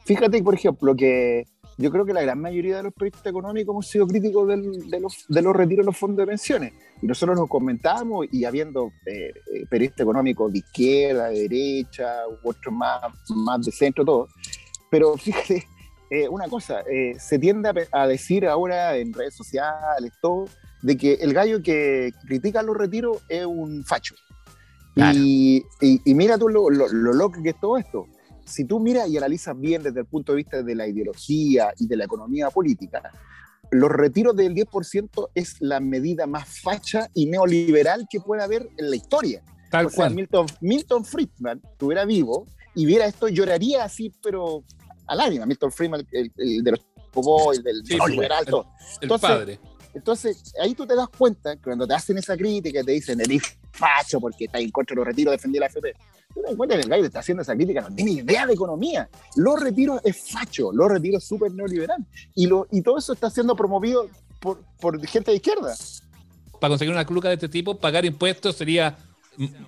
Fíjate, 0.06 0.44
por 0.44 0.54
ejemplo, 0.54 0.96
que 0.96 1.48
yo 1.78 1.90
creo 1.90 2.06
que 2.06 2.14
la 2.14 2.22
gran 2.22 2.40
mayoría 2.40 2.78
de 2.78 2.84
los 2.84 2.94
periodistas 2.94 3.26
económicos 3.26 3.74
hemos 3.74 3.88
sido 3.88 4.06
críticos 4.06 4.48
del, 4.48 4.88
de, 4.88 5.00
los, 5.00 5.26
de, 5.28 5.42
los, 5.42 5.56
retiros 5.56 5.84
de 5.84 5.88
los 5.88 5.98
fondos 5.98 6.18
de 6.18 6.28
pensiones. 6.28 6.74
Y 7.02 7.08
nosotros 7.08 7.36
nos 7.36 7.50
comentábamos, 7.50 8.28
y 8.32 8.46
habiendo 8.46 8.92
eh, 9.08 9.34
eh, 9.56 9.66
periodistas 9.68 10.02
económicos 10.02 10.54
de 10.54 10.60
izquierda, 10.60 11.30
de 11.30 11.42
derecha, 11.42 12.22
u 12.28 12.50
otros 12.50 12.72
más, 12.72 13.02
más 13.30 13.66
de 13.66 13.72
centro, 13.72 14.06
todo. 14.06 14.28
Pero 14.92 15.18
fíjate, 15.18 15.68
eh, 16.12 16.30
una 16.30 16.48
cosa, 16.48 16.84
se 17.18 17.40
tiende 17.40 17.70
a, 17.70 18.04
a, 18.04 18.08
decir 18.08 18.46
ahora 18.46 18.96
en 18.96 19.12
redes 19.12 19.34
sociales, 19.34 20.14
todo, 20.22 20.46
de 20.82 20.98
que 20.98 21.14
el 21.16 21.34
gallo 21.34 21.62
que 21.62 22.12
critica 22.26 22.62
los 22.64 22.78
retiros 22.78 23.22
es 23.30 23.46
un 23.46 23.84
facho. 23.84 24.16
Y, 24.96 25.64
y, 25.80 26.14
mira 26.16 26.40
tú 26.40 26.50
lo, 26.50 26.72
lo, 26.72 26.88
loco 26.88 27.44
que 27.44 27.50
es 27.50 27.60
todo 27.60 27.78
esto. 27.78 28.08
Si 28.46 28.66
tú 28.66 28.80
miras 28.80 29.08
y 29.10 29.18
analizas 29.18 29.60
bien 29.60 29.84
desde 29.84 30.00
el 30.00 30.06
punto 30.08 30.32
de 30.32 30.38
vista 30.38 30.64
de 30.64 30.74
la 30.74 30.88
ideología 30.88 31.72
y 31.78 31.88
de 31.88 31.98
la 31.98 32.06
economía 32.06 32.50
política, 32.50 33.12
los 33.70 33.92
retiros 33.92 34.36
del 34.36 34.56
10% 34.56 35.30
es 35.36 35.62
la 35.62 35.80
medida 35.80 36.26
más 36.26 36.62
facha 36.62 37.10
y 37.14 37.28
neoliberal 37.28 38.08
que 38.10 38.20
puede 38.20 38.42
haber 38.42 38.70
en 38.78 38.90
la 38.90 38.96
historia. 38.96 39.44
Tal 39.70 39.92
cual. 39.92 40.16
Milton, 40.16 40.48
Milton 40.62 41.06
Friedman 41.06 41.62
estuviera 41.72 42.06
vivo 42.06 42.48
y 42.74 42.86
viera 42.86 43.06
esto, 43.06 43.28
lloraría 43.28 43.84
así, 43.84 44.12
pero 44.24 44.64
a 45.08 45.16
lágrimas. 45.16 45.48
Milton 45.48 45.72
Freeman, 45.72 46.08
el, 46.12 46.32
de 46.36 46.72
los 46.72 46.82
el 47.56 47.64
del 47.64 47.84
sí, 47.84 47.98
liberal, 48.10 48.46
todo. 48.46 48.68
El, 49.02 49.10
padre. 49.10 49.60
Entonces, 49.98 50.54
ahí 50.62 50.76
tú 50.76 50.86
te 50.86 50.96
das 50.96 51.10
cuenta 51.10 51.56
que 51.56 51.64
cuando 51.64 51.88
te 51.88 51.94
hacen 51.96 52.18
esa 52.20 52.38
crítica, 52.38 52.84
te 52.84 52.92
dicen, 52.92 53.20
eres 53.20 53.42
facho 53.72 54.20
porque 54.20 54.46
está 54.46 54.60
en 54.60 54.70
contra 54.70 54.94
de 54.94 54.98
los 54.98 55.08
retiros, 55.08 55.32
defendí 55.32 55.58
la 55.58 55.66
FP. 55.66 55.94
Tú 56.34 56.42
te 56.42 56.48
das 56.48 56.56
cuenta 56.56 56.76
que 56.76 56.82
el 56.82 56.90
gallo 56.90 57.06
está 57.06 57.20
haciendo 57.20 57.42
esa 57.42 57.56
crítica, 57.56 57.82
no 57.82 57.96
tiene 57.96 58.12
idea 58.12 58.46
de 58.46 58.54
economía. 58.54 59.10
Los 59.36 59.60
retiros 59.60 60.00
es 60.04 60.32
facho, 60.32 60.72
los 60.72 60.88
retiros 60.90 61.24
es 61.24 61.28
súper 61.28 61.52
neoliberal. 61.52 62.06
Y, 62.36 62.46
lo, 62.46 62.68
y 62.72 62.82
todo 62.82 63.00
eso 63.00 63.14
está 63.14 63.30
siendo 63.32 63.56
promovido 63.56 64.08
por, 64.40 64.62
por 64.80 65.04
gente 65.08 65.32
de 65.32 65.38
izquierda. 65.38 65.76
Para 66.60 66.70
conseguir 66.70 66.94
una 66.94 67.06
cluca 67.06 67.30
de 67.30 67.34
este 67.34 67.50
tipo, 67.50 67.78
pagar 67.80 68.06
impuestos 68.06 68.56
sería 68.56 68.98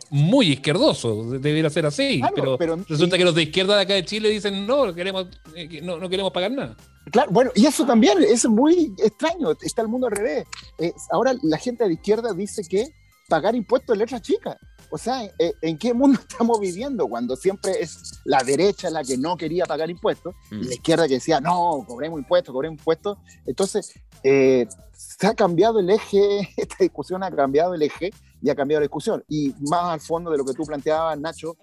muy 0.10 0.54
izquierdoso, 0.54 1.32
debería 1.32 1.70
ser 1.70 1.86
así, 1.86 2.22
pero, 2.36 2.58
resulta 2.88 3.18
que 3.18 3.24
los 3.24 3.36
de 3.36 3.44
izquierda 3.44 3.76
de 3.76 3.82
acá 3.84 3.94
de 3.94 4.06
Chile 4.06 4.30
dicen 4.30 4.66
no, 4.66 4.94
queremos, 4.94 5.28
eh, 5.56 5.80
no, 5.84 5.98
no 5.98 6.10
queremos 6.10 6.32
pagar 6.32 6.52
nada. 6.52 6.76
Claro, 7.12 7.32
bueno, 7.32 7.52
y 7.56 7.66
eso 7.66 7.86
también 7.86 8.24
es 8.24 8.48
muy 8.48 8.94
extraño, 8.98 9.52
está 9.62 9.82
el 9.82 9.88
mundo 9.88 10.08
al 10.08 10.14
revés. 10.14 10.46
Eh, 10.78 10.94
ahora 11.12 11.34
la 11.44 11.58
gente 11.58 11.86
de 11.86 11.94
izquierda 11.94 12.34
dice 12.34 12.64
que 12.68 12.88
pagar 13.28 13.56
impuestos 13.56 13.94
es 13.96 14.00
letra 14.00 14.22
chica. 14.22 14.58
O 14.92 14.98
sea, 14.98 15.24
eh, 15.24 15.54
¿en 15.62 15.78
qué 15.78 15.94
mundo 15.94 16.20
estamos 16.30 16.60
viviendo 16.60 17.08
cuando 17.08 17.36
siempre 17.36 17.74
es 17.80 18.20
la 18.26 18.44
derecha 18.44 18.90
la 18.90 19.04
que 19.04 19.18
no 19.18 19.38
quería 19.38 19.66
pagar 19.66 19.90
impuestos 19.90 20.36
y 20.52 20.56
la 20.56 20.62
mm. 20.62 20.74
izquierda 20.74 21.08
que 21.08 21.16
decía, 21.16 21.40
no, 21.40 21.86
cobremos 21.88 22.20
impuestos, 22.20 22.54
cobremos 22.54 22.80
impuestos? 22.80 23.18
Entonces, 23.46 23.94
eh, 24.24 24.68
se 24.92 25.28
ha 25.28 25.34
cambiado 25.34 25.80
el 25.80 25.90
eje, 25.90 26.50
esta 26.58 26.78
discusión 26.80 27.24
ha 27.24 27.32
cambiado 27.32 27.74
el 27.74 27.84
eje 27.84 28.12
y 28.42 28.50
ha 28.50 28.56
cambiado 28.56 28.82
la 28.82 28.86
discusión. 28.86 29.24
Y 29.28 29.54
más 29.70 29.86
al 29.86 30.00
fondo 30.00 30.32
de 30.32 30.38
lo 30.38 30.46
que 30.46 30.54
tú 30.54 30.64
planteabas, 30.64 31.20
Nacho, 31.20 31.56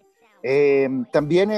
también 1.13 1.51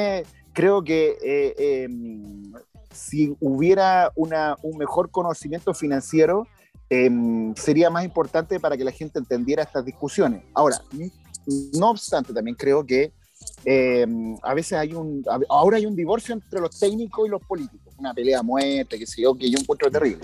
creo 0.53 0.83
que 0.83 1.17
em, 1.59 2.53
si 2.93 3.37
hubiera 3.41 4.13
una, 4.17 4.57
un 4.63 4.79
mejor 4.79 5.11
conocimiento 5.11 5.75
financiero, 5.75 6.47
em, 6.91 7.55
sería 7.55 7.91
más 7.91 8.05
importante 8.05 8.59
para 8.59 8.77
que 8.77 8.85
la 8.85 8.91
gente 8.91 9.19
entendiera 9.19 9.63
estas 9.63 9.85
discusiones. 9.85 10.43
Ahora, 10.55 10.81
no 11.75 11.91
obstante, 11.91 12.33
también 12.33 12.57
creo 12.57 12.85
que 12.85 13.13
em, 13.65 14.37
a 14.43 14.55
veces 14.55 14.73
hay 14.79 14.93
un, 14.95 15.25
ahora 15.49 15.77
hay 15.77 15.87
un 15.87 15.95
divorcio 15.95 16.35
entre 16.35 16.61
los 16.61 16.79
técnicos 16.79 17.27
y 17.27 17.31
los 17.31 17.43
políticos, 17.43 17.95
una 17.99 18.13
pelea 18.15 18.43
muerte, 18.43 18.99
que 18.99 19.07
sé 19.07 19.23
yo, 19.23 19.35
que 19.35 19.51
yo 19.51 19.59
encuentro 19.59 19.91
terrible. 19.91 20.21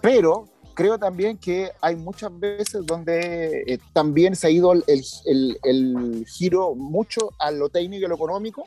Pero 0.00 0.44
creo 0.80 0.98
también 0.98 1.36
que 1.36 1.72
hay 1.82 1.94
muchas 1.94 2.30
veces 2.40 2.86
donde 2.86 3.64
eh, 3.66 3.78
también 3.92 4.34
se 4.34 4.46
ha 4.46 4.50
ido 4.50 4.72
el, 4.72 4.82
el, 5.26 5.58
el, 5.62 6.24
giro 6.26 6.74
mucho 6.74 7.34
a 7.38 7.50
lo 7.50 7.68
técnico 7.68 8.06
y 8.06 8.08
lo 8.08 8.14
económico, 8.14 8.64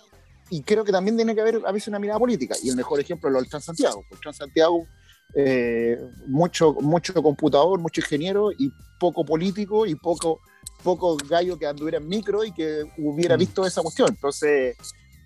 y 0.52 0.62
creo 0.62 0.84
que 0.84 0.92
también 0.92 1.16
tiene 1.16 1.34
que 1.34 1.42
haber 1.42 1.62
a 1.66 1.72
veces 1.72 1.88
una 1.88 1.98
mirada 1.98 2.20
política. 2.20 2.54
Y 2.62 2.70
el 2.70 2.76
mejor 2.76 3.00
ejemplo 3.00 3.30
es 3.30 3.34
lo 3.34 3.40
del 3.40 3.50
Transantiago. 3.50 4.04
El 4.12 4.20
Transantiago, 4.20 4.86
eh, 5.34 6.00
mucho, 6.28 6.74
mucho 6.74 7.16
computador, 7.16 7.80
mucho 7.80 8.02
ingeniero 8.02 8.52
y 8.52 8.72
poco 9.00 9.26
político 9.26 9.88
y 9.88 9.96
poco, 9.96 10.40
poco 10.84 11.18
gallo 11.28 11.58
que 11.58 11.66
anduviera 11.66 11.98
en 11.98 12.08
micro 12.08 12.44
y 12.44 12.52
que 12.52 12.84
hubiera 13.00 13.38
mm. 13.38 13.40
visto 13.40 13.66
esa 13.66 13.82
cuestión. 13.82 14.10
Entonces, 14.10 14.78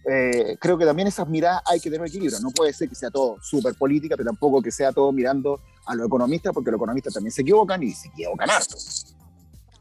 eh, 0.09 0.57
creo 0.59 0.77
que 0.77 0.85
también 0.85 1.09
esas 1.09 1.27
miradas 1.27 1.61
hay 1.65 1.81
que 1.81 1.91
tener 1.91 2.07
equilibrio. 2.07 2.39
No 2.39 2.51
puede 2.51 2.71
ser 2.71 2.87
que 2.87 2.95
sea 2.95 3.11
todo 3.11 3.37
súper 3.41 3.75
política, 3.75 4.15
pero 4.15 4.27
tampoco 4.27 4.61
que 4.61 4.71
sea 4.71 4.93
todo 4.93 5.11
mirando 5.11 5.59
a 5.85 5.95
los 5.95 6.07
economistas, 6.07 6.53
porque 6.53 6.71
los 6.71 6.77
economistas 6.77 7.13
también 7.13 7.31
se 7.33 7.41
equivocan 7.41 7.83
y 7.83 7.91
se 7.91 8.07
equivocan 8.07 8.49
harto. 8.49 8.77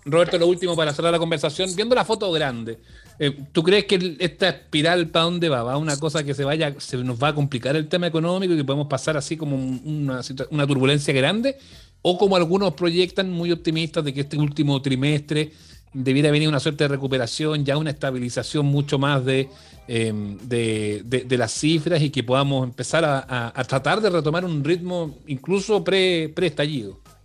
Roberto, 0.05 0.39
lo 0.39 0.47
último 0.47 0.77
para 0.77 0.93
cerrar 0.93 1.13
la 1.13 1.19
conversación, 1.19 1.71
viendo 1.75 1.95
la 1.95 2.05
foto 2.05 2.31
grande, 2.33 2.79
eh, 3.19 3.45
¿tú 3.53 3.63
crees 3.63 3.87
que 3.87 4.17
esta 4.21 4.49
espiral 4.49 5.09
para 5.09 5.25
dónde 5.25 5.49
va? 5.49 5.63
¿Va 5.63 5.77
una 5.77 5.97
cosa 5.97 6.25
que 6.25 6.35
se 6.35 6.45
vaya, 6.45 6.75
se 6.79 6.97
nos 6.99 7.21
va 7.23 7.29
a 7.29 7.35
complicar 7.35 7.75
el 7.77 7.89
tema 7.89 8.07
económico 8.09 8.53
y 8.53 8.57
que 8.57 8.65
podemos 8.65 8.87
pasar 8.89 9.17
así 9.17 9.37
como 9.37 9.57
una, 9.57 10.21
una 10.51 10.67
turbulencia 10.67 11.15
grande? 11.15 11.59
¿O 12.03 12.19
como 12.19 12.37
algunos 12.37 12.75
proyectan 12.75 13.31
muy 13.31 13.51
optimistas 13.51 14.05
de 14.05 14.15
que 14.15 14.21
este 14.21 14.39
último 14.39 14.81
trimestre 14.81 15.53
debiera 15.97 16.31
venir 16.31 16.49
una 16.49 16.61
suerte 16.61 16.85
de 16.85 16.89
recuperación, 16.89 17.65
ya 17.65 17.77
una 17.77 17.91
estabilización 17.91 18.67
mucho 18.67 18.99
más 18.99 19.25
de, 19.25 19.49
em, 19.89 20.37
de, 20.39 21.37
las 21.39 21.53
cifras 21.53 22.03
y 22.03 22.11
que 22.11 22.23
podamos 22.23 22.65
empezar 22.65 23.05
a, 23.05 23.65
tratar 23.67 24.01
de 24.01 24.11
retomar 24.11 24.45
un 24.45 24.63
ritmo 24.63 25.17
incluso 25.27 25.83
pre-estallido? 25.83 26.93
Pre 26.93 27.17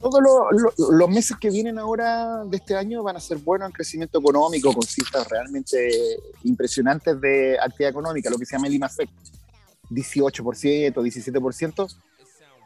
todos 0.00 0.20
los 0.90 1.08
meses 1.08 1.36
que 1.40 1.48
vienen 1.48 1.78
ahora 1.78 2.44
de 2.44 2.58
este 2.58 2.76
año 2.76 3.02
van 3.02 3.16
a 3.16 3.20
ser 3.20 3.38
buenos 3.38 3.68
en 3.68 3.72
crecimiento 3.72 4.18
económico, 4.18 4.72
con 4.72 4.82
cifras 4.82 5.26
realmente 5.30 5.88
impresionantes 6.42 7.18
de 7.20 7.58
actividad 7.58 7.90
económica, 7.90 8.28
lo 8.28 8.36
que 8.36 8.44
se 8.44 8.54
llama 8.54 8.66
el 8.66 8.74
IMASEC, 8.74 9.08
18%, 9.90 10.92
17%, 10.94 11.96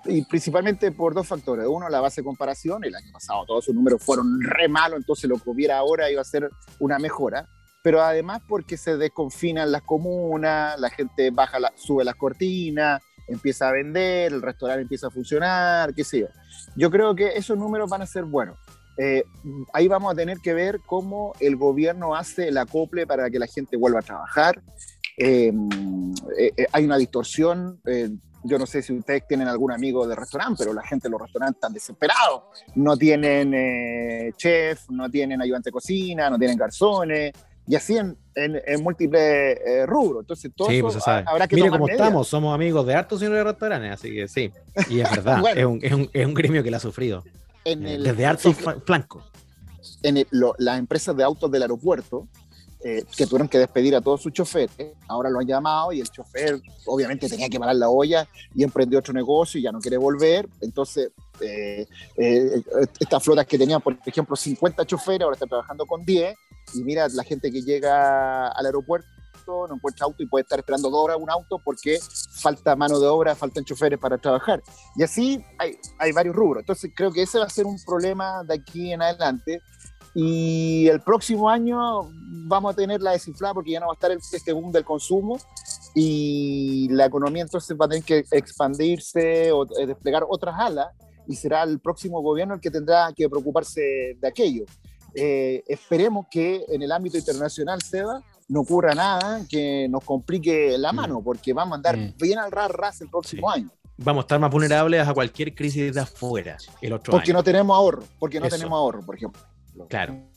y 0.05 0.25
principalmente 0.25 0.93
por 0.93 1.15
dos 1.15 1.27
factores. 1.27 1.67
Uno, 1.67 1.89
la 1.89 2.01
base 2.01 2.21
de 2.21 2.25
comparación, 2.25 2.85
el 2.85 2.95
año 2.95 3.13
pasado 3.13 3.45
todos 3.47 3.65
sus 3.65 3.75
números 3.75 4.03
fueron 4.03 4.41
re 4.41 4.69
malos, 4.69 4.99
entonces 4.99 5.29
lo 5.29 5.39
que 5.39 5.51
hubiera 5.51 5.79
ahora 5.79 6.11
iba 6.11 6.21
a 6.21 6.25
ser 6.25 6.51
una 6.79 6.99
mejora, 6.99 7.49
pero 7.83 8.03
además 8.03 8.43
porque 8.47 8.77
se 8.77 8.97
desconfinan 8.97 9.73
las 9.73 9.83
comunas, 9.83 10.79
la 10.79 10.91
gente 10.91 11.31
baja 11.31 11.59
sube 11.77 12.05
las 12.05 12.17
cortinas, 12.17 13.03
empieza 13.29 13.69
a 13.69 13.73
vender, 13.73 14.33
el 14.33 14.43
restaurante 14.43 14.83
empieza 14.83 15.09
a 15.09 15.11
funcionar, 15.11 15.95
qué 15.95 16.05
sé 16.05 16.21
yo. 16.21 16.27
Yo 16.77 16.91
creo 16.91 17.15
que 17.15 17.37
esos 17.37 17.57
números 17.57 17.89
van 17.89 18.03
a 18.03 18.07
ser 18.07 18.25
buenos. 18.25 18.59
Eh, 18.97 19.23
ahí 19.73 19.87
vamos 19.87 20.13
a 20.13 20.17
tener 20.17 20.39
que 20.39 20.55
ver 20.55 20.81
cómo 20.85 21.33
el 21.39 21.57
gobierno 21.57 22.17
hace 22.17 22.49
el 22.49 22.59
acople 22.59 23.07
para 23.07 23.31
que 23.31 23.39
la 23.39 23.47
gente 23.47 23.77
vuelva 23.77 24.01
a 24.01 24.03
trabajar. 24.03 24.61
Eh, 25.17 25.53
eh, 26.39 26.67
hay 26.73 26.85
una 26.85 26.97
distorsión. 26.97 27.81
Yo 28.45 28.59
no 28.59 28.67
sé 28.67 28.83
si 28.83 28.93
ustedes 28.93 29.27
tienen 29.27 29.49
algún 29.49 29.73
amigo 29.73 30.07
de 30.07 30.15
restaurante, 30.15 30.57
pero 30.59 30.73
la 30.73 30.83
gente 30.83 31.09
de 31.09 31.13
los 31.13 31.21
restaurantes 31.21 31.57
están 31.57 31.73
desesperados. 31.73 32.43
No 32.75 32.97
tienen 32.97 34.33
chef, 34.37 34.89
no 34.91 35.11
tienen 35.11 35.43
ayudante 35.43 35.69
de 35.69 35.73
cocina, 35.73 36.31
no 36.31 36.39
tienen 36.39 36.57
garzones, 36.57 37.33
y 37.69 37.77
así 37.77 37.99
en, 37.99 38.17
en, 38.35 38.83
múltiples 38.83 39.21
eh, 39.23 39.85
rubros. 39.85 40.23
Entonces, 40.23 40.51
todo 40.57 40.69
sí, 40.69 40.81
pues 40.81 41.07
habrá 41.07 41.47
que 41.47 41.55
Mire 41.55 41.69
cómo 41.69 41.87
estamos, 41.87 42.27
somos 42.27 42.55
amigos 42.55 42.87
de 42.87 42.95
hartos 42.95 43.21
señores 43.21 43.41
de 43.41 43.45
restaurantes, 43.45 43.93
así 43.93 44.15
que 44.15 44.27
sí. 44.27 44.51
Y 44.89 45.01
es 45.01 45.11
verdad, 45.15 45.43
es, 45.55 45.67
un, 45.67 45.79
es, 45.83 45.93
un, 45.93 46.09
es, 46.11 46.27
un, 46.27 46.33
gremio 46.33 46.63
que 46.63 46.71
la 46.71 46.79
ha 46.79 46.81
sufrido. 46.81 47.23
En 47.67 47.87
eh, 47.87 47.97
el, 47.97 48.05
desde 48.05 48.25
hartos 48.25 48.57
flancos. 48.87 49.25
En 50.03 50.25
las 50.31 50.79
empresas 50.79 51.15
de 51.15 51.25
autos 51.25 51.51
del 51.51 51.61
aeropuerto, 51.61 52.27
eh, 52.85 53.05
que 53.17 53.27
tuvieron 53.27 53.49
que 53.49 53.59
despedir 53.59 53.97
a 53.97 54.01
todos 54.01 54.23
sus 54.23 54.33
choferes, 54.33 54.71
ahora 55.09 55.31
lo 55.31 55.41
han 55.41 55.47
llamado 55.47 55.93
y 55.93 56.01
el 56.01 56.09
chofer 56.09 56.61
obviamente 56.87 57.29
tenía 57.29 57.49
que 57.49 57.59
parar 57.59 57.75
la 57.75 57.89
olla 57.89 58.29
y 58.55 58.63
emprendió 58.63 59.01
otro 59.01 59.13
negocio 59.13 59.59
y 59.59 59.65
ya 59.65 59.73
no 59.73 59.81
quiere 59.81 59.97
volver. 59.97 60.49
Entonces, 60.61 61.11
eh, 61.41 61.87
estas 63.01 63.23
flotas 63.23 63.47
que 63.47 63.59
tenían, 63.59 63.81
por 63.81 63.99
ejemplo, 64.07 64.37
50 64.37 64.85
choferes, 64.87 65.23
ahora 65.23 65.35
están 65.35 65.49
trabajando 65.49 65.87
con 65.87 66.05
10 66.05 66.37
y 66.75 66.85
mira, 66.85 67.09
la 67.09 67.25
gente 67.25 67.51
que 67.51 67.63
llega 67.63 68.49
al 68.49 68.67
aeropuerto 68.67 69.09
no 69.69 69.75
encuentra 69.75 70.05
auto 70.05 70.23
y 70.23 70.27
puede 70.27 70.43
estar 70.43 70.59
esperando 70.59 70.91
dos 70.91 71.05
horas 71.05 71.17
un 71.19 71.31
auto 71.31 71.59
porque 71.65 71.99
falta 72.33 72.77
mano 72.77 73.01
de 73.01 73.07
obra, 73.07 73.35
faltan 73.35 73.65
choferes 73.65 73.99
para 73.99 74.19
trabajar. 74.19 74.63
Y 74.97 75.03
así 75.03 75.43
hay, 75.59 75.79
hay 75.99 76.13
varios 76.13 76.37
rubros. 76.37 76.63
Entonces 76.63 76.91
creo 76.95 77.11
que 77.11 77.23
ese 77.23 77.39
va 77.39 77.47
a 77.47 77.51
ser 77.51 77.67
un 77.67 77.79
problema 77.85 78.45
de 78.45 78.55
aquí 78.55 78.93
en 78.93 79.03
adelante. 79.03 79.63
Y 80.21 80.89
el 80.89 81.01
próximo 81.01 81.49
año 81.49 82.11
vamos 82.49 82.73
a 82.73 82.77
tener 82.77 83.01
la 83.01 83.13
desinflada 83.13 83.55
porque 83.55 83.71
ya 83.71 83.79
no 83.79 83.87
va 83.87 83.93
a 83.93 83.95
estar 83.95 84.11
el, 84.11 84.19
este 84.19 84.53
boom 84.53 84.73
del 84.73 84.85
consumo 84.85 85.39
y 85.95 86.89
la 86.91 87.07
economía 87.07 87.43
entonces 87.43 87.77
va 87.81 87.87
a 87.87 87.89
tener 87.89 88.03
que 88.03 88.25
expandirse 88.33 89.53
o 89.53 89.65
eh, 89.79 89.87
desplegar 89.87 90.25
otras 90.29 90.57
alas 90.59 90.89
y 91.29 91.37
será 91.37 91.63
el 91.63 91.79
próximo 91.79 92.21
gobierno 92.21 92.55
el 92.55 92.61
que 92.61 92.69
tendrá 92.69 93.13
que 93.15 93.29
preocuparse 93.29 94.17
de 94.21 94.27
aquello. 94.29 94.65
Eh, 95.15 95.63
esperemos 95.69 96.27
que 96.29 96.65
en 96.69 96.83
el 96.83 96.91
ámbito 96.91 97.17
internacional, 97.17 97.81
Seba, 97.81 98.21
no 98.49 98.63
ocurra 98.63 98.97
nada 98.97 99.43
que 99.49 99.87
nos 99.89 100.03
complique 100.03 100.77
la 100.79 100.93
mm. 100.93 100.97
mano, 100.97 101.23
porque 101.23 101.53
vamos 101.53 101.75
a 101.75 101.77
andar 101.77 101.97
mm. 101.97 102.15
bien 102.21 102.41
al 102.41 102.51
ras 102.51 102.73
ras 102.73 103.01
el 103.03 103.09
próximo 103.09 103.49
año. 103.49 103.71
Vamos 103.99 104.23
a 104.23 104.25
estar 104.25 104.41
más 104.41 104.51
vulnerables 104.51 105.07
a 105.07 105.15
cualquier 105.15 105.55
crisis 105.55 105.95
de 105.95 106.01
afuera 106.01 106.57
el 106.81 106.93
otro 106.93 107.13
porque 107.13 107.33
no 107.33 107.45
tenemos 107.45 107.77
ahorro, 107.77 108.03
porque 108.19 108.41
no 108.41 108.49
tenemos 108.49 108.77
ahorro, 108.77 109.07
por 109.07 109.15
ejemplo. 109.15 109.41
Claro. 109.89 110.29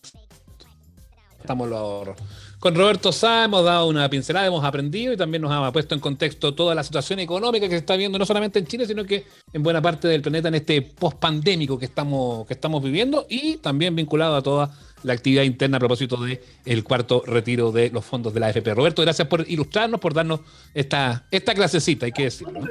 Estamos 1.39 1.68
los 1.68 1.80
ahorros. 1.80 2.18
Con 2.60 2.76
Roberto 2.76 3.12
Sá 3.12 3.46
hemos 3.46 3.66
dado 3.66 3.88
una 3.88 4.08
pincelada, 4.08 4.46
hemos 4.46 4.64
aprendido 4.64 5.14
y 5.14 5.18
también 5.18 5.42
nos 5.42 5.52
ha 5.52 5.72
puesto 5.72 5.96
en 5.96 6.02
contexto 6.02 6.54
toda 6.54 6.76
la 6.76 6.84
situación 6.84 7.18
económica 7.18 7.68
que 7.68 7.74
se 7.74 7.80
está 7.80 7.96
viendo 7.96 8.20
no 8.20 8.26
solamente 8.28 8.60
en 8.60 8.68
Chile, 8.68 8.86
sino 8.86 9.04
que 9.04 9.26
en 9.52 9.64
buena 9.64 9.82
parte 9.82 10.08
del 10.08 10.22
planeta 10.22 10.50
en 10.50 10.56
este 10.56 10.84
post-pandémico 10.84 11.80
que 11.80 11.86
estamos, 11.86 12.46
que 12.46 12.54
estamos 12.54 12.84
viviendo 12.84 13.26
y 13.28 13.58
también 13.58 13.96
vinculado 13.96 14.36
a 14.36 14.44
toda 14.44 14.78
la 15.02 15.14
actividad 15.14 15.42
interna 15.42 15.78
a 15.78 15.80
propósito 15.80 16.18
del 16.18 16.39
el 16.64 16.84
cuarto 16.84 17.24
retiro 17.26 17.72
de 17.72 17.89
los 17.89 18.06
fondos 18.06 18.32
de 18.32 18.39
la 18.39 18.48
AFP. 18.48 18.76
Roberto, 18.76 19.02
gracias 19.02 19.28
por 19.28 19.44
ilustrarnos, 19.50 20.00
por 20.00 20.14
darnos 20.14 20.42
esta, 20.76 21.26
esta 21.32 21.56
clasecita, 21.56 22.06
hay 22.06 22.12
que 22.12 22.26
decirlo. 22.26 22.62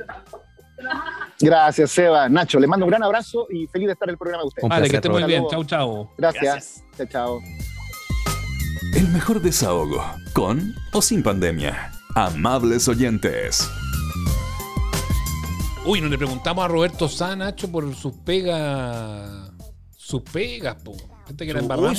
Gracias, 1.40 1.90
Seba. 1.90 2.28
Nacho, 2.28 2.60
le 2.60 2.66
mando 2.66 2.84
un 2.84 2.90
gran 2.90 3.02
abrazo 3.02 3.46
y 3.50 3.66
feliz 3.66 3.86
de 3.86 3.92
estar 3.92 4.08
en 4.08 4.12
el 4.12 4.18
programa 4.18 4.42
de 4.42 4.48
ustedes. 4.48 4.68
Vale, 4.68 4.88
que 4.90 4.96
esté 4.96 5.08
muy 5.08 5.24
bien. 5.24 5.44
Chau, 5.50 5.64
chau. 5.64 6.10
Gracias. 6.18 6.84
Chao, 6.96 7.06
chao. 7.06 7.40
El 8.94 9.08
mejor 9.08 9.40
desahogo, 9.40 10.04
con 10.32 10.74
o 10.92 11.00
sin 11.00 11.22
pandemia. 11.22 11.92
Amables 12.14 12.88
oyentes. 12.88 13.70
Uy, 15.86 16.00
no 16.00 16.08
le 16.08 16.18
preguntamos 16.18 16.64
a 16.64 16.68
Roberto 16.68 17.08
Sá, 17.08 17.34
Nacho, 17.36 17.70
por 17.70 17.94
sus 17.94 18.12
pegas. 18.12 19.50
Sus 19.96 20.22
pegas, 20.22 20.76
po. 20.82 20.94
Gente 21.26 21.46
que 21.46 21.52
su, 21.52 21.58
uy, 21.58 21.96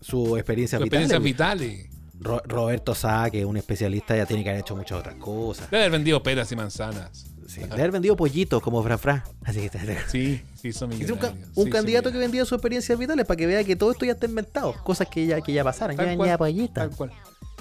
su, 0.00 0.36
experiencia 0.36 0.78
experiencias 0.78 1.22
vitales. 1.22 1.88
Roberto 2.20 2.94
Sá, 2.94 3.28
que 3.30 3.40
es 3.40 3.44
un 3.44 3.56
especialista, 3.56 4.16
ya 4.16 4.24
tiene 4.24 4.44
que 4.44 4.50
haber 4.50 4.60
hecho 4.60 4.76
muchas 4.76 5.00
otras 5.00 5.16
cosas. 5.16 5.68
Debe 5.70 5.84
haber 5.84 5.92
vendido 5.92 6.22
peras 6.22 6.50
y 6.52 6.56
manzanas. 6.56 7.31
Sí, 7.52 7.60
debe 7.60 7.74
haber 7.74 7.90
vendido 7.90 8.16
pollitos 8.16 8.62
como 8.62 8.82
Fra 8.82 8.96
Fra. 8.96 9.24
Así 9.44 9.68
que 9.68 9.98
Sí, 10.08 10.40
sí, 10.54 10.72
son 10.72 10.90
un, 10.92 11.50
un 11.54 11.70
candidato 11.70 12.10
que 12.10 12.16
vendía 12.16 12.44
sus 12.46 12.52
experiencias 12.52 12.98
vitales 12.98 13.26
para 13.26 13.36
que 13.36 13.46
vea 13.46 13.62
que 13.62 13.76
todo 13.76 13.90
esto 13.90 14.06
ya 14.06 14.12
está 14.12 14.24
inventado. 14.24 14.72
Cosas 14.82 15.08
que 15.08 15.26
ya, 15.26 15.40
que 15.42 15.52
ya 15.52 15.62
pasaron. 15.62 15.94
ya 15.94 16.14
ya 16.14 16.38
pollitas. 16.38 16.88
Tal 16.88 16.96
cual. 16.96 17.12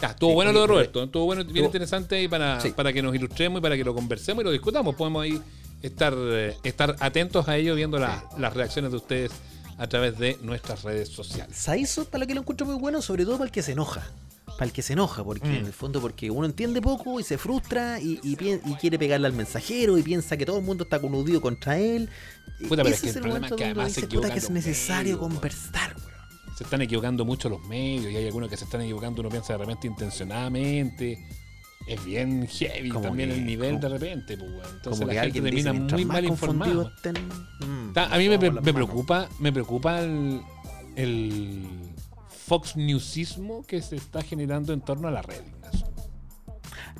estuvo 0.02 0.34
bueno 0.34 0.54
lo 0.54 0.62
de 0.62 0.68
Roberto, 0.68 1.04
estuvo 1.04 1.26
bueno, 1.26 1.44
bien 1.44 1.66
interesante 1.66 2.24
y 2.24 2.30
para, 2.30 2.60
para 2.74 2.94
que 2.94 3.02
nos 3.02 3.14
ilustremos 3.14 3.60
y 3.60 3.62
para 3.62 3.76
que 3.76 3.84
lo 3.84 3.94
conversemos 3.94 4.44
y 4.44 4.46
lo 4.46 4.52
discutamos. 4.52 4.96
Podemos 4.96 5.24
ahí 5.24 5.42
estar, 5.82 6.14
eh, 6.16 6.56
estar 6.64 6.96
atentos 7.00 7.50
a 7.50 7.58
ello 7.58 7.76
viendo 7.76 8.00
las 8.00 8.54
reacciones 8.54 8.92
de 8.92 8.98
ustedes 8.98 9.32
a 9.78 9.88
través 9.88 10.18
de 10.18 10.38
nuestras 10.42 10.84
redes 10.84 11.10
sociales. 11.10 11.58
Saizo, 11.58 12.06
para 12.06 12.24
lo 12.24 12.28
que 12.28 12.36
lo 12.36 12.42
encuentro 12.42 12.66
muy 12.66 12.76
bueno, 12.76 13.02
sobre 13.02 13.26
todo 13.26 13.38
para 13.38 13.48
el 13.48 13.52
que 13.52 13.62
se 13.62 13.74
enoja. 13.74 14.08
Para 14.58 14.66
el 14.66 14.72
que 14.72 14.82
se 14.82 14.94
enoja, 14.94 15.24
porque 15.24 15.48
mm. 15.48 15.56
en 15.56 15.66
el 15.66 15.74
fondo, 15.74 16.02
porque 16.02 16.30
uno 16.30 16.46
entiende 16.46 16.82
poco 16.82 17.20
y 17.20 17.24
se 17.24 17.38
frustra 17.38 18.00
y, 18.00 18.20
y, 18.24 18.36
quiere 18.76 19.00
pegarle 19.00 19.28
al 19.28 19.34
mensajero 19.34 19.98
y 19.98 20.04
piensa 20.04 20.38
que 20.38 20.46
todo 20.46 20.60
el 20.60 20.64
mundo 20.64 20.84
está 20.84 21.00
conudido 21.00 21.42
contra 21.42 21.78
él. 21.78 22.10
Puta, 22.68 22.84
pero 22.84 22.96
es 22.96 23.02
que 23.02 23.10
el, 23.10 23.20
problema 23.20 23.48
es 23.48 23.54
que 23.54 23.66
además 23.66 23.92
se 23.94 24.08
que 24.08 24.18
es 24.18 24.50
necesario 24.50 25.18
conversar, 25.18 25.96
Se 26.58 26.64
están 26.64 26.82
equivocando 26.82 27.26
mucho 27.26 27.50
los 27.50 27.66
medios 27.66 28.12
y 28.12 28.18
hay 28.18 28.26
algunos 28.28 28.50
que 28.50 28.58
se 28.58 28.66
están 28.66 28.82
equivocando, 28.82 29.22
uno 29.22 29.30
piensa 29.30 29.54
de 29.54 29.60
repente 29.60 29.88
intencionadamente 29.88 31.18
es 31.88 32.06
bien 32.06 32.48
heavy 32.48 32.92
también 32.92 33.32
el 33.32 33.46
nivel 33.46 33.80
de 33.80 33.90
repente, 33.90 34.38
pues, 34.38 34.52
Entonces 34.74 35.08
la 35.08 35.24
gente 35.24 35.42
termina 35.42 35.74
muy 35.74 36.06
mal 36.06 36.26
informada. 36.26 36.94
Mm, 37.60 37.98
a 37.98 38.18
mí 38.18 38.30
me, 38.30 38.40
preocupa, 38.74 39.28
me 39.40 39.52
preocupa 39.52 40.02
el, 40.02 40.42
el 40.96 41.66
Fox 42.52 42.76
Newsismo 42.76 43.64
que 43.66 43.82
se 43.82 43.96
está 43.96 44.22
generando 44.22 44.74
en 44.74 44.82
torno 44.82 45.08
a 45.08 45.12
la 45.12 45.22
red. 45.22 45.40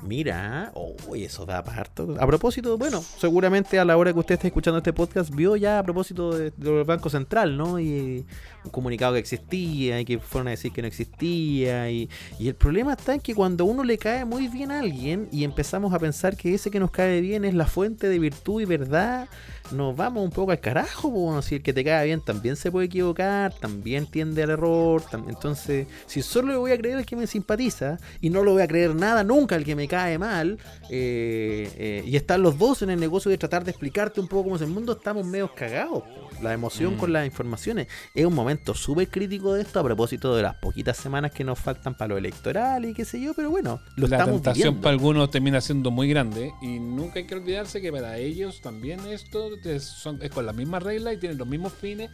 Mira, 0.02 0.72
uy, 1.06 1.24
eso 1.24 1.44
da 1.44 1.62
parto. 1.62 2.16
A 2.18 2.26
propósito, 2.26 2.78
bueno, 2.78 3.02
seguramente 3.02 3.78
a 3.78 3.84
la 3.84 3.98
hora 3.98 4.14
que 4.14 4.18
usted 4.18 4.36
esté 4.36 4.46
escuchando 4.46 4.78
este 4.78 4.94
podcast, 4.94 5.30
vio 5.30 5.54
ya 5.56 5.78
a 5.78 5.82
propósito 5.82 6.30
del 6.30 6.84
Banco 6.84 7.10
Central, 7.10 7.58
¿no? 7.58 7.78
Y 7.78 8.24
un 8.64 8.70
comunicado 8.70 9.14
que 9.14 9.20
existía 9.20 10.00
y 10.00 10.04
que 10.04 10.18
fueron 10.18 10.48
a 10.48 10.50
decir 10.50 10.72
que 10.72 10.82
no 10.82 10.88
existía. 10.88 11.90
Y, 11.90 12.08
y, 12.38 12.48
el 12.48 12.54
problema 12.54 12.92
está 12.92 13.14
en 13.14 13.20
que 13.20 13.34
cuando 13.34 13.64
uno 13.64 13.84
le 13.84 13.98
cae 13.98 14.24
muy 14.24 14.48
bien 14.48 14.70
a 14.70 14.80
alguien 14.80 15.28
y 15.32 15.44
empezamos 15.44 15.92
a 15.92 15.98
pensar 15.98 16.36
que 16.36 16.54
ese 16.54 16.70
que 16.70 16.80
nos 16.80 16.90
cae 16.90 17.20
bien 17.20 17.44
es 17.44 17.54
la 17.54 17.66
fuente 17.66 18.08
de 18.08 18.18
virtud 18.18 18.60
y 18.60 18.64
verdad, 18.64 19.28
nos 19.72 19.96
vamos 19.96 20.24
un 20.24 20.30
poco 20.30 20.52
al 20.52 20.60
carajo, 20.60 21.10
bueno, 21.10 21.42
si 21.42 21.56
el 21.56 21.62
que 21.62 21.72
te 21.72 21.84
cae 21.84 22.06
bien 22.06 22.20
también 22.20 22.56
se 22.56 22.70
puede 22.70 22.86
equivocar, 22.86 23.54
también 23.54 24.06
tiende 24.06 24.42
al 24.42 24.50
error, 24.50 25.02
entonces 25.28 25.86
si 26.06 26.22
solo 26.22 26.52
le 26.52 26.56
voy 26.56 26.72
a 26.72 26.78
creer 26.78 26.98
al 26.98 27.06
que 27.06 27.16
me 27.16 27.26
simpatiza 27.26 27.98
y 28.20 28.30
no 28.30 28.42
lo 28.42 28.52
voy 28.52 28.62
a 28.62 28.68
creer 28.68 28.94
nada 28.94 29.24
nunca 29.24 29.56
al 29.56 29.64
que 29.64 29.74
me 29.74 29.88
cae 29.88 30.18
mal, 30.18 30.58
eh, 30.90 31.70
eh, 31.76 32.04
y 32.06 32.16
están 32.16 32.42
los 32.42 32.58
dos 32.58 32.82
en 32.82 32.90
el 32.90 33.00
negocio 33.00 33.30
de 33.30 33.38
tratar 33.38 33.64
de 33.64 33.70
explicarte 33.70 34.20
un 34.20 34.28
poco 34.28 34.44
cómo 34.44 34.56
es 34.56 34.62
el 34.62 34.68
mundo, 34.68 34.92
estamos 34.92 35.26
medio 35.26 35.54
cagados. 35.54 36.02
La 36.42 36.52
emoción 36.52 36.96
con 36.96 37.10
mm. 37.10 37.12
las 37.12 37.26
informaciones 37.26 37.86
es 38.14 38.26
un 38.26 38.34
momento 38.34 38.51
súper 38.74 39.08
crítico 39.08 39.54
de 39.54 39.62
esto 39.62 39.80
a 39.80 39.84
propósito 39.84 40.34
de 40.34 40.42
las 40.42 40.54
poquitas 40.56 40.96
semanas 40.96 41.30
que 41.32 41.44
nos 41.44 41.58
faltan 41.58 41.94
para 41.94 42.08
lo 42.08 42.18
electoral 42.18 42.84
y 42.84 42.94
qué 42.94 43.04
sé 43.04 43.20
yo, 43.20 43.34
pero 43.34 43.50
bueno, 43.50 43.80
lo 43.96 44.06
la 44.08 44.24
tentación 44.24 44.80
para 44.80 44.92
algunos 44.92 45.30
termina 45.30 45.60
siendo 45.60 45.90
muy 45.90 46.08
grande 46.08 46.52
y 46.62 46.78
nunca 46.78 47.18
hay 47.18 47.26
que 47.26 47.34
olvidarse 47.34 47.80
que 47.80 47.92
para 47.92 48.18
ellos 48.18 48.60
también 48.60 49.00
esto 49.06 49.50
es, 49.64 50.04
con 50.34 50.46
la 50.46 50.52
misma 50.52 50.78
regla 50.78 51.12
y 51.12 51.18
tienen 51.18 51.38
los 51.38 51.48
mismos 51.48 51.72
fines 51.72 52.10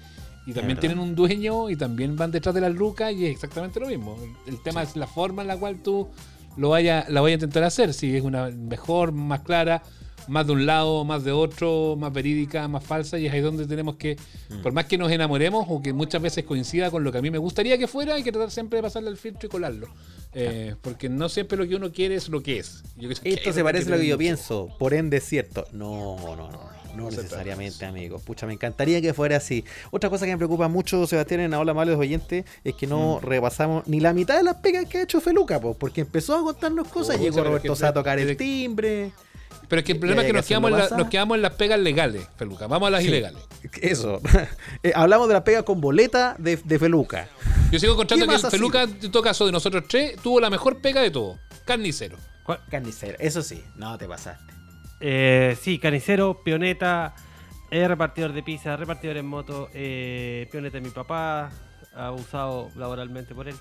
y 0.46 0.52
también 0.54 0.78
tienen 0.78 0.98
un 0.98 1.14
dueño 1.14 1.68
y 1.68 1.76
también 1.76 2.16
van 2.16 2.30
detrás 2.30 2.54
de 2.54 2.62
la 2.62 2.70
luca 2.70 3.12
y 3.12 3.26
es 3.26 3.32
exactamente 3.32 3.80
lo 3.80 3.86
mismo. 3.86 4.16
El, 4.46 4.62
tema 4.62 4.82
es 4.82 4.96
la 4.96 5.06
forma 5.06 5.42
en 5.42 5.48
la 5.48 5.58
cual 5.58 5.82
tú 5.82 6.08
lo 6.56 6.70
vaya, 6.70 7.04
la 7.08 7.20
vayas 7.20 7.34
a 7.34 7.44
intentar 7.44 7.64
hacer, 7.64 7.92
si 7.92 8.16
es 8.16 8.22
una 8.22 8.48
mejor, 8.48 9.12
más 9.12 9.40
clara, 9.40 9.82
más 10.28 10.46
de 10.46 10.52
un 10.52 10.66
lado, 10.66 11.04
más 11.04 11.24
de 11.24 11.32
otro, 11.32 11.96
más 11.98 12.12
verídica, 12.12 12.68
más 12.68 12.84
falsa, 12.84 13.18
y 13.18 13.26
es 13.26 13.32
ahí 13.32 13.40
donde 13.40 13.66
tenemos 13.66 13.96
que, 13.96 14.16
mm. 14.50 14.62
por 14.62 14.72
más 14.72 14.86
que 14.86 14.98
nos 14.98 15.10
enamoremos 15.10 15.66
o 15.68 15.82
que 15.82 15.92
muchas 15.92 16.22
veces 16.22 16.44
coincida 16.44 16.90
con 16.90 17.04
lo 17.04 17.12
que 17.12 17.18
a 17.18 17.22
mí 17.22 17.30
me 17.30 17.38
gustaría 17.38 17.78
que 17.78 17.88
fuera, 17.88 18.14
hay 18.14 18.22
que 18.22 18.32
tratar 18.32 18.50
siempre 18.50 18.78
de 18.78 18.82
pasarle 18.82 19.10
el 19.10 19.16
filtro 19.16 19.46
y 19.46 19.50
colarlo. 19.50 19.88
Eh, 20.34 20.74
porque 20.82 21.08
no 21.08 21.28
siempre 21.28 21.56
lo 21.56 21.66
que 21.66 21.74
uno 21.74 21.90
quiere 21.90 22.14
es 22.14 22.28
lo 22.28 22.42
que 22.42 22.58
es. 22.58 22.82
Esto 23.24 23.52
se 23.52 23.64
parece 23.64 23.88
a 23.88 23.96
lo 23.96 24.00
que 24.00 24.06
yo 24.06 24.18
pienso, 24.18 24.68
por 24.78 24.94
ende 24.94 25.16
es 25.16 25.24
cierto. 25.24 25.66
No, 25.72 26.16
no, 26.36 26.50
no. 26.50 26.78
No 26.96 27.10
necesariamente, 27.10 27.84
amigos. 27.84 28.22
Pucha, 28.22 28.46
me 28.46 28.54
encantaría 28.54 29.00
que 29.00 29.14
fuera 29.14 29.36
así. 29.36 29.64
Otra 29.92 30.10
cosa 30.10 30.26
que 30.26 30.32
me 30.32 30.38
preocupa 30.38 30.66
mucho, 30.66 31.06
Sebastián, 31.06 31.40
en 31.40 31.54
Hola 31.54 31.72
Malos 31.72 31.96
Oyentes, 31.96 32.44
es 32.64 32.74
que 32.74 32.88
no 32.88 33.20
mm. 33.22 33.24
repasamos 33.24 33.86
ni 33.86 34.00
la 34.00 34.12
mitad 34.12 34.36
de 34.36 34.42
las 34.42 34.56
pegas 34.56 34.86
que 34.86 34.98
ha 34.98 35.02
hecho 35.02 35.20
Feluca, 35.20 35.60
porque 35.60 36.00
empezó 36.00 36.34
a 36.34 36.42
contarnos 36.42 36.88
cosas. 36.88 37.20
llegó 37.20 37.44
Roberto 37.44 37.74
a 37.80 37.92
tocar 37.92 38.18
el 38.18 38.36
timbre. 38.36 39.12
Pero 39.68 39.80
es 39.80 39.84
que 39.86 39.92
el 39.92 39.98
problema 39.98 40.22
es 40.22 40.26
que 40.26 40.32
nos 40.32 40.46
quedamos, 40.46 40.70
en 40.70 40.96
nos 40.96 41.08
quedamos, 41.08 41.36
en 41.36 41.42
las 41.42 41.54
pegas 41.54 41.78
legales, 41.78 42.26
Feluca. 42.36 42.66
Vamos 42.66 42.88
a 42.88 42.90
las 42.90 43.04
ilegales. 43.04 43.42
Eso. 43.80 44.20
Eh, 44.82 44.92
hablamos 44.94 45.26
de 45.28 45.34
la 45.34 45.42
pega 45.42 45.64
con 45.64 45.80
boleta 45.80 46.36
de, 46.38 46.56
Feluca. 46.56 47.28
Yo 47.72 47.78
sigo 47.78 47.96
contando 47.96 48.26
que 48.28 48.38
Feluca, 48.38 48.82
en 48.82 49.10
todo 49.10 49.22
caso 49.22 49.44
de 49.44 49.52
nosotros 49.52 49.84
tres, 49.88 50.16
tuvo 50.22 50.40
la 50.40 50.50
mejor 50.50 50.80
pega 50.80 51.00
de 51.00 51.10
todo. 51.10 51.38
Carnicero. 51.64 52.16
Carnicero, 52.70 53.16
eso 53.18 53.42
sí. 53.42 53.62
No 53.76 53.98
te 53.98 54.06
pasaste. 54.06 54.52
Eh, 55.00 55.56
sí, 55.60 55.78
carnicero, 55.78 56.42
pioneta, 56.44 57.14
repartidor 57.70 58.32
de 58.32 58.42
pizza, 58.42 58.76
repartidor 58.76 59.16
en 59.16 59.26
moto, 59.26 59.68
eh, 59.74 60.48
pioneta 60.50 60.78
de 60.78 60.82
mi 60.82 60.90
papá, 60.90 61.50
abusado 61.94 62.70
laboralmente 62.76 63.34
por 63.34 63.48
él. 63.48 63.56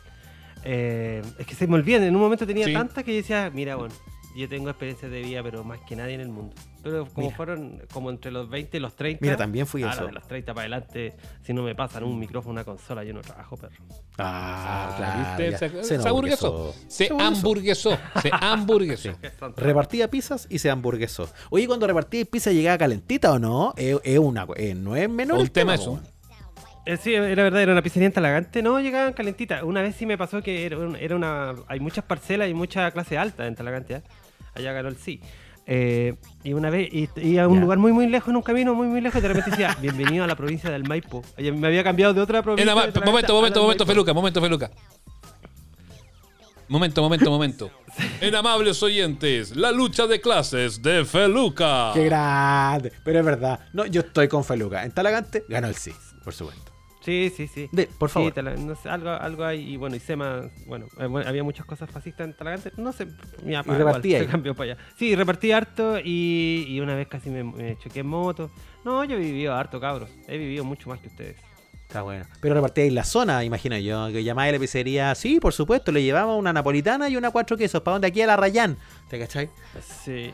Eh, 0.64 1.22
es 1.38 1.46
que 1.46 1.56
se 1.56 1.68
me 1.68 1.76
olvida, 1.76 2.06
en 2.06 2.16
un 2.16 2.22
momento 2.22 2.46
tenía 2.46 2.72
tantas 2.72 3.04
que 3.04 3.12
yo 3.12 3.18
decía, 3.18 3.52
mira, 3.54 3.76
bueno, 3.76 3.94
yo 4.38 4.48
tengo 4.48 4.70
experiencia 4.70 5.10
de 5.10 5.22
vida, 5.22 5.42
pero 5.42 5.64
más 5.64 5.80
que 5.80 5.96
nadie 5.96 6.14
en 6.14 6.22
el 6.22 6.30
mundo. 6.30 6.56
Pero 6.84 7.08
como 7.08 7.32
fueron 7.32 7.82
como 7.92 8.10
entre 8.10 8.32
los 8.32 8.50
20 8.50 8.78
y 8.78 8.80
los 8.80 8.96
30. 8.96 9.20
Mira, 9.22 9.36
también 9.36 9.66
fui 9.66 9.84
eso. 9.84 10.06
de 10.06 10.12
los 10.12 10.28
30 10.28 10.54
para 10.54 10.62
adelante, 10.62 11.16
si 11.42 11.54
no 11.54 11.64
me 11.64 11.76
pasan 11.76 12.04
un 12.04 12.20
micrófono, 12.20 12.54
una 12.54 12.64
consola, 12.64 13.04
yo 13.04 13.14
no 13.14 13.22
trabajo, 13.22 13.58
perro. 13.58 13.84
Ah, 14.18 14.90
ah 14.90 15.36
claro. 15.36 15.58
Se, 15.58 15.70
se, 15.70 15.84
se, 15.84 16.08
hamburguesó. 16.08 16.74
Se 16.88 17.10
hamburguesó. 17.20 17.98
Se 18.22 18.30
hamburguesó. 18.32 19.12
Repartía 19.58 20.10
pizzas 20.10 20.48
y 20.50 20.60
se 20.60 20.70
hamburguesó. 20.70 21.30
Oye, 21.50 21.68
cuando 21.68 21.88
repartía 21.88 22.24
pizza 22.26 22.52
llegaba 22.52 22.78
calentita 22.78 23.34
o 23.34 23.40
no, 23.40 23.74
es, 23.76 24.20
una, 24.20 24.48
eh, 24.56 24.76
no 24.76 24.96
es 24.96 25.10
menor. 25.10 25.40
Un 25.40 25.48
tema 25.48 25.76
eso. 25.76 26.00
Eh, 26.88 26.96
sí, 26.96 27.14
era 27.14 27.44
verdad, 27.44 27.64
era 27.64 27.74
una 27.74 27.82
pizzería 27.82 28.06
en 28.06 28.14
Talagante. 28.14 28.64
No, 28.64 28.80
llegaban 28.80 29.12
calentitas. 29.12 29.62
Una 29.64 29.82
vez 29.82 29.96
sí 29.96 30.06
me 30.06 30.18
pasó 30.18 30.42
que 30.42 30.66
era, 30.66 30.78
era 31.00 31.18
una. 31.18 31.54
Hay 31.68 31.82
muchas 31.82 32.06
parcelas 32.06 32.50
y 32.50 32.54
mucha 32.54 32.90
clase 32.92 33.18
alta 33.18 33.46
en 33.46 33.56
Talagante. 33.56 33.96
¿eh? 33.96 34.02
Allá 34.58 34.74
ganó 34.74 34.90
el 34.90 34.98
sí. 34.98 35.22
Eh, 35.70 36.16
y 36.44 36.54
una 36.54 36.70
vez, 36.70 36.90
y, 36.92 37.38
a 37.38 37.48
un 37.48 37.60
lugar 37.60 37.78
muy, 37.78 37.92
muy 37.92 38.08
lejos, 38.08 38.30
en 38.30 38.38
un 38.38 38.42
camino 38.42 38.74
muy, 38.74 38.88
muy 38.88 39.02
lejos, 39.02 39.22
de 39.22 39.28
repente 39.28 39.52
decía, 39.52 39.76
bienvenido 39.82 40.24
a 40.24 40.28
la 40.28 40.36
provincia 40.36 40.70
del 40.70 40.84
Maipo. 40.86 41.24
Me 41.38 41.68
había 41.68 41.84
cambiado 41.84 42.14
de 42.14 42.22
otra 42.22 42.42
provincia. 42.42 42.74
momento, 42.74 43.02
momento, 43.34 43.62
momento, 43.62 43.86
Feluca, 43.86 44.14
momento, 44.14 44.42
Feluca. 44.42 44.72
Momento, 46.70 47.02
momento, 47.02 47.30
momento. 47.30 47.72
En 48.22 48.36
amables 48.36 48.84
oyentes, 48.84 49.56
la 49.56 49.72
lucha 49.72 50.06
de 50.06 50.22
clases 50.22 50.82
de 50.82 51.04
Feluca. 51.04 51.92
Qué 51.94 52.06
grande. 52.06 52.92
Pero 53.04 53.20
es 53.20 53.26
verdad. 53.26 53.60
No, 53.74 53.86
yo 53.86 54.02
estoy 54.02 54.28
con 54.28 54.44
Feluca. 54.44 54.84
En 54.84 54.92
Talagante 54.92 55.46
ganó 55.50 55.68
el 55.68 55.76
sí, 55.76 55.92
por 56.24 56.34
supuesto. 56.34 56.77
Sí, 57.08 57.32
sí, 57.34 57.48
sí. 57.48 57.70
por 57.98 58.10
favor. 58.10 58.34
algo, 58.84 59.10
algo 59.12 59.46
hay, 59.46 59.62
y 59.62 59.78
bueno, 59.78 59.96
y 59.96 60.00
Sema, 60.02 60.42
bueno, 60.66 60.88
eh, 61.00 61.08
había 61.26 61.42
muchas 61.42 61.66
cosas 61.66 61.90
fascistas 61.90 62.28
en 62.28 62.34
Talagante, 62.36 62.74
no 62.76 62.92
sé, 62.92 63.08
mi 63.46 63.54
papá 63.54 63.74
y 63.74 63.78
repartí 63.78 64.12
se 64.12 64.28
cambió 64.28 64.54
para 64.54 64.74
allá. 64.74 64.84
Sí, 64.98 65.16
repartí 65.16 65.54
harto 65.54 66.00
y, 66.04 66.66
y 66.68 66.82
una 66.82 66.96
vez 66.96 67.08
casi 67.08 67.30
me, 67.30 67.78
choqué 67.78 68.02
en 68.02 68.08
moto. 68.08 68.52
No, 68.84 69.06
yo 69.06 69.16
he 69.16 69.20
vivido 69.20 69.54
harto, 69.54 69.80
cabros, 69.80 70.10
he 70.28 70.38
vivido 70.38 70.66
mucho 70.66 70.90
más 70.90 71.00
que 71.00 71.08
ustedes. 71.08 71.38
Está 71.74 72.02
bueno. 72.02 72.26
Pero 72.42 72.56
repartí 72.56 72.82
en 72.82 72.96
la 72.96 73.06
zona, 73.06 73.42
imagino 73.46 73.78
yo, 73.78 74.08
que 74.12 74.22
llamáis 74.26 74.50
a 74.50 74.52
la 74.52 74.60
pizzería, 74.60 75.16
sí, 75.16 75.40
por 75.40 75.54
supuesto, 75.54 75.94
le 75.94 76.04
llevamos 76.04 76.38
una 76.38 76.52
napolitana 76.52 77.08
y 77.08 77.16
una 77.16 77.32
cuatro 77.32 77.56
quesos, 77.56 77.82
¿para 77.84 77.94
dónde? 77.94 78.08
Aquí 78.08 78.22
a 78.22 78.28
la 78.28 78.36
Rayán, 78.36 78.76
¿te 79.10 79.18
cachai? 79.18 79.50
Sí. 80.04 80.34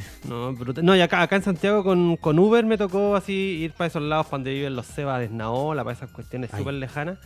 No, 0.28 0.52
no, 0.52 0.96
y 0.96 1.00
acá, 1.00 1.22
acá 1.22 1.36
en 1.36 1.42
Santiago 1.42 1.84
con, 1.84 2.16
con, 2.16 2.38
Uber 2.38 2.64
me 2.64 2.76
tocó 2.76 3.14
así 3.14 3.32
ir 3.32 3.72
para 3.72 3.88
esos 3.88 4.02
lados 4.02 4.26
cuando 4.26 4.50
viven 4.50 4.74
los 4.74 4.86
Cebas 4.86 5.20
de 5.20 5.28
Snaola, 5.28 5.84
para 5.84 5.96
esas 5.96 6.10
cuestiones 6.10 6.50
súper 6.50 6.74
lejanas. 6.74 7.18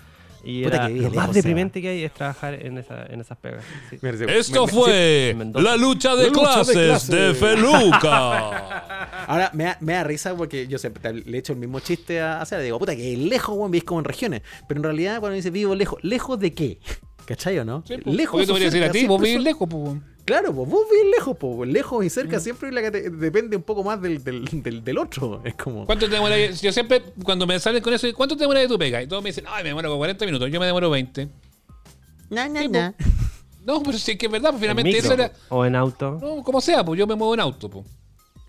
Y 0.42 0.64
lo 0.64 1.10
más 1.10 1.32
deprimente 1.32 1.82
que 1.82 1.88
hay 1.88 2.04
es 2.04 2.14
trabajar 2.14 2.54
en, 2.54 2.78
esa, 2.78 3.04
en 3.06 3.20
esas 3.20 3.36
pegas. 3.38 3.64
Esto 4.00 4.66
fue 4.66 5.36
la 5.54 5.76
lucha 5.76 6.16
de, 6.16 6.30
clases, 6.30 7.08
de, 7.08 7.34
Feluca. 7.34 9.26
Ahora 9.26 9.50
me 9.52 9.64
da, 9.64 9.76
me 9.80 9.92
da, 9.92 10.04
risa 10.04 10.34
porque 10.34 10.66
yo 10.66 10.78
siempre 10.78 11.12
le 11.12 11.38
echo 11.38 11.52
el 11.52 11.58
mismo 11.58 11.80
chiste 11.80 12.20
a 12.20 12.40
hacer. 12.40 12.62
Digo, 12.62 12.78
puta, 12.78 12.96
que 12.96 13.16
lejos, 13.16 13.56
weón, 13.56 13.70
vivís 13.70 13.84
como 13.84 14.00
en 14.00 14.04
regiones. 14.04 14.42
Pero 14.66 14.78
en 14.78 14.84
realidad, 14.84 15.20
cuando 15.20 15.36
dice 15.36 15.50
vivo 15.50 15.74
lejos, 15.74 15.98
¿lejos 16.02 16.38
de 16.40 16.54
qué? 16.54 16.80
¿Cachai 17.30 17.60
o 17.60 17.64
no? 17.64 17.84
Sí, 17.86 17.96
pues. 17.96 18.16
lejos. 18.16 18.44
¿Por 18.44 18.58
qué 18.58 18.64
decir 18.64 18.82
a 18.82 18.90
ti? 18.90 19.06
Vos 19.06 19.22
vivís 19.22 19.40
lejos, 19.40 19.68
pues. 19.70 19.98
Claro, 20.24 20.52
pues 20.52 20.68
vos 20.68 20.84
vivís 20.90 21.16
lejos, 21.16 21.36
pues. 21.38 21.70
Lejos 21.70 22.04
y 22.04 22.10
cerca 22.10 22.38
mm. 22.38 22.40
siempre 22.40 22.72
la 22.72 22.82
que 22.82 22.90
depende 22.90 23.56
un 23.56 23.62
poco 23.62 23.84
más 23.84 24.02
del, 24.02 24.24
del, 24.24 24.82
del, 24.82 24.98
otro. 24.98 25.40
Es 25.44 25.54
como. 25.54 25.86
¿Cuánto 25.86 26.08
te 26.08 26.14
demoras? 26.16 26.60
Yo 26.60 26.72
siempre, 26.72 27.04
cuando 27.22 27.46
me 27.46 27.60
salen 27.60 27.84
con 27.84 27.94
eso, 27.94 28.08
¿cuánto 28.16 28.36
te 28.36 28.42
demoras 28.42 28.64
de 28.64 28.68
tu 28.68 28.76
pega? 28.76 29.00
Y 29.00 29.06
todos 29.06 29.22
me 29.22 29.28
dicen, 29.28 29.44
ay, 29.46 29.62
me 29.62 29.68
demoro 29.68 29.96
40 29.96 30.26
minutos. 30.26 30.50
Yo 30.50 30.58
me 30.58 30.66
demoro 30.66 30.90
20. 30.90 31.28
No, 32.30 32.48
no, 32.48 32.68
no. 32.68 32.94
No, 33.64 33.82
pero 33.84 33.96
sí 33.96 34.18
que 34.18 34.26
es 34.26 34.32
verdad, 34.32 34.50
pues 34.50 34.62
finalmente 34.62 34.98
eso 34.98 35.12
era. 35.12 35.30
O 35.50 35.64
en 35.64 35.76
auto. 35.76 36.18
No, 36.20 36.42
como 36.42 36.60
sea, 36.60 36.84
pues 36.84 36.98
yo 36.98 37.06
me 37.06 37.14
muevo 37.14 37.34
en 37.34 37.40
auto, 37.40 37.70
pues. 37.70 37.86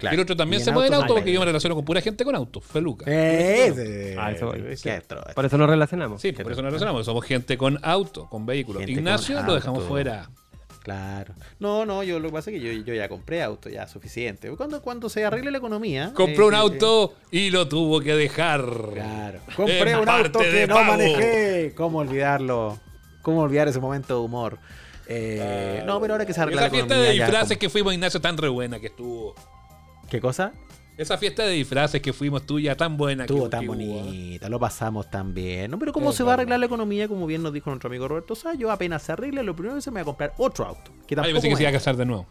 Y 0.09 0.13
el 0.13 0.19
otro 0.19 0.35
también 0.35 0.63
se 0.63 0.71
mueve 0.71 0.87
en 0.87 0.93
auto 0.95 1.13
porque 1.13 1.31
yo 1.31 1.39
me 1.39 1.45
relaciono 1.45 1.75
con 1.75 1.85
pura 1.85 2.01
gente 2.01 2.23
con 2.23 2.35
auto, 2.35 2.61
feluca. 2.61 3.05
Eh, 3.07 4.15
ah, 4.17 4.33
Por 5.35 5.45
eso 5.45 5.57
nos 5.57 5.69
relacionamos. 5.69 6.21
Sí, 6.21 6.31
por 6.31 6.51
eso 6.51 6.61
nos 6.61 6.71
relacionamos. 6.71 7.05
Somos 7.05 7.25
gente 7.25 7.57
con 7.57 7.79
auto, 7.83 8.27
con 8.29 8.45
vehículos. 8.45 8.87
Ignacio 8.87 9.41
lo 9.43 9.55
dejamos 9.55 9.83
fuera. 9.85 10.29
Claro. 10.83 11.35
No, 11.59 11.85
no, 11.85 12.01
yo 12.01 12.19
lo 12.19 12.29
que 12.29 12.33
pasa 12.33 12.49
es 12.49 12.59
que 12.59 12.83
yo, 12.83 12.93
ya 12.93 13.07
compré 13.07 13.43
auto, 13.43 13.69
ya 13.69 13.87
suficiente. 13.87 14.49
Cuando, 14.49 14.81
cuando 14.81 15.09
se 15.09 15.23
arregle 15.23 15.51
la 15.51 15.59
economía. 15.59 16.11
Compró 16.15 16.47
un 16.47 16.55
eh, 16.55 16.57
auto 16.57 17.13
y 17.29 17.51
lo 17.51 17.67
tuvo 17.67 18.01
que 18.01 18.15
dejar. 18.15 18.65
Claro. 18.93 19.39
Compré 19.55 19.95
un 19.95 20.09
auto 20.09 20.39
que 20.39 20.65
no 20.65 20.83
manejé. 20.83 21.73
¿Cómo 21.75 21.99
olvidarlo? 21.99 22.79
¿Cómo 23.21 23.41
olvidar 23.41 23.67
ese 23.67 23.79
momento 23.79 24.15
de 24.15 24.21
humor? 24.21 24.57
Eh, 25.07 25.83
no, 25.85 26.01
pero 26.01 26.15
ahora 26.15 26.25
que 26.25 26.33
se 26.33 26.41
arregla 26.41 26.61
la 26.61 26.67
economía. 26.67 26.85
Esa 26.85 26.95
fiesta 26.95 27.11
de 27.11 27.25
disfraces 27.25 27.57
que 27.59 27.69
fuimos, 27.69 27.93
Ignacio, 27.93 28.19
tan 28.19 28.37
re 28.37 28.49
buena 28.49 28.79
que 28.79 28.87
estuvo. 28.87 29.35
¿Qué 30.11 30.19
cosa? 30.19 30.51
Esa 30.97 31.17
fiesta 31.17 31.43
de 31.43 31.53
disfraces 31.53 32.01
que 32.01 32.11
fuimos 32.11 32.45
tuya 32.45 32.75
tan 32.75 32.97
buena. 32.97 33.23
Estuvo 33.23 33.47
tan 33.47 33.65
bonita, 33.65 34.49
lo 34.49 34.59
pasamos 34.59 35.09
tan 35.09 35.33
bien. 35.33 35.71
¿no? 35.71 35.79
Pero 35.79 35.93
¿cómo 35.93 36.11
se 36.11 36.21
va 36.21 36.31
a 36.31 36.33
arreglar 36.33 36.59
la 36.59 36.65
economía? 36.65 37.07
Como 37.07 37.25
bien 37.25 37.41
nos 37.41 37.53
dijo 37.53 37.69
nuestro 37.69 37.87
amigo 37.87 38.09
Roberto 38.09 38.35
Sá, 38.35 38.53
yo 38.53 38.69
apenas 38.71 39.03
se 39.03 39.13
arregle, 39.13 39.41
lo 39.41 39.55
primero 39.55 39.75
que 39.75 39.81
se 39.81 39.89
me 39.89 39.95
va 39.95 40.01
a 40.01 40.05
comprar 40.05 40.33
otro 40.37 40.65
auto. 40.65 40.91
Que 41.07 41.15
tampoco 41.15 41.35
pensé 41.35 41.47
que 41.47 41.55
se 41.55 41.63
iba 41.63 41.69
a 41.69 41.71
casar 41.71 41.95
de 41.95 42.05
nuevo. 42.05 42.27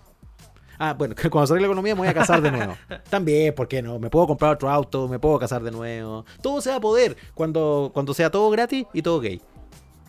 Ah, 0.79 0.93
bueno, 0.93 1.15
que 1.17 1.31
cuando 1.31 1.47
se 1.47 1.55
arregle 1.55 1.69
la 1.69 1.73
economía 1.73 1.95
me 1.95 2.01
voy 2.01 2.09
a 2.09 2.13
casar 2.13 2.43
de 2.43 2.51
nuevo. 2.51 2.77
También, 3.09 3.55
¿por 3.55 3.67
qué 3.67 3.81
no? 3.81 3.99
Me 3.99 4.11
puedo 4.11 4.27
comprar 4.27 4.53
otro 4.53 4.69
auto, 4.69 5.09
me 5.09 5.19
puedo 5.19 5.39
casar 5.39 5.63
de 5.63 5.71
nuevo. 5.71 6.27
Todo 6.43 6.61
se 6.61 6.69
va 6.69 6.77
a 6.77 6.81
poder 6.81 7.17
cuando, 7.33 7.91
cuando 7.95 8.13
sea 8.13 8.31
todo 8.31 8.51
gratis 8.51 8.85
y 8.93 9.01
todo 9.01 9.21
gay. 9.21 9.41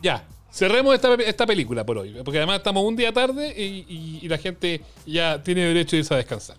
Ya, 0.01 0.27
cerremos 0.51 0.93
esta, 0.93 1.13
esta 1.13 1.45
película 1.45 1.85
por 1.85 1.99
hoy. 1.99 2.21
Porque 2.25 2.39
además 2.39 2.57
estamos 2.57 2.83
un 2.83 2.97
día 2.97 3.13
tarde 3.13 3.53
y, 3.57 4.19
y 4.21 4.27
la 4.27 4.37
gente 4.37 4.81
ya 5.05 5.41
tiene 5.41 5.61
derecho 5.61 5.95
a 5.95 5.99
irse 5.99 6.13
a 6.13 6.17
descansar. 6.17 6.57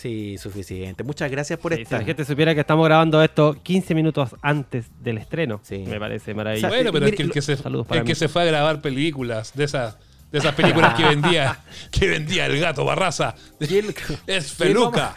Sí, 0.00 0.38
suficiente. 0.38 1.04
Muchas 1.04 1.30
gracias 1.30 1.58
por 1.58 1.74
estar. 1.74 1.98
Si 1.98 2.04
la 2.04 2.06
gente 2.06 2.24
supiera 2.24 2.54
que 2.54 2.60
estamos 2.60 2.86
grabando 2.86 3.22
esto 3.22 3.58
15 3.62 3.94
minutos 3.94 4.30
antes 4.40 4.86
del 4.98 5.18
estreno, 5.18 5.60
sí. 5.62 5.84
me 5.86 6.00
parece 6.00 6.32
maravilloso. 6.32 6.68
bueno, 6.68 6.90
pero 6.90 7.04
es 7.04 7.14
que 7.14 7.22
el, 7.22 7.30
que 7.30 7.42
se, 7.42 7.52
el 7.52 8.04
que 8.04 8.14
se 8.14 8.28
fue 8.28 8.40
a 8.40 8.44
grabar 8.46 8.80
películas 8.80 9.52
de 9.54 9.64
esas 9.64 9.98
de 10.32 10.38
esas 10.38 10.54
películas 10.54 10.94
que 10.94 11.04
vendía 11.08 11.58
que 11.90 12.08
vendía 12.08 12.46
el 12.46 12.58
gato 12.58 12.86
Barraza 12.86 13.34
es 14.26 14.52
Feluca. 14.54 15.14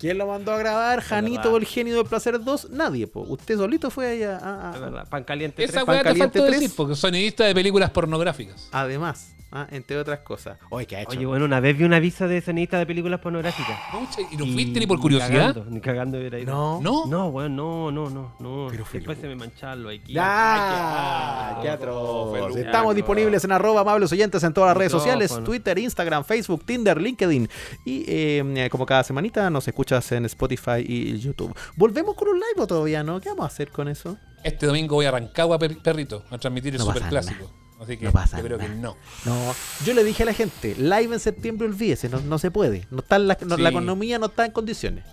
¿Quién 0.00 0.16
lo 0.16 0.26
mandó 0.26 0.52
a 0.52 0.56
grabar? 0.56 1.02
¿Janito 1.02 1.52
o 1.52 1.58
el 1.58 1.66
genio 1.66 1.94
del 1.94 2.06
placer 2.06 2.42
2? 2.42 2.70
Nadie, 2.70 3.06
po. 3.06 3.20
Usted 3.20 3.58
solito 3.58 3.90
fue 3.90 4.12
allá. 4.12 4.38
A, 4.42 5.04
Pan 5.04 5.24
Caliente 5.24 5.56
3. 5.56 5.68
Esa 5.68 5.84
weá 5.84 6.02
te 6.02 6.14
faltó 6.14 6.46
3. 6.46 6.58
decir, 6.58 6.74
porque 6.74 6.94
sonidista 6.94 7.44
de 7.44 7.54
películas 7.54 7.90
pornográficas. 7.90 8.70
Además. 8.72 9.34
¿ah? 9.52 9.66
entre 9.70 9.98
otras 9.98 10.20
cosas. 10.20 10.58
Oye, 10.70 10.86
¿qué 10.86 10.96
ha 10.96 11.02
hecho? 11.02 11.10
Oye, 11.16 11.26
bueno, 11.26 11.44
una 11.44 11.60
vez 11.60 11.76
vi 11.76 11.84
una 11.84 11.96
aviso 11.96 12.28
de 12.28 12.40
sonista 12.40 12.78
de 12.78 12.86
películas 12.86 13.20
pornográficas. 13.20 13.78
¿Y 14.30 14.36
no 14.36 14.46
fuiste 14.46 14.80
ni 14.80 14.86
por 14.86 15.00
curiosidad? 15.00 15.54
Ni 15.68 15.80
cagando, 15.80 16.18
ni 16.18 16.28
cagando 16.30 16.44
No. 16.44 16.80
¿No? 16.80 17.06
No, 17.06 17.30
bueno, 17.30 17.48
no, 17.48 17.90
no, 17.90 18.10
no. 18.10 18.34
no. 18.38 18.68
Pero 18.70 18.84
Después 18.92 19.18
se 19.18 19.28
me 19.28 19.36
mancharon 19.36 19.82
los 19.82 19.92
equipos. 19.92 20.14
¡Ya! 20.14 21.58
¡Qué 21.62 21.70
atroz! 21.70 22.56
Estamos 22.56 22.94
disponibles 22.94 23.44
en 23.44 23.52
arroba 23.52 23.80
amables 23.80 24.12
oyentes 24.12 24.42
en 24.42 24.52
todas 24.52 24.68
las 24.68 24.76
redes 24.76 24.92
sociales. 24.92 25.38
Twitter, 25.44 25.78
Instagram, 25.78 26.24
Facebook, 26.24 26.64
Tinder, 26.64 27.00
LinkedIn. 27.00 27.48
Y 27.84 28.04
eh, 28.06 28.68
como 28.70 28.86
cada 28.86 29.02
semanita 29.04 29.50
nos 29.50 29.66
escuchas 29.90 30.12
en 30.12 30.24
Spotify 30.26 30.84
y 30.86 31.18
YouTube. 31.18 31.54
Volvemos 31.76 32.14
con 32.14 32.28
un 32.28 32.36
live 32.36 32.66
todavía, 32.66 33.02
¿no? 33.02 33.20
¿Qué 33.20 33.28
vamos 33.30 33.44
a 33.44 33.46
hacer 33.46 33.70
con 33.70 33.88
eso? 33.88 34.16
Este 34.44 34.66
domingo 34.66 34.94
voy 34.94 35.06
a 35.06 35.10
Rancagua, 35.10 35.58
perrito, 35.58 36.24
a 36.30 36.38
transmitir 36.38 36.74
el 36.74 36.80
super 36.80 37.02
clásico. 37.02 37.50
Así 37.80 37.96
que 37.96 38.04
no 38.04 38.12
pasa 38.12 38.36
yo 38.36 38.44
creo 38.44 38.58
que 38.58 38.68
no. 38.68 38.96
No, 39.24 39.54
yo 39.86 39.94
le 39.94 40.04
dije 40.04 40.22
a 40.22 40.26
la 40.26 40.34
gente, 40.34 40.74
live 40.76 41.14
en 41.14 41.20
septiembre 41.20 41.66
olvídese, 41.66 42.10
no, 42.10 42.20
no 42.20 42.38
se 42.38 42.50
puede. 42.50 42.86
No 42.90 42.98
está 42.98 43.18
la, 43.18 43.32
economía 43.32 44.18
no 44.18 44.26
está 44.26 44.44
en 44.44 44.52
condiciones. 44.52 45.04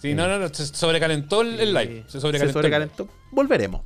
Sí, 0.00 0.14
no, 0.14 0.26
no, 0.26 0.38
no, 0.38 0.52
se 0.52 0.66
sobrecalentó 0.66 1.42
el, 1.42 1.74
live. 1.74 2.04
Se 2.08 2.20
sobrecalentó. 2.20 3.08
Volveremos. 3.30 3.82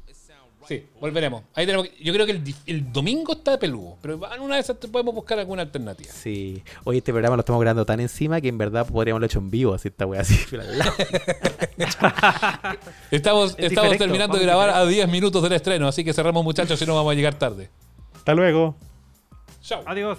Sí, 0.70 0.86
volveremos. 1.00 1.42
Ahí 1.56 1.66
tenemos, 1.66 1.88
yo 2.00 2.12
creo 2.12 2.26
que 2.26 2.30
el, 2.30 2.54
el 2.66 2.92
domingo 2.92 3.32
está 3.32 3.50
de 3.50 3.58
peludo, 3.58 3.96
pero 4.00 4.20
en 4.32 4.40
una 4.40 4.54
de 4.54 4.60
esas 4.60 4.76
podemos 4.76 5.12
buscar 5.12 5.36
alguna 5.40 5.62
alternativa. 5.62 6.12
Sí. 6.12 6.62
Hoy 6.84 6.98
este 6.98 7.10
programa 7.10 7.34
lo 7.34 7.40
estamos 7.40 7.60
grabando 7.60 7.84
tan 7.84 7.98
encima 7.98 8.40
que 8.40 8.46
en 8.46 8.56
verdad 8.56 8.86
podríamos 8.86 9.16
haberlo 9.16 9.26
hecho 9.26 9.40
en 9.40 9.50
vivo, 9.50 9.74
así 9.74 9.88
esta 9.88 10.06
wea 10.06 10.20
así. 10.20 10.38
estamos 13.10 13.56
estamos 13.58 13.98
terminando 13.98 14.38
de 14.38 14.44
grabar 14.44 14.70
a 14.70 14.86
10 14.86 15.08
minutos 15.08 15.42
del 15.42 15.54
estreno, 15.54 15.88
así 15.88 16.04
que 16.04 16.12
cerramos 16.12 16.44
muchachos 16.44 16.78
si 16.78 16.86
no 16.86 16.94
vamos 16.94 17.10
a 17.10 17.14
llegar 17.16 17.34
tarde. 17.34 17.68
Hasta 18.14 18.32
luego. 18.32 18.76
Chao. 19.62 19.82
Adiós. 19.86 20.18